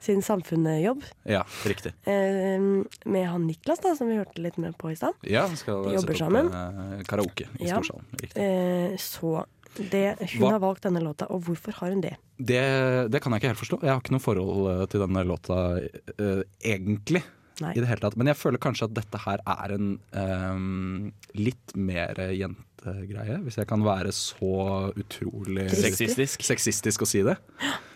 sin 0.00 0.22
samfunnsjobb 0.24 1.02
Ja, 1.28 1.42
riktig. 1.68 1.92
eh, 2.08 2.56
med 3.04 3.26
han 3.28 3.44
Niklas, 3.46 3.82
da, 3.84 3.92
som 3.98 4.08
vi 4.08 4.16
hørte 4.16 4.40
litt 4.40 4.56
mer 4.58 4.72
på 4.78 4.92
i 4.92 4.96
stad. 4.96 5.12
Ja, 5.28 5.44
skal 5.60 5.84
De 5.90 5.98
jobber 5.98 6.16
sammen. 6.16 6.48
eh, 6.48 7.04
karaoke 7.08 7.44
i 7.60 7.68
Ja. 7.68 7.76
Storsalen. 7.82 8.08
Eh, 8.40 8.96
så 8.96 9.44
det, 9.76 10.16
hun 10.18 10.40
Hva- 10.40 10.52
har 10.56 10.60
valgt 10.64 10.82
denne 10.88 11.02
låta, 11.04 11.28
og 11.30 11.42
hvorfor 11.44 11.72
har 11.82 11.92
hun 11.92 12.00
det? 12.00 12.16
Det, 12.40 13.10
det 13.12 13.20
kan 13.22 13.32
jeg 13.32 13.42
ikke 13.42 13.52
helt 13.52 13.60
forstå. 13.60 13.82
Jeg 13.84 13.92
har 13.92 14.00
ikke 14.00 14.14
noe 14.16 14.24
forhold 14.24 14.70
eh, 14.72 14.86
til 14.86 15.00
denne 15.04 15.24
låta 15.28 15.58
eh, 15.78 16.42
egentlig. 16.64 17.22
Nei. 17.60 17.72
I 17.74 17.80
det 17.82 17.88
hele 17.90 18.00
tatt. 18.04 18.16
Men 18.20 18.28
jeg 18.30 18.38
føler 18.38 18.60
kanskje 18.62 18.86
at 18.86 18.94
dette 18.94 19.18
her 19.24 19.40
er 19.42 19.72
en 19.74 19.88
um, 20.14 21.12
litt 21.34 21.72
mer 21.74 22.14
jentegreie, 22.30 23.40
hvis 23.42 23.56
jeg 23.58 23.66
kan 23.66 23.82
være 23.82 24.12
så 24.14 24.92
utrolig 24.94 25.64
Sexistisk. 25.74 26.44
sexistisk 26.46 27.02
å 27.02 27.08
si 27.10 27.24
det. 27.26 27.34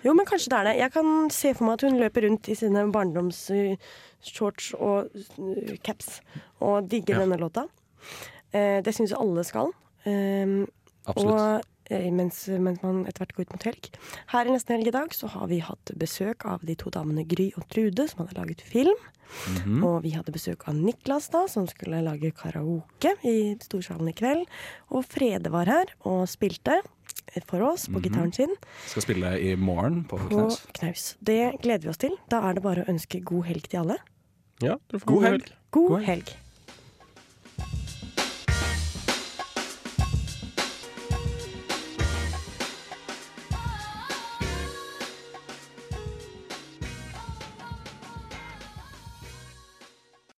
Jo, 0.03 0.15
men 0.19 0.27
kanskje 0.27 0.51
det 0.51 0.59
er 0.59 0.69
det. 0.71 0.75
Jeg 0.81 0.95
kan 0.97 1.13
se 1.31 1.53
for 1.55 1.69
meg 1.69 1.79
at 1.79 1.87
hun 1.87 2.01
løper 2.03 2.27
rundt 2.27 2.51
i 2.51 2.57
sine 2.59 2.83
barndomsshorts 2.95 4.73
og 4.79 5.15
uh, 5.39 5.75
caps 5.87 6.19
og 6.61 6.89
digger 6.91 7.17
Ja. 7.21 7.25
denne 7.25 7.39
låta. 7.41 7.67
Eh, 8.53 8.81
det 8.85 8.93
syns 8.95 9.15
alle 9.17 9.45
skal. 9.49 9.71
Um, 10.05 10.67
Absolutt. 11.07 11.31
Og 11.31 11.39
eh, 11.39 11.61
mens, 12.12 12.48
mens 12.48 12.82
man 12.82 13.02
etter 13.06 13.23
hvert 13.24 13.35
går 13.36 13.47
ut 13.47 13.52
mot 13.56 13.66
helg. 13.69 13.89
Her 14.32 14.47
i 14.48 14.55
Nesten 14.55 14.77
helg 14.77 14.89
i 14.89 14.94
dag 14.94 15.12
så 15.16 15.28
har 15.28 15.47
vi 15.51 15.59
hatt 15.60 15.93
besøk 16.01 16.47
av 16.48 16.64
de 16.64 16.74
to 16.81 16.90
damene 16.90 17.24
Gry 17.28 17.51
og 17.56 17.69
Trude, 17.69 18.09
som 18.09 18.23
hadde 18.27 18.39
laget 18.40 18.60
film. 18.62 18.97
Mhm. 19.48 19.82
Og 19.89 20.02
vi 20.05 20.10
hadde 20.12 20.32
besøk 20.35 20.66
av 20.69 20.74
Niklas, 20.77 21.31
da, 21.32 21.47
som 21.48 21.66
skulle 21.66 22.02
lage 22.05 22.32
karaoke 22.36 23.14
i 23.24 23.55
Storsalen 23.64 24.09
i 24.09 24.12
kveld. 24.12 24.44
Og 24.90 25.05
Frede 25.09 25.51
var 25.51 25.64
her 25.66 25.86
og 26.05 26.27
spilte 26.28 26.81
for 27.47 27.62
oss 27.62 27.86
på 27.89 27.97
Mhm. 27.98 28.02
gitaren 28.02 28.32
sin. 28.35 28.55
Skal 28.86 29.02
spille 29.02 29.40
i 29.40 29.55
morgen 29.56 30.05
på 30.05 30.19
På 30.19 30.28
Knaus. 30.28 30.60
knaus. 30.74 31.16
Det 31.23 31.60
gleder 31.62 31.82
vi 31.85 31.89
oss 31.89 31.97
til. 31.98 32.16
Da 32.28 32.40
er 32.51 32.55
det 32.55 32.62
bare 32.62 32.85
å 32.85 32.89
ønske 32.89 33.23
god 33.24 33.44
helg 33.47 33.69
til 33.69 33.81
alle. 33.81 33.97
Ja, 34.60 34.77
får 34.93 35.06
God 35.06 35.23
helg. 35.24 35.48
God 35.70 36.02
helg. 36.05 36.35